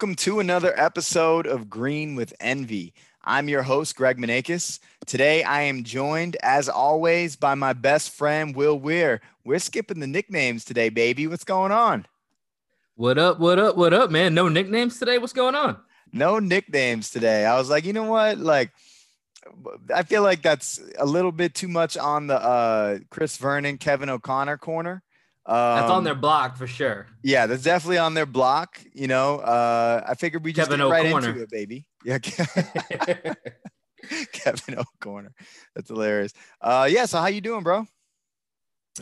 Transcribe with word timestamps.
Welcome 0.00 0.16
to 0.16 0.40
another 0.40 0.72
episode 0.80 1.46
of 1.46 1.68
Green 1.68 2.14
with 2.14 2.32
Envy. 2.40 2.94
I'm 3.22 3.50
your 3.50 3.60
host, 3.62 3.96
Greg 3.96 4.16
Manakis. 4.16 4.78
Today, 5.04 5.42
I 5.42 5.60
am 5.64 5.84
joined, 5.84 6.38
as 6.42 6.70
always, 6.70 7.36
by 7.36 7.54
my 7.54 7.74
best 7.74 8.08
friend, 8.08 8.56
Will 8.56 8.78
Weir. 8.78 9.20
We're 9.44 9.58
skipping 9.58 10.00
the 10.00 10.06
nicknames 10.06 10.64
today, 10.64 10.88
baby. 10.88 11.26
What's 11.26 11.44
going 11.44 11.70
on? 11.70 12.06
What 12.94 13.18
up? 13.18 13.40
What 13.40 13.58
up? 13.58 13.76
What 13.76 13.92
up, 13.92 14.10
man? 14.10 14.32
No 14.32 14.48
nicknames 14.48 14.98
today? 14.98 15.18
What's 15.18 15.34
going 15.34 15.54
on? 15.54 15.76
No 16.14 16.38
nicknames 16.38 17.10
today. 17.10 17.44
I 17.44 17.58
was 17.58 17.68
like, 17.68 17.84
you 17.84 17.92
know 17.92 18.04
what? 18.04 18.38
Like, 18.38 18.70
I 19.94 20.02
feel 20.04 20.22
like 20.22 20.40
that's 20.40 20.80
a 20.98 21.04
little 21.04 21.30
bit 21.30 21.54
too 21.54 21.68
much 21.68 21.98
on 21.98 22.26
the 22.26 22.42
uh, 22.42 22.98
Chris 23.10 23.36
Vernon, 23.36 23.76
Kevin 23.76 24.08
O'Connor 24.08 24.56
corner. 24.56 25.02
Um, 25.50 25.80
that's 25.80 25.90
on 25.90 26.04
their 26.04 26.12
um, 26.12 26.20
block 26.20 26.56
for 26.56 26.68
sure. 26.68 27.08
Yeah, 27.24 27.46
that's 27.46 27.64
definitely 27.64 27.98
on 27.98 28.14
their 28.14 28.24
block. 28.24 28.80
You 28.94 29.08
know, 29.08 29.40
uh, 29.40 30.04
I 30.06 30.14
figured 30.14 30.44
we 30.44 30.52
just 30.52 30.70
Kevin 30.70 30.86
get 30.86 30.92
right 30.92 31.06
into 31.06 31.42
it, 31.42 31.50
baby. 31.50 31.86
Yeah, 32.04 32.18
Kevin 34.32 34.78
O'Connor. 34.78 35.34
That's 35.74 35.88
hilarious. 35.88 36.32
Uh, 36.60 36.88
yeah. 36.88 37.06
So 37.06 37.18
how 37.18 37.26
you 37.26 37.40
doing, 37.40 37.64
bro? 37.64 37.84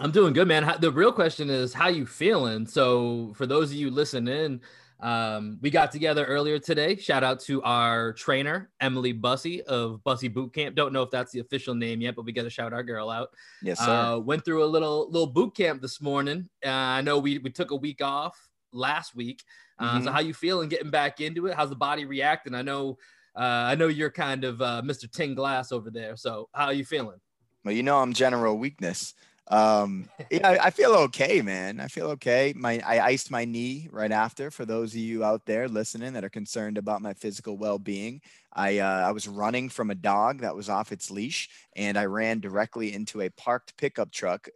I'm 0.00 0.10
doing 0.10 0.32
good, 0.32 0.48
man. 0.48 0.74
The 0.80 0.90
real 0.90 1.12
question 1.12 1.50
is 1.50 1.74
how 1.74 1.88
you 1.88 2.06
feeling. 2.06 2.66
So 2.66 3.34
for 3.36 3.44
those 3.44 3.70
of 3.70 3.76
you 3.76 3.90
listening, 3.90 4.62
um, 5.00 5.58
we 5.60 5.70
got 5.70 5.92
together 5.92 6.24
earlier 6.24 6.58
today. 6.58 6.96
Shout 6.96 7.22
out 7.22 7.40
to 7.40 7.62
our 7.62 8.12
trainer, 8.14 8.70
Emily 8.80 9.12
Bussy 9.12 9.62
of 9.62 10.02
Bussy 10.02 10.28
Boot 10.28 10.52
Camp. 10.52 10.74
Don't 10.74 10.92
know 10.92 11.02
if 11.02 11.10
that's 11.10 11.30
the 11.30 11.40
official 11.40 11.74
name 11.74 12.00
yet, 12.00 12.16
but 12.16 12.24
we 12.24 12.32
got 12.32 12.42
to 12.42 12.50
shout 12.50 12.72
our 12.72 12.82
girl 12.82 13.08
out. 13.08 13.30
Yes, 13.62 13.78
sir. 13.78 13.90
Uh, 13.90 14.18
went 14.18 14.44
through 14.44 14.64
a 14.64 14.66
little 14.66 15.08
little 15.10 15.28
boot 15.28 15.54
camp 15.56 15.82
this 15.82 16.00
morning. 16.00 16.48
Uh, 16.64 16.70
I 16.70 17.00
know 17.02 17.18
we 17.18 17.38
we 17.38 17.50
took 17.50 17.70
a 17.70 17.76
week 17.76 18.02
off 18.02 18.36
last 18.72 19.14
week. 19.14 19.44
Uh, 19.78 19.94
mm-hmm. 19.94 20.04
So 20.04 20.10
how 20.10 20.20
you 20.20 20.34
feeling 20.34 20.68
getting 20.68 20.90
back 20.90 21.20
into 21.20 21.46
it? 21.46 21.54
How's 21.54 21.70
the 21.70 21.76
body 21.76 22.04
reacting? 22.04 22.54
I 22.54 22.62
know 22.62 22.98
uh, 23.36 23.42
I 23.70 23.76
know 23.76 23.86
you're 23.86 24.10
kind 24.10 24.42
of 24.42 24.60
uh, 24.60 24.82
Mr. 24.84 25.10
Tin 25.10 25.36
Glass 25.36 25.70
over 25.70 25.90
there. 25.90 26.16
So 26.16 26.48
how 26.52 26.66
are 26.66 26.72
you 26.72 26.84
feeling? 26.84 27.18
Well, 27.64 27.74
you 27.74 27.84
know 27.84 27.98
I'm 27.98 28.12
general 28.12 28.58
weakness. 28.58 29.14
Um, 29.50 30.08
yeah, 30.30 30.46
I, 30.46 30.66
I, 30.66 30.70
feel 30.70 30.92
okay, 30.92 31.40
man. 31.42 31.80
I 31.80 31.88
feel 31.88 32.08
okay. 32.08 32.52
My 32.54 32.80
I 32.86 33.00
iced 33.00 33.30
my 33.30 33.44
knee 33.44 33.88
right 33.90 34.12
after. 34.12 34.50
For 34.50 34.64
those 34.64 34.92
of 34.92 35.00
you 35.00 35.24
out 35.24 35.46
there 35.46 35.68
listening 35.68 36.12
that 36.12 36.24
are 36.24 36.30
concerned 36.30 36.78
about 36.78 37.02
my 37.02 37.14
physical 37.14 37.56
well-being, 37.56 38.20
I 38.52 38.78
uh, 38.78 39.08
I 39.08 39.12
was 39.12 39.26
running 39.26 39.68
from 39.68 39.90
a 39.90 39.94
dog 39.94 40.40
that 40.40 40.54
was 40.54 40.68
off 40.68 40.92
its 40.92 41.10
leash, 41.10 41.48
and 41.76 41.98
I 41.98 42.06
ran 42.06 42.40
directly 42.40 42.92
into 42.92 43.22
a 43.22 43.30
parked 43.30 43.76
pickup 43.76 44.10
truck 44.12 44.48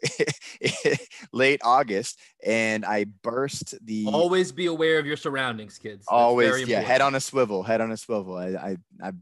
late 1.32 1.60
August, 1.64 2.18
and 2.44 2.84
I 2.84 3.04
burst 3.22 3.74
the. 3.84 4.06
Always 4.06 4.52
be 4.52 4.66
aware 4.66 4.98
of 4.98 5.06
your 5.06 5.16
surroundings, 5.16 5.78
kids. 5.78 6.00
That's 6.00 6.08
always, 6.08 6.68
yeah. 6.68 6.80
Head 6.80 7.00
on 7.00 7.14
a 7.14 7.20
swivel. 7.20 7.62
Head 7.62 7.80
on 7.80 7.92
a 7.92 7.96
swivel. 7.96 8.36
I 8.36 8.48
I, 8.48 8.76
I 9.02 9.12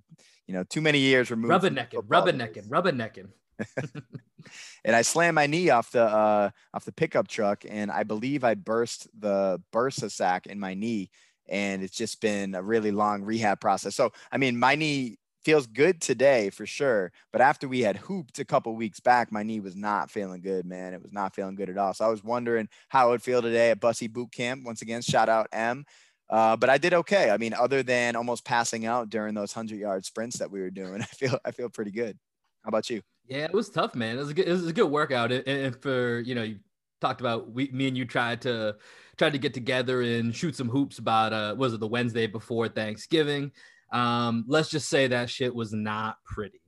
you 0.47 0.55
know, 0.55 0.65
too 0.65 0.81
many 0.81 0.99
years 0.99 1.31
removed. 1.31 1.53
Rubbernecking, 1.53 2.09
rubbernecking, 2.09 2.69
rubbernecking. 2.69 3.29
and 4.85 4.97
I 4.97 5.03
slammed 5.03 5.35
my 5.35 5.47
knee 5.47 5.71
off 5.71 5.93
the 5.93 6.05
uh, 6.05 6.51
off 6.75 6.85
the 6.85 6.93
pickup 6.93 7.29
truck, 7.29 7.65
and 7.69 7.91
I 7.91 8.03
believe 8.03 8.45
I 8.45 8.55
burst 8.55 9.09
the 9.19 9.61
bursa 9.73 10.11
sac 10.11 10.47
in 10.47 10.59
my 10.59 10.75
knee, 10.75 11.11
and 11.49 11.83
it's 11.83 11.97
just 11.97 12.21
been 12.21 12.55
a 12.55 12.63
really 12.63 12.91
long 12.91 13.23
rehab 13.23 13.61
process. 13.61 13.95
So 13.95 14.11
I 14.33 14.39
mean, 14.39 14.59
my 14.59 14.75
knee 14.75 15.19
feels 15.45 15.67
good 15.67 16.01
today 16.03 16.51
for 16.51 16.67
sure, 16.67 17.13
but 17.33 17.41
after 17.41 17.67
we 17.69 17.81
had 17.81 17.97
hooped 17.97 18.39
a 18.39 18.45
couple 18.45 18.75
weeks 18.77 19.01
back, 19.01 19.33
my 19.33 19.43
knee 19.43 19.61
was 19.61 19.77
not 19.77 20.11
feeling 20.11 20.43
good, 20.43 20.67
man. 20.67 20.95
It 20.95 21.03
was 21.03 21.13
not 21.13 21.35
feeling 21.35 21.55
good 21.55 21.71
at 21.71 21.79
all. 21.79 21.95
So 21.95 22.05
I 22.05 22.09
was 22.09 22.23
wondering 22.25 22.69
how 22.89 23.09
it 23.09 23.11
would 23.13 23.23
feel 23.23 23.43
today 23.43 23.71
at 23.71 23.81
Bussy 23.81 24.07
Boot 24.07 24.33
Camp. 24.33 24.65
Once 24.65 24.83
again, 24.83 25.03
shout 25.03 25.29
out 25.29 25.49
M. 25.53 25.85
Uh, 26.29 26.57
but 26.57 26.71
I 26.71 26.79
did 26.79 26.95
okay. 26.95 27.31
I 27.31 27.39
mean, 27.39 27.53
other 27.55 27.83
than 27.83 28.15
almost 28.15 28.45
passing 28.45 28.87
out 28.87 29.11
during 29.11 29.35
those 29.35 29.53
hundred 29.53 29.81
yard 29.81 30.05
sprints 30.05 30.39
that 30.39 30.51
we 30.51 30.61
were 30.61 30.71
doing, 30.71 31.03
I 31.03 31.07
feel 31.07 31.39
I 31.45 31.51
feel 31.51 31.69
pretty 31.69 31.91
good. 31.91 32.17
How 32.63 32.69
about 32.69 32.91
you? 32.91 33.03
Yeah, 33.27 33.45
it 33.45 33.53
was 33.53 33.69
tough, 33.69 33.95
man. 33.95 34.17
It 34.17 34.21
was 34.21 34.31
a 34.31 34.35
good, 34.35 34.49
it 34.49 34.53
was 34.53 34.67
a 34.67 34.73
good 34.73 34.91
workout. 34.91 35.33
And, 35.33 35.47
and 35.47 35.77
for 35.83 36.21
you 36.21 36.35
know, 36.35 36.43
you 36.43 36.59
talked 37.01 37.21
about 37.21 37.53
we, 37.53 37.69
me 37.73 37.89
and 37.89 37.97
you 37.97 38.05
tried 38.05 38.43
to 38.43 38.77
tried 39.17 39.33
to 39.33 39.39
get 39.39 39.55
together 39.55 40.03
and 40.03 40.35
shoot 40.35 40.57
some 40.57 40.69
hoops 40.69 40.99
about 40.99 41.33
uh, 41.33 41.55
was 41.57 41.73
it 41.73 41.81
the 41.81 41.87
Wednesday 41.87 42.27
before 42.27 42.69
Thanksgiving? 42.69 43.53
Um, 43.93 44.45
let's 44.47 44.71
just 44.71 44.89
say 44.89 45.07
that 45.09 45.31
shit 45.31 45.55
was 45.55 45.73
not 45.73 46.17
pretty. 46.25 46.61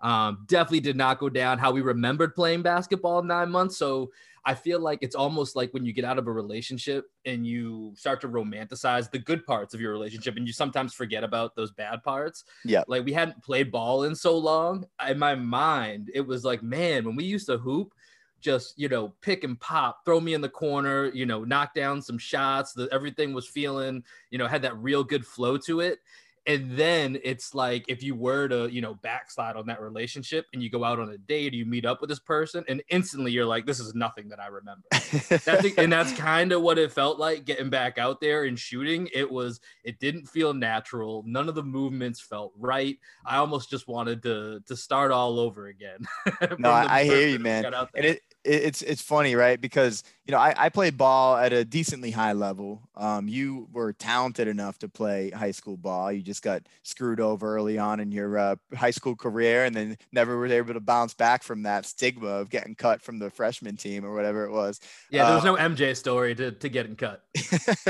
Um, 0.00 0.44
definitely 0.46 0.80
did 0.80 0.96
not 0.96 1.18
go 1.18 1.28
down 1.28 1.58
how 1.58 1.72
we 1.72 1.80
remembered 1.80 2.34
playing 2.34 2.62
basketball 2.62 3.22
nine 3.22 3.50
months. 3.50 3.78
So 3.78 4.10
I 4.46 4.54
feel 4.54 4.78
like 4.78 5.00
it's 5.02 5.16
almost 5.16 5.56
like 5.56 5.74
when 5.74 5.84
you 5.84 5.92
get 5.92 6.04
out 6.04 6.18
of 6.18 6.28
a 6.28 6.32
relationship 6.32 7.10
and 7.24 7.44
you 7.44 7.92
start 7.96 8.20
to 8.20 8.28
romanticize 8.28 9.10
the 9.10 9.18
good 9.18 9.44
parts 9.44 9.74
of 9.74 9.80
your 9.80 9.90
relationship 9.90 10.36
and 10.36 10.46
you 10.46 10.52
sometimes 10.52 10.94
forget 10.94 11.24
about 11.24 11.56
those 11.56 11.72
bad 11.72 12.04
parts. 12.04 12.44
Yeah. 12.64 12.84
Like 12.86 13.04
we 13.04 13.12
hadn't 13.12 13.42
played 13.42 13.72
ball 13.72 14.04
in 14.04 14.14
so 14.14 14.38
long. 14.38 14.86
In 15.06 15.18
my 15.18 15.34
mind, 15.34 16.12
it 16.14 16.20
was 16.20 16.44
like, 16.44 16.62
man, 16.62 17.04
when 17.04 17.16
we 17.16 17.24
used 17.24 17.46
to 17.46 17.58
hoop, 17.58 17.92
just 18.40 18.78
you 18.78 18.88
know 18.88 19.14
pick 19.22 19.44
and 19.44 19.58
pop 19.60 20.04
throw 20.04 20.20
me 20.20 20.34
in 20.34 20.42
the 20.42 20.48
corner 20.48 21.06
you 21.14 21.24
know 21.24 21.42
knock 21.42 21.74
down 21.74 22.02
some 22.02 22.18
shots 22.18 22.74
the, 22.74 22.86
everything 22.92 23.32
was 23.32 23.48
feeling 23.48 24.04
you 24.30 24.36
know 24.36 24.46
had 24.46 24.60
that 24.60 24.76
real 24.76 25.02
good 25.02 25.26
flow 25.26 25.56
to 25.56 25.80
it 25.80 26.00
and 26.46 26.70
then 26.72 27.18
it's 27.24 27.54
like 27.54 27.84
if 27.88 28.02
you 28.02 28.14
were 28.14 28.48
to 28.48 28.68
you 28.68 28.80
know 28.80 28.94
backslide 28.94 29.56
on 29.56 29.66
that 29.66 29.80
relationship 29.80 30.46
and 30.52 30.62
you 30.62 30.70
go 30.70 30.84
out 30.84 30.98
on 30.98 31.10
a 31.10 31.18
date 31.18 31.52
or 31.52 31.56
you 31.56 31.66
meet 31.66 31.84
up 31.84 32.00
with 32.00 32.10
this 32.10 32.18
person 32.18 32.64
and 32.68 32.82
instantly 32.88 33.32
you're 33.32 33.46
like 33.46 33.66
this 33.66 33.80
is 33.80 33.94
nothing 33.94 34.28
that 34.28 34.40
i 34.40 34.46
remember. 34.46 34.82
That's, 34.90 35.78
and 35.78 35.92
that's 35.92 36.12
kind 36.18 36.52
of 36.52 36.62
what 36.62 36.78
it 36.78 36.92
felt 36.92 37.18
like 37.18 37.44
getting 37.44 37.70
back 37.70 37.98
out 37.98 38.20
there 38.20 38.44
and 38.44 38.58
shooting. 38.58 39.08
It 39.12 39.30
was 39.30 39.60
it 39.84 39.98
didn't 39.98 40.26
feel 40.26 40.54
natural. 40.54 41.22
None 41.26 41.48
of 41.48 41.54
the 41.54 41.62
movements 41.62 42.20
felt 42.20 42.52
right. 42.56 42.98
I 43.24 43.36
almost 43.36 43.70
just 43.70 43.88
wanted 43.88 44.22
to 44.22 44.60
to 44.66 44.76
start 44.76 45.10
all 45.10 45.38
over 45.38 45.66
again 45.66 46.06
no 46.58 46.70
i, 46.70 47.00
I 47.00 47.04
hear 47.04 47.28
you 47.28 47.38
man. 47.38 47.64
and 47.64 48.04
it 48.04 48.22
it's 48.46 48.82
it's 48.82 49.02
funny, 49.02 49.34
right? 49.34 49.60
Because 49.60 50.02
you 50.24 50.32
know 50.32 50.38
I, 50.38 50.54
I 50.56 50.68
played 50.68 50.96
ball 50.96 51.36
at 51.36 51.52
a 51.52 51.64
decently 51.64 52.10
high 52.10 52.32
level. 52.32 52.82
Um, 52.94 53.28
you 53.28 53.68
were 53.72 53.92
talented 53.92 54.48
enough 54.48 54.78
to 54.78 54.88
play 54.88 55.30
high 55.30 55.50
school 55.50 55.76
ball. 55.76 56.12
You 56.12 56.22
just 56.22 56.42
got 56.42 56.62
screwed 56.82 57.20
over 57.20 57.56
early 57.56 57.78
on 57.78 58.00
in 58.00 58.12
your 58.12 58.38
uh, 58.38 58.56
high 58.74 58.90
school 58.90 59.16
career, 59.16 59.64
and 59.64 59.74
then 59.74 59.98
never 60.12 60.36
were 60.36 60.46
able 60.46 60.74
to 60.74 60.80
bounce 60.80 61.14
back 61.14 61.42
from 61.42 61.62
that 61.64 61.84
stigma 61.86 62.28
of 62.28 62.48
getting 62.48 62.74
cut 62.74 63.02
from 63.02 63.18
the 63.18 63.30
freshman 63.30 63.76
team 63.76 64.04
or 64.04 64.14
whatever 64.14 64.44
it 64.44 64.52
was. 64.52 64.80
Yeah, 65.10 65.26
there 65.26 65.34
was 65.34 65.44
uh, 65.44 65.54
no 65.54 65.56
MJ 65.56 65.96
story 65.96 66.34
to 66.36 66.52
to 66.52 66.68
getting 66.68 66.96
cut. 66.96 67.24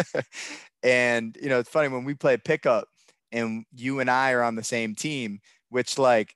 and 0.83 1.37
you 1.41 1.49
know 1.49 1.59
it's 1.59 1.71
funny 1.71 1.89
when 1.89 2.05
we 2.05 2.15
play 2.15 2.37
pickup, 2.39 2.89
and 3.31 3.65
you 3.75 4.00
and 4.00 4.11
I 4.11 4.33
are 4.33 4.43
on 4.43 4.55
the 4.55 4.65
same 4.65 4.95
team, 4.95 5.41
which 5.69 5.99
like 5.99 6.34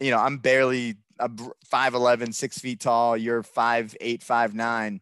you 0.00 0.10
know 0.10 0.18
I'm 0.18 0.38
barely 0.38 0.96
a 1.18 1.28
5'11, 1.28 2.34
six 2.34 2.58
feet 2.58 2.80
tall. 2.80 3.16
You're 3.16 3.42
five 3.42 3.96
eight, 4.00 4.22
five 4.22 4.54
nine. 4.54 5.00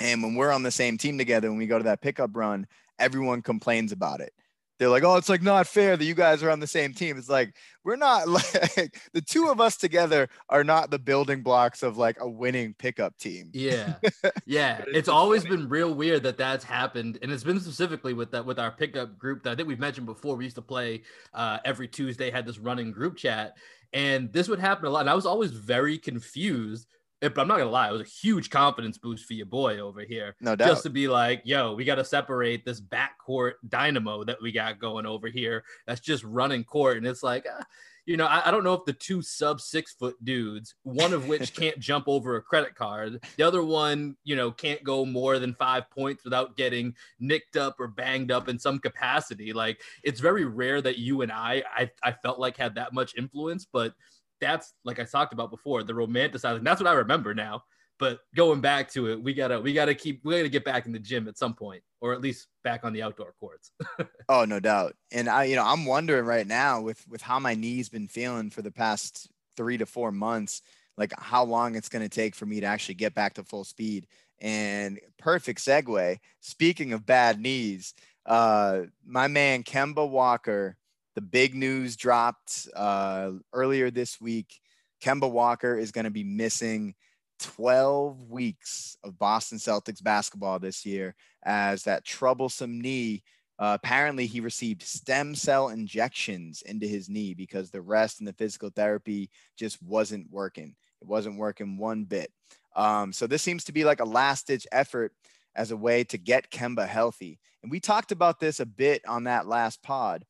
And 0.00 0.22
when 0.22 0.34
we're 0.34 0.52
on 0.52 0.62
the 0.62 0.70
same 0.70 0.96
team 0.98 1.18
together, 1.18 1.48
when 1.50 1.58
we 1.58 1.66
go 1.66 1.78
to 1.78 1.84
that 1.84 2.02
pickup 2.02 2.36
run, 2.36 2.66
everyone 2.98 3.42
complains 3.42 3.92
about 3.92 4.20
it. 4.20 4.32
They're 4.78 4.88
like, 4.88 5.02
oh, 5.02 5.16
it's 5.16 5.28
like 5.28 5.42
not 5.42 5.66
fair 5.66 5.96
that 5.96 6.04
you 6.04 6.14
guys 6.14 6.40
are 6.44 6.50
on 6.50 6.60
the 6.60 6.66
same 6.68 6.94
team. 6.94 7.18
It's 7.18 7.28
like, 7.28 7.56
we're 7.82 7.96
not 7.96 8.28
like 8.76 8.96
the 9.12 9.20
two 9.20 9.48
of 9.48 9.60
us 9.60 9.76
together 9.76 10.28
are 10.48 10.62
not 10.62 10.92
the 10.92 11.00
building 11.00 11.42
blocks 11.42 11.82
of 11.82 11.98
like 11.98 12.16
a 12.20 12.28
winning 12.28 12.74
pickup 12.78 13.16
team. 13.18 13.50
Yeah. 13.52 13.94
Yeah. 14.46 14.78
it's, 14.78 14.90
it's 14.96 15.08
always 15.08 15.42
funny. 15.42 15.56
been 15.56 15.68
real 15.68 15.94
weird 15.94 16.22
that 16.22 16.38
that's 16.38 16.64
happened. 16.64 17.18
And 17.22 17.32
it's 17.32 17.44
been 17.44 17.60
specifically 17.60 18.14
with 18.14 18.30
that, 18.30 18.46
with 18.46 18.58
our 18.58 18.70
pickup 18.70 19.18
group 19.18 19.42
that 19.42 19.52
I 19.52 19.56
think 19.56 19.68
we've 19.68 19.78
mentioned 19.80 20.06
before. 20.06 20.36
We 20.36 20.44
used 20.44 20.56
to 20.56 20.62
play 20.62 21.02
uh, 21.34 21.58
every 21.64 21.88
Tuesday, 21.88 22.30
had 22.30 22.46
this 22.46 22.58
running 22.58 22.92
group 22.92 23.16
chat. 23.16 23.56
And 23.92 24.32
this 24.32 24.48
would 24.48 24.60
happen 24.60 24.86
a 24.86 24.90
lot. 24.90 25.00
And 25.00 25.10
I 25.10 25.14
was 25.14 25.26
always 25.26 25.50
very 25.50 25.98
confused. 25.98 26.86
But 27.20 27.36
I'm 27.36 27.48
not 27.48 27.58
gonna 27.58 27.70
lie, 27.70 27.88
it 27.88 27.92
was 27.92 28.02
a 28.02 28.04
huge 28.04 28.48
confidence 28.48 28.96
boost 28.96 29.24
for 29.24 29.32
your 29.32 29.46
boy 29.46 29.80
over 29.80 30.02
here. 30.02 30.36
No 30.40 30.54
doubt. 30.54 30.68
Just 30.68 30.84
to 30.84 30.90
be 30.90 31.08
like, 31.08 31.42
yo, 31.44 31.74
we 31.74 31.84
got 31.84 31.96
to 31.96 32.04
separate 32.04 32.64
this 32.64 32.80
backcourt 32.80 33.54
dynamo 33.68 34.22
that 34.22 34.40
we 34.40 34.52
got 34.52 34.78
going 34.78 35.04
over 35.04 35.26
here. 35.26 35.64
That's 35.84 36.00
just 36.00 36.22
running 36.22 36.62
court, 36.62 36.96
and 36.96 37.04
it's 37.04 37.24
like, 37.24 37.44
uh, 37.44 37.64
you 38.08 38.16
know, 38.16 38.24
I, 38.24 38.48
I, 38.48 38.50
don't 38.50 38.64
know 38.64 38.72
if 38.72 38.86
the 38.86 38.94
two 38.94 39.20
sub 39.20 39.60
six 39.60 39.92
foot 39.92 40.16
dudes, 40.24 40.74
one 40.82 41.12
of 41.12 41.28
which 41.28 41.54
can't 41.54 41.78
jump 41.78 42.04
over 42.08 42.36
a 42.36 42.42
credit 42.42 42.74
card, 42.74 43.22
the 43.36 43.42
other 43.42 43.62
one, 43.62 44.16
you 44.24 44.34
know, 44.34 44.50
can't 44.50 44.82
go 44.82 45.04
more 45.04 45.38
than 45.38 45.54
five 45.54 45.90
points 45.90 46.24
without 46.24 46.56
getting 46.56 46.94
nicked 47.20 47.58
up 47.58 47.76
or 47.78 47.86
banged 47.86 48.32
up 48.32 48.48
in 48.48 48.58
some 48.58 48.78
capacity. 48.78 49.52
Like 49.52 49.82
it's 50.02 50.20
very 50.20 50.46
rare 50.46 50.80
that 50.80 50.96
you 50.96 51.20
and 51.20 51.30
I, 51.30 51.62
I, 51.76 51.90
I 52.02 52.12
felt 52.12 52.38
like 52.38 52.56
had 52.56 52.76
that 52.76 52.94
much 52.94 53.14
influence, 53.14 53.66
but 53.70 53.92
that's 54.40 54.72
like 54.84 54.98
I 54.98 55.04
talked 55.04 55.34
about 55.34 55.50
before, 55.50 55.82
the 55.82 55.92
romanticizing. 55.92 56.64
That's 56.64 56.80
what 56.80 56.88
I 56.88 56.94
remember 56.94 57.34
now. 57.34 57.62
But 57.98 58.20
going 58.34 58.60
back 58.60 58.90
to 58.92 59.10
it, 59.10 59.22
we 59.22 59.34
gotta 59.34 59.60
we 59.60 59.72
gotta 59.72 59.94
keep 59.94 60.20
we 60.24 60.36
gotta 60.36 60.48
get 60.48 60.64
back 60.64 60.86
in 60.86 60.92
the 60.92 60.98
gym 60.98 61.26
at 61.28 61.36
some 61.38 61.54
point, 61.54 61.82
or 62.00 62.12
at 62.12 62.20
least 62.20 62.46
back 62.62 62.84
on 62.84 62.92
the 62.92 63.02
outdoor 63.02 63.34
courts. 63.40 63.72
oh, 64.28 64.44
no 64.44 64.60
doubt. 64.60 64.94
And 65.10 65.28
I, 65.28 65.44
you 65.44 65.56
know, 65.56 65.64
I'm 65.64 65.84
wondering 65.84 66.24
right 66.24 66.46
now 66.46 66.80
with 66.80 67.04
with 67.08 67.22
how 67.22 67.38
my 67.38 67.54
knee's 67.54 67.88
been 67.88 68.08
feeling 68.08 68.50
for 68.50 68.62
the 68.62 68.70
past 68.70 69.28
three 69.56 69.78
to 69.78 69.86
four 69.86 70.12
months, 70.12 70.62
like 70.96 71.12
how 71.18 71.44
long 71.44 71.74
it's 71.74 71.88
gonna 71.88 72.08
take 72.08 72.34
for 72.34 72.46
me 72.46 72.60
to 72.60 72.66
actually 72.66 72.94
get 72.94 73.14
back 73.14 73.34
to 73.34 73.42
full 73.44 73.64
speed. 73.64 74.06
And 74.40 75.00
perfect 75.18 75.58
segue. 75.60 76.18
Speaking 76.40 76.92
of 76.92 77.04
bad 77.04 77.40
knees, 77.40 77.94
Uh, 78.24 78.82
my 79.06 79.26
man 79.26 79.64
Kemba 79.64 80.08
Walker, 80.08 80.76
the 81.14 81.22
big 81.22 81.54
news 81.54 81.96
dropped 81.96 82.68
uh, 82.76 83.32
earlier 83.52 83.90
this 83.90 84.20
week. 84.20 84.60
Kemba 85.02 85.30
Walker 85.30 85.76
is 85.76 85.92
going 85.92 86.04
to 86.04 86.10
be 86.10 86.24
missing 86.24 86.94
12 87.38 88.30
weeks 88.30 88.96
of 89.04 89.18
Boston 89.18 89.58
Celtics 89.58 90.02
basketball 90.02 90.58
this 90.58 90.84
year 90.84 91.14
as 91.44 91.84
that 91.84 92.04
troublesome 92.04 92.80
knee. 92.80 93.22
Uh, 93.58 93.76
apparently, 93.82 94.26
he 94.26 94.40
received 94.40 94.82
stem 94.82 95.34
cell 95.34 95.68
injections 95.68 96.62
into 96.62 96.86
his 96.86 97.08
knee 97.08 97.34
because 97.34 97.70
the 97.70 97.80
rest 97.80 98.20
and 98.20 98.28
the 98.28 98.32
physical 98.32 98.70
therapy 98.70 99.30
just 99.56 99.82
wasn't 99.82 100.30
working. 100.30 100.74
It 101.00 101.08
wasn't 101.08 101.38
working 101.38 101.76
one 101.76 102.04
bit. 102.04 102.30
Um, 102.76 103.12
so 103.12 103.26
this 103.26 103.42
seems 103.42 103.64
to 103.64 103.72
be 103.72 103.84
like 103.84 104.00
a 104.00 104.04
last 104.04 104.46
ditch 104.46 104.66
effort 104.70 105.12
as 105.56 105.72
a 105.72 105.76
way 105.76 106.04
to 106.04 106.18
get 106.18 106.50
Kemba 106.50 106.86
healthy. 106.86 107.40
And 107.62 107.72
we 107.72 107.80
talked 107.80 108.12
about 108.12 108.38
this 108.38 108.60
a 108.60 108.66
bit 108.66 109.02
on 109.06 109.24
that 109.24 109.48
last 109.48 109.82
pod. 109.82 110.24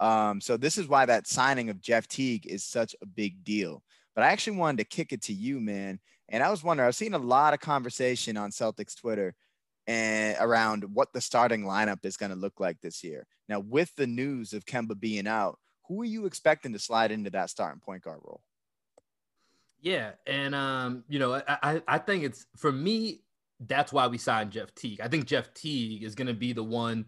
Um, 0.00 0.40
so 0.40 0.56
this 0.56 0.76
is 0.76 0.88
why 0.88 1.06
that 1.06 1.26
signing 1.26 1.70
of 1.70 1.80
Jeff 1.80 2.06
Teague 2.06 2.46
is 2.46 2.64
such 2.64 2.94
a 3.00 3.06
big 3.06 3.42
deal. 3.44 3.82
But 4.14 4.24
I 4.24 4.28
actually 4.28 4.58
wanted 4.58 4.78
to 4.78 4.96
kick 4.96 5.12
it 5.12 5.22
to 5.22 5.32
you, 5.32 5.60
man. 5.60 5.98
And 6.28 6.42
I 6.42 6.50
was 6.50 6.64
wondering, 6.64 6.86
I've 6.86 6.94
seen 6.94 7.14
a 7.14 7.18
lot 7.18 7.54
of 7.54 7.60
conversation 7.60 8.36
on 8.36 8.50
Celtics 8.50 8.98
Twitter 8.98 9.34
and 9.86 10.36
around 10.40 10.84
what 10.94 11.12
the 11.12 11.20
starting 11.20 11.64
lineup 11.64 12.04
is 12.04 12.16
going 12.16 12.30
to 12.30 12.38
look 12.38 12.58
like 12.58 12.80
this 12.80 13.04
year. 13.04 13.26
Now, 13.48 13.60
with 13.60 13.94
the 13.96 14.06
news 14.06 14.52
of 14.52 14.64
Kemba 14.64 14.98
being 14.98 15.26
out, 15.26 15.58
who 15.88 16.00
are 16.00 16.06
you 16.06 16.24
expecting 16.26 16.72
to 16.72 16.78
slide 16.78 17.12
into 17.12 17.30
that 17.30 17.50
starting 17.50 17.80
point 17.80 18.02
guard 18.02 18.20
role? 18.24 18.40
Yeah, 19.80 20.12
and 20.26 20.54
um, 20.54 21.04
you 21.08 21.18
know, 21.18 21.42
I 21.46 21.82
I 21.86 21.98
think 21.98 22.24
it's 22.24 22.46
for 22.56 22.72
me. 22.72 23.20
That's 23.60 23.92
why 23.92 24.06
we 24.06 24.16
signed 24.16 24.50
Jeff 24.50 24.74
Teague. 24.74 25.00
I 25.00 25.08
think 25.08 25.26
Jeff 25.26 25.52
Teague 25.52 26.02
is 26.02 26.14
going 26.14 26.26
to 26.26 26.34
be 26.34 26.54
the 26.54 26.64
one 26.64 27.04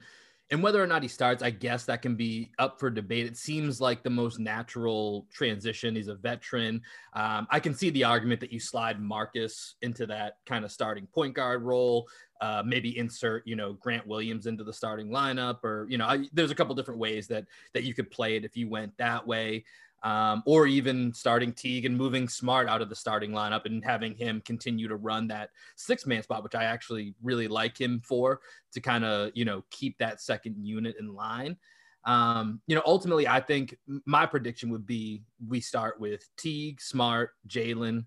and 0.50 0.62
whether 0.62 0.82
or 0.82 0.86
not 0.86 1.02
he 1.02 1.08
starts, 1.08 1.42
I 1.42 1.50
guess 1.50 1.84
that 1.86 2.02
can 2.02 2.14
be 2.14 2.52
up 2.58 2.78
for 2.78 2.88
debate. 2.88 3.26
It 3.26 3.36
seems 3.36 3.80
like 3.80 4.02
the 4.04 4.10
most 4.10 4.38
natural 4.38 5.26
transition. 5.32 5.96
He's 5.96 6.08
a 6.08 6.14
veteran. 6.14 6.82
Um, 7.14 7.48
I 7.50 7.58
can 7.58 7.74
see 7.74 7.90
the 7.90 8.04
argument 8.04 8.40
that 8.40 8.52
you 8.52 8.60
slide 8.60 9.00
Marcus 9.00 9.74
into 9.82 10.06
that 10.06 10.36
kind 10.46 10.64
of 10.64 10.70
starting 10.70 11.06
point 11.08 11.34
guard 11.34 11.62
role. 11.62 12.06
Uh, 12.40 12.62
maybe 12.64 12.96
insert, 12.98 13.46
you 13.46 13.56
know, 13.56 13.72
Grant 13.72 14.06
Williams 14.06 14.46
into 14.46 14.62
the 14.62 14.72
starting 14.72 15.08
lineup, 15.08 15.64
or 15.64 15.86
you 15.88 15.96
know, 15.96 16.04
I, 16.04 16.28
there's 16.34 16.50
a 16.50 16.54
couple 16.54 16.74
different 16.74 17.00
ways 17.00 17.26
that 17.28 17.46
that 17.72 17.84
you 17.84 17.94
could 17.94 18.10
play 18.10 18.36
it 18.36 18.44
if 18.44 18.56
you 18.56 18.68
went 18.68 18.96
that 18.98 19.26
way 19.26 19.64
um, 20.06 20.44
or 20.46 20.68
even 20.68 21.12
starting 21.12 21.52
Teague 21.52 21.84
and 21.84 21.96
moving 21.96 22.28
Smart 22.28 22.68
out 22.68 22.80
of 22.80 22.88
the 22.88 22.94
starting 22.94 23.32
lineup 23.32 23.66
and 23.66 23.84
having 23.84 24.14
him 24.14 24.40
continue 24.44 24.86
to 24.86 24.94
run 24.94 25.26
that 25.26 25.50
six 25.74 26.06
man 26.06 26.22
spot, 26.22 26.44
which 26.44 26.54
I 26.54 26.62
actually 26.62 27.16
really 27.24 27.48
like 27.48 27.76
him 27.76 28.00
for 28.04 28.40
to 28.72 28.80
kind 28.80 29.04
of, 29.04 29.32
you 29.34 29.44
know, 29.44 29.64
keep 29.72 29.98
that 29.98 30.20
second 30.20 30.64
unit 30.64 30.94
in 31.00 31.12
line. 31.12 31.56
Um, 32.04 32.60
you 32.68 32.76
know, 32.76 32.84
ultimately, 32.86 33.26
I 33.26 33.40
think 33.40 33.76
my 34.04 34.26
prediction 34.26 34.70
would 34.70 34.86
be 34.86 35.24
we 35.44 35.60
start 35.60 35.98
with 35.98 36.24
Teague, 36.36 36.80
Smart, 36.80 37.30
Jalen, 37.48 38.04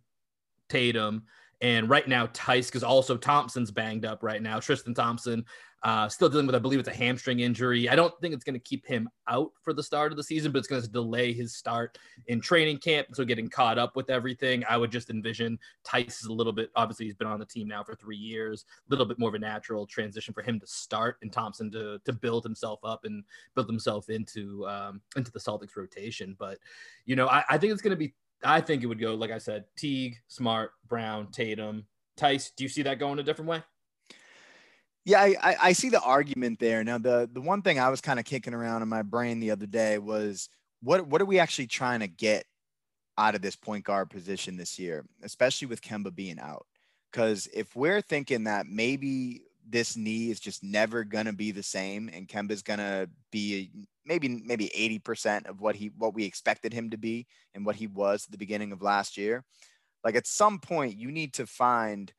Tatum, 0.70 1.24
and 1.62 1.90
right 1.90 2.08
now, 2.08 2.28
Theis, 2.28 2.68
because 2.68 2.84
also 2.84 3.18
Thompson's 3.18 3.72
banged 3.72 4.06
up 4.06 4.24
right 4.24 4.42
now. 4.42 4.60
Tristan 4.60 4.94
Thompson 4.94 5.46
uh, 5.84 6.10
still 6.10 6.30
dealing 6.30 6.46
with, 6.46 6.56
I 6.56 6.60
believe 6.60 6.80
it's 6.80 6.90
a 6.90 6.94
hamstring 6.94 7.40
injury. 7.40 7.88
I 7.88 7.96
don't 7.96 8.14
think 8.20 8.34
it's 8.34 8.44
going 8.44 8.54
to 8.56 8.60
keep 8.60 8.86
him 8.86 9.10
out 9.30 9.52
for 9.62 9.72
the 9.74 9.84
start 9.84 10.12
of 10.12 10.18
the 10.18 10.24
season, 10.24 10.52
but 10.52 10.60
it's 10.60 10.68
going 10.68 10.82
to 10.82 10.88
delay 10.90 11.32
his 11.32 11.56
start 11.56 11.98
in 12.28 12.42
training 12.42 12.80
camp. 12.80 13.08
So 13.14 13.24
getting 13.24 13.50
caught 13.50 13.78
up 13.78 13.96
with 13.96 14.10
everything, 14.10 14.64
I 14.70 14.76
would 14.76 14.92
just 14.92 15.10
envision 15.10 15.58
Theis 15.86 16.22
is 16.22 16.26
a 16.26 16.34
little 16.34 16.52
bit, 16.52 16.70
obviously 16.76 17.06
he's 17.06 17.16
been 17.16 17.28
on 17.28 17.40
the 17.40 17.46
team 17.46 17.68
now 17.68 17.84
for 17.84 17.96
three 17.96 18.18
years, 18.18 18.66
a 18.88 18.92
little 18.92 19.06
bit 19.06 19.20
more 19.20 19.30
of 19.30 19.36
a 19.36 19.40
natural 19.40 19.86
transition 19.86 20.34
for 20.34 20.42
him 20.42 20.60
to 20.60 20.68
start 20.68 21.18
and 21.22 21.32
Thompson 21.32 21.72
to, 21.72 22.00
to 22.04 22.14
build 22.14 22.44
himself 22.44 22.80
up 22.84 23.06
and 23.06 23.24
build 23.56 23.68
himself 23.68 24.10
into, 24.10 24.68
um, 24.68 25.02
into 25.16 25.32
the 25.32 25.40
Celtics 25.40 25.78
rotation. 25.78 26.36
But, 26.38 26.58
you 27.06 27.16
know, 27.16 27.28
I, 27.28 27.44
I 27.50 27.58
think 27.58 27.72
it's 27.72 27.82
going 27.82 27.92
to 27.92 27.98
be, 27.98 28.14
I 28.44 28.62
think 28.62 28.84
it 28.84 28.88
would 28.88 29.00
go, 29.00 29.16
like 29.16 29.32
I 29.32 29.38
said, 29.38 29.66
Teague, 29.78 30.18
Smart, 30.28 30.72
Brown, 30.88 31.32
Tatum, 31.32 31.86
Theis. 32.18 32.52
Do 32.56 32.64
you 32.64 32.70
see 32.70 32.84
that 32.84 33.00
going 33.00 33.20
a 33.20 33.24
different 33.24 33.50
way? 33.50 33.64
Yeah, 35.06 35.22
I, 35.22 35.56
I 35.62 35.74
see 35.74 35.90
the 35.90 36.02
argument 36.02 36.60
there. 36.60 36.84
Now, 36.84 36.98
the 36.98 37.30
the 37.32 37.42
one 37.42 37.62
thing 37.62 37.80
I 37.80 37.90
was 37.90 38.02
kind 38.02 38.20
of 38.20 38.26
kicking 38.26 38.54
around 38.54 38.82
in 38.82 38.90
my 38.90 39.02
brain 39.02 39.40
the 39.40 39.52
other 39.52 39.66
day 39.66 39.98
was 39.98 40.50
what 40.82 41.08
what 41.08 41.22
are 41.22 41.26
we 41.26 41.40
actually 41.40 41.68
trying 41.68 42.02
to 42.02 42.08
get 42.08 42.46
out 43.18 43.36
of 43.36 43.42
this 43.42 43.56
point 43.56 43.86
guard 43.86 44.10
position 44.10 44.56
this 44.56 44.78
year, 44.78 45.06
especially 45.24 45.68
with 45.68 45.82
Kemba 45.82 46.14
being 46.14 46.40
out? 46.40 46.66
Because 47.12 47.48
if 47.54 47.76
we're 47.76 48.02
thinking 48.02 48.44
that 48.44 48.68
maybe 48.68 49.42
this 49.68 49.98
knee 49.98 50.30
is 50.30 50.40
just 50.40 50.64
never 50.64 51.04
gonna 51.04 51.34
be 51.34 51.52
the 51.52 51.64
same, 51.64 52.10
and 52.14 52.28
Kemba's 52.28 52.62
gonna 52.62 53.08
be 53.32 53.72
maybe 54.10 54.28
maybe 54.44 54.70
eighty 54.76 55.00
percent 55.00 55.48
of 55.48 55.62
what 55.62 55.76
he 55.76 55.92
what 55.98 56.14
we 56.14 56.26
expected 56.26 56.74
him 56.74 56.90
to 56.90 56.98
be 56.98 57.28
and 57.54 57.66
what 57.66 57.78
he 57.78 57.88
was 57.88 58.26
at 58.26 58.32
the 58.32 58.38
beginning 58.38 58.74
of 58.74 58.82
last 58.82 59.16
year, 59.18 59.46
like 60.04 60.16
at 60.16 60.28
some 60.28 60.60
point 60.60 60.98
you 60.98 61.12
need 61.12 61.34
to 61.36 61.46
find 61.46 62.12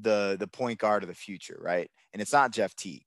the 0.00 0.36
the 0.38 0.46
point 0.46 0.78
guard 0.78 1.02
of 1.02 1.08
the 1.08 1.14
future, 1.14 1.58
right? 1.60 1.90
And 2.12 2.22
it's 2.22 2.32
not 2.32 2.52
Jeff 2.52 2.74
Teague. 2.74 3.04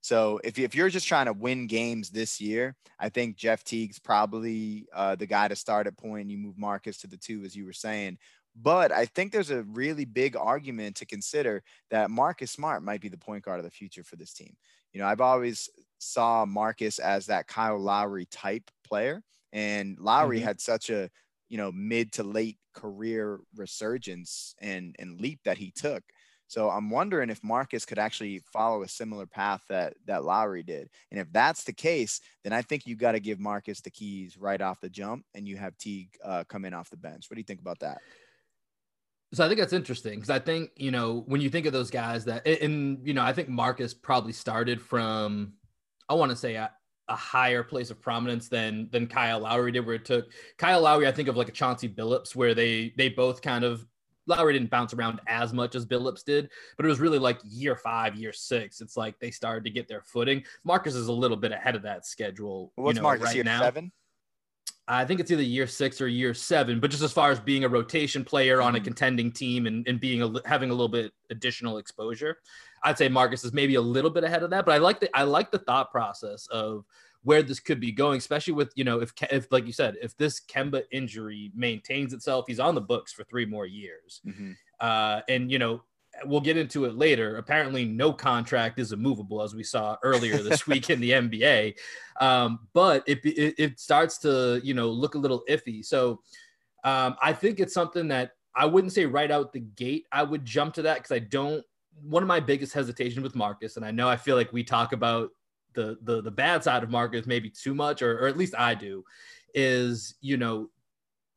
So 0.00 0.40
if, 0.42 0.58
if 0.58 0.74
you're 0.74 0.88
just 0.88 1.06
trying 1.06 1.26
to 1.26 1.32
win 1.32 1.68
games 1.68 2.10
this 2.10 2.40
year, 2.40 2.74
I 2.98 3.08
think 3.08 3.36
Jeff 3.36 3.62
Teague's 3.62 4.00
probably 4.00 4.86
uh, 4.92 5.14
the 5.14 5.26
guy 5.26 5.46
to 5.46 5.54
start 5.54 5.86
at 5.86 5.96
point. 5.96 6.28
You 6.28 6.38
move 6.38 6.58
Marcus 6.58 6.98
to 6.98 7.06
the 7.06 7.16
two, 7.16 7.44
as 7.44 7.54
you 7.54 7.64
were 7.64 7.72
saying. 7.72 8.18
But 8.60 8.90
I 8.90 9.06
think 9.06 9.30
there's 9.30 9.52
a 9.52 9.62
really 9.62 10.04
big 10.04 10.36
argument 10.36 10.96
to 10.96 11.06
consider 11.06 11.62
that 11.90 12.10
Marcus 12.10 12.50
Smart 12.50 12.82
might 12.82 13.00
be 13.00 13.08
the 13.08 13.16
point 13.16 13.44
guard 13.44 13.60
of 13.60 13.64
the 13.64 13.70
future 13.70 14.02
for 14.02 14.16
this 14.16 14.32
team. 14.32 14.56
You 14.92 15.00
know, 15.00 15.06
I've 15.06 15.20
always 15.20 15.70
saw 16.02 16.44
Marcus 16.44 16.98
as 16.98 17.26
that 17.26 17.46
Kyle 17.46 17.78
Lowry 17.78 18.26
type 18.26 18.70
player, 18.86 19.22
and 19.52 19.98
Lowry 19.98 20.38
mm-hmm. 20.38 20.46
had 20.46 20.60
such 20.60 20.90
a 20.90 21.10
you 21.48 21.58
know 21.58 21.70
mid 21.72 22.12
to 22.12 22.22
late 22.22 22.58
career 22.74 23.40
resurgence 23.56 24.54
and 24.60 24.96
and 24.98 25.20
leap 25.20 25.40
that 25.44 25.58
he 25.58 25.70
took. 25.70 26.02
So 26.48 26.68
I'm 26.68 26.90
wondering 26.90 27.30
if 27.30 27.42
Marcus 27.42 27.86
could 27.86 27.98
actually 27.98 28.42
follow 28.52 28.82
a 28.82 28.88
similar 28.88 29.26
path 29.26 29.62
that 29.68 29.94
that 30.06 30.24
Lowry 30.24 30.62
did. 30.62 30.90
And 31.10 31.18
if 31.18 31.32
that's 31.32 31.64
the 31.64 31.72
case, 31.72 32.20
then 32.44 32.52
I 32.52 32.60
think 32.60 32.86
you 32.86 32.94
got 32.94 33.12
to 33.12 33.20
give 33.20 33.40
Marcus 33.40 33.80
the 33.80 33.90
keys 33.90 34.36
right 34.36 34.60
off 34.60 34.80
the 34.80 34.90
jump, 34.90 35.24
and 35.34 35.48
you 35.48 35.56
have 35.56 35.78
Teague 35.78 36.10
uh, 36.22 36.44
come 36.48 36.64
in 36.64 36.74
off 36.74 36.90
the 36.90 36.96
bench. 36.96 37.30
What 37.30 37.36
do 37.36 37.40
you 37.40 37.46
think 37.46 37.60
about 37.60 37.78
that? 37.78 37.98
So 39.34 39.42
I 39.42 39.48
think 39.48 39.60
that's 39.60 39.72
interesting 39.72 40.16
because 40.16 40.28
I 40.28 40.40
think 40.40 40.70
you 40.76 40.90
know 40.90 41.22
when 41.26 41.40
you 41.40 41.48
think 41.48 41.64
of 41.66 41.72
those 41.72 41.90
guys 41.90 42.26
that 42.26 42.46
and 42.46 42.98
you 43.06 43.14
know 43.14 43.22
I 43.22 43.32
think 43.32 43.48
Marcus 43.48 43.94
probably 43.94 44.32
started 44.32 44.80
from 44.80 45.54
I 46.08 46.14
want 46.14 46.30
to 46.30 46.36
say 46.36 46.54
a 46.54 46.70
higher 47.08 47.62
place 47.62 47.90
of 47.90 48.00
prominence 48.00 48.48
than 48.48 48.88
than 48.90 49.06
Kyle 49.06 49.40
Lowry 49.40 49.72
did, 49.72 49.84
where 49.86 49.96
it 49.96 50.04
took 50.04 50.30
Kyle 50.58 50.80
Lowry, 50.80 51.06
I 51.06 51.12
think 51.12 51.28
of 51.28 51.36
like 51.36 51.48
a 51.48 51.52
Chauncey 51.52 51.88
Billups, 51.88 52.34
where 52.34 52.54
they 52.54 52.92
they 52.96 53.08
both 53.08 53.42
kind 53.42 53.64
of 53.64 53.86
Lowry 54.26 54.52
didn't 54.52 54.70
bounce 54.70 54.94
around 54.94 55.20
as 55.26 55.52
much 55.52 55.74
as 55.74 55.84
Billups 55.84 56.24
did, 56.24 56.48
but 56.76 56.86
it 56.86 56.88
was 56.88 57.00
really 57.00 57.18
like 57.18 57.38
year 57.44 57.76
five, 57.76 58.14
year 58.14 58.32
six. 58.32 58.80
It's 58.80 58.96
like 58.96 59.18
they 59.18 59.30
started 59.30 59.64
to 59.64 59.70
get 59.70 59.88
their 59.88 60.02
footing. 60.02 60.44
Marcus 60.64 60.94
is 60.94 61.08
a 61.08 61.12
little 61.12 61.36
bit 61.36 61.52
ahead 61.52 61.74
of 61.74 61.82
that 61.82 62.06
schedule. 62.06 62.72
What's 62.76 62.96
you 62.96 63.02
know, 63.02 63.08
Marcus 63.08 63.26
right 63.26 63.34
year 63.34 63.44
now. 63.44 63.60
seven? 63.60 63.90
I 64.88 65.04
think 65.04 65.20
it's 65.20 65.30
either 65.30 65.42
year 65.42 65.66
six 65.66 66.00
or 66.00 66.08
year 66.08 66.34
seven, 66.34 66.80
but 66.80 66.90
just 66.90 67.02
as 67.02 67.12
far 67.12 67.30
as 67.30 67.38
being 67.38 67.64
a 67.64 67.68
rotation 67.68 68.24
player 68.24 68.60
on 68.60 68.74
a 68.74 68.80
mm. 68.80 68.84
contending 68.84 69.30
team 69.30 69.66
and, 69.66 69.86
and 69.86 70.00
being 70.00 70.22
a, 70.22 70.48
having 70.48 70.70
a 70.70 70.72
little 70.72 70.88
bit 70.88 71.12
additional 71.30 71.78
exposure, 71.78 72.38
I'd 72.82 72.98
say 72.98 73.08
Marcus 73.08 73.44
is 73.44 73.52
maybe 73.52 73.76
a 73.76 73.80
little 73.80 74.10
bit 74.10 74.24
ahead 74.24 74.42
of 74.42 74.50
that. 74.50 74.66
But 74.66 74.72
I 74.72 74.78
like 74.78 75.00
the 75.00 75.16
I 75.16 75.22
like 75.22 75.52
the 75.52 75.58
thought 75.58 75.90
process 75.92 76.48
of 76.48 76.84
where 77.22 77.42
this 77.42 77.60
could 77.60 77.78
be 77.78 77.92
going, 77.92 78.18
especially 78.18 78.54
with 78.54 78.72
you 78.74 78.82
know 78.84 79.00
if 79.00 79.12
if 79.30 79.50
like 79.52 79.66
you 79.66 79.72
said, 79.72 79.96
if 80.02 80.16
this 80.16 80.40
Kemba 80.40 80.82
injury 80.90 81.52
maintains 81.54 82.12
itself, 82.12 82.46
he's 82.48 82.60
on 82.60 82.74
the 82.74 82.80
books 82.80 83.12
for 83.12 83.22
three 83.24 83.46
more 83.46 83.66
years, 83.66 84.20
mm-hmm. 84.26 84.52
uh, 84.80 85.20
and 85.28 85.50
you 85.50 85.60
know 85.60 85.82
we'll 86.24 86.40
get 86.40 86.56
into 86.56 86.84
it 86.84 86.96
later. 86.96 87.36
Apparently, 87.36 87.84
no 87.84 88.12
contract 88.12 88.78
is 88.78 88.92
immovable, 88.92 89.42
as 89.42 89.54
we 89.54 89.64
saw 89.64 89.96
earlier 90.02 90.38
this 90.38 90.66
week 90.66 90.90
in 90.90 91.00
the 91.00 91.10
NBA. 91.10 91.74
Um, 92.20 92.60
but 92.72 93.02
it, 93.06 93.24
it, 93.24 93.54
it 93.58 93.80
starts 93.80 94.18
to 94.18 94.60
you 94.62 94.74
know 94.74 94.88
look 94.88 95.14
a 95.14 95.18
little 95.18 95.42
iffy. 95.48 95.84
So 95.84 96.20
um, 96.84 97.16
I 97.22 97.32
think 97.32 97.60
it's 97.60 97.74
something 97.74 98.08
that 98.08 98.32
I 98.54 98.66
wouldn't 98.66 98.92
say 98.92 99.06
right 99.06 99.30
out 99.30 99.52
the 99.52 99.60
gate. 99.60 100.06
I 100.12 100.22
would 100.22 100.44
jump 100.44 100.74
to 100.74 100.82
that 100.82 100.98
because 100.98 101.12
I 101.12 101.20
don't. 101.20 101.64
One 102.02 102.22
of 102.22 102.26
my 102.26 102.40
biggest 102.40 102.72
hesitations 102.72 103.22
with 103.22 103.34
Marcus, 103.36 103.76
and 103.76 103.84
I 103.84 103.90
know 103.90 104.08
I 104.08 104.16
feel 104.16 104.36
like 104.36 104.52
we 104.52 104.64
talk 104.64 104.92
about 104.92 105.30
the 105.74 105.98
the 106.02 106.22
the 106.22 106.30
bad 106.30 106.64
side 106.64 106.82
of 106.82 106.90
Marcus 106.90 107.26
maybe 107.26 107.50
too 107.50 107.74
much, 107.74 108.02
or, 108.02 108.18
or 108.18 108.28
at 108.28 108.36
least 108.36 108.54
I 108.56 108.74
do, 108.74 109.04
is 109.54 110.14
you 110.20 110.36
know 110.36 110.70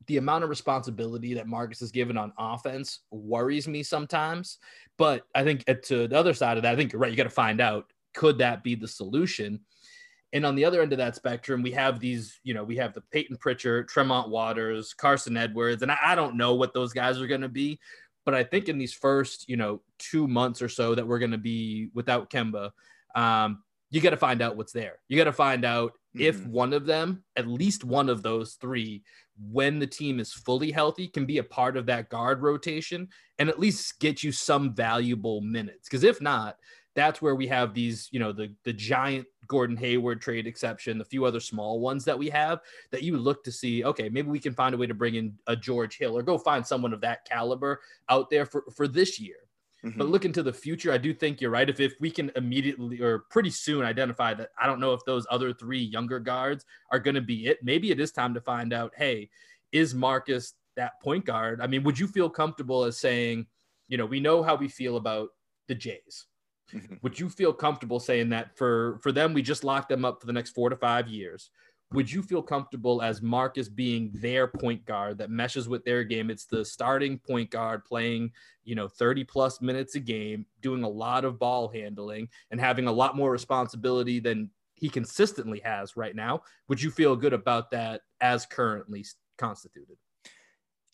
the 0.06 0.18
amount 0.18 0.44
of 0.44 0.50
responsibility 0.50 1.34
that 1.34 1.48
Marcus 1.48 1.82
is 1.82 1.90
given 1.90 2.16
on 2.16 2.32
offense 2.38 3.00
worries 3.10 3.66
me 3.66 3.82
sometimes. 3.82 4.58
But 4.98 5.24
I 5.34 5.42
think 5.42 5.64
to 5.64 6.08
the 6.08 6.18
other 6.18 6.34
side 6.34 6.56
of 6.56 6.62
that, 6.62 6.72
I 6.72 6.76
think 6.76 6.92
you're 6.92 7.00
right. 7.00 7.10
You 7.10 7.16
got 7.16 7.24
to 7.24 7.30
find 7.30 7.60
out 7.60 7.86
could 8.14 8.38
that 8.38 8.62
be 8.62 8.74
the 8.74 8.88
solution. 8.88 9.60
And 10.32 10.44
on 10.44 10.54
the 10.54 10.64
other 10.64 10.82
end 10.82 10.92
of 10.92 10.98
that 10.98 11.16
spectrum, 11.16 11.62
we 11.62 11.70
have 11.72 12.00
these, 12.00 12.40
you 12.42 12.52
know, 12.52 12.64
we 12.64 12.76
have 12.76 12.92
the 12.94 13.00
Payton 13.12 13.36
Pritchard, 13.36 13.88
Tremont 13.88 14.28
Waters, 14.28 14.92
Carson 14.92 15.36
Edwards, 15.36 15.82
and 15.82 15.90
I, 15.90 15.98
I 16.04 16.14
don't 16.14 16.36
know 16.36 16.54
what 16.54 16.74
those 16.74 16.92
guys 16.92 17.20
are 17.20 17.26
going 17.26 17.40
to 17.42 17.48
be. 17.48 17.78
But 18.24 18.34
I 18.34 18.42
think 18.42 18.68
in 18.68 18.76
these 18.76 18.92
first, 18.92 19.48
you 19.48 19.56
know, 19.56 19.82
two 19.98 20.26
months 20.26 20.60
or 20.60 20.68
so 20.68 20.94
that 20.94 21.06
we're 21.06 21.20
going 21.20 21.30
to 21.30 21.38
be 21.38 21.90
without 21.94 22.28
Kemba, 22.28 22.70
um, 23.14 23.62
you 23.90 24.00
got 24.00 24.10
to 24.10 24.16
find 24.16 24.42
out 24.42 24.56
what's 24.56 24.72
there. 24.72 24.98
You 25.08 25.16
got 25.16 25.24
to 25.24 25.32
find 25.32 25.64
out 25.64 25.92
mm-hmm. 25.92 26.22
if 26.22 26.44
one 26.44 26.72
of 26.72 26.86
them, 26.86 27.22
at 27.36 27.46
least 27.46 27.84
one 27.84 28.08
of 28.08 28.22
those 28.22 28.54
three, 28.60 29.04
when 29.50 29.78
the 29.78 29.86
team 29.86 30.18
is 30.20 30.32
fully 30.32 30.70
healthy, 30.70 31.08
can 31.08 31.26
be 31.26 31.38
a 31.38 31.44
part 31.44 31.76
of 31.76 31.86
that 31.86 32.08
guard 32.08 32.42
rotation 32.42 33.08
and 33.38 33.48
at 33.48 33.60
least 33.60 34.00
get 34.00 34.22
you 34.22 34.32
some 34.32 34.74
valuable 34.74 35.40
minutes. 35.40 35.88
Because 35.88 36.04
if 36.04 36.20
not, 36.20 36.56
that's 36.94 37.20
where 37.20 37.34
we 37.34 37.46
have 37.46 37.74
these, 37.74 38.08
you 38.10 38.18
know, 38.18 38.32
the 38.32 38.54
the 38.64 38.72
giant 38.72 39.26
Gordon 39.46 39.76
Hayward 39.76 40.20
trade 40.20 40.46
exception, 40.46 40.98
the 40.98 41.04
few 41.04 41.24
other 41.24 41.40
small 41.40 41.78
ones 41.78 42.04
that 42.06 42.18
we 42.18 42.30
have 42.30 42.60
that 42.90 43.02
you 43.02 43.16
look 43.18 43.44
to 43.44 43.52
see, 43.52 43.84
okay, 43.84 44.08
maybe 44.08 44.28
we 44.28 44.40
can 44.40 44.54
find 44.54 44.74
a 44.74 44.78
way 44.78 44.86
to 44.86 44.94
bring 44.94 45.14
in 45.14 45.34
a 45.46 45.54
George 45.54 45.98
Hill 45.98 46.16
or 46.16 46.22
go 46.22 46.38
find 46.38 46.66
someone 46.66 46.92
of 46.92 47.02
that 47.02 47.24
caliber 47.26 47.80
out 48.08 48.30
there 48.30 48.46
for, 48.46 48.64
for 48.74 48.88
this 48.88 49.20
year. 49.20 49.36
Mm-hmm. 49.86 49.98
But 49.98 50.08
looking 50.08 50.32
to 50.32 50.42
the 50.42 50.52
future, 50.52 50.90
I 50.90 50.98
do 50.98 51.14
think 51.14 51.40
you're 51.40 51.50
right. 51.50 51.70
If, 51.70 51.78
if 51.80 51.94
we 52.00 52.10
can 52.10 52.32
immediately 52.34 53.00
or 53.00 53.20
pretty 53.30 53.50
soon 53.50 53.84
identify 53.84 54.34
that, 54.34 54.50
I 54.60 54.66
don't 54.66 54.80
know 54.80 54.92
if 54.92 55.04
those 55.06 55.26
other 55.30 55.52
three 55.52 55.80
younger 55.80 56.18
guards 56.18 56.64
are 56.90 56.98
going 56.98 57.14
to 57.14 57.20
be 57.20 57.46
it. 57.46 57.58
Maybe 57.62 57.90
it 57.90 58.00
is 58.00 58.10
time 58.10 58.34
to 58.34 58.40
find 58.40 58.72
out, 58.72 58.92
hey, 58.96 59.30
is 59.72 59.94
Marcus 59.94 60.54
that 60.76 61.00
point 61.00 61.24
guard? 61.24 61.60
I 61.60 61.66
mean, 61.66 61.84
would 61.84 61.98
you 61.98 62.08
feel 62.08 62.28
comfortable 62.28 62.84
as 62.84 62.98
saying, 62.98 63.46
you 63.88 63.96
know, 63.96 64.06
we 64.06 64.18
know 64.18 64.42
how 64.42 64.56
we 64.56 64.68
feel 64.68 64.96
about 64.96 65.28
the 65.68 65.74
Jays. 65.74 66.26
Mm-hmm. 66.74 66.94
Would 67.02 67.18
you 67.18 67.28
feel 67.28 67.52
comfortable 67.52 68.00
saying 68.00 68.30
that 68.30 68.56
for 68.56 68.98
for 69.02 69.12
them 69.12 69.32
we 69.32 69.42
just 69.42 69.64
locked 69.64 69.88
them 69.88 70.04
up 70.04 70.20
for 70.20 70.26
the 70.26 70.32
next 70.32 70.50
4 70.50 70.70
to 70.70 70.76
5 70.76 71.08
years? 71.08 71.50
Would 71.92 72.10
you 72.10 72.22
feel 72.22 72.42
comfortable 72.42 73.00
as 73.00 73.22
Marcus 73.22 73.68
being 73.68 74.10
their 74.14 74.48
point 74.48 74.84
guard 74.84 75.18
that 75.18 75.30
meshes 75.30 75.68
with 75.68 75.84
their 75.84 76.02
game? 76.02 76.30
It's 76.30 76.44
the 76.44 76.64
starting 76.64 77.18
point 77.18 77.50
guard 77.50 77.84
playing, 77.84 78.32
you 78.64 78.74
know, 78.74 78.88
30 78.88 79.24
plus 79.24 79.60
minutes 79.60 79.94
a 79.94 80.00
game, 80.00 80.46
doing 80.60 80.82
a 80.82 80.88
lot 80.88 81.24
of 81.24 81.38
ball 81.38 81.68
handling 81.68 82.28
and 82.50 82.60
having 82.60 82.88
a 82.88 82.92
lot 82.92 83.16
more 83.16 83.30
responsibility 83.30 84.18
than 84.18 84.50
he 84.74 84.88
consistently 84.88 85.60
has 85.60 85.96
right 85.96 86.14
now. 86.14 86.42
Would 86.68 86.82
you 86.82 86.90
feel 86.90 87.14
good 87.14 87.32
about 87.32 87.70
that 87.70 88.02
as 88.20 88.46
currently 88.46 89.04
constituted? 89.38 89.96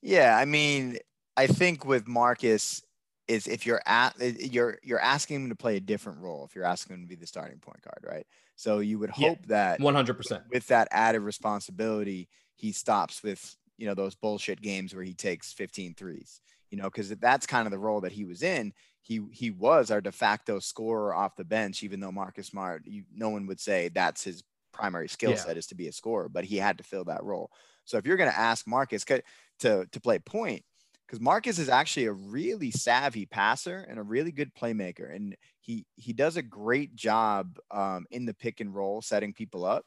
Yeah, 0.02 0.36
I 0.36 0.44
mean, 0.44 0.98
I 1.36 1.46
think 1.46 1.84
with 1.86 2.06
Marcus, 2.06 2.82
is 3.28 3.46
if 3.46 3.66
you're 3.66 3.82
at 3.86 4.14
you're 4.20 4.78
you're 4.82 5.00
asking 5.00 5.36
him 5.36 5.48
to 5.48 5.56
play 5.56 5.76
a 5.76 5.80
different 5.80 6.20
role 6.20 6.44
if 6.44 6.54
you're 6.54 6.64
asking 6.64 6.96
him 6.96 7.02
to 7.02 7.08
be 7.08 7.14
the 7.14 7.26
starting 7.26 7.58
point 7.58 7.82
guard, 7.82 8.04
right? 8.06 8.26
So 8.56 8.80
you 8.80 8.98
would 8.98 9.10
hope 9.10 9.38
yeah, 9.42 9.76
that 9.76 9.80
100% 9.80 10.42
with 10.52 10.66
that 10.68 10.88
added 10.90 11.20
responsibility, 11.20 12.28
he 12.56 12.72
stops 12.72 13.22
with 13.22 13.56
you 13.78 13.86
know 13.86 13.94
those 13.94 14.14
bullshit 14.14 14.60
games 14.60 14.94
where 14.94 15.04
he 15.04 15.14
takes 15.14 15.52
15 15.52 15.94
threes, 15.94 16.40
you 16.70 16.78
know, 16.78 16.84
because 16.84 17.10
that's 17.10 17.46
kind 17.46 17.66
of 17.66 17.72
the 17.72 17.78
role 17.78 18.00
that 18.02 18.12
he 18.12 18.24
was 18.24 18.42
in. 18.42 18.72
He 19.00 19.20
he 19.32 19.50
was 19.50 19.90
our 19.90 20.00
de 20.00 20.12
facto 20.12 20.58
scorer 20.58 21.14
off 21.14 21.36
the 21.36 21.44
bench, 21.44 21.82
even 21.82 22.00
though 22.00 22.12
Marcus 22.12 22.48
Smart, 22.48 22.82
you, 22.86 23.04
no 23.14 23.30
one 23.30 23.46
would 23.46 23.60
say 23.60 23.88
that's 23.88 24.24
his 24.24 24.42
primary 24.72 25.08
skill 25.08 25.30
yeah. 25.30 25.36
set 25.36 25.56
is 25.56 25.66
to 25.68 25.74
be 25.74 25.88
a 25.88 25.92
scorer, 25.92 26.28
but 26.28 26.44
he 26.44 26.56
had 26.56 26.78
to 26.78 26.84
fill 26.84 27.04
that 27.04 27.24
role. 27.24 27.50
So 27.84 27.98
if 27.98 28.06
you're 28.06 28.16
going 28.16 28.30
to 28.30 28.38
ask 28.38 28.66
Marcus 28.66 29.04
to 29.04 29.22
to 29.60 30.00
play 30.00 30.18
point, 30.18 30.64
because 31.06 31.20
Marcus 31.20 31.58
is 31.58 31.68
actually 31.68 32.06
a 32.06 32.12
really 32.12 32.70
savvy 32.70 33.26
passer 33.26 33.86
and 33.88 33.98
a 33.98 34.02
really 34.02 34.32
good 34.32 34.54
playmaker, 34.54 35.14
and 35.14 35.36
he 35.60 35.84
he 35.96 36.12
does 36.12 36.36
a 36.36 36.42
great 36.42 36.94
job 36.94 37.58
um, 37.70 38.06
in 38.10 38.24
the 38.26 38.34
pick 38.34 38.60
and 38.60 38.74
roll, 38.74 39.02
setting 39.02 39.32
people 39.32 39.64
up. 39.64 39.84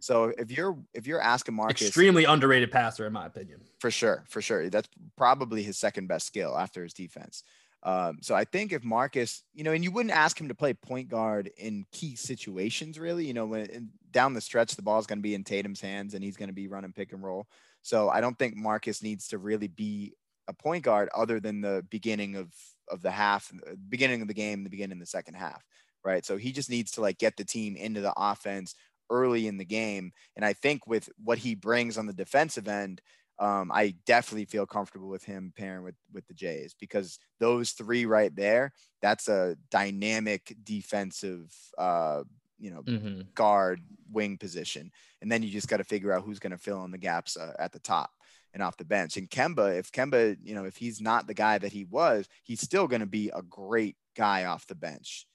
So 0.00 0.32
if 0.38 0.50
you're 0.50 0.78
if 0.94 1.06
you're 1.06 1.20
asking 1.20 1.54
Marcus, 1.54 1.88
extremely 1.88 2.24
underrated 2.24 2.70
passer 2.70 3.06
in 3.06 3.12
my 3.12 3.26
opinion, 3.26 3.60
for 3.80 3.90
sure, 3.90 4.24
for 4.28 4.40
sure, 4.40 4.70
that's 4.70 4.88
probably 5.16 5.62
his 5.62 5.78
second 5.78 6.06
best 6.06 6.26
skill 6.26 6.56
after 6.56 6.82
his 6.82 6.92
defense. 6.92 7.42
Um, 7.82 8.18
so 8.22 8.34
I 8.34 8.44
think 8.44 8.72
if 8.72 8.82
Marcus, 8.82 9.44
you 9.54 9.62
know, 9.62 9.72
and 9.72 9.84
you 9.84 9.92
wouldn't 9.92 10.14
ask 10.14 10.40
him 10.40 10.48
to 10.48 10.54
play 10.54 10.74
point 10.74 11.08
guard 11.08 11.50
in 11.56 11.86
key 11.92 12.16
situations, 12.16 12.98
really, 12.98 13.24
you 13.24 13.34
know, 13.34 13.46
when 13.46 13.90
down 14.10 14.34
the 14.34 14.40
stretch 14.40 14.74
the 14.74 14.82
ball 14.82 14.98
is 14.98 15.06
going 15.06 15.18
to 15.18 15.22
be 15.22 15.34
in 15.34 15.44
Tatum's 15.44 15.80
hands 15.80 16.14
and 16.14 16.24
he's 16.24 16.36
going 16.36 16.48
to 16.48 16.54
be 16.54 16.68
running 16.68 16.92
pick 16.92 17.12
and 17.12 17.22
roll. 17.22 17.46
So 17.82 18.08
I 18.08 18.20
don't 18.20 18.38
think 18.38 18.56
Marcus 18.56 19.02
needs 19.02 19.28
to 19.28 19.38
really 19.38 19.68
be 19.68 20.14
a 20.48 20.54
point 20.54 20.82
guard 20.82 21.08
other 21.14 21.38
than 21.38 21.60
the 21.60 21.84
beginning 21.90 22.34
of 22.34 22.52
of 22.90 23.02
the 23.02 23.10
half, 23.10 23.52
uh, 23.66 23.74
beginning 23.88 24.22
of 24.22 24.28
the 24.28 24.34
game, 24.34 24.64
the 24.64 24.70
beginning 24.70 24.96
of 24.96 25.00
the 25.00 25.06
second 25.06 25.34
half, 25.34 25.62
right? 26.04 26.24
So 26.24 26.36
he 26.36 26.52
just 26.52 26.70
needs 26.70 26.90
to 26.92 27.02
like 27.02 27.18
get 27.18 27.36
the 27.36 27.44
team 27.44 27.76
into 27.76 28.00
the 28.00 28.14
offense 28.16 28.74
early 29.10 29.46
in 29.46 29.58
the 29.58 29.64
game. 29.64 30.12
And 30.36 30.44
I 30.44 30.54
think 30.54 30.86
with 30.86 31.08
what 31.22 31.38
he 31.38 31.54
brings 31.54 31.98
on 31.98 32.06
the 32.06 32.12
defensive 32.12 32.66
end, 32.66 33.00
um, 33.38 33.70
I 33.72 33.94
definitely 34.04 34.46
feel 34.46 34.66
comfortable 34.66 35.08
with 35.08 35.22
him 35.22 35.52
pairing 35.56 35.84
with 35.84 35.94
with 36.12 36.26
the 36.26 36.34
Jays 36.34 36.74
because 36.80 37.18
those 37.38 37.70
three 37.70 38.04
right 38.04 38.34
there, 38.34 38.72
that's 39.00 39.28
a 39.28 39.56
dynamic 39.70 40.56
defensive, 40.64 41.54
uh, 41.76 42.24
you 42.58 42.70
know, 42.70 42.82
mm-hmm. 42.82 43.20
guard 43.34 43.80
wing 44.10 44.38
position, 44.38 44.90
and 45.22 45.30
then 45.30 45.44
you 45.44 45.50
just 45.50 45.68
got 45.68 45.76
to 45.76 45.84
figure 45.84 46.12
out 46.12 46.24
who's 46.24 46.40
going 46.40 46.50
to 46.50 46.58
fill 46.58 46.84
in 46.84 46.90
the 46.90 46.98
gaps 46.98 47.36
uh, 47.36 47.52
at 47.60 47.70
the 47.70 47.78
top 47.78 48.10
and 48.52 48.62
off 48.62 48.76
the 48.76 48.84
bench. 48.84 49.16
And 49.16 49.28
Kemba, 49.28 49.78
if 49.78 49.92
Kemba, 49.92 50.36
you 50.42 50.54
know, 50.54 50.64
if 50.64 50.76
he's 50.76 51.00
not 51.00 51.26
the 51.26 51.34
guy 51.34 51.58
that 51.58 51.72
he 51.72 51.84
was, 51.84 52.28
he's 52.44 52.60
still 52.60 52.86
going 52.86 53.00
to 53.00 53.06
be 53.06 53.30
a 53.34 53.42
great 53.42 53.96
guy 54.16 54.44
off 54.44 54.66
the 54.66 54.74
bench. 54.74 55.26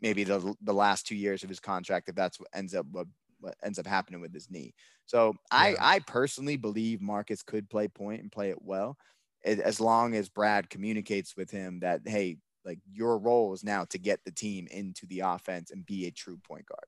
Maybe 0.00 0.24
the 0.24 0.54
the 0.62 0.74
last 0.74 1.06
two 1.06 1.14
years 1.14 1.42
of 1.42 1.48
his 1.48 1.60
contract, 1.60 2.08
if 2.08 2.14
that's 2.14 2.40
what 2.40 2.48
ends 2.54 2.74
up 2.74 2.86
what, 2.90 3.06
what 3.40 3.54
ends 3.62 3.78
up 3.78 3.86
happening 3.86 4.20
with 4.20 4.34
his 4.34 4.50
knee. 4.50 4.74
So 5.06 5.34
yeah. 5.52 5.58
I 5.58 5.76
I 5.80 5.98
personally 6.00 6.56
believe 6.56 7.00
Marcus 7.00 7.42
could 7.42 7.70
play 7.70 7.88
point 7.88 8.20
and 8.20 8.32
play 8.32 8.50
it 8.50 8.62
well, 8.62 8.96
as 9.44 9.80
long 9.80 10.14
as 10.14 10.28
Brad 10.28 10.70
communicates 10.70 11.36
with 11.36 11.50
him 11.50 11.80
that 11.80 12.00
hey, 12.04 12.38
like 12.64 12.78
your 12.92 13.18
role 13.18 13.52
is 13.52 13.64
now 13.64 13.84
to 13.86 13.98
get 13.98 14.20
the 14.24 14.32
team 14.32 14.66
into 14.70 15.06
the 15.06 15.20
offense 15.20 15.70
and 15.70 15.86
be 15.86 16.06
a 16.06 16.10
true 16.10 16.38
point 16.48 16.66
guard. 16.66 16.86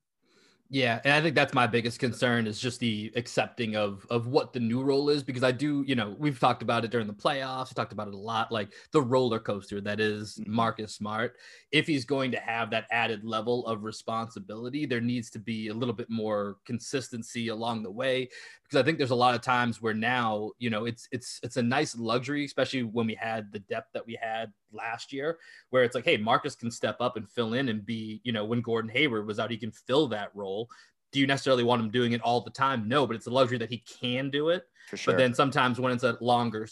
Yeah, 0.70 1.00
and 1.04 1.12
I 1.12 1.20
think 1.20 1.34
that's 1.34 1.52
my 1.52 1.66
biggest 1.66 1.98
concern 2.00 2.46
is 2.46 2.58
just 2.58 2.80
the 2.80 3.12
accepting 3.16 3.76
of 3.76 4.06
of 4.08 4.28
what 4.28 4.52
the 4.54 4.60
new 4.60 4.82
role 4.82 5.10
is 5.10 5.22
because 5.22 5.44
I 5.44 5.52
do, 5.52 5.84
you 5.86 5.94
know, 5.94 6.16
we've 6.18 6.40
talked 6.40 6.62
about 6.62 6.84
it 6.84 6.90
during 6.90 7.06
the 7.06 7.12
playoffs, 7.12 7.70
we 7.70 7.74
talked 7.74 7.92
about 7.92 8.08
it 8.08 8.14
a 8.14 8.18
lot, 8.18 8.50
like 8.50 8.72
the 8.90 9.02
roller 9.02 9.38
coaster 9.38 9.80
that 9.82 10.00
is 10.00 10.38
mm-hmm. 10.38 10.54
Marcus 10.54 10.94
Smart. 10.94 11.36
If 11.70 11.86
he's 11.86 12.06
going 12.06 12.32
to 12.32 12.40
have 12.40 12.70
that 12.70 12.86
added 12.90 13.24
level 13.24 13.66
of 13.66 13.84
responsibility, 13.84 14.86
there 14.86 15.02
needs 15.02 15.28
to 15.30 15.38
be 15.38 15.68
a 15.68 15.74
little 15.74 15.94
bit 15.94 16.08
more 16.08 16.56
consistency 16.64 17.48
along 17.48 17.82
the 17.82 17.90
way 17.90 18.30
because 18.64 18.80
I 18.80 18.82
think 18.84 18.96
there's 18.96 19.10
a 19.10 19.14
lot 19.14 19.34
of 19.34 19.42
times 19.42 19.82
where 19.82 19.94
now, 19.94 20.52
you 20.58 20.70
know, 20.70 20.86
it's 20.86 21.08
it's 21.12 21.40
it's 21.42 21.58
a 21.58 21.62
nice 21.62 21.94
luxury, 21.94 22.44
especially 22.46 22.84
when 22.84 23.06
we 23.06 23.14
had 23.14 23.52
the 23.52 23.60
depth 23.60 23.92
that 23.92 24.06
we 24.06 24.18
had 24.20 24.50
last 24.74 25.12
year, 25.12 25.38
where 25.70 25.84
it's 25.84 25.94
like, 25.94 26.04
hey, 26.04 26.16
Marcus 26.16 26.54
can 26.54 26.70
step 26.70 26.96
up 27.00 27.16
and 27.16 27.28
fill 27.28 27.54
in 27.54 27.68
and 27.68 27.84
be, 27.84 28.20
you 28.24 28.32
know, 28.32 28.44
when 28.44 28.60
Gordon 28.60 28.90
Hayward 28.90 29.26
was 29.26 29.38
out, 29.38 29.50
he 29.50 29.56
can 29.56 29.72
fill 29.72 30.08
that 30.08 30.30
role. 30.34 30.68
Do 31.12 31.20
you 31.20 31.26
necessarily 31.26 31.64
want 31.64 31.82
him 31.82 31.90
doing 31.90 32.12
it 32.12 32.20
all 32.22 32.40
the 32.40 32.50
time? 32.50 32.88
No, 32.88 33.06
but 33.06 33.16
it's 33.16 33.26
a 33.26 33.30
luxury 33.30 33.58
that 33.58 33.70
he 33.70 33.84
can 34.00 34.30
do 34.30 34.48
it. 34.48 34.64
Sure. 34.94 35.12
But 35.12 35.18
then 35.18 35.32
sometimes 35.34 35.80
when 35.80 35.92
it's 35.92 36.04
a 36.04 36.16
longer 36.20 36.68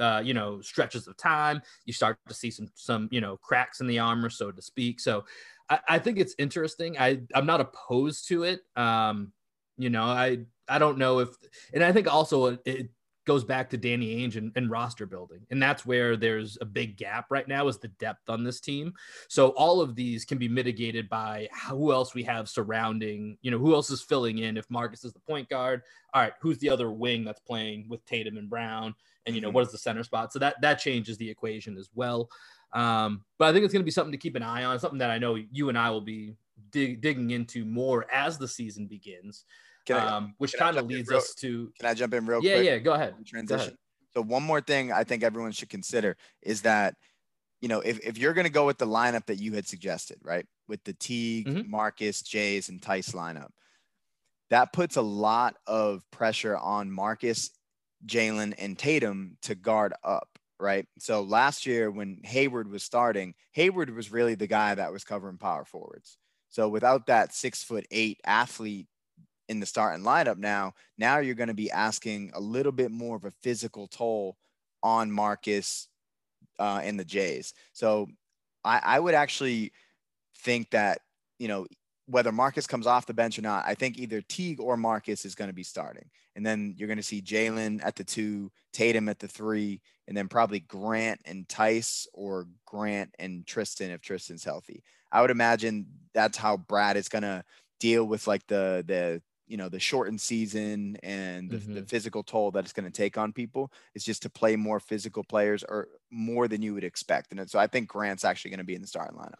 uh, 0.00 0.20
you 0.24 0.34
know 0.34 0.60
stretches 0.60 1.06
of 1.06 1.16
time 1.16 1.62
you 1.84 1.92
start 1.92 2.18
to 2.26 2.34
see 2.34 2.50
some 2.50 2.66
some 2.74 3.08
you 3.12 3.20
know 3.20 3.36
cracks 3.36 3.80
in 3.80 3.86
the 3.86 3.96
armor 3.96 4.28
so 4.28 4.50
to 4.50 4.60
speak 4.60 4.98
so 4.98 5.24
i, 5.70 5.78
I 5.88 5.98
think 6.00 6.18
it's 6.18 6.34
interesting 6.36 6.98
i 6.98 7.20
i'm 7.32 7.46
not 7.46 7.60
opposed 7.60 8.26
to 8.26 8.42
it 8.42 8.62
um 8.74 9.32
you 9.78 9.90
know 9.90 10.02
i 10.02 10.38
I 10.68 10.78
don't 10.78 10.98
know 10.98 11.20
if, 11.20 11.28
and 11.72 11.82
I 11.82 11.92
think 11.92 12.12
also 12.12 12.58
it 12.64 12.88
goes 13.24 13.44
back 13.44 13.70
to 13.70 13.76
Danny 13.76 14.16
Ainge 14.16 14.36
and, 14.36 14.52
and, 14.54 14.70
roster 14.70 15.06
building. 15.06 15.46
And 15.50 15.62
that's 15.62 15.86
where 15.86 16.16
there's 16.16 16.58
a 16.60 16.64
big 16.64 16.96
gap 16.96 17.26
right 17.30 17.48
now 17.48 17.68
is 17.68 17.78
the 17.78 17.88
depth 17.88 18.28
on 18.28 18.44
this 18.44 18.60
team. 18.60 18.92
So 19.28 19.48
all 19.50 19.80
of 19.80 19.94
these 19.94 20.24
can 20.24 20.38
be 20.38 20.48
mitigated 20.48 21.08
by 21.08 21.48
who 21.68 21.92
else 21.92 22.14
we 22.14 22.22
have 22.24 22.48
surrounding, 22.48 23.38
you 23.42 23.50
know, 23.50 23.58
who 23.58 23.74
else 23.74 23.90
is 23.90 24.02
filling 24.02 24.38
in. 24.38 24.56
If 24.56 24.70
Marcus 24.70 25.04
is 25.04 25.12
the 25.12 25.20
point 25.20 25.48
guard, 25.48 25.82
all 26.12 26.22
right, 26.22 26.34
who's 26.40 26.58
the 26.58 26.70
other 26.70 26.90
wing 26.90 27.24
that's 27.24 27.40
playing 27.40 27.86
with 27.88 28.04
Tatum 28.04 28.36
and 28.36 28.50
Brown? 28.50 28.94
And, 29.26 29.34
you 29.34 29.40
know, 29.40 29.48
mm-hmm. 29.48 29.54
what 29.54 29.66
is 29.66 29.72
the 29.72 29.78
center 29.78 30.02
spot? 30.02 30.32
So 30.32 30.38
that, 30.40 30.60
that 30.60 30.78
changes 30.78 31.16
the 31.16 31.30
equation 31.30 31.78
as 31.78 31.88
well. 31.94 32.28
Um, 32.74 33.24
but 33.38 33.48
I 33.48 33.52
think 33.52 33.64
it's 33.64 33.72
going 33.72 33.82
to 33.82 33.86
be 33.86 33.90
something 33.90 34.12
to 34.12 34.18
keep 34.18 34.36
an 34.36 34.42
eye 34.42 34.64
on, 34.64 34.78
something 34.78 34.98
that 34.98 35.10
I 35.10 35.18
know 35.18 35.36
you 35.50 35.68
and 35.68 35.78
I 35.78 35.90
will 35.90 36.00
be 36.00 36.34
dig, 36.70 37.00
digging 37.00 37.30
into 37.30 37.64
more 37.64 38.06
as 38.12 38.36
the 38.36 38.48
season 38.48 38.86
begins. 38.86 39.44
I, 39.90 40.06
um, 40.06 40.34
which 40.38 40.54
kind 40.54 40.76
of 40.76 40.86
leads 40.86 41.08
real, 41.08 41.18
us 41.18 41.34
to. 41.36 41.72
Can 41.78 41.88
I 41.88 41.94
jump 41.94 42.14
in 42.14 42.26
real 42.26 42.42
yeah, 42.42 42.54
quick? 42.54 42.66
Yeah, 42.66 42.72
yeah. 42.72 42.78
Go 42.78 42.92
ahead. 42.94 43.14
Transition. 43.26 43.58
Go 43.58 43.62
ahead. 43.62 43.76
So 44.14 44.22
one 44.22 44.42
more 44.42 44.60
thing 44.60 44.92
I 44.92 45.04
think 45.04 45.22
everyone 45.22 45.52
should 45.52 45.68
consider 45.68 46.16
is 46.40 46.62
that, 46.62 46.94
you 47.60 47.68
know, 47.68 47.80
if, 47.80 47.98
if 48.00 48.16
you're 48.16 48.32
going 48.32 48.46
to 48.46 48.52
go 48.52 48.66
with 48.66 48.78
the 48.78 48.86
lineup 48.86 49.26
that 49.26 49.40
you 49.40 49.52
had 49.52 49.66
suggested, 49.66 50.18
right, 50.22 50.46
with 50.68 50.84
the 50.84 50.92
Teague, 50.92 51.46
mm-hmm. 51.46 51.70
Marcus, 51.70 52.22
Jays, 52.22 52.68
and 52.68 52.80
Theis 52.80 53.12
lineup, 53.12 53.48
that 54.50 54.72
puts 54.72 54.96
a 54.96 55.02
lot 55.02 55.56
of 55.66 56.02
pressure 56.10 56.56
on 56.56 56.90
Marcus, 56.90 57.50
Jalen, 58.06 58.54
and 58.58 58.78
Tatum 58.78 59.36
to 59.42 59.54
guard 59.54 59.94
up, 60.04 60.28
right? 60.60 60.86
So 60.98 61.22
last 61.22 61.66
year 61.66 61.90
when 61.90 62.20
Hayward 62.22 62.70
was 62.70 62.84
starting, 62.84 63.34
Hayward 63.52 63.94
was 63.94 64.12
really 64.12 64.34
the 64.36 64.46
guy 64.46 64.74
that 64.74 64.92
was 64.92 65.02
covering 65.02 65.38
power 65.38 65.64
forwards. 65.64 66.18
So 66.50 66.68
without 66.68 67.06
that 67.06 67.34
six 67.34 67.64
foot 67.64 67.86
eight 67.90 68.20
athlete 68.24 68.86
in 69.48 69.60
the 69.60 69.66
starting 69.66 70.04
lineup 70.04 70.38
now, 70.38 70.74
now 70.98 71.18
you're 71.18 71.34
going 71.34 71.48
to 71.48 71.54
be 71.54 71.70
asking 71.70 72.30
a 72.34 72.40
little 72.40 72.72
bit 72.72 72.90
more 72.90 73.16
of 73.16 73.24
a 73.24 73.30
physical 73.30 73.86
toll 73.86 74.36
on 74.82 75.10
Marcus 75.10 75.88
uh, 76.58 76.80
and 76.82 76.98
the 76.98 77.04
Jays. 77.04 77.54
So 77.72 78.08
I, 78.64 78.80
I 78.82 79.00
would 79.00 79.14
actually 79.14 79.72
think 80.38 80.70
that, 80.70 81.00
you 81.38 81.48
know, 81.48 81.66
whether 82.06 82.32
Marcus 82.32 82.66
comes 82.66 82.86
off 82.86 83.06
the 83.06 83.14
bench 83.14 83.38
or 83.38 83.42
not, 83.42 83.64
I 83.66 83.74
think 83.74 83.98
either 83.98 84.20
Teague 84.20 84.60
or 84.60 84.76
Marcus 84.76 85.24
is 85.24 85.34
going 85.34 85.48
to 85.48 85.54
be 85.54 85.62
starting. 85.62 86.10
And 86.36 86.44
then 86.44 86.74
you're 86.76 86.88
going 86.88 86.98
to 86.98 87.02
see 87.02 87.22
Jalen 87.22 87.80
at 87.84 87.96
the 87.96 88.04
two, 88.04 88.50
Tatum 88.72 89.08
at 89.08 89.18
the 89.18 89.28
three, 89.28 89.80
and 90.06 90.16
then 90.16 90.28
probably 90.28 90.60
Grant 90.60 91.20
and 91.24 91.48
Theis 91.48 92.06
or 92.12 92.46
Grant 92.66 93.14
and 93.18 93.46
Tristan 93.46 93.90
if 93.90 94.02
Tristan's 94.02 94.44
healthy. 94.44 94.82
I 95.12 95.22
would 95.22 95.30
imagine 95.30 95.86
that's 96.12 96.36
how 96.36 96.56
Brad 96.56 96.96
is 96.96 97.08
going 97.08 97.22
to 97.22 97.44
deal 97.80 98.04
with 98.04 98.26
like 98.26 98.46
the 98.46 98.84
the 98.86 99.22
you 99.46 99.56
know 99.56 99.68
the 99.68 99.80
shortened 99.80 100.20
season 100.20 100.96
and 101.02 101.50
the, 101.50 101.56
mm-hmm. 101.56 101.74
the 101.74 101.82
physical 101.82 102.22
toll 102.22 102.50
that 102.50 102.64
it's 102.64 102.72
going 102.72 102.84
to 102.84 102.90
take 102.90 103.18
on 103.18 103.32
people 103.32 103.72
is 103.94 104.04
just 104.04 104.22
to 104.22 104.30
play 104.30 104.56
more 104.56 104.80
physical 104.80 105.22
players 105.22 105.64
or 105.68 105.88
more 106.10 106.48
than 106.48 106.62
you 106.62 106.74
would 106.74 106.84
expect 106.84 107.32
and 107.32 107.50
so 107.50 107.58
i 107.58 107.66
think 107.66 107.88
grant's 107.88 108.24
actually 108.24 108.50
going 108.50 108.58
to 108.58 108.64
be 108.64 108.74
in 108.74 108.80
the 108.80 108.86
starting 108.86 109.18
lineup 109.18 109.34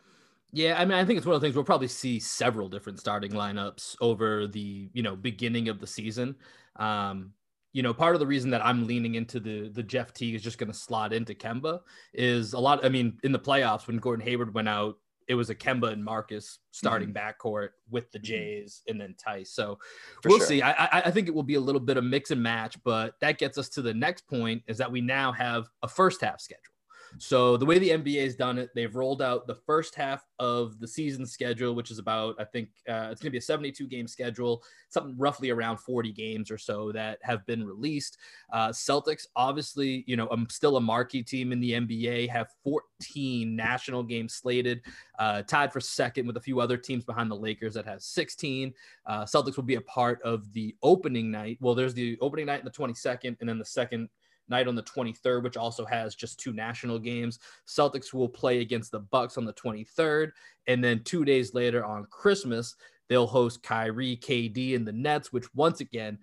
yeah, 0.54 0.80
I 0.80 0.84
mean, 0.84 0.96
I 0.96 1.04
think 1.04 1.16
it's 1.16 1.26
one 1.26 1.34
of 1.34 1.40
the 1.40 1.44
things 1.44 1.56
we'll 1.56 1.64
probably 1.64 1.88
see 1.88 2.20
several 2.20 2.68
different 2.68 3.00
starting 3.00 3.32
lineups 3.32 3.96
over 4.00 4.46
the 4.46 4.88
you 4.92 5.02
know 5.02 5.16
beginning 5.16 5.68
of 5.68 5.80
the 5.80 5.86
season. 5.86 6.36
Um, 6.76 7.32
you 7.72 7.82
know, 7.82 7.92
part 7.92 8.14
of 8.14 8.20
the 8.20 8.26
reason 8.26 8.50
that 8.50 8.64
I'm 8.64 8.86
leaning 8.86 9.16
into 9.16 9.40
the 9.40 9.68
the 9.68 9.82
Jeff 9.82 10.14
Teague 10.14 10.36
is 10.36 10.42
just 10.42 10.58
going 10.58 10.70
to 10.70 10.78
slot 10.78 11.12
into 11.12 11.34
Kemba 11.34 11.80
is 12.12 12.52
a 12.52 12.58
lot. 12.60 12.84
I 12.84 12.88
mean, 12.88 13.18
in 13.24 13.32
the 13.32 13.38
playoffs 13.38 13.88
when 13.88 13.96
Gordon 13.96 14.24
Hayward 14.24 14.54
went 14.54 14.68
out, 14.68 14.96
it 15.28 15.34
was 15.34 15.50
a 15.50 15.54
Kemba 15.54 15.92
and 15.92 16.04
Marcus 16.04 16.58
starting 16.70 17.12
mm-hmm. 17.12 17.48
backcourt 17.48 17.70
with 17.90 18.10
the 18.12 18.18
mm-hmm. 18.18 18.26
Jays 18.26 18.82
and 18.88 19.00
then 19.00 19.14
Theis. 19.14 19.48
So 19.48 19.78
For 20.22 20.28
we'll 20.28 20.38
sure. 20.38 20.46
see. 20.46 20.62
I, 20.62 21.02
I 21.06 21.10
think 21.10 21.28
it 21.28 21.34
will 21.34 21.42
be 21.42 21.54
a 21.54 21.60
little 21.60 21.80
bit 21.80 21.96
of 21.96 22.04
mix 22.04 22.30
and 22.30 22.42
match, 22.42 22.76
but 22.84 23.14
that 23.20 23.38
gets 23.38 23.58
us 23.58 23.68
to 23.70 23.82
the 23.82 23.94
next 23.94 24.26
point 24.28 24.62
is 24.66 24.78
that 24.78 24.90
we 24.90 25.00
now 25.00 25.32
have 25.32 25.68
a 25.82 25.88
first 25.88 26.20
half 26.20 26.40
schedule. 26.40 26.73
So 27.18 27.56
the 27.56 27.64
way 27.64 27.78
the 27.78 27.90
NBA 27.90 28.22
has 28.24 28.34
done 28.34 28.58
it, 28.58 28.70
they've 28.74 28.94
rolled 28.94 29.22
out 29.22 29.46
the 29.46 29.54
first 29.54 29.94
half 29.94 30.24
of 30.38 30.80
the 30.80 30.88
season 30.88 31.26
schedule, 31.26 31.74
which 31.74 31.90
is 31.90 31.98
about 31.98 32.34
I 32.38 32.44
think 32.44 32.70
uh, 32.88 33.08
it's 33.10 33.20
going 33.20 33.28
to 33.28 33.30
be 33.30 33.38
a 33.38 33.42
72 33.42 33.86
game 33.86 34.06
schedule, 34.06 34.62
something 34.88 35.14
roughly 35.16 35.50
around 35.50 35.78
40 35.78 36.12
games 36.12 36.50
or 36.50 36.58
so 36.58 36.92
that 36.92 37.18
have 37.22 37.44
been 37.46 37.64
released. 37.64 38.18
Uh, 38.52 38.68
Celtics, 38.68 39.26
obviously, 39.36 40.04
you 40.06 40.16
know, 40.16 40.28
I'm 40.30 40.48
still 40.48 40.76
a 40.76 40.80
marquee 40.80 41.22
team 41.22 41.52
in 41.52 41.60
the 41.60 41.72
NBA, 41.72 42.28
have 42.28 42.48
14 42.64 43.54
national 43.54 44.02
games 44.02 44.34
slated, 44.34 44.82
uh, 45.18 45.42
tied 45.42 45.72
for 45.72 45.80
second 45.80 46.26
with 46.26 46.36
a 46.36 46.40
few 46.40 46.60
other 46.60 46.76
teams 46.76 47.04
behind 47.04 47.30
the 47.30 47.36
Lakers 47.36 47.74
that 47.74 47.86
have 47.86 48.02
16. 48.02 48.72
Uh, 49.06 49.24
Celtics 49.24 49.56
will 49.56 49.64
be 49.64 49.76
a 49.76 49.80
part 49.82 50.20
of 50.22 50.52
the 50.52 50.74
opening 50.82 51.30
night. 51.30 51.58
Well, 51.60 51.74
there's 51.74 51.94
the 51.94 52.18
opening 52.20 52.46
night 52.46 52.62
and 52.64 52.66
the 52.66 52.76
22nd, 52.76 53.36
and 53.40 53.48
then 53.48 53.58
the 53.58 53.64
second 53.64 54.08
night 54.48 54.68
on 54.68 54.74
the 54.74 54.82
23rd, 54.82 55.42
which 55.42 55.56
also 55.56 55.84
has 55.84 56.14
just 56.14 56.38
two 56.38 56.52
national 56.52 56.98
games. 56.98 57.38
Celtics 57.66 58.12
will 58.12 58.28
play 58.28 58.60
against 58.60 58.92
the 58.92 59.00
Bucks 59.00 59.38
on 59.38 59.44
the 59.44 59.54
23rd, 59.54 60.30
and 60.66 60.82
then 60.82 61.02
two 61.04 61.24
days 61.24 61.54
later 61.54 61.84
on 61.84 62.06
Christmas, 62.10 62.76
they'll 63.08 63.26
host 63.26 63.62
Kyrie, 63.62 64.16
KD, 64.16 64.76
and 64.76 64.86
the 64.86 64.92
Nets, 64.92 65.32
which 65.32 65.52
once 65.54 65.80
again 65.80 66.18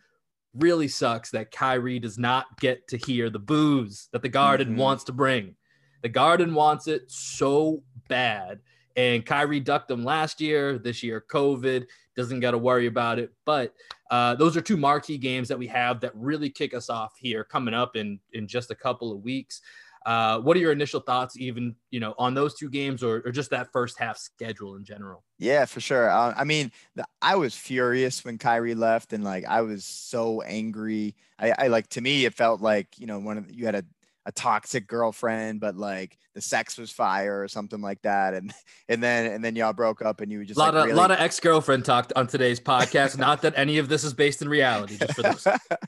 really 0.53 0.87
sucks 0.87 1.31
that 1.31 1.51
Kyrie 1.51 1.99
does 1.99 2.17
not 2.17 2.45
get 2.59 2.87
to 2.89 2.97
hear 2.97 3.29
the 3.29 3.39
boos 3.39 4.09
that 4.11 4.21
the 4.21 4.29
Garden 4.29 4.69
mm-hmm. 4.69 4.79
wants 4.79 5.03
to 5.05 5.13
bring. 5.13 5.55
The 6.01 6.09
Garden 6.09 6.53
wants 6.53 6.87
it 6.87 7.03
so 7.07 7.83
bad. 8.07 8.59
And 8.95 9.25
Kyrie 9.25 9.59
ducked 9.59 9.87
them 9.87 10.03
last 10.03 10.41
year. 10.41 10.77
This 10.77 11.03
year, 11.03 11.23
COVID 11.31 11.85
doesn't 12.15 12.39
got 12.39 12.51
to 12.51 12.57
worry 12.57 12.87
about 12.87 13.19
it. 13.19 13.31
But 13.45 13.73
uh, 14.09 14.35
those 14.35 14.57
are 14.57 14.61
two 14.61 14.77
marquee 14.77 15.17
games 15.17 15.47
that 15.47 15.57
we 15.57 15.67
have 15.67 15.99
that 16.01 16.11
really 16.15 16.49
kick 16.49 16.73
us 16.73 16.89
off 16.89 17.13
here 17.17 17.43
coming 17.43 17.73
up 17.73 17.95
in 17.95 18.19
in 18.33 18.47
just 18.47 18.71
a 18.71 18.75
couple 18.75 19.11
of 19.11 19.23
weeks. 19.23 19.61
Uh, 20.05 20.39
what 20.39 20.57
are 20.57 20.59
your 20.59 20.71
initial 20.71 20.99
thoughts, 20.99 21.37
even 21.37 21.75
you 21.91 21.99
know, 21.99 22.15
on 22.17 22.33
those 22.33 22.55
two 22.55 22.69
games, 22.69 23.03
or, 23.03 23.21
or 23.23 23.31
just 23.31 23.51
that 23.51 23.71
first 23.71 23.99
half 23.99 24.17
schedule 24.17 24.75
in 24.75 24.83
general? 24.83 25.23
Yeah, 25.37 25.65
for 25.65 25.79
sure. 25.79 26.09
Uh, 26.09 26.33
I 26.35 26.43
mean, 26.43 26.71
the, 26.95 27.05
I 27.21 27.35
was 27.35 27.55
furious 27.55 28.25
when 28.25 28.39
Kyrie 28.39 28.73
left, 28.73 29.13
and 29.13 29.23
like 29.23 29.45
I 29.45 29.61
was 29.61 29.85
so 29.85 30.41
angry. 30.41 31.15
I, 31.37 31.53
I 31.57 31.67
like 31.67 31.87
to 31.89 32.01
me, 32.01 32.25
it 32.25 32.33
felt 32.33 32.61
like 32.61 32.87
you 32.97 33.05
know, 33.05 33.19
one 33.19 33.37
of 33.37 33.51
you 33.51 33.65
had 33.65 33.75
a 33.75 33.85
a 34.25 34.31
toxic 34.31 34.87
girlfriend, 34.87 35.59
but 35.59 35.75
like 35.75 36.17
the 36.35 36.41
sex 36.41 36.77
was 36.77 36.91
fire 36.91 37.41
or 37.41 37.47
something 37.47 37.81
like 37.81 38.01
that. 38.03 38.33
And 38.33 38.53
and 38.89 39.01
then 39.01 39.31
and 39.31 39.43
then 39.43 39.55
y'all 39.55 39.73
broke 39.73 40.01
up 40.01 40.21
and 40.21 40.31
you 40.31 40.45
just 40.45 40.57
a 40.57 40.59
lot 40.59 40.73
like, 40.73 40.81
of 40.81 40.87
really... 40.87 40.97
lot 40.97 41.11
of 41.11 41.19
ex 41.19 41.39
girlfriend 41.39 41.85
talked 41.85 42.13
on 42.15 42.27
today's 42.27 42.59
podcast. 42.59 43.17
Not 43.17 43.41
that 43.41 43.53
any 43.55 43.77
of 43.77 43.89
this 43.89 44.03
is 44.03 44.13
based 44.13 44.41
in 44.41 44.49
reality, 44.49 44.97
just 44.97 45.13
for 45.13 45.23
this. 45.23 45.47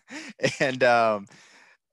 and 0.59 0.83
um 0.83 1.27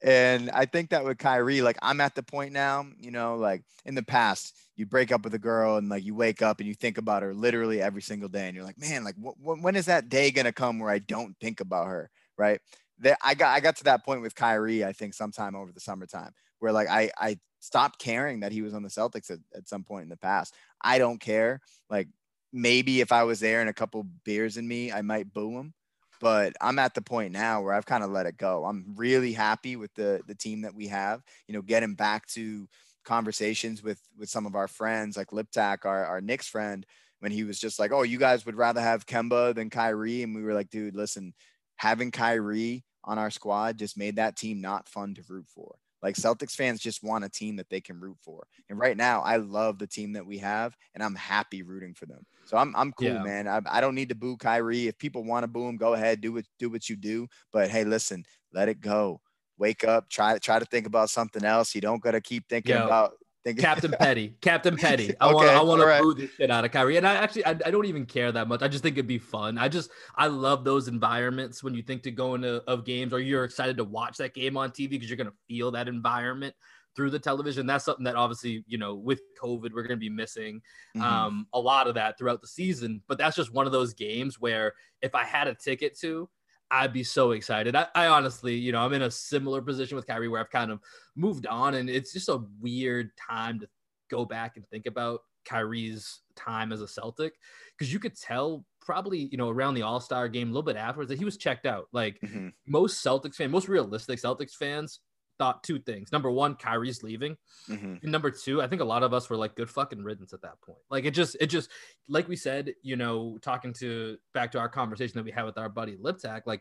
and 0.03 0.50
I 0.50 0.64
think 0.64 0.90
that 0.90 1.05
with 1.05 1.18
Kyrie, 1.18 1.61
like 1.61 1.76
I'm 1.83 2.00
at 2.00 2.14
the 2.14 2.22
point 2.22 2.53
now, 2.53 2.87
you 2.98 3.11
know, 3.11 3.37
like 3.37 3.62
in 3.85 3.94
the 3.94 4.03
past, 4.03 4.57
you 4.76 4.87
break 4.87 5.12
up 5.12 5.24
with 5.24 5.35
a 5.35 5.38
girl 5.38 5.76
and 5.76 5.90
like 5.90 6.05
you 6.05 6.14
wake 6.14 6.40
up 6.40 6.59
and 6.59 6.66
you 6.66 6.74
think 6.74 6.96
about 6.96 7.22
her 7.22 7.35
literally 7.35 7.83
every 7.83 8.00
single 8.00 8.31
day, 8.31 8.46
and 8.46 8.57
you're 8.57 8.64
like, 8.64 8.79
man, 8.79 9.05
like 9.05 9.16
wh- 9.16 9.38
wh- 9.42 9.62
when 9.62 9.76
is 9.76 9.87
that 9.87 10.09
day 10.09 10.31
gonna 10.31 10.53
come 10.53 10.79
where 10.79 10.90
I 10.90 11.00
don't 11.00 11.37
think 11.38 11.61
about 11.61 11.88
her, 11.88 12.11
right? 12.38 12.61
That 13.00 13.18
I 13.24 13.34
got 13.34 13.54
I 13.54 13.60
got 13.60 13.76
to 13.76 13.84
that 13.84 14.04
point 14.04 14.22
with 14.22 14.34
Kyrie, 14.34 14.84
I 14.84 14.92
think 14.92 15.14
sometime 15.14 15.56
over 15.56 15.72
the 15.72 15.80
summertime, 15.80 16.32
where 16.58 16.72
like 16.72 16.88
I 16.88 17.10
I 17.18 17.38
stopped 17.60 17.98
caring 17.98 18.40
that 18.40 18.52
he 18.52 18.62
was 18.62 18.74
on 18.74 18.82
the 18.82 18.88
Celtics 18.88 19.30
at, 19.30 19.38
at 19.54 19.68
some 19.68 19.84
point 19.84 20.04
in 20.04 20.08
the 20.08 20.16
past. 20.16 20.54
I 20.82 20.98
don't 20.98 21.20
care. 21.20 21.60
Like 21.88 22.08
maybe 22.52 23.00
if 23.00 23.12
I 23.12 23.24
was 23.24 23.40
there 23.40 23.60
and 23.60 23.70
a 23.70 23.74
couple 23.74 24.06
beers 24.24 24.56
in 24.56 24.66
me, 24.66 24.92
I 24.92 25.02
might 25.02 25.32
boo 25.32 25.58
him. 25.58 25.74
But 26.20 26.52
I'm 26.60 26.78
at 26.78 26.94
the 26.94 27.00
point 27.00 27.32
now 27.32 27.62
where 27.62 27.72
I've 27.72 27.86
kind 27.86 28.04
of 28.04 28.10
let 28.10 28.26
it 28.26 28.36
go. 28.36 28.66
I'm 28.66 28.94
really 28.96 29.32
happy 29.32 29.76
with 29.76 29.92
the 29.94 30.20
the 30.26 30.34
team 30.34 30.62
that 30.62 30.74
we 30.74 30.88
have. 30.88 31.22
You 31.48 31.54
know, 31.54 31.62
getting 31.62 31.94
back 31.94 32.26
to 32.28 32.68
conversations 33.04 33.82
with 33.82 34.00
with 34.18 34.28
some 34.28 34.44
of 34.44 34.54
our 34.54 34.68
friends, 34.68 35.16
like 35.16 35.28
Liptak, 35.28 35.86
our 35.86 36.04
our 36.04 36.20
Knicks 36.20 36.48
friend, 36.48 36.84
when 37.20 37.32
he 37.32 37.44
was 37.44 37.58
just 37.58 37.78
like, 37.78 37.90
"Oh, 37.92 38.02
you 38.02 38.18
guys 38.18 38.44
would 38.44 38.56
rather 38.56 38.82
have 38.82 39.06
Kemba 39.06 39.54
than 39.54 39.70
Kyrie," 39.70 40.22
and 40.22 40.34
we 40.34 40.42
were 40.42 40.52
like, 40.52 40.68
"Dude, 40.68 40.94
listen, 40.94 41.32
having 41.76 42.10
Kyrie 42.10 42.84
on 43.04 43.18
our 43.18 43.30
squad 43.30 43.78
just 43.78 43.96
made 43.96 44.16
that 44.16 44.36
team 44.36 44.60
not 44.60 44.88
fun 44.88 45.14
to 45.14 45.22
root 45.28 45.46
for. 45.48 45.76
Like 46.02 46.16
Celtics 46.16 46.54
fans 46.54 46.80
just 46.80 47.02
want 47.02 47.24
a 47.24 47.28
team 47.28 47.56
that 47.56 47.68
they 47.68 47.80
can 47.80 48.00
root 48.00 48.16
for. 48.22 48.46
And 48.68 48.78
right 48.78 48.96
now, 48.96 49.20
I 49.20 49.36
love 49.36 49.78
the 49.78 49.86
team 49.86 50.14
that 50.14 50.24
we 50.24 50.38
have, 50.38 50.74
and 50.94 51.02
I'm 51.02 51.14
happy 51.14 51.62
rooting 51.62 51.94
for 51.94 52.06
them. 52.06 52.24
So 52.44 52.56
I'm 52.56 52.74
I'm 52.74 52.92
cool, 52.92 53.08
yeah. 53.08 53.22
man. 53.22 53.46
I, 53.46 53.60
I 53.66 53.80
don't 53.80 53.94
need 53.94 54.08
to 54.08 54.14
boo 54.14 54.36
Kyrie. 54.36 54.88
If 54.88 54.96
people 54.98 55.24
want 55.24 55.44
to 55.44 55.48
boo 55.48 55.68
him, 55.68 55.76
go 55.76 55.92
ahead, 55.94 56.20
do 56.20 56.32
what 56.32 56.46
do 56.58 56.70
what 56.70 56.88
you 56.88 56.96
do. 56.96 57.28
But 57.52 57.70
hey, 57.70 57.84
listen, 57.84 58.24
let 58.52 58.68
it 58.68 58.80
go. 58.80 59.20
Wake 59.58 59.84
up, 59.84 60.08
try 60.08 60.38
try 60.38 60.58
to 60.58 60.64
think 60.64 60.86
about 60.86 61.10
something 61.10 61.44
else. 61.44 61.74
You 61.74 61.82
don't 61.82 62.02
gotta 62.02 62.22
keep 62.22 62.48
thinking 62.48 62.76
about 62.76 63.12
Captain 63.59 63.90
Petty, 63.98 64.37
Captain 64.40 64.76
Petty. 64.76 65.14
I 65.20 65.26
okay, 65.26 65.35
want, 65.35 65.48
I 65.48 65.62
want 65.62 65.81
to 65.81 65.87
right. 65.87 66.03
boo 66.03 66.14
this 66.14 66.31
shit 66.33 66.50
out 66.50 66.64
of 66.64 66.70
Kyrie, 66.72 66.96
and 66.96 67.07
I 67.07 67.14
actually, 67.14 67.44
I, 67.46 67.50
I, 67.50 67.70
don't 67.70 67.87
even 67.87 68.05
care 68.05 68.31
that 68.33 68.48
much. 68.48 68.62
I 68.62 68.68
just 68.68 68.83
think 68.83 68.96
it'd 68.96 69.07
be 69.07 69.18
fun. 69.18 69.57
I 69.57 69.68
just, 69.68 69.90
I 70.16 70.26
love 70.26 70.64
those 70.64 70.88
environments 70.88 71.62
when 71.62 71.74
you 71.74 71.83
think 71.83 72.03
to 72.03 72.11
go 72.11 72.35
into 72.35 72.62
of 72.66 72.85
games, 72.85 73.12
or 73.12 73.20
you're 73.20 73.44
excited 73.44 73.76
to 73.79 73.85
watch 73.85 74.18
that 74.18 74.35
game 74.35 74.57
on 74.57 74.70
TV 74.70 74.90
because 74.90 75.09
you're 75.09 75.16
gonna 75.16 75.33
feel 75.48 75.70
that 75.70 75.88
environment 75.88 76.55
through 76.94 77.11
the 77.11 77.18
television. 77.18 77.66
That's 77.66 77.85
something 77.85 78.05
that 78.05 78.16
obviously, 78.16 78.64
you 78.66 78.76
know, 78.76 78.94
with 78.94 79.20
COVID, 79.42 79.72
we're 79.72 79.85
gonna 79.85 79.96
be 79.96 80.11
missing 80.11 80.61
mm-hmm. 80.94 81.03
um, 81.03 81.46
a 81.55 81.61
lot 81.61 81.87
of 81.87 81.94
that 81.94 82.18
throughout 82.18 82.42
the 82.42 82.46
season. 82.46 83.03
But 83.09 83.16
that's 83.16 83.37
just 83.37 83.55
one 83.55 83.66
of 83.66 83.72
those 83.72 83.94
games 83.94 84.38
where 84.38 84.74
if 85.00 85.14
I 85.14 85.24
had 85.24 85.48
a 85.48 85.55
ticket 85.55 85.98
to, 86.00 86.29
I'd 86.70 86.92
be 86.92 87.02
so 87.02 87.33
excited. 87.33 87.74
I, 87.74 87.87
I, 87.94 88.06
honestly, 88.06 88.54
you 88.54 88.72
know, 88.72 88.80
I'm 88.80 88.92
in 88.92 89.02
a 89.02 89.11
similar 89.11 89.61
position 89.61 89.96
with 89.96 90.06
Kyrie 90.06 90.28
where 90.28 90.40
I've 90.40 90.50
kind 90.50 90.70
of 90.70 90.80
moved 91.16 91.46
on, 91.46 91.74
and 91.74 91.90
it's 91.90 92.12
just 92.12 92.28
a 92.28 92.42
weird 92.61 93.11
time 93.16 93.61
to 93.61 93.68
go 94.11 94.24
back 94.24 94.56
and 94.56 94.66
think 94.68 94.87
about 94.87 95.20
Kyrie's 95.44 96.20
time 96.37 96.72
as 96.72 96.80
a 96.80 96.88
Celtic 96.88 97.35
because 97.76 97.92
you 97.92 97.98
could 97.98 98.16
tell 98.16 98.64
probably, 98.80 99.28
you 99.30 99.38
know, 99.38 99.48
around 99.48 99.74
the 99.74 99.83
All 99.83 100.00
Star 100.00 100.28
game, 100.28 100.48
a 100.48 100.50
little 100.52 100.62
bit 100.62 100.76
afterwards, 100.76 101.09
that 101.09 101.18
he 101.18 101.24
was 101.24 101.37
checked 101.37 101.66
out. 101.66 101.88
Like 101.92 102.20
mm-hmm. 102.20 102.48
most 102.66 103.04
Celtics 103.04 103.37
fans, 103.37 103.52
most 103.52 103.68
realistic 103.68 104.20
Celtics 104.20 104.54
fans 104.54 105.00
thought 105.40 105.64
two 105.64 105.79
things. 105.79 106.12
Number 106.12 106.31
one, 106.31 106.55
Kyrie's 106.55 107.03
leaving. 107.03 107.35
Mm-hmm. 107.66 107.94
And 108.03 108.12
number 108.12 108.31
two, 108.31 108.61
I 108.61 108.66
think 108.66 108.83
a 108.83 108.85
lot 108.85 109.03
of 109.03 109.14
us 109.14 109.31
were 109.31 109.38
like, 109.38 109.57
good 109.57 109.70
fucking 109.70 110.05
riddance 110.05 110.35
at 110.35 110.42
that 110.42 110.61
point. 110.61 110.79
Like 110.90 111.07
it 111.07 111.12
just, 111.12 111.35
it 111.40 111.46
just, 111.46 111.70
like 112.09 112.29
we 112.29 112.37
said, 112.37 112.74
you 112.83 112.96
know, 112.96 113.38
talking 113.40 113.72
to 113.74 114.18
back 114.35 114.53
to 114.53 114.59
our 114.59 114.68
conversation 114.68 115.14
that 115.16 115.24
we 115.24 115.31
had 115.31 115.46
with 115.46 115.57
our 115.57 115.70
buddy 115.70 115.96
Liptak, 115.96 116.42
like 116.44 116.61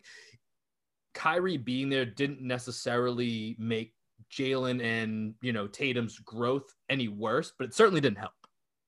Kyrie 1.13 1.57
being 1.57 1.89
there 1.89 2.05
didn't 2.05 2.41
necessarily 2.41 3.57
make 3.59 3.93
Jalen 4.31 4.81
and, 4.81 5.33
you 5.41 5.51
know, 5.51 5.67
Tatum's 5.67 6.17
growth 6.19 6.73
any 6.87 7.09
worse, 7.09 7.51
but 7.59 7.65
it 7.65 7.73
certainly 7.73 7.99
didn't 7.99 8.19
help 8.19 8.31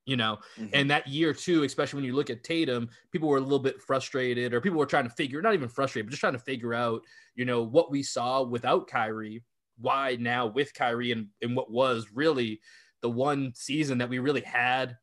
you 0.05 0.17
know 0.17 0.39
mm-hmm. 0.57 0.67
and 0.73 0.89
that 0.89 1.07
year 1.07 1.31
too 1.31 1.61
especially 1.61 1.97
when 1.97 2.05
you 2.05 2.15
look 2.15 2.31
at 2.31 2.43
tatum 2.43 2.89
people 3.11 3.29
were 3.29 3.37
a 3.37 3.41
little 3.41 3.59
bit 3.59 3.79
frustrated 3.79 4.51
or 4.51 4.59
people 4.59 4.79
were 4.79 4.85
trying 4.87 5.03
to 5.03 5.13
figure 5.13 5.43
not 5.43 5.53
even 5.53 5.69
frustrated 5.69 6.07
but 6.07 6.09
just 6.09 6.21
trying 6.21 6.33
to 6.33 6.39
figure 6.39 6.73
out 6.73 7.03
you 7.35 7.45
know 7.45 7.61
what 7.61 7.91
we 7.91 8.01
saw 8.01 8.41
without 8.41 8.87
kyrie 8.87 9.43
why 9.81 10.17
now 10.19 10.47
with 10.47 10.73
Kyrie 10.73 11.11
and, 11.11 11.29
and 11.41 11.55
what 11.55 11.71
was 11.71 12.07
really 12.13 12.61
the 13.01 13.09
one 13.09 13.53
season 13.55 13.97
that 13.97 14.09
we 14.09 14.19
really 14.19 14.41
had 14.41 14.97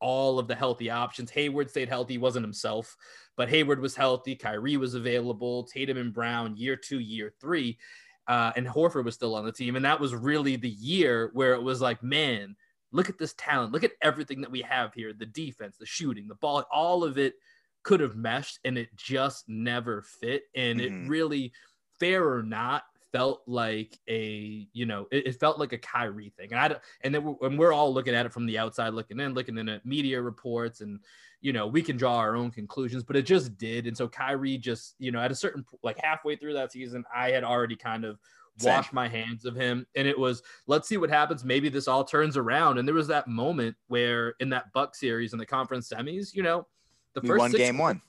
all 0.00 0.38
of 0.38 0.48
the 0.48 0.54
healthy 0.54 0.90
options. 0.90 1.30
Hayward 1.30 1.70
stayed 1.70 1.88
healthy, 1.88 2.18
wasn't 2.18 2.44
himself, 2.44 2.96
but 3.36 3.48
Hayward 3.48 3.80
was 3.80 3.96
healthy. 3.96 4.36
Kyrie 4.36 4.76
was 4.76 4.94
available. 4.94 5.64
Tatum 5.64 5.96
and 5.96 6.12
Brown, 6.12 6.56
year 6.56 6.76
two, 6.76 6.98
year 6.98 7.32
three. 7.40 7.78
Uh, 8.26 8.52
and 8.56 8.66
Horford 8.66 9.04
was 9.04 9.14
still 9.14 9.34
on 9.34 9.44
the 9.44 9.52
team. 9.52 9.76
And 9.76 9.84
that 9.84 10.00
was 10.00 10.14
really 10.14 10.56
the 10.56 10.68
year 10.70 11.30
where 11.34 11.54
it 11.54 11.62
was 11.62 11.80
like, 11.80 12.02
man, 12.02 12.56
look 12.90 13.08
at 13.08 13.18
this 13.18 13.34
talent. 13.34 13.72
Look 13.72 13.84
at 13.84 13.92
everything 14.02 14.40
that 14.40 14.50
we 14.50 14.62
have 14.62 14.94
here 14.94 15.12
the 15.12 15.26
defense, 15.26 15.76
the 15.78 15.86
shooting, 15.86 16.26
the 16.28 16.34
ball, 16.36 16.64
all 16.72 17.04
of 17.04 17.18
it 17.18 17.34
could 17.82 18.00
have 18.00 18.16
meshed 18.16 18.58
and 18.64 18.78
it 18.78 18.94
just 18.96 19.48
never 19.48 20.02
fit. 20.02 20.44
And 20.54 20.80
Mhm. 20.80 20.84
it 20.84 20.94
really, 20.98 21.52
fair 22.00 22.28
or 22.28 22.42
not, 22.42 22.82
felt 23.14 23.42
like 23.46 23.96
a 24.08 24.66
you 24.72 24.86
know 24.86 25.06
it, 25.12 25.28
it 25.28 25.38
felt 25.38 25.60
like 25.60 25.72
a 25.72 25.78
Kyrie 25.78 26.32
thing, 26.36 26.52
and 26.52 26.60
I 26.60 26.76
and 27.02 27.14
then 27.14 27.22
we're, 27.22 27.46
and 27.46 27.56
we're 27.56 27.72
all 27.72 27.94
looking 27.94 28.12
at 28.12 28.26
it 28.26 28.32
from 28.32 28.44
the 28.44 28.58
outside 28.58 28.92
looking 28.92 29.20
in, 29.20 29.34
looking 29.34 29.56
in 29.56 29.68
at 29.68 29.86
media 29.86 30.20
reports, 30.20 30.80
and 30.80 30.98
you 31.40 31.52
know 31.52 31.68
we 31.68 31.80
can 31.80 31.96
draw 31.96 32.16
our 32.16 32.34
own 32.34 32.50
conclusions, 32.50 33.04
but 33.04 33.14
it 33.14 33.22
just 33.22 33.56
did, 33.56 33.86
and 33.86 33.96
so 33.96 34.08
Kyrie 34.08 34.58
just 34.58 34.96
you 34.98 35.12
know 35.12 35.20
at 35.20 35.30
a 35.30 35.34
certain 35.34 35.64
like 35.84 35.96
halfway 36.02 36.34
through 36.34 36.54
that 36.54 36.72
season, 36.72 37.04
I 37.14 37.30
had 37.30 37.44
already 37.44 37.76
kind 37.76 38.04
of 38.04 38.18
washed 38.62 38.92
my 38.92 39.06
hands 39.06 39.44
of 39.44 39.54
him, 39.54 39.86
and 39.94 40.08
it 40.08 40.18
was 40.18 40.42
let's 40.66 40.88
see 40.88 40.96
what 40.96 41.08
happens. 41.08 41.44
Maybe 41.44 41.68
this 41.68 41.86
all 41.86 42.02
turns 42.02 42.36
around, 42.36 42.78
and 42.78 42.88
there 42.88 42.96
was 42.96 43.06
that 43.08 43.28
moment 43.28 43.76
where 43.86 44.34
in 44.40 44.48
that 44.48 44.72
Buck 44.72 44.96
series 44.96 45.32
in 45.32 45.38
the 45.38 45.46
conference 45.46 45.88
semis, 45.88 46.34
you 46.34 46.42
know, 46.42 46.66
the 47.14 47.20
first 47.20 47.52
six 47.52 47.58
game 47.58 47.78
one. 47.78 48.02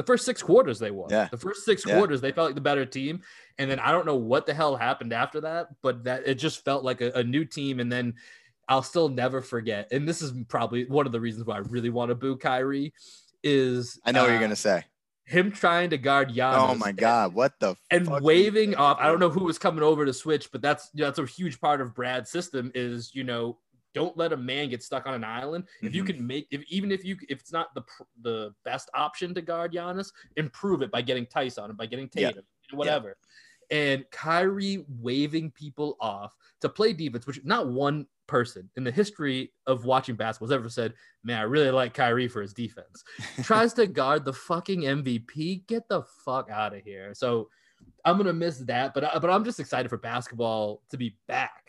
The 0.00 0.06
first 0.06 0.24
six 0.24 0.42
quarters 0.42 0.78
they 0.78 0.90
won. 0.90 1.10
Yeah. 1.10 1.28
The 1.30 1.36
first 1.36 1.66
six 1.66 1.84
Yeah. 1.86 1.96
quarters 1.96 2.22
they 2.22 2.32
felt 2.32 2.48
like 2.48 2.54
the 2.54 2.62
better 2.62 2.86
team, 2.86 3.20
and 3.58 3.70
then 3.70 3.78
I 3.78 3.92
don't 3.92 4.06
know 4.06 4.16
what 4.16 4.46
the 4.46 4.54
hell 4.54 4.74
happened 4.74 5.12
after 5.12 5.42
that, 5.42 5.66
but 5.82 6.04
that 6.04 6.26
it 6.26 6.36
just 6.36 6.64
felt 6.64 6.82
like 6.84 7.02
a, 7.02 7.10
a 7.12 7.22
new 7.22 7.44
team. 7.44 7.80
And 7.80 7.92
then 7.92 8.14
I'll 8.66 8.82
still 8.82 9.10
never 9.10 9.42
forget, 9.42 9.88
and 9.92 10.08
this 10.08 10.22
is 10.22 10.32
probably 10.48 10.86
one 10.86 11.04
of 11.04 11.12
the 11.12 11.20
reasons 11.20 11.44
why 11.44 11.56
I 11.56 11.58
really 11.58 11.90
want 11.90 12.08
to 12.08 12.14
boo 12.14 12.36
Kyrie 12.38 12.94
is 13.42 14.00
I 14.06 14.12
know 14.12 14.22
what 14.22 14.28
you're 14.28 14.38
uh, 14.38 14.40
gonna 14.40 14.56
say. 14.56 14.84
him 15.24 15.52
trying 15.52 15.90
to 15.90 15.98
guard 15.98 16.30
Giannis. 16.30 16.70
Oh 16.70 16.74
my 16.74 16.92
god, 16.92 17.34
what 17.34 17.52
the 17.60 17.76
And 17.90 18.08
waving 18.22 18.74
off. 18.76 18.96
I 19.00 19.06
don't 19.06 19.20
know 19.20 19.28
who 19.30 19.44
was 19.44 19.58
coming 19.58 19.82
over 19.82 20.06
to 20.06 20.12
switch, 20.14 20.50
but 20.50 20.62
that's 20.62 20.88
you 20.94 21.00
know, 21.02 21.08
that's 21.08 21.18
a 21.18 21.26
huge 21.26 21.60
part 21.60 21.80
of 21.80 21.94
Brad's 21.94 22.30
system. 22.30 22.72
Is 22.74 23.14
you 23.14 23.24
know 23.24 23.58
don't 23.94 24.16
let 24.16 24.32
a 24.32 24.36
man 24.36 24.68
get 24.68 24.82
stuck 24.82 25.06
on 25.06 25.14
an 25.14 25.24
island. 25.24 25.68
If 25.82 25.94
you 25.94 26.02
Mhm. 26.04 26.06
can 26.06 26.26
make, 26.26 26.46
if 26.50 26.62
even 26.70 26.92
if 26.92 27.04
you 27.04 27.16
if 27.28 27.40
it's 27.40 27.52
not 27.52 27.74
the 27.74 27.82
the 28.22 28.54
best 28.64 28.88
option 28.94 29.34
to 29.34 29.42
guard 29.42 29.72
Giannis, 29.72 30.12
improve 30.36 30.82
it 30.82 30.90
by 30.90 31.02
getting 31.02 31.26
Theis 31.26 31.58
on 31.62 31.70
him, 31.70 31.76
by 31.76 31.86
getting 31.86 32.08
Yeah. 32.14 32.28
Tatum, 32.28 32.44
whatever. 32.72 33.16
And 33.70 34.04
Kyrie 34.10 34.84
waving 34.88 35.52
people 35.52 35.96
off 36.00 36.34
to 36.60 36.68
play 36.68 36.92
defense, 36.92 37.26
which 37.26 37.44
not 37.44 37.68
one 37.68 38.06
person 38.26 38.70
in 38.76 38.84
the 38.84 38.90
history 38.92 39.52
of 39.66 39.84
watching 39.84 40.14
basketball 40.16 40.48
has 40.48 40.54
ever 40.54 40.68
said, 40.68 40.94
"Man, 41.24 41.38
I 41.38 41.42
really 41.42 41.70
like 41.70 41.94
Kyrie 41.94 42.28
for 42.28 42.42
his 42.42 42.52
defense." 42.54 43.02
Tries 43.44 43.72
to 43.74 43.86
guard 43.86 44.24
the 44.24 44.32
fucking 44.32 44.82
MVP. 44.86 45.66
Get 45.66 45.88
the 45.88 46.02
fuck 46.02 46.48
out 46.50 46.74
of 46.74 46.82
here. 46.82 47.14
So 47.14 47.48
I'm 48.04 48.16
gonna 48.16 48.32
miss 48.32 48.58
that, 48.58 48.92
but 48.94 49.04
I, 49.04 49.18
but 49.18 49.30
I'm 49.30 49.44
just 49.44 49.58
excited 49.60 49.88
for 49.88 49.98
basketball 49.98 50.82
to 50.90 50.96
be 50.96 51.16
back, 51.26 51.59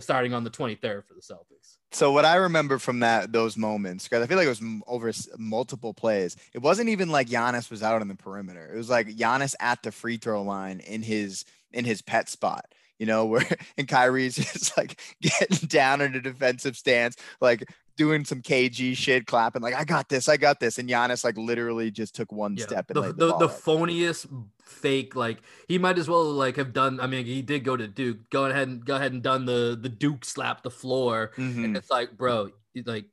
starting 0.00 0.34
on 0.34 0.44
the 0.44 0.50
23rd 0.50 1.04
for 1.04 1.14
the 1.14 1.20
Celtics. 1.20 1.76
So 1.90 2.12
what 2.12 2.24
I 2.24 2.36
remember 2.36 2.78
from 2.78 3.00
that 3.00 3.32
those 3.32 3.56
moments, 3.56 4.04
because 4.04 4.22
I 4.22 4.26
feel 4.26 4.36
like 4.36 4.46
it 4.46 4.50
was 4.50 4.62
over 4.86 5.10
multiple 5.38 5.94
plays. 5.94 6.36
It 6.52 6.58
wasn't 6.58 6.90
even 6.90 7.08
like 7.08 7.28
Giannis 7.28 7.70
was 7.70 7.82
out 7.82 8.00
on 8.00 8.08
the 8.08 8.14
perimeter. 8.14 8.70
It 8.72 8.76
was 8.76 8.90
like 8.90 9.08
Giannis 9.08 9.54
at 9.58 9.82
the 9.82 9.90
free 9.90 10.18
throw 10.18 10.42
line 10.42 10.80
in 10.80 11.02
his 11.02 11.44
in 11.72 11.84
his 11.84 12.02
pet 12.02 12.28
spot. 12.28 12.66
You 12.98 13.06
know, 13.06 13.26
where 13.26 13.46
and 13.78 13.88
Kyrie's 13.88 14.36
just 14.52 14.76
like 14.76 15.00
getting 15.22 15.68
down 15.68 16.00
in 16.00 16.14
a 16.14 16.20
defensive 16.20 16.76
stance, 16.76 17.16
like 17.40 17.64
doing 17.98 18.24
some 18.24 18.40
KG 18.40 18.96
shit, 18.96 19.26
clapping 19.26 19.60
like 19.60 19.74
I 19.74 19.84
got 19.84 20.08
this, 20.08 20.28
I 20.28 20.38
got 20.38 20.60
this, 20.60 20.78
and 20.78 20.88
Giannis 20.88 21.24
like 21.24 21.36
literally 21.36 21.90
just 21.90 22.14
took 22.14 22.32
one 22.32 22.56
Yeah, 22.56 22.64
step 22.64 22.88
and 22.90 22.96
the 22.96 23.12
the, 23.12 23.12
the, 23.12 23.36
the, 23.38 23.48
phoniest 23.48 24.26
fake 24.62 25.14
like 25.16 25.38
he 25.66 25.76
might 25.78 25.98
as 25.98 26.08
well 26.08 26.24
like 26.24 26.56
have 26.56 26.72
done. 26.72 27.00
I 27.00 27.06
mean, 27.06 27.26
he 27.26 27.42
did 27.42 27.64
go 27.64 27.76
to 27.76 27.86
Duke. 27.86 28.30
Go 28.30 28.46
ahead 28.46 28.68
and 28.68 28.82
go 28.84 28.96
ahead 28.96 29.12
and 29.12 29.22
done 29.22 29.44
the 29.44 29.78
the 29.78 29.90
Duke 29.90 30.24
slap 30.24 30.62
the 30.62 30.70
floor. 30.70 31.32
Mhm. 31.36 31.64
And 31.64 31.76
it's 31.76 31.90
like, 31.90 32.16
bro, 32.16 32.50
like 32.86 33.04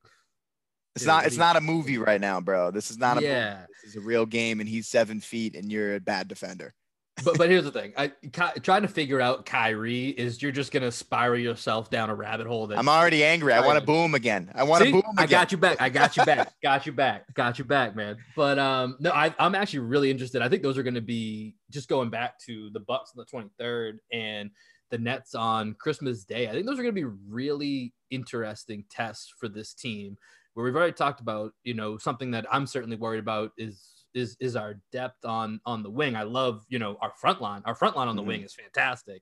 It's 0.95 1.03
Dude, 1.03 1.07
not. 1.07 1.25
It's 1.25 1.35
he- 1.35 1.39
not 1.39 1.55
a 1.57 1.61
movie 1.61 1.97
right 1.97 2.21
now, 2.21 2.39
bro. 2.39 2.71
This 2.71 2.89
is 2.91 2.97
not 2.97 3.17
a. 3.17 3.21
movie. 3.21 3.27
yeah. 3.33 3.65
This 3.83 3.91
is 3.91 3.95
a 3.97 4.01
real 4.05 4.25
game, 4.25 4.59
and 4.61 4.69
he's 4.69 4.87
seven 4.87 5.19
feet, 5.19 5.55
and 5.55 5.69
you're 5.71 5.95
a 5.95 5.99
bad 5.99 6.27
defender. 6.29 6.73
But 7.23 7.37
but 7.37 7.49
here's 7.49 7.63
the 7.63 7.71
thing. 7.71 7.93
I 7.95 8.07
Ky- 8.07 8.59
trying 8.61 8.81
to 8.81 8.87
figure 8.87 9.21
out 9.21 9.45
Kyrie 9.45 10.09
is 10.09 10.41
you're 10.41 10.51
just 10.51 10.71
gonna 10.71 10.91
spiral 10.91 11.39
yourself 11.39 11.89
down 11.89 12.09
a 12.09 12.15
rabbit 12.15 12.47
hole. 12.47 12.67
That 12.67 12.77
I'm 12.77 12.89
already 12.89 13.23
angry. 13.23 13.53
I 13.53 13.65
want 13.65 13.79
to 13.79 13.85
boom 13.85 14.15
again. 14.15 14.51
I 14.53 14.63
want 14.63 14.83
to 14.83 14.91
boom 14.91 15.01
again. 15.01 15.15
I 15.17 15.25
got 15.25 15.51
you 15.51 15.57
back. 15.57 15.81
I 15.81 15.89
got 15.89 16.17
you 16.17 16.25
back. 16.25 16.53
got 16.63 16.85
you 16.85 16.91
back. 16.91 17.33
Got 17.33 17.57
you 17.57 17.65
back, 17.65 17.95
man. 17.95 18.17
But 18.35 18.59
um, 18.59 18.97
no, 18.99 19.11
I, 19.11 19.33
I'm 19.39 19.55
actually 19.55 19.79
really 19.79 20.11
interested. 20.11 20.41
I 20.41 20.49
think 20.49 20.61
those 20.61 20.77
are 20.77 20.83
going 20.83 20.95
to 20.95 21.01
be 21.01 21.55
just 21.69 21.87
going 21.87 22.09
back 22.09 22.37
to 22.45 22.69
the 22.71 22.81
Bucks 22.81 23.13
on 23.15 23.25
the 23.25 23.63
23rd 23.63 23.97
and 24.11 24.51
the 24.89 24.97
Nets 24.97 25.35
on 25.35 25.75
Christmas 25.75 26.25
Day. 26.25 26.47
I 26.47 26.51
think 26.51 26.65
those 26.65 26.77
are 26.77 26.83
going 26.83 26.95
to 26.95 27.01
be 27.01 27.17
really 27.29 27.93
interesting 28.11 28.83
tests 28.89 29.33
for 29.39 29.47
this 29.47 29.73
team. 29.73 30.17
Where 30.53 30.63
we've 30.63 30.75
already 30.75 30.93
talked 30.93 31.19
about, 31.19 31.51
you 31.63 31.73
know, 31.73 31.97
something 31.97 32.31
that 32.31 32.45
I'm 32.49 32.65
certainly 32.65 32.95
worried 32.95 33.19
about 33.19 33.51
is 33.57 33.94
is 34.15 34.35
is 34.39 34.55
our 34.55 34.79
depth 34.91 35.25
on 35.25 35.59
on 35.65 35.83
the 35.83 35.89
wing. 35.89 36.15
I 36.15 36.23
love, 36.23 36.65
you 36.69 36.79
know, 36.79 36.97
our 37.01 37.11
front 37.19 37.41
line. 37.41 37.61
Our 37.65 37.75
front 37.75 37.95
line 37.95 38.07
on 38.07 38.15
the 38.15 38.23
Mhm. 38.23 38.27
wing 38.27 38.41
is 38.41 38.53
fantastic. 38.53 39.21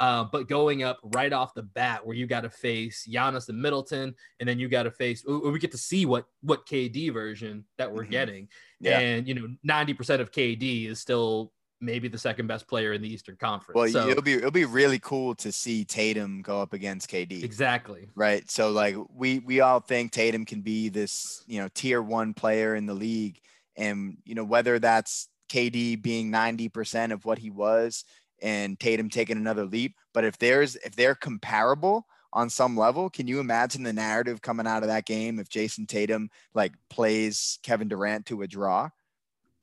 Uh, 0.00 0.24
but 0.24 0.48
going 0.48 0.82
up 0.82 0.98
right 1.02 1.32
off 1.32 1.54
the 1.54 1.62
bat, 1.62 2.04
where 2.04 2.16
you 2.16 2.26
got 2.26 2.42
to 2.42 2.50
face 2.50 3.06
Giannis 3.10 3.48
and 3.48 3.60
Middleton, 3.62 4.14
and 4.40 4.48
then 4.48 4.58
you 4.58 4.68
got 4.68 4.82
to 4.82 4.90
face. 4.90 5.24
We 5.26 5.58
get 5.58 5.70
to 5.72 5.78
see 5.78 6.04
what 6.06 6.26
what 6.40 6.66
KD 6.66 7.10
version 7.12 7.64
that 7.78 7.90
we're 7.92 8.04
Mhm. 8.04 8.10
getting, 8.10 8.48
Yeah. 8.80 8.98
and 8.98 9.26
you 9.28 9.34
know, 9.34 9.48
ninety 9.62 9.94
percent 9.94 10.20
of 10.20 10.32
KD 10.32 10.86
is 10.86 11.00
still 11.00 11.52
maybe 11.80 12.06
the 12.06 12.16
second 12.18 12.46
best 12.46 12.68
player 12.68 12.92
in 12.92 13.02
the 13.02 13.12
Eastern 13.12 13.34
Conference. 13.36 13.74
Well, 13.74 13.88
so 13.88 14.08
it'll 14.08 14.22
be 14.22 14.34
it'll 14.34 14.52
be 14.52 14.64
really 14.64 15.00
cool 15.00 15.34
to 15.36 15.50
see 15.50 15.84
Tatum 15.84 16.40
go 16.42 16.60
up 16.60 16.72
against 16.72 17.08
KD. 17.10 17.42
exactly. 17.42 18.08
Right. 18.14 18.48
So 18.50 18.70
like 18.70 18.96
we 19.12 19.40
we 19.40 19.60
all 19.60 19.80
think 19.80 20.12
Tatum 20.12 20.44
can 20.44 20.60
be 20.62 20.88
this, 20.88 21.42
you 21.46 21.60
know, 21.60 21.68
tier 21.74 22.00
1 22.00 22.34
player 22.34 22.76
in 22.76 22.86
the 22.86 22.94
league 22.94 23.40
and 23.76 24.16
you 24.24 24.34
know 24.34 24.44
whether 24.44 24.78
that's 24.78 25.28
KD 25.48 26.00
being 26.00 26.30
90% 26.32 27.12
of 27.12 27.24
what 27.24 27.38
he 27.38 27.50
was 27.50 28.04
and 28.40 28.78
Tatum 28.80 29.08
taking 29.10 29.36
another 29.36 29.64
leap, 29.64 29.94
but 30.14 30.24
if 30.24 30.38
there's 30.38 30.76
if 30.76 30.96
they're 30.96 31.14
comparable 31.14 32.06
on 32.32 32.48
some 32.48 32.76
level, 32.76 33.10
can 33.10 33.28
you 33.28 33.40
imagine 33.40 33.82
the 33.82 33.92
narrative 33.92 34.40
coming 34.40 34.66
out 34.66 34.82
of 34.82 34.88
that 34.88 35.04
game 35.04 35.38
if 35.38 35.48
Jayson 35.48 35.86
Tatum 35.86 36.30
like 36.54 36.72
plays 36.88 37.58
Kevin 37.62 37.88
Durant 37.88 38.26
to 38.26 38.42
a 38.42 38.48
draw? 38.48 38.88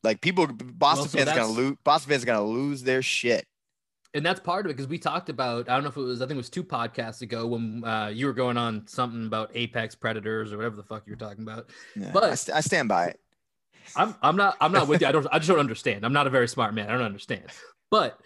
Like 0.04 0.22
people 0.22 0.48
Boston 0.48 1.10
so 1.10 1.18
fans 1.18 1.38
gonna 1.38 1.52
lose 1.52 1.76
Boston 1.84 2.12
fans 2.12 2.24
going 2.26 2.40
to 2.40 2.46
lose 2.46 2.84
their 2.84 3.02
shit. 3.02 3.46
and 4.14 4.26
that's 4.26 4.40
part 4.40 4.66
of 4.66 4.70
it 4.70 4.76
because 4.76 4.88
we 4.88 4.98
talked 4.98 5.28
about 5.30 5.68
I 5.70 5.74
don't 5.74 5.84
know 5.84 5.90
if 5.90 5.98
it 5.98 6.02
was 6.02 6.22
I 6.22 6.26
think 6.26 6.36
it 6.36 6.38
was 6.38 6.50
two 6.50 6.64
podcasts 6.64 7.22
ago 7.22 7.48
when 7.48 7.84
uh, 7.84 8.08
you 8.08 8.26
were 8.28 8.34
going 8.34 8.58
on 8.58 8.88
something 8.88 9.26
about 9.26 9.52
apex 9.56 9.96
predators 9.96 10.54
or 10.54 10.58
whatever 10.58 10.76
the 10.78 10.84
fuck 10.84 11.04
you 11.06 11.12
were 11.14 11.18
talking 11.18 11.44
about. 11.44 11.70
Yeah, 11.98 12.12
But- 12.14 12.24
I, 12.24 12.36
st- 12.36 12.56
I 12.56 12.62
stand 12.62 12.88
by 12.88 13.08
it. 13.08 13.20
I'm 13.96 14.16
I'm 14.22 14.36
not 14.36 14.58
I'm 14.62 14.72
not 14.72 14.88
with 14.88 15.02
you. 15.02 15.08
I 15.08 15.12
don't 15.12 15.28
I 15.32 15.40
just 15.40 15.50
don't 15.50 15.60
understand. 15.60 16.06
I'm 16.06 16.14
not 16.14 16.28
a 16.28 16.30
very 16.30 16.48
smart 16.48 16.74
man. 16.74 16.90
I 16.90 16.94
don't 16.94 17.02
understand. 17.04 17.46
But 17.92 18.20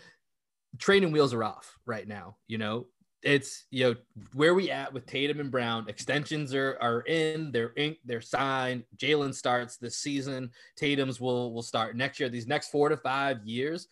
training 0.80 1.12
wheels 1.12 1.34
are 1.34 1.44
off 1.44 1.78
right 1.86 2.08
now. 2.08 2.38
You 2.48 2.58
know, 2.58 2.88
it's 3.22 3.66
you 3.72 3.86
know 3.86 3.96
where 4.34 4.54
we 4.54 4.70
at 4.70 4.92
with 4.94 5.06
Tatum 5.06 5.40
and 5.40 5.50
Brown. 5.52 5.88
Extensions 5.88 6.54
are 6.54 6.78
are 6.82 7.02
in. 7.02 7.52
They're 7.52 7.74
inked. 7.78 8.02
They're 8.06 8.22
signed. 8.22 8.84
Jalen 8.98 9.34
starts 9.34 9.78
this 9.78 9.98
season. 9.98 10.52
Tatum's 10.76 11.20
will 11.22 11.54
will 11.54 11.62
start 11.64 11.96
next 11.96 12.20
year. 12.20 12.30
These 12.30 12.48
next 12.48 12.70
four 12.72 12.90
to 12.90 12.98
five 12.98 13.46
years, 13.46 13.88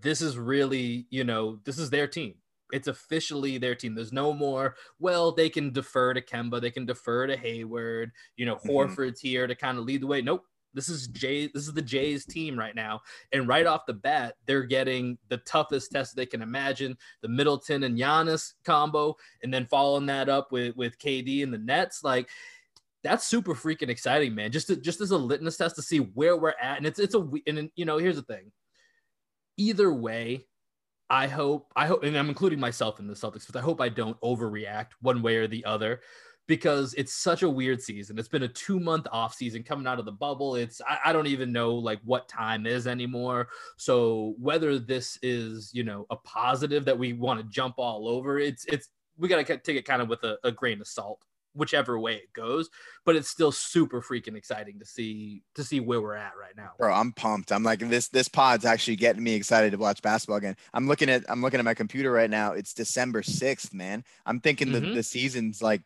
this 0.00 0.20
is 0.20 0.36
really 0.36 1.06
you 1.10 1.24
know 1.24 1.60
this 1.64 1.78
is 1.78 1.90
their 1.90 2.08
team. 2.08 2.34
It's 2.72 2.88
officially 2.88 3.58
their 3.58 3.74
team. 3.74 3.94
There's 3.94 4.14
no 4.14 4.32
more. 4.32 4.76
Well, 4.98 5.30
they 5.30 5.50
can 5.50 5.72
defer 5.72 6.14
to 6.14 6.22
Kemba. 6.22 6.58
They 6.60 6.70
can 6.70 6.86
defer 6.86 7.26
to 7.26 7.36
Hayward. 7.36 8.10
You 8.36 8.46
know, 8.46 8.56
Mhm. 8.56 8.70
Horford's 8.70 9.20
here 9.20 9.46
to 9.46 9.54
kind 9.54 9.76
of 9.78 9.84
lead 9.84 10.00
the 10.00 10.06
way. 10.06 10.22
Nope. 10.22 10.46
This 10.74 10.88
is 10.88 11.08
Jay. 11.08 11.48
This 11.48 11.66
is 11.66 11.72
the 11.72 11.82
Jays 11.82 12.24
team 12.24 12.58
right 12.58 12.74
now, 12.74 13.00
and 13.32 13.46
right 13.48 13.66
off 13.66 13.86
the 13.86 13.92
bat, 13.92 14.34
they're 14.46 14.64
getting 14.64 15.18
the 15.28 15.38
toughest 15.38 15.92
test 15.92 16.16
they 16.16 16.26
can 16.26 16.42
imagine. 16.42 16.96
The 17.20 17.28
Middleton 17.28 17.82
and 17.84 17.98
Giannis 17.98 18.54
combo, 18.64 19.16
and 19.42 19.52
then 19.52 19.66
following 19.66 20.06
that 20.06 20.28
up 20.28 20.52
with 20.52 20.76
with 20.76 20.98
KD 20.98 21.42
and 21.42 21.52
the 21.52 21.58
Nets. 21.58 22.02
Like 22.02 22.28
that's 23.02 23.26
super 23.26 23.54
freaking 23.54 23.88
exciting, 23.88 24.34
man. 24.34 24.52
Just 24.52 24.68
to, 24.68 24.76
just 24.76 25.00
as 25.00 25.10
a 25.10 25.18
litmus 25.18 25.56
test 25.56 25.76
to 25.76 25.82
see 25.82 25.98
where 25.98 26.36
we're 26.36 26.54
at, 26.60 26.78
and 26.78 26.86
it's 26.86 26.98
it's 26.98 27.14
a 27.14 27.28
and 27.46 27.70
you 27.74 27.84
know 27.84 27.98
here's 27.98 28.16
the 28.16 28.22
thing. 28.22 28.52
Either 29.58 29.92
way, 29.92 30.46
I 31.10 31.26
hope 31.26 31.70
I 31.76 31.86
hope, 31.86 32.04
and 32.04 32.16
I'm 32.16 32.28
including 32.28 32.60
myself 32.60 32.98
in 32.98 33.06
the 33.06 33.14
Celtics, 33.14 33.46
but 33.46 33.58
I 33.58 33.62
hope 33.62 33.80
I 33.80 33.88
don't 33.88 34.18
overreact 34.20 34.92
one 35.00 35.20
way 35.20 35.36
or 35.36 35.46
the 35.46 35.64
other 35.64 36.00
because 36.48 36.94
it's 36.94 37.12
such 37.12 37.42
a 37.42 37.48
weird 37.48 37.80
season. 37.80 38.18
It's 38.18 38.28
been 38.28 38.42
a 38.42 38.48
two 38.48 38.80
month 38.80 39.06
off 39.12 39.34
season 39.34 39.62
coming 39.62 39.86
out 39.86 39.98
of 39.98 40.04
the 40.04 40.12
bubble. 40.12 40.56
It's 40.56 40.80
I, 40.86 40.98
I 41.06 41.12
don't 41.12 41.26
even 41.28 41.52
know 41.52 41.74
like 41.74 42.00
what 42.04 42.28
time 42.28 42.66
is 42.66 42.86
anymore. 42.86 43.48
So 43.76 44.34
whether 44.38 44.78
this 44.78 45.18
is 45.22 45.70
you 45.72 45.84
know 45.84 46.06
a 46.10 46.16
positive 46.16 46.84
that 46.86 46.98
we 46.98 47.12
want 47.12 47.40
to 47.40 47.46
jump 47.48 47.74
all 47.78 48.08
over, 48.08 48.38
it's 48.38 48.64
it's 48.66 48.88
we 49.16 49.28
gotta 49.28 49.44
take 49.44 49.76
it 49.76 49.84
kind 49.84 50.02
of 50.02 50.08
with 50.08 50.24
a, 50.24 50.38
a 50.42 50.50
grain 50.50 50.80
of 50.80 50.88
salt, 50.88 51.22
whichever 51.54 51.98
way 52.00 52.16
it 52.16 52.32
goes. 52.32 52.70
But 53.04 53.14
it's 53.14 53.28
still 53.28 53.52
super 53.52 54.00
freaking 54.02 54.36
exciting 54.36 54.78
to 54.80 54.84
see 54.84 55.42
to 55.54 55.62
see 55.62 55.78
where 55.80 56.00
we're 56.00 56.14
at 56.14 56.32
right 56.40 56.56
now. 56.56 56.70
Bro, 56.78 56.92
I'm 56.92 57.12
pumped. 57.12 57.52
I'm 57.52 57.62
like 57.62 57.78
this 57.78 58.08
this 58.08 58.28
pod's 58.28 58.64
actually 58.64 58.96
getting 58.96 59.22
me 59.22 59.34
excited 59.34 59.70
to 59.72 59.78
watch 59.78 60.02
basketball 60.02 60.38
again. 60.38 60.56
I'm 60.74 60.88
looking 60.88 61.08
at 61.08 61.24
I'm 61.28 61.40
looking 61.40 61.60
at 61.60 61.64
my 61.64 61.74
computer 61.74 62.10
right 62.10 62.30
now. 62.30 62.52
It's 62.52 62.74
December 62.74 63.22
6th, 63.22 63.72
man. 63.72 64.02
I'm 64.26 64.40
thinking 64.40 64.72
the, 64.72 64.80
Mhm. 64.80 64.94
the 64.94 65.02
season's 65.02 65.62
like 65.62 65.82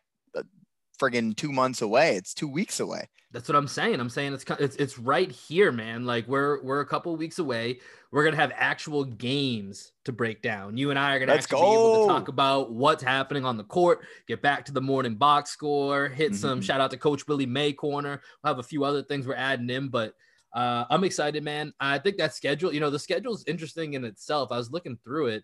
friggin' 0.97 1.35
two 1.35 1.51
months 1.51 1.81
away. 1.81 2.15
It's 2.15 2.33
two 2.33 2.47
weeks 2.47 2.79
away. 2.79 3.09
That's 3.33 3.49
what 3.49 3.57
I'm 3.57 3.67
saying. 3.67 3.99
I'm 3.99 4.09
saying 4.09 4.33
it's 4.33 4.45
it's 4.59 4.75
it's 4.77 4.97
right 4.97 5.29
here, 5.29 5.71
man. 5.71 6.05
Like 6.05 6.27
we're 6.27 6.63
we're 6.63 6.79
a 6.79 6.85
couple 6.85 7.15
weeks 7.17 7.39
away. 7.39 7.79
We're 8.11 8.23
gonna 8.23 8.37
have 8.37 8.53
actual 8.55 9.03
games 9.03 9.91
to 10.05 10.13
break 10.13 10.41
down. 10.41 10.77
You 10.77 10.91
and 10.91 10.97
I 10.97 11.13
are 11.15 11.19
gonna 11.19 11.33
Let's 11.33 11.45
actually 11.45 11.59
go. 11.61 11.71
be 11.71 11.73
able 11.75 12.07
to 12.07 12.13
talk 12.13 12.27
about 12.29 12.71
what's 12.73 13.03
happening 13.03 13.43
on 13.43 13.57
the 13.57 13.65
court. 13.65 14.05
Get 14.27 14.41
back 14.41 14.63
to 14.65 14.71
the 14.71 14.79
morning 14.81 15.15
box 15.15 15.49
score. 15.51 16.07
Hit 16.07 16.35
some 16.35 16.61
Mhm. 16.61 16.63
shout 16.63 16.79
out 16.79 16.89
to 16.91 16.97
Coach 16.97 17.25
Billy 17.25 17.45
May 17.45 17.73
corner. 17.73 18.21
We'll 18.43 18.49
have 18.51 18.59
a 18.59 18.63
few 18.63 18.85
other 18.85 19.03
things 19.03 19.27
we're 19.27 19.35
adding 19.35 19.69
in, 19.69 19.89
but 19.89 20.13
uh, 20.53 20.85
I'm 20.89 21.03
excited, 21.03 21.43
man. 21.43 21.73
I 21.81 21.99
think 21.99 22.17
that 22.17 22.33
schedule. 22.33 22.73
You 22.73 22.79
know, 22.79 22.89
the 22.89 22.97
schedule 22.97 23.35
is 23.35 23.43
interesting 23.45 23.93
in 23.93 24.05
itself. 24.05 24.53
I 24.53 24.57
was 24.57 24.71
looking 24.71 24.97
through 25.03 25.27
it. 25.27 25.43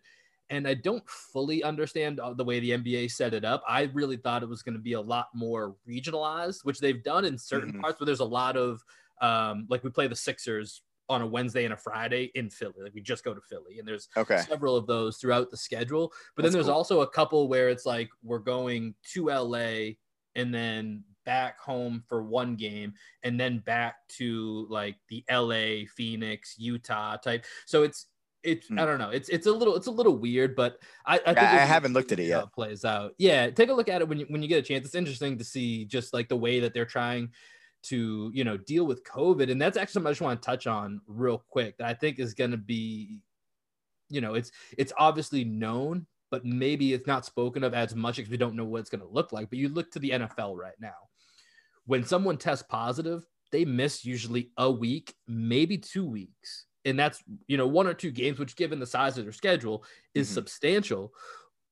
And 0.53 0.67
I 0.67 0.75
don't 0.75 1.07
fully 1.09 1.63
understand 1.63 2.19
uh, 2.19 2.33
the 2.33 2.43
way 2.43 2.59
the 2.59 2.71
NBA 2.71 3.07
set 3.07 3.33
it 3.33 3.43
up. 3.43 3.63
I 3.67 3.83
really 3.93 4.17
thought 4.17 4.43
it 4.43 4.49
was 4.49 4.61
going 4.61 4.75
to 4.75 4.81
be 4.81 4.93
a 4.93 5.01
lot 5.01 5.29
more 5.33 5.77
regionalized, 5.87 6.63
which 6.63 6.79
they've 6.79 7.01
done 7.01 7.25
in 7.25 7.37
certain 7.37 7.71
Mhm. 7.71 7.81
parts 7.81 7.99
where 7.99 8.05
there's 8.05 8.19
a 8.19 8.25
lot 8.25 8.55
of 8.57 8.83
um, 9.21 9.65
like 9.69 9.83
we 9.83 9.89
play 9.89 10.07
the 10.07 10.15
Sixers 10.15 10.81
on 11.09 11.21
a 11.21 11.27
Wednesday 11.27 11.65
and 11.65 11.73
a 11.73 11.77
Friday 11.77 12.31
in 12.35 12.49
Philly. 12.49 12.81
Like 12.81 12.93
we 12.93 13.01
just 13.01 13.23
go 13.23 13.33
to 13.33 13.41
Philly, 13.41 13.79
and 13.79 13.87
there's 13.87 14.09
Okay. 14.15 14.45
several 14.47 14.75
of 14.75 14.87
those 14.87 15.17
throughout 15.17 15.49
the 15.51 15.57
schedule. 15.57 16.13
But 16.35 16.41
That's 16.41 16.43
then 16.43 16.53
there's 16.53 16.67
cool. 16.67 16.75
also 16.75 17.01
a 17.01 17.09
couple 17.09 17.47
where 17.47 17.69
it's 17.69 17.85
like 17.85 18.09
we're 18.21 18.39
going 18.39 18.95
to 19.13 19.29
LA 19.29 19.97
and 20.35 20.53
then 20.53 21.03
back 21.25 21.59
home 21.59 22.03
for 22.07 22.23
one 22.23 22.55
game 22.55 22.93
and 23.23 23.39
then 23.39 23.59
back 23.59 24.07
to 24.09 24.67
like 24.69 24.97
the 25.07 25.23
LA, 25.29 25.85
Phoenix, 25.85 26.57
Utah 26.57 27.15
type. 27.17 27.45
So 27.65 27.83
it's 27.83 28.07
it's 28.43 28.69
Hmm. 28.69 28.79
I 28.79 28.85
don't 28.85 28.99
know. 28.99 29.09
It's 29.09 29.29
it's 29.29 29.47
a 29.47 29.51
little 29.51 29.75
it's 29.75 29.87
a 29.87 29.91
little 29.91 30.17
weird, 30.17 30.55
but 30.55 30.79
I 31.05 31.19
I, 31.25 31.33
think 31.33 31.51
I 31.51 31.55
it'll 31.55 31.67
haven't 31.67 31.93
looked 31.93 32.11
at 32.11 32.19
it 32.19 32.25
yet. 32.27 32.51
plays 32.53 32.85
out. 32.85 33.13
Yeah, 33.17 33.49
take 33.49 33.69
a 33.69 33.73
look 33.73 33.89
at 33.89 34.01
it 34.01 34.07
when 34.07 34.19
you 34.19 34.25
when 34.29 34.41
you 34.41 34.47
get 34.47 34.59
a 34.59 34.61
chance. 34.67 34.85
It's 34.85 34.95
interesting 34.95 35.37
to 35.37 35.43
see 35.43 35.85
just 35.85 36.13
like 36.13 36.29
the 36.29 36.37
way 36.37 36.59
that 36.59 36.73
they're 36.73 36.85
trying 36.85 37.31
to 37.83 38.31
you 38.33 38.43
know 38.43 38.57
deal 38.57 38.85
with 38.85 39.03
COVID, 39.03 39.51
and 39.51 39.61
that's 39.61 39.77
actually 39.77 39.93
something 39.93 40.07
I 40.07 40.11
just 40.11 40.21
want 40.21 40.41
to 40.41 40.45
touch 40.45 40.67
on 40.67 41.01
real 41.07 41.43
quick 41.49 41.77
that 41.77 41.87
I 41.87 41.93
think 41.93 42.19
is 42.19 42.33
going 42.33 42.51
to 42.51 42.57
be, 42.57 43.19
you 44.09 44.21
know, 44.21 44.33
it's 44.35 44.51
it's 44.77 44.93
obviously 44.97 45.43
known, 45.43 46.05
but 46.31 46.45
maybe 46.45 46.93
it's 46.93 47.07
not 47.07 47.25
spoken 47.25 47.63
of 47.63 47.73
as 47.73 47.95
much 47.95 48.17
because 48.17 48.31
we 48.31 48.37
don't 48.37 48.55
know 48.55 48.65
what 48.65 48.79
it's 48.81 48.89
going 48.89 49.01
to 49.01 49.07
look 49.07 49.31
like. 49.31 49.49
But 49.49 49.59
you 49.59 49.69
look 49.69 49.91
to 49.91 49.99
the 49.99 50.11
NFL 50.11 50.55
right 50.55 50.79
now, 50.79 51.09
when 51.85 52.03
someone 52.05 52.37
tests 52.37 52.65
positive, 52.67 53.25
they 53.51 53.65
miss 53.65 54.03
usually 54.05 54.51
a 54.57 54.71
week, 54.71 55.13
maybe 55.27 55.77
two 55.77 56.05
weeks. 56.05 56.65
And 56.85 56.99
that's, 56.99 57.23
you 57.47 57.57
know, 57.57 57.67
one 57.67 57.87
or 57.87 57.93
two 57.93 58.11
games, 58.11 58.39
which 58.39 58.55
given 58.55 58.79
the 58.79 58.85
size 58.85 59.17
of 59.17 59.25
their 59.25 59.31
schedule 59.33 59.85
is 60.13 60.29
Mhm. 60.29 60.33
substantial. 60.33 61.13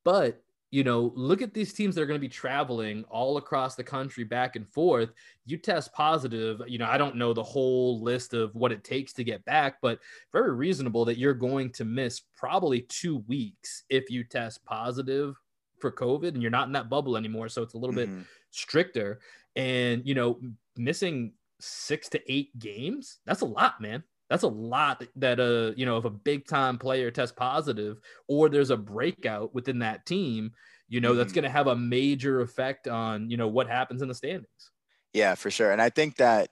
But, 0.04 0.44
you 0.72 0.84
know, 0.84 1.12
look 1.16 1.42
at 1.42 1.54
these 1.54 1.74
teams 1.74 1.96
that 1.96 2.02
are 2.02 2.06
going 2.08 2.20
to 2.20 2.28
be 2.28 2.30
traveling 2.30 3.04
all 3.06 3.38
across 3.38 3.76
the 3.76 3.84
country 3.84 4.24
back 4.24 4.56
and 4.56 4.68
forth. 4.72 5.12
You 5.46 5.58
test 5.58 5.94
positive, 5.94 6.62
you 6.68 6.78
know, 6.78 6.86
I 6.88 6.98
don't 6.98 7.18
know 7.18 7.34
the 7.34 7.44
whole 7.44 8.02
list 8.02 8.34
of 8.34 8.56
what 8.56 8.72
it 8.72 8.84
takes 8.84 9.14
to 9.14 9.24
get 9.24 9.44
back, 9.46 9.82
but 9.82 10.00
very 10.32 10.54
reasonable 10.56 11.06
that 11.06 11.18
you're 11.18 11.34
going 11.34 11.72
to 11.74 11.86
miss 11.86 12.22
probably 12.22 12.82
two 12.84 13.18
weeks 13.28 13.84
if 13.90 14.10
you 14.10 14.24
test 14.24 14.64
positive 14.66 15.36
for 15.80 15.92
COVID 15.92 16.30
and 16.30 16.42
you're 16.42 16.52
not 16.52 16.68
in 16.68 16.74
that 16.74 16.90
bubble 16.90 17.18
anymore. 17.18 17.50
So 17.50 17.62
it's 17.64 17.74
a 17.74 17.78
little 17.78 17.94
bit 17.96 18.12
Mhm. 18.12 18.30
stricter 18.52 19.20
and 19.56 20.08
you 20.08 20.14
know 20.16 20.40
missing 20.78 21.34
six 21.60 22.08
to 22.10 22.32
eight 22.32 22.58
games 22.58 23.20
that's 23.26 23.42
a 23.42 23.46
lot 23.46 23.80
man 23.82 24.04
that's 24.32 24.44
a 24.44 24.48
lot 24.48 25.04
that 25.16 25.40
uh 25.40 25.74
you 25.78 25.86
know 25.86 25.98
if 25.98 26.06
a 26.06 26.10
big 26.10 26.48
time 26.48 26.78
player 26.80 27.12
tests 27.12 27.36
positive 27.38 28.00
or 28.28 28.50
there's 28.50 28.72
a 28.72 28.78
breakout 28.78 29.54
within 29.54 29.80
that 29.80 30.06
team 30.08 30.52
you 30.88 31.02
know 31.02 31.16
that's 31.16 31.34
Mhm. 31.34 31.34
going 31.34 31.44
to 31.44 31.50
have 31.50 31.68
a 31.68 31.76
major 31.76 32.42
effect 32.42 32.88
on 32.88 33.30
you 33.30 33.38
know 33.38 33.48
what 33.48 33.68
happens 33.68 34.02
in 34.02 34.08
the 34.08 34.16
standings 34.16 34.72
Yeah, 35.14 35.36
for 35.36 35.52
sure. 35.52 35.72
And 35.72 35.82
I 35.82 35.90
think 35.90 36.16
that, 36.18 36.50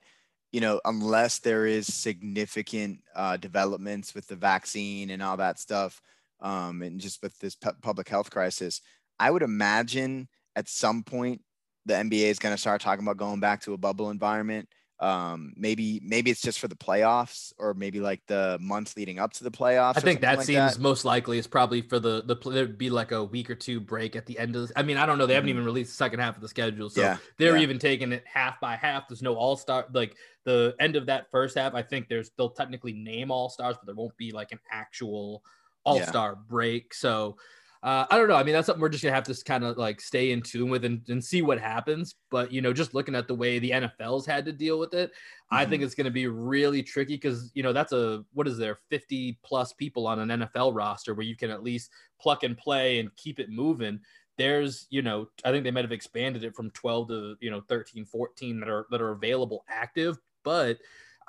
you 0.51 0.61
know, 0.61 0.81
unless 0.85 1.39
there 1.39 1.65
is 1.65 1.93
significant 1.93 3.01
uh, 3.15 3.37
developments 3.37 4.13
with 4.13 4.27
the 4.27 4.35
vaccine 4.35 5.09
and 5.11 5.21
all 5.21 5.37
that 5.37 5.59
stuff, 5.59 6.01
um, 6.41 6.81
and 6.81 6.99
just 6.99 7.21
with 7.21 7.37
this 7.39 7.55
pu- 7.55 7.73
public 7.81 8.09
health 8.09 8.31
crisis, 8.31 8.81
I 9.19 9.31
would 9.31 9.43
imagine 9.43 10.29
at 10.55 10.67
some 10.69 11.03
point 11.03 11.41
the 11.85 11.95
NBA 11.95 12.29
is 12.29 12.39
going 12.39 12.53
to 12.53 12.59
start 12.61 12.81
talking 12.81 13.05
about 13.05 13.17
going 13.17 13.39
back 13.39 13.61
to 13.61 13.73
a 13.73 13.77
bubble 13.77 14.09
environment. 14.09 14.69
Um, 15.01 15.53
maybe 15.55 16.01
maybe 16.03 16.29
it's 16.29 16.41
just 16.41 16.59
for 16.59 16.67
the 16.67 16.75
playoffs, 16.75 17.53
or 17.57 17.73
maybe 17.73 18.01
like 18.01 18.21
the 18.27 18.57
months 18.59 18.97
leading 18.97 19.17
up 19.17 19.31
to 19.33 19.45
the 19.45 19.51
playoffs. 19.51 19.95
I 19.97 20.01
think 20.01 20.19
that 20.21 20.39
like 20.39 20.45
seems 20.45 20.77
most 20.77 21.05
likely 21.05 21.37
is 21.37 21.47
probably 21.47 21.81
for 21.81 21.99
the 21.99 22.21
the 22.23 22.35
there'd 22.49 22.77
be 22.77 22.89
like 22.89 23.13
a 23.13 23.23
week 23.23 23.49
or 23.49 23.55
two 23.55 23.79
break 23.79 24.17
at 24.17 24.25
the 24.25 24.37
end 24.37 24.57
of. 24.57 24.67
The, 24.67 24.77
I 24.77 24.83
mean, 24.83 24.97
I 24.97 25.05
don't 25.05 25.17
know. 25.17 25.25
They 25.25 25.35
haven't 25.35 25.47
Mhm. 25.47 25.53
even 25.53 25.63
released 25.65 25.91
the 25.91 25.95
second 25.95 26.19
half 26.19 26.35
of 26.35 26.41
the 26.41 26.49
schedule, 26.49 26.89
so 26.89 27.01
Yeah, 27.01 27.17
they're 27.37 27.55
yeah. 27.55 27.63
even 27.63 27.79
taking 27.79 28.11
it 28.11 28.25
half 28.27 28.59
by 28.59 28.75
half. 28.75 29.07
There's 29.07 29.21
no 29.21 29.35
all 29.35 29.55
star 29.55 29.85
like 29.93 30.17
the 30.43 30.75
end 30.81 30.97
of 30.97 31.05
that 31.05 31.31
first 31.31 31.57
half. 31.57 31.73
I 31.75 31.81
think 31.81 32.09
there's 32.09 32.31
they'll 32.37 32.49
technically 32.49 32.91
name 32.91 33.31
all 33.31 33.47
stars, 33.47 33.77
but 33.77 33.85
there 33.85 33.95
won't 33.95 34.17
be 34.17 34.31
like 34.31 34.51
an 34.51 34.59
actual 34.69 35.43
all 35.85 36.01
star 36.01 36.35
break. 36.35 36.93
So. 36.93 37.37
Uh, 37.81 38.05
I 38.09 38.17
don't 38.17 38.27
know. 38.27 38.35
I 38.35 38.43
mean, 38.43 38.53
that's 38.53 38.65
something 38.65 38.81
we're 38.81 38.89
just 38.89 39.03
gonna 39.03 39.15
have 39.15 39.23
to 39.23 39.43
kind 39.45 39.63
of 39.63 39.77
like 39.77 40.01
stay 40.01 40.31
in 40.31 40.41
tune 40.41 40.69
with 40.69 40.83
and, 40.83 41.01
and 41.07 41.23
see 41.23 41.41
what 41.41 41.59
happens. 41.59 42.15
But 42.29 42.51
you 42.51 42.61
know, 42.61 42.73
just 42.73 42.93
looking 42.93 43.15
at 43.15 43.27
the 43.27 43.35
way 43.35 43.57
the 43.57 43.71
NFL's 43.71 44.25
had 44.25 44.43
to 44.45 44.51
deal 44.51 44.79
with 44.79 44.93
it, 44.93 45.11
I 45.49 45.65
think 45.65 45.81
it's 45.81 45.95
going 45.95 46.05
to 46.05 46.11
be 46.11 46.27
really 46.27 46.83
tricky 46.83 47.15
because 47.15 47.51
you 47.53 47.63
know 47.63 47.71
that's 47.71 47.93
a 47.93 48.25
what 48.33 48.47
is 48.47 48.57
there 48.57 48.79
50 48.89 49.39
plus 49.43 49.71
people 49.71 50.07
on 50.07 50.19
an 50.19 50.41
NFL 50.41 50.75
roster 50.75 51.13
where 51.13 51.25
you 51.25 51.37
can 51.37 51.49
at 51.49 51.63
least 51.63 51.91
pluck 52.21 52.43
and 52.43 52.57
play 52.57 52.99
and 52.99 53.15
keep 53.15 53.39
it 53.39 53.49
moving. 53.49 53.99
There's 54.37 54.85
you 54.89 55.01
know 55.01 55.29
I 55.45 55.51
think 55.51 55.63
they 55.63 55.71
might 55.71 55.85
have 55.85 55.93
expanded 55.93 56.43
it 56.43 56.55
from 56.55 56.71
12 56.71 57.07
to 57.07 57.35
you 57.39 57.49
know 57.49 57.61
13 57.69 58.05
14 58.05 58.59
that 58.59 58.69
are 58.69 58.87
that 58.91 59.01
are 59.01 59.11
available 59.11 59.63
active, 59.69 60.17
but 60.43 60.77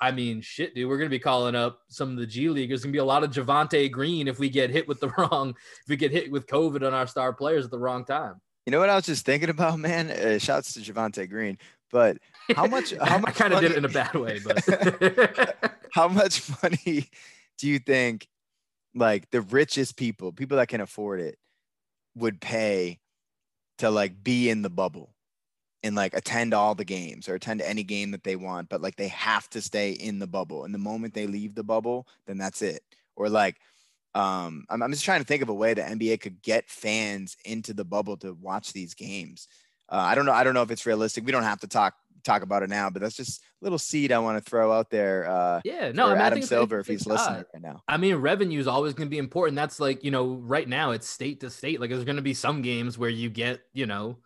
I 0.01 0.11
mean 0.11 0.41
shit 0.41 0.73
dude, 0.73 0.89
we're 0.89 0.97
going 0.97 1.09
to 1.09 1.15
be 1.15 1.19
calling 1.19 1.55
up 1.55 1.81
some 1.87 2.09
of 2.09 2.17
the 2.17 2.25
G 2.25 2.49
League. 2.49 2.69
There's 2.69 2.83
Going 2.83 2.91
to 2.91 2.97
be 2.97 2.99
a 2.99 3.05
lot 3.05 3.23
of 3.23 3.29
Javonte 3.29 3.89
Green 3.91 4.27
if 4.27 4.39
we 4.39 4.49
get 4.49 4.71
hit 4.71 4.87
with 4.87 4.99
the 4.99 5.09
wrong 5.17 5.51
if 5.51 5.87
we 5.89 5.95
get 5.95 6.11
hit 6.11 6.31
with 6.31 6.47
COVID 6.47 6.85
on 6.85 6.93
our 6.93 7.07
star 7.07 7.31
players 7.31 7.65
at 7.65 7.71
the 7.71 7.79
wrong 7.79 8.03
time. 8.03 8.41
You 8.65 8.71
know 8.71 8.79
what 8.79 8.89
I 8.89 8.95
was 8.95 9.05
just 9.05 9.25
thinking 9.25 9.49
about, 9.49 9.79
man? 9.79 10.09
Uh, 10.11 10.37
shouts 10.37 10.73
to 10.73 10.79
Javonte 10.79 11.29
Green, 11.29 11.57
but 11.91 12.17
how 12.55 12.67
much? 12.67 12.93
How 12.99 13.15
I 13.15 13.19
much? 13.19 13.35
kind 13.35 13.53
of 13.53 13.61
did 13.61 13.71
it 13.71 13.77
in 13.77 13.85
a 13.85 13.89
bad 13.89 14.13
way, 14.15 14.39
but 14.43 15.67
how 15.93 16.07
much 16.07 16.43
money 16.63 17.09
do 17.57 17.67
you 17.67 17.79
think 17.79 18.27
like 18.95 19.29
the 19.31 19.41
richest 19.41 19.97
people 19.97 20.31
people 20.31 20.57
that 20.57 20.67
can 20.67 20.81
afford 20.81 21.21
it 21.21 21.37
would 22.15 22.41
pay 22.41 22.99
to 23.77 23.89
like 23.89 24.23
be 24.23 24.49
in 24.49 24.61
the 24.61 24.69
bubble 24.69 25.15
and 25.83 25.95
like 25.95 26.13
attend 26.13 26.53
all 26.53 26.75
the 26.75 26.85
games 26.85 27.27
or 27.27 27.35
attend 27.35 27.61
any 27.61 27.83
game 27.83 28.11
that 28.11 28.23
they 28.23 28.35
want 28.35 28.69
but 28.69 28.81
like 28.81 28.95
they 28.95 29.07
have 29.07 29.49
to 29.49 29.61
stay 29.61 29.91
in 29.91 30.19
the 30.19 30.27
bubble 30.27 30.63
and 30.63 30.73
the 30.73 30.79
moment 30.79 31.13
they 31.13 31.27
leave 31.27 31.55
the 31.55 31.63
bubble 31.63 32.07
then 32.25 32.37
that's 32.37 32.61
it 32.61 32.83
or 33.15 33.29
like 33.29 33.57
um 34.13 34.65
I'm, 34.69 34.81
I'm 34.81 34.91
just 34.91 35.05
trying 35.05 35.21
to 35.21 35.27
think 35.27 35.41
of 35.41 35.49
a 35.49 35.53
way 35.53 35.73
the 35.73 35.81
nba 35.81 36.19
could 36.19 36.41
get 36.41 36.69
fans 36.69 37.37
into 37.45 37.73
the 37.73 37.85
bubble 37.85 38.17
to 38.17 38.33
watch 38.33 38.73
these 38.73 38.93
games 38.93 39.47
uh, 39.89 39.95
i 39.95 40.15
don't 40.15 40.25
know 40.25 40.33
i 40.33 40.43
don't 40.43 40.53
know 40.53 40.63
if 40.63 40.71
it's 40.71 40.85
realistic 40.85 41.25
we 41.25 41.31
don't 41.31 41.43
have 41.43 41.61
to 41.61 41.67
talk 41.67 41.95
talk 42.23 42.43
about 42.43 42.61
it 42.61 42.69
now 42.69 42.87
but 42.89 43.01
that's 43.01 43.15
just 43.15 43.41
a 43.41 43.65
little 43.65 43.79
seed 43.79 44.11
i 44.11 44.19
want 44.19 44.37
to 44.37 44.47
throw 44.47 44.71
out 44.71 44.91
there 44.91 45.27
uh 45.27 45.59
yeah, 45.63 45.91
no, 45.91 46.07
I 46.07 46.09
mean, 46.09 46.17
I 46.17 46.25
Adam 46.25 46.39
an 46.39 46.45
Silver 46.45 46.79
if 46.79 46.87
he's 46.87 47.05
listening 47.07 47.43
right 47.53 47.61
now. 47.61 47.83
I 47.87 47.97
mean, 47.97 48.15
revenue 48.15 48.59
is 48.59 48.67
always 48.67 48.93
going 48.93 49.07
to 49.07 49.11
be 49.11 49.17
important. 49.17 49.55
That's 49.55 49.79
like, 49.79 50.03
you 50.03 50.11
know, 50.11 50.35
right 50.35 50.67
now 50.67 50.91
it's 50.91 51.07
state 51.07 51.39
to 51.41 51.49
state. 51.49 51.79
Like, 51.79 51.89
there's 51.89 52.03
going 52.03 52.17
to 52.17 52.21
be 52.21 52.33
some 52.33 52.61
games 52.61 52.97
where 52.97 53.09
you 53.09 53.29
get, 53.29 53.61
you 53.73 53.85
know, 53.85 54.17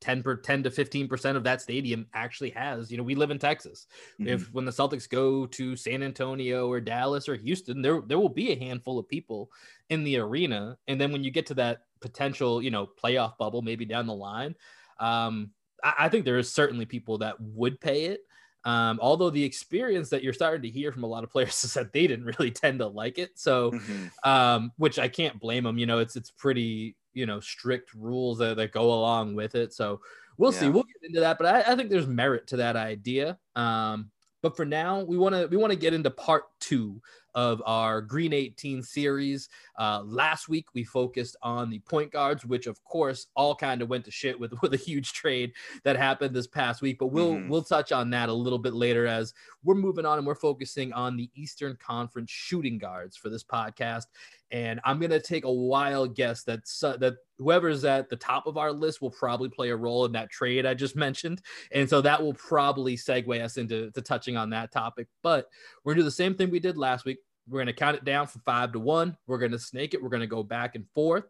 10 0.00 0.22
per 0.22 0.36
10 0.36 0.62
to 0.64 0.70
15% 0.70 1.36
of 1.36 1.44
that 1.44 1.62
stadium 1.62 2.06
actually 2.14 2.50
has, 2.50 2.90
you 2.90 2.98
know, 2.98 3.02
we 3.02 3.14
live 3.14 3.30
in 3.30 3.38
Texas. 3.38 3.86
Mm-hmm. 4.20 4.28
If 4.28 4.52
when 4.52 4.64
the 4.64 4.70
Celtics 4.72 5.08
go 5.08 5.46
to 5.46 5.76
San 5.76 6.02
Antonio 6.02 6.68
or 6.68 6.80
Dallas 6.80 7.28
or 7.28 7.36
Houston, 7.36 7.82
there 7.82 8.00
there 8.06 8.18
will 8.18 8.28
be 8.28 8.52
a 8.52 8.58
handful 8.58 8.98
of 8.98 9.08
people 9.08 9.50
in 9.88 10.04
the 10.04 10.18
arena. 10.18 10.78
And 10.88 11.00
then 11.00 11.12
when 11.12 11.24
you 11.24 11.30
get 11.30 11.46
to 11.46 11.54
that 11.54 11.84
potential, 12.00 12.62
you 12.62 12.70
know, 12.70 12.86
playoff 12.86 13.38
bubble, 13.38 13.62
maybe 13.62 13.84
down 13.84 14.06
the 14.06 14.14
line, 14.14 14.54
um, 15.00 15.52
I, 15.82 15.94
I 16.00 16.08
think 16.08 16.24
there 16.24 16.38
is 16.38 16.52
certainly 16.52 16.84
people 16.86 17.18
that 17.18 17.40
would 17.40 17.80
pay 17.80 18.06
it. 18.06 18.20
Um, 18.64 18.98
although 19.00 19.30
the 19.30 19.44
experience 19.44 20.10
that 20.10 20.24
you're 20.24 20.32
starting 20.32 20.62
to 20.62 20.68
hear 20.68 20.90
from 20.90 21.04
a 21.04 21.06
lot 21.06 21.22
of 21.22 21.30
players 21.30 21.62
is 21.64 21.74
that 21.74 21.92
they 21.92 22.06
didn't 22.06 22.24
really 22.26 22.50
tend 22.50 22.80
to 22.80 22.88
like 22.88 23.16
it. 23.18 23.38
So, 23.38 23.70
Mhm. 23.70 24.10
um, 24.24 24.72
which 24.76 24.98
I 24.98 25.08
can't 25.08 25.38
blame 25.38 25.64
them. 25.64 25.78
You 25.78 25.86
know, 25.86 26.00
it's 26.00 26.16
it's 26.16 26.32
pretty 26.32 26.96
you 27.16 27.26
know 27.26 27.40
strict 27.40 27.94
rules 27.94 28.38
that, 28.38 28.56
that 28.56 28.72
go 28.72 28.92
along 28.92 29.34
with 29.34 29.54
it. 29.54 29.72
So 29.72 30.00
we'll 30.36 30.52
see. 30.52 30.68
We'll 30.68 30.84
get 30.84 31.08
into 31.08 31.20
that, 31.20 31.38
but 31.38 31.46
I, 31.46 31.72
I 31.72 31.76
think 31.76 31.90
there's 31.90 32.06
merit 32.06 32.46
to 32.48 32.58
that 32.58 32.76
idea. 32.76 33.38
Um, 33.56 34.10
but 34.42 34.56
for 34.56 34.64
now, 34.64 35.00
we 35.00 35.16
want 35.16 35.34
to 35.34 35.46
we 35.46 35.56
want 35.56 35.72
to 35.72 35.78
get 35.78 35.94
into 35.94 36.10
part 36.10 36.44
two 36.66 37.00
of 37.36 37.62
our 37.66 38.00
Green 38.00 38.32
18 38.32 38.82
series. 38.82 39.50
Uh, 39.78 40.02
last 40.04 40.48
week 40.48 40.66
we 40.72 40.82
focused 40.82 41.36
on 41.42 41.68
the 41.68 41.78
point 41.80 42.10
guards, 42.10 42.46
which 42.46 42.66
of 42.66 42.82
course 42.82 43.26
all 43.36 43.54
kind 43.54 43.82
of 43.82 43.90
went 43.90 44.06
to 44.06 44.10
shit 44.10 44.40
with 44.40 44.54
with 44.62 44.72
a 44.72 44.78
huge 44.78 45.12
trade 45.12 45.52
that 45.84 45.96
happened 45.96 46.34
this 46.34 46.46
past 46.46 46.82
week. 46.82 46.98
But 46.98 47.08
we'll 47.08 47.34
mm-hmm. 47.34 47.48
we'll 47.48 47.62
touch 47.62 47.92
on 47.92 48.10
that 48.10 48.30
a 48.30 48.32
little 48.32 48.58
bit 48.58 48.74
later 48.74 49.06
as 49.06 49.34
we're 49.62 49.74
moving 49.74 50.06
on 50.06 50.16
and 50.16 50.26
we're 50.26 50.34
focusing 50.34 50.92
on 50.94 51.16
the 51.16 51.30
Eastern 51.34 51.76
Conference 51.76 52.30
shooting 52.30 52.78
guards 52.78 53.16
for 53.16 53.28
this 53.28 53.44
podcast. 53.44 54.06
And 54.52 54.80
I'm 54.84 54.98
gonna 55.00 55.20
take 55.20 55.44
a 55.44 55.52
wild 55.52 56.14
guess 56.14 56.44
that 56.44 56.60
uh, 56.82 56.96
that 56.98 57.16
whoever's 57.38 57.84
at 57.84 58.08
the 58.08 58.16
top 58.16 58.46
of 58.46 58.56
our 58.56 58.72
list 58.72 59.02
will 59.02 59.10
probably 59.10 59.50
play 59.50 59.70
a 59.70 59.76
role 59.76 60.06
in 60.06 60.12
that 60.12 60.30
trade 60.30 60.64
I 60.64 60.72
just 60.72 60.96
mentioned, 61.06 61.42
and 61.72 61.90
so 61.90 62.00
that 62.00 62.22
will 62.22 62.34
probably 62.34 62.96
segue 62.96 63.42
us 63.42 63.56
into 63.56 63.90
to 63.90 64.00
touching 64.00 64.36
on 64.36 64.48
that 64.50 64.72
topic. 64.72 65.08
But 65.22 65.48
we're 65.84 65.92
gonna 65.92 66.02
do 66.02 66.04
the 66.04 66.12
same 66.12 66.34
thing 66.34 66.50
we 66.50 66.55
did 66.60 66.76
last 66.76 67.04
week. 67.04 67.18
We're 67.48 67.58
going 67.58 67.66
to 67.66 67.72
count 67.72 67.96
it 67.96 68.04
down 68.04 68.26
from 68.26 68.42
five 68.44 68.72
to 68.72 68.80
one. 68.80 69.16
We're 69.26 69.38
going 69.38 69.52
to 69.52 69.58
snake 69.58 69.94
it. 69.94 70.02
We're 70.02 70.08
going 70.08 70.20
to 70.20 70.26
go 70.26 70.42
back 70.42 70.74
and 70.74 70.84
forth. 70.94 71.24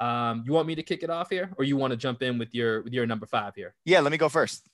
Um, 0.00 0.42
you 0.46 0.52
want 0.52 0.66
me 0.66 0.74
to 0.74 0.82
kick 0.82 1.02
it 1.02 1.10
off 1.10 1.30
here, 1.30 1.50
or 1.58 1.64
you 1.64 1.76
want 1.76 1.92
to 1.92 1.96
jump 1.96 2.22
in 2.22 2.38
with 2.38 2.54
your 2.54 2.82
with 2.82 2.92
your 2.92 3.06
number 3.06 3.26
five 3.26 3.54
here? 3.54 3.74
Yeah, 3.84 4.00
let 4.00 4.10
me 4.10 4.18
go 4.18 4.28
first. 4.28 4.66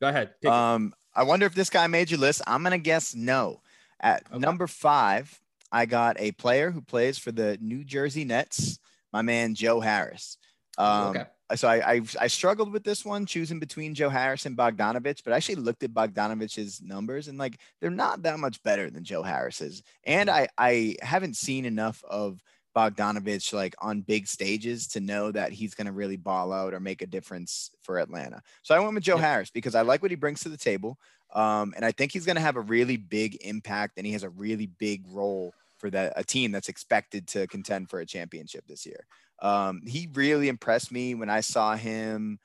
Go 0.00 0.08
ahead. 0.08 0.30
Um, 0.46 0.94
I 1.14 1.24
wonder 1.24 1.44
if 1.44 1.54
this 1.54 1.70
guy 1.70 1.86
made 1.88 2.10
your 2.10 2.20
list. 2.20 2.40
I'm 2.46 2.62
gonna 2.62 2.78
guess 2.78 3.14
no. 3.14 3.60
At 4.00 4.22
okay. 4.30 4.38
number 4.38 4.66
five, 4.66 5.40
I 5.72 5.86
got 5.86 6.20
a 6.20 6.32
player 6.32 6.70
who 6.70 6.80
plays 6.80 7.18
for 7.18 7.32
the 7.32 7.58
New 7.60 7.84
Jersey 7.84 8.24
Nets, 8.24 8.78
my 9.12 9.22
man 9.22 9.54
Joe 9.54 9.80
Harris. 9.80 10.38
Um, 10.78 11.08
okay 11.08 11.24
so 11.54 11.68
I, 11.68 11.94
I, 11.94 12.00
I 12.20 12.26
struggled 12.26 12.72
with 12.72 12.84
this 12.84 13.04
one 13.04 13.26
choosing 13.26 13.58
between 13.58 13.94
Joe 13.94 14.08
Harris 14.08 14.46
and 14.46 14.56
Bogdanovich, 14.56 15.22
but 15.24 15.32
I 15.32 15.36
actually 15.36 15.56
looked 15.56 15.82
at 15.82 15.94
Bogdanovich's 15.94 16.80
numbers 16.82 17.28
and 17.28 17.38
like 17.38 17.58
they're 17.80 17.90
not 17.90 18.22
that 18.22 18.38
much 18.38 18.62
better 18.62 18.90
than 18.90 19.04
Joe 19.04 19.22
Harris's. 19.22 19.82
And 20.04 20.30
I 20.30 20.48
I 20.56 20.96
haven't 21.02 21.36
seen 21.36 21.64
enough 21.64 22.02
of 22.08 22.42
Bogdanovich 22.76 23.52
like 23.52 23.74
on 23.80 24.02
big 24.02 24.26
stages 24.26 24.86
to 24.88 25.00
know 25.00 25.32
that 25.32 25.52
he's 25.52 25.74
going 25.74 25.86
to 25.86 25.92
really 25.92 26.16
ball 26.16 26.52
out 26.52 26.74
or 26.74 26.80
make 26.80 27.02
a 27.02 27.06
difference 27.06 27.70
for 27.80 27.98
Atlanta. 27.98 28.42
So 28.62 28.74
I 28.74 28.80
went 28.80 28.94
with 28.94 29.02
Joe 29.02 29.16
yeah. 29.16 29.22
Harris 29.22 29.50
because 29.50 29.74
I 29.74 29.82
like 29.82 30.02
what 30.02 30.10
he 30.10 30.16
brings 30.16 30.40
to 30.40 30.48
the 30.48 30.56
table. 30.56 30.98
Um, 31.34 31.74
and 31.76 31.84
I 31.84 31.92
think 31.92 32.12
he's 32.12 32.26
going 32.26 32.36
to 32.36 32.42
have 32.42 32.56
a 32.56 32.60
really 32.60 32.96
big 32.96 33.38
impact 33.42 33.94
and 33.96 34.06
he 34.06 34.12
has 34.12 34.22
a 34.22 34.30
really 34.30 34.66
big 34.66 35.04
role 35.08 35.52
for 35.78 35.90
that 35.90 36.12
a 36.16 36.22
team 36.22 36.52
that's 36.52 36.68
expected 36.68 37.26
to 37.28 37.46
contend 37.46 37.88
for 37.88 38.00
a 38.00 38.06
championship 38.06 38.64
this 38.68 38.84
year. 38.84 39.06
Um, 39.40 39.82
he 39.86 40.08
really 40.12 40.48
impressed 40.48 40.92
me 40.92 41.14
when 41.14 41.30
I 41.30 41.40
saw 41.40 41.76
him 41.76 42.38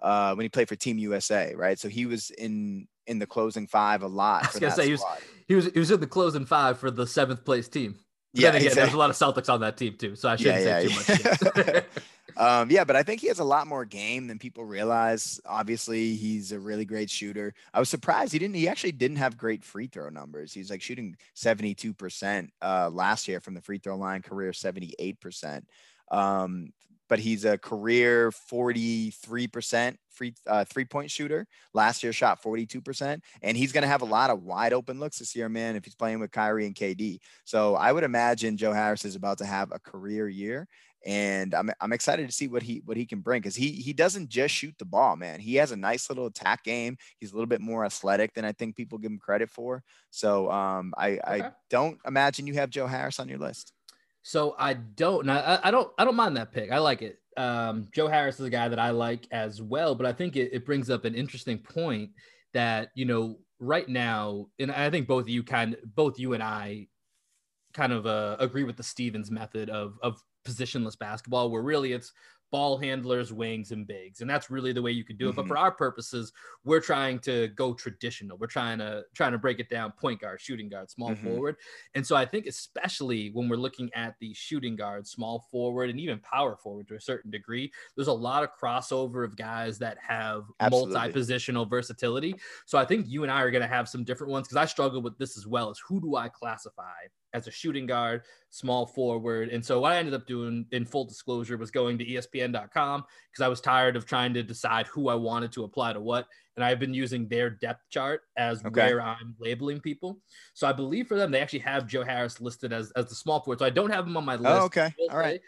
uh, 0.00 0.34
when 0.34 0.44
he 0.44 0.48
played 0.48 0.68
for 0.68 0.76
Team 0.76 0.98
USA, 0.98 1.54
right? 1.54 1.78
So 1.78 1.88
he 1.88 2.06
was 2.06 2.30
in 2.30 2.86
in 3.06 3.18
the 3.18 3.26
closing 3.26 3.66
five 3.66 4.02
a 4.02 4.06
lot. 4.06 4.44
I 4.44 4.46
was 4.48 4.60
gonna 4.60 4.72
say 4.72 4.86
he 4.86 4.92
was, 4.92 5.04
he 5.48 5.54
was 5.54 5.66
he 5.66 5.78
was 5.78 5.90
in 5.90 6.00
the 6.00 6.06
closing 6.06 6.46
five 6.46 6.78
for 6.78 6.90
the 6.90 7.06
seventh 7.06 7.44
place 7.44 7.68
team. 7.68 7.96
But 8.34 8.42
yeah, 8.42 8.48
again, 8.50 8.62
exactly. 8.62 8.82
there's 8.82 8.94
a 8.94 8.98
lot 8.98 9.10
of 9.10 9.16
Celtics 9.16 9.52
on 9.52 9.60
that 9.60 9.76
team 9.76 9.96
too, 9.96 10.14
so 10.14 10.28
I 10.28 10.36
shouldn't 10.36 10.62
yeah, 10.62 10.80
yeah, 10.80 10.88
say 10.88 11.54
too 11.54 11.72
much. 11.72 11.84
um, 12.36 12.70
yeah, 12.70 12.84
but 12.84 12.94
I 12.94 13.02
think 13.02 13.22
he 13.22 13.28
has 13.28 13.38
a 13.38 13.44
lot 13.44 13.66
more 13.66 13.86
game 13.86 14.26
than 14.26 14.38
people 14.38 14.64
realize. 14.64 15.40
Obviously, 15.46 16.14
he's 16.16 16.52
a 16.52 16.58
really 16.58 16.84
great 16.84 17.08
shooter. 17.08 17.54
I 17.72 17.78
was 17.78 17.88
surprised 17.88 18.32
he 18.32 18.38
didn't. 18.38 18.56
He 18.56 18.68
actually 18.68 18.92
didn't 18.92 19.16
have 19.16 19.38
great 19.38 19.64
free 19.64 19.86
throw 19.86 20.10
numbers. 20.10 20.52
He's 20.52 20.70
like 20.70 20.82
shooting 20.82 21.16
72 21.34 21.94
percent 21.94 22.52
uh, 22.60 22.90
last 22.92 23.26
year 23.26 23.40
from 23.40 23.54
the 23.54 23.62
free 23.62 23.78
throw 23.78 23.96
line, 23.96 24.20
career 24.20 24.52
78 24.52 25.18
percent. 25.18 25.66
Um, 26.10 26.72
but 27.08 27.18
he's 27.18 27.44
a 27.44 27.58
career 27.58 28.30
43% 28.30 29.96
free 30.10 30.34
uh, 30.46 30.64
three 30.64 30.84
point 30.84 31.10
shooter. 31.10 31.46
Last 31.74 32.02
year 32.02 32.12
shot 32.12 32.42
42%. 32.42 33.20
And 33.42 33.56
he's 33.56 33.72
going 33.72 33.82
to 33.82 33.88
have 33.88 34.02
a 34.02 34.06
lot 34.06 34.30
of 34.30 34.42
wide 34.42 34.72
open 34.72 34.98
looks 34.98 35.18
this 35.18 35.36
year, 35.36 35.48
man, 35.48 35.76
if 35.76 35.84
he's 35.84 35.94
playing 35.94 36.20
with 36.20 36.32
Kyrie 36.32 36.66
and 36.66 36.74
KD. 36.74 37.18
So 37.44 37.76
I 37.76 37.92
would 37.92 38.04
imagine 38.04 38.56
Joe 38.56 38.72
Harris 38.72 39.04
is 39.04 39.14
about 39.14 39.38
to 39.38 39.46
have 39.46 39.70
a 39.72 39.78
career 39.78 40.28
year. 40.28 40.66
And 41.04 41.54
I'm, 41.54 41.70
I'm 41.80 41.92
excited 41.92 42.26
to 42.26 42.34
see 42.34 42.48
what 42.48 42.64
he 42.64 42.82
what 42.84 42.96
he 42.96 43.06
can 43.06 43.20
bring 43.20 43.40
because 43.40 43.54
he 43.54 43.70
he 43.70 43.92
doesn't 43.92 44.28
just 44.28 44.52
shoot 44.52 44.74
the 44.76 44.84
ball, 44.84 45.14
man. 45.14 45.38
He 45.38 45.54
has 45.56 45.70
a 45.70 45.76
nice 45.76 46.08
little 46.08 46.26
attack 46.26 46.64
game. 46.64 46.96
He's 47.20 47.30
a 47.30 47.34
little 47.36 47.46
bit 47.46 47.60
more 47.60 47.84
athletic 47.84 48.34
than 48.34 48.44
I 48.44 48.50
think 48.50 48.74
people 48.74 48.98
give 48.98 49.12
him 49.12 49.18
credit 49.18 49.48
for. 49.48 49.84
So 50.10 50.50
um, 50.50 50.92
I, 50.96 51.10
okay. 51.10 51.20
I 51.24 51.50
don't 51.70 52.00
imagine 52.04 52.48
you 52.48 52.54
have 52.54 52.70
Joe 52.70 52.88
Harris 52.88 53.20
on 53.20 53.28
your 53.28 53.38
list. 53.38 53.72
So 54.26 54.56
I 54.58 54.74
don't, 54.74 55.30
I, 55.30 55.60
I 55.62 55.70
don't, 55.70 55.88
I 55.96 56.04
don't 56.04 56.16
mind 56.16 56.36
that 56.36 56.50
pick. 56.50 56.72
I 56.72 56.78
like 56.78 57.00
it. 57.00 57.20
Um, 57.36 57.86
Joe 57.92 58.08
Harris 58.08 58.40
is 58.40 58.46
a 58.46 58.50
guy 58.50 58.66
that 58.68 58.78
I 58.80 58.90
like 58.90 59.28
as 59.30 59.62
well, 59.62 59.94
but 59.94 60.04
I 60.04 60.12
think 60.12 60.34
it, 60.34 60.50
it 60.52 60.66
brings 60.66 60.90
up 60.90 61.04
an 61.04 61.14
interesting 61.14 61.58
point 61.58 62.10
that 62.52 62.90
you 62.96 63.04
know 63.04 63.38
right 63.60 63.88
now, 63.88 64.48
and 64.58 64.72
I 64.72 64.90
think 64.90 65.06
both 65.06 65.28
you 65.28 65.44
kind, 65.44 65.76
both 65.94 66.18
you 66.18 66.34
and 66.34 66.42
I, 66.42 66.88
kind 67.72 67.92
of 67.92 68.04
uh, 68.04 68.34
agree 68.40 68.64
with 68.64 68.76
the 68.76 68.82
Stevens 68.82 69.30
method 69.30 69.70
of 69.70 69.96
of 70.02 70.20
positionless 70.44 70.98
basketball, 70.98 71.48
where 71.48 71.62
really 71.62 71.92
it's 71.92 72.10
ball 72.56 72.78
handlers, 72.78 73.34
wings, 73.34 73.70
and 73.70 73.86
bigs. 73.86 74.22
And 74.22 74.30
that's 74.30 74.48
really 74.50 74.72
the 74.72 74.80
way 74.80 74.90
you 74.90 75.04
could 75.04 75.18
do 75.18 75.26
it. 75.26 75.32
Mm-hmm. 75.32 75.42
But 75.42 75.46
for 75.48 75.58
our 75.58 75.70
purposes, 75.70 76.32
we're 76.64 76.80
trying 76.80 77.18
to 77.18 77.48
go 77.48 77.74
traditional. 77.74 78.38
We're 78.38 78.46
trying 78.46 78.78
to 78.78 79.02
trying 79.14 79.32
to 79.32 79.38
break 79.38 79.60
it 79.60 79.68
down 79.68 79.92
point 79.92 80.22
guard, 80.22 80.40
shooting 80.40 80.70
guard, 80.70 80.90
small 80.90 81.10
mm-hmm. 81.10 81.26
forward. 81.26 81.56
And 81.94 82.06
so 82.06 82.16
I 82.16 82.24
think 82.24 82.46
especially 82.46 83.28
when 83.34 83.50
we're 83.50 83.56
looking 83.56 83.90
at 83.94 84.14
the 84.20 84.32
shooting 84.32 84.74
guard, 84.74 85.06
small 85.06 85.44
forward, 85.50 85.90
and 85.90 86.00
even 86.00 86.18
power 86.20 86.56
forward 86.56 86.88
to 86.88 86.94
a 86.94 87.00
certain 87.00 87.30
degree, 87.30 87.70
there's 87.94 88.08
a 88.08 88.12
lot 88.12 88.42
of 88.42 88.48
crossover 88.58 89.22
of 89.22 89.36
guys 89.36 89.78
that 89.80 89.98
have 90.00 90.44
multi-positional 90.70 91.68
versatility. 91.68 92.36
So 92.64 92.78
I 92.78 92.86
think 92.86 93.04
you 93.06 93.22
and 93.22 93.30
I 93.30 93.42
are 93.42 93.50
going 93.50 93.60
to 93.60 93.68
have 93.68 93.86
some 93.86 94.02
different 94.02 94.32
ones 94.32 94.48
because 94.48 94.56
I 94.56 94.64
struggle 94.64 95.02
with 95.02 95.18
this 95.18 95.36
as 95.36 95.46
well 95.46 95.68
as 95.68 95.78
who 95.86 96.00
do 96.00 96.16
I 96.16 96.30
classify 96.30 97.04
as 97.36 97.46
a 97.46 97.50
shooting 97.50 97.86
guard, 97.86 98.22
small 98.48 98.86
forward. 98.86 99.50
And 99.50 99.64
so 99.64 99.80
what 99.80 99.92
I 99.92 99.98
ended 99.98 100.14
up 100.14 100.26
doing 100.26 100.64
in 100.72 100.86
full 100.86 101.04
disclosure 101.04 101.58
was 101.58 101.70
going 101.70 101.98
to 101.98 102.04
ESPN.com 102.04 103.04
because 103.30 103.44
I 103.44 103.48
was 103.48 103.60
tired 103.60 103.94
of 103.94 104.06
trying 104.06 104.32
to 104.34 104.42
decide 104.42 104.86
who 104.86 105.08
I 105.08 105.14
wanted 105.14 105.52
to 105.52 105.64
apply 105.64 105.92
to 105.92 106.00
what. 106.00 106.26
And 106.56 106.64
I've 106.64 106.80
been 106.80 106.94
using 106.94 107.28
their 107.28 107.50
depth 107.50 107.82
chart 107.90 108.22
as 108.38 108.64
okay. 108.64 108.86
where 108.86 109.02
I'm 109.02 109.34
labeling 109.38 109.80
people. 109.80 110.18
So 110.54 110.66
I 110.66 110.72
believe 110.72 111.06
for 111.06 111.16
them, 111.16 111.30
they 111.30 111.40
actually 111.40 111.58
have 111.60 111.86
Joe 111.86 112.02
Harris 112.02 112.40
listed 112.40 112.72
as, 112.72 112.90
as 112.92 113.10
the 113.10 113.14
small 113.14 113.40
forward. 113.40 113.58
So 113.58 113.66
I 113.66 113.70
don't 113.70 113.90
have 113.90 114.06
him 114.06 114.16
on 114.16 114.24
my 114.24 114.36
list. 114.36 114.46
Oh, 114.48 114.64
okay. 114.64 114.90
All 115.10 115.18
right. 115.18 115.40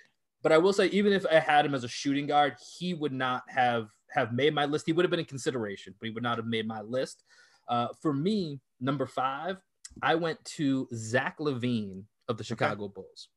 But 0.43 0.53
I 0.53 0.59
will 0.59 0.75
say, 0.75 0.87
even 0.89 1.15
if 1.15 1.25
I 1.27 1.41
had 1.41 1.65
him 1.65 1.75
as 1.75 1.85
a 1.85 1.89
shooting 1.89 2.27
guard, 2.27 2.57
he 2.79 2.93
would 2.93 3.13
not 3.13 3.43
have 3.49 3.89
have 4.11 4.33
made 4.33 4.55
my 4.55 4.65
list. 4.65 4.87
He 4.87 4.93
would 4.93 5.05
have 5.05 5.11
been 5.11 5.21
in 5.21 5.27
consideration, 5.27 5.95
but 5.99 6.07
he 6.07 6.13
would 6.13 6.23
not 6.23 6.37
have 6.37 6.47
made 6.47 6.67
my 6.67 6.81
list. 6.81 7.25
Uh, 7.69 7.89
for 8.01 8.13
me, 8.13 8.61
number 8.81 9.07
five, 9.07 9.59
I 10.03 10.15
went 10.15 10.43
to 10.45 10.89
Zach 10.95 11.39
LaVine 11.39 12.05
of 12.29 12.37
the 12.37 12.45
Chicago 12.45 12.85
okay. 12.85 12.93
Bulls. 12.97 13.29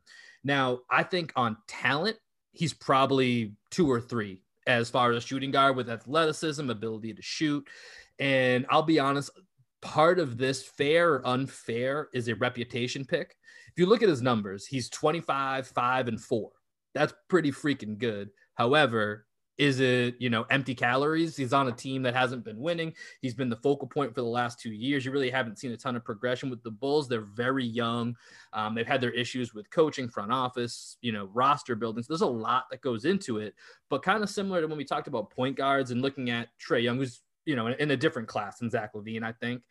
Now, 0.44 0.80
I 0.90 1.04
think 1.04 1.34
on 1.36 1.58
talent, 1.68 2.18
he's 2.52 2.74
probably 2.74 3.56
two 3.70 3.90
or 3.90 4.02
three 4.02 4.44
as 4.68 4.90
far 4.90 5.12
as 5.12 5.24
shooting 5.24 5.52
guard 5.52 5.76
with 5.76 5.90
athleticism, 5.90 6.70
ability 6.70 7.14
to 7.14 7.22
shoot. 7.22 7.68
And 8.20 8.66
I'll 8.70 8.84
be 8.84 9.00
honest, 9.00 9.32
part 9.82 10.20
of 10.20 10.38
this 10.38 10.64
fair 10.64 11.16
or 11.16 11.28
unfair 11.28 12.10
is 12.14 12.28
a 12.28 12.36
reputation 12.36 13.06
pick. 13.06 13.36
If 13.68 13.74
you 13.78 13.86
look 13.86 14.04
at 14.04 14.10
his 14.10 14.22
numbers, 14.22 14.66
he's 14.66 14.90
25, 14.90 15.68
5, 15.68 16.08
and 16.08 16.22
4. 16.22 16.50
That's 16.94 17.14
pretty 17.30 17.52
freaking 17.52 17.98
good. 17.98 18.30
However, 18.56 19.26
is 19.62 19.80
it, 19.80 20.16
you 20.18 20.32
know, 20.32 20.42
empty 20.50 20.74
calories? 20.74 21.38
He's 21.38 21.54
on 21.54 21.68
a 21.68 21.72
team 21.72 22.02
that 22.02 22.16
hasn't 22.16 22.44
been 22.44 22.60
winning. 22.60 22.96
He's 23.22 23.36
been 23.36 23.48
the 23.48 23.56
focal 23.56 23.88
point 23.88 24.10
for 24.16 24.22
the 24.22 24.28
last 24.28 24.60
two 24.60 24.72
years. 24.72 25.06
You 25.06 25.12
really 25.12 25.30
haven't 25.30 25.60
seen 25.60 25.72
a 25.72 25.78
ton 25.78 25.96
of 25.96 26.04
progression 26.04 26.50
with 26.50 26.64
the 26.64 26.72
Bulls. 26.72 27.08
They're 27.08 27.22
very 27.22 27.64
young. 27.64 28.18
Um, 28.54 28.74
they've 28.74 28.88
had 28.88 29.02
their 29.02 29.12
issues 29.12 29.54
with 29.54 29.70
coaching, 29.70 30.10
front 30.10 30.32
office, 30.32 30.98
you 31.02 31.12
know, 31.12 31.30
roster 31.32 31.76
building. 31.76 32.02
So 32.02 32.08
There's 32.12 32.22
a 32.22 32.26
lot 32.26 32.72
that 32.72 32.82
goes 32.82 33.06
into 33.06 33.38
it, 33.38 33.54
but 33.88 34.02
kind 34.02 34.24
of 34.24 34.32
similar 34.32 34.62
to 34.62 34.68
when 34.68 34.80
we 34.80 34.84
talked 34.84 35.08
about 35.08 35.30
point 35.30 35.58
guards 35.58 35.92
and 35.92 36.02
looking 36.02 36.32
at 36.32 36.48
Trae 36.60 36.82
Young, 36.82 36.98
who's, 36.98 37.22
you 37.46 37.56
know, 37.56 37.68
in, 37.68 37.74
in 37.74 37.92
a 37.92 37.98
different 37.98 38.28
class 38.28 38.58
than 38.58 38.72
Zach 38.72 38.96
LaVine, 38.96 39.22
I 39.22 39.32
think. 39.32 39.62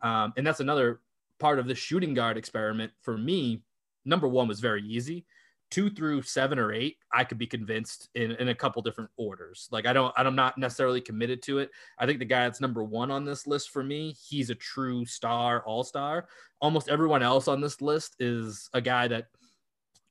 Um, 0.00 0.32
and 0.38 0.46
that's 0.46 0.60
another 0.60 1.00
part 1.38 1.58
of 1.58 1.66
the 1.66 1.74
shooting 1.74 2.14
guard 2.14 2.38
experiment 2.38 2.92
for 3.02 3.18
me. 3.18 3.60
Number 4.06 4.26
one 4.26 4.48
was 4.48 4.60
very 4.60 4.82
easy 4.84 5.26
two 5.74 5.90
through 5.90 6.22
seven 6.22 6.56
or 6.56 6.72
eight, 6.72 6.98
I 7.12 7.24
could 7.24 7.36
be 7.36 7.48
convinced 7.48 8.08
in, 8.14 8.30
in 8.32 8.46
a 8.46 8.54
couple 8.54 8.80
different 8.80 9.10
orders. 9.16 9.68
Like 9.72 9.86
I 9.86 9.92
don't, 9.92 10.14
I'm 10.16 10.36
not 10.36 10.56
necessarily 10.56 11.00
committed 11.00 11.42
to 11.42 11.58
it. 11.58 11.72
I 11.98 12.06
think 12.06 12.20
the 12.20 12.24
guy 12.24 12.44
that's 12.44 12.60
number 12.60 12.84
one 12.84 13.10
on 13.10 13.24
this 13.24 13.44
list 13.48 13.70
for 13.70 13.82
me, 13.82 14.14
he's 14.24 14.50
a 14.50 14.54
true 14.54 15.04
star, 15.04 15.64
all 15.66 15.82
star. 15.82 16.28
Almost 16.60 16.88
everyone 16.88 17.24
else 17.24 17.48
on 17.48 17.60
this 17.60 17.82
list 17.82 18.14
is 18.20 18.70
a 18.72 18.80
guy 18.80 19.08
that 19.08 19.26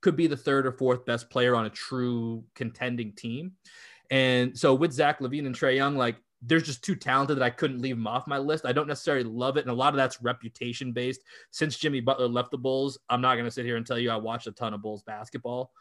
could 0.01 0.17
be 0.17 0.27
the 0.27 0.35
third 0.35 0.67
or 0.67 0.73
fourth 0.73 1.05
best 1.05 1.29
player 1.29 1.55
on 1.55 1.65
a 1.65 1.69
true 1.69 2.43
contending 2.55 3.13
team. 3.13 3.53
And 4.11 4.57
so 4.57 4.73
with 4.73 4.91
Zach 4.91 5.21
LaVine 5.21 5.45
and 5.45 5.55
Trae 5.55 5.77
Young, 5.77 5.95
like 5.95 6.17
there's 6.45 6.63
just 6.63 6.83
too 6.83 6.95
talented 6.95 7.37
that 7.37 7.43
I 7.43 7.49
couldn't 7.49 7.81
leave 7.81 7.95
him 7.95 8.07
off 8.07 8.27
my 8.27 8.37
list. 8.37 8.65
I 8.65 8.73
don't 8.73 8.87
necessarily 8.87 9.23
love 9.23 9.57
it. 9.57 9.61
And 9.61 9.71
a 9.71 9.73
lot 9.73 9.93
of 9.93 9.97
that's 9.97 10.21
reputation 10.21 10.91
based. 10.91 11.21
Since 11.51 11.77
Jimmy 11.77 12.01
Butler 12.01 12.27
left 12.27 12.51
the 12.51 12.57
Bulls, 12.57 12.97
I'm 13.09 13.21
not 13.21 13.35
going 13.35 13.45
to 13.45 13.51
sit 13.51 13.65
here 13.65 13.77
and 13.77 13.85
tell 13.85 13.97
you 13.97 14.11
I 14.11 14.17
watched 14.17 14.47
a 14.47 14.51
ton 14.51 14.73
of 14.73 14.81
Bulls 14.81 15.03
basketball. 15.03 15.71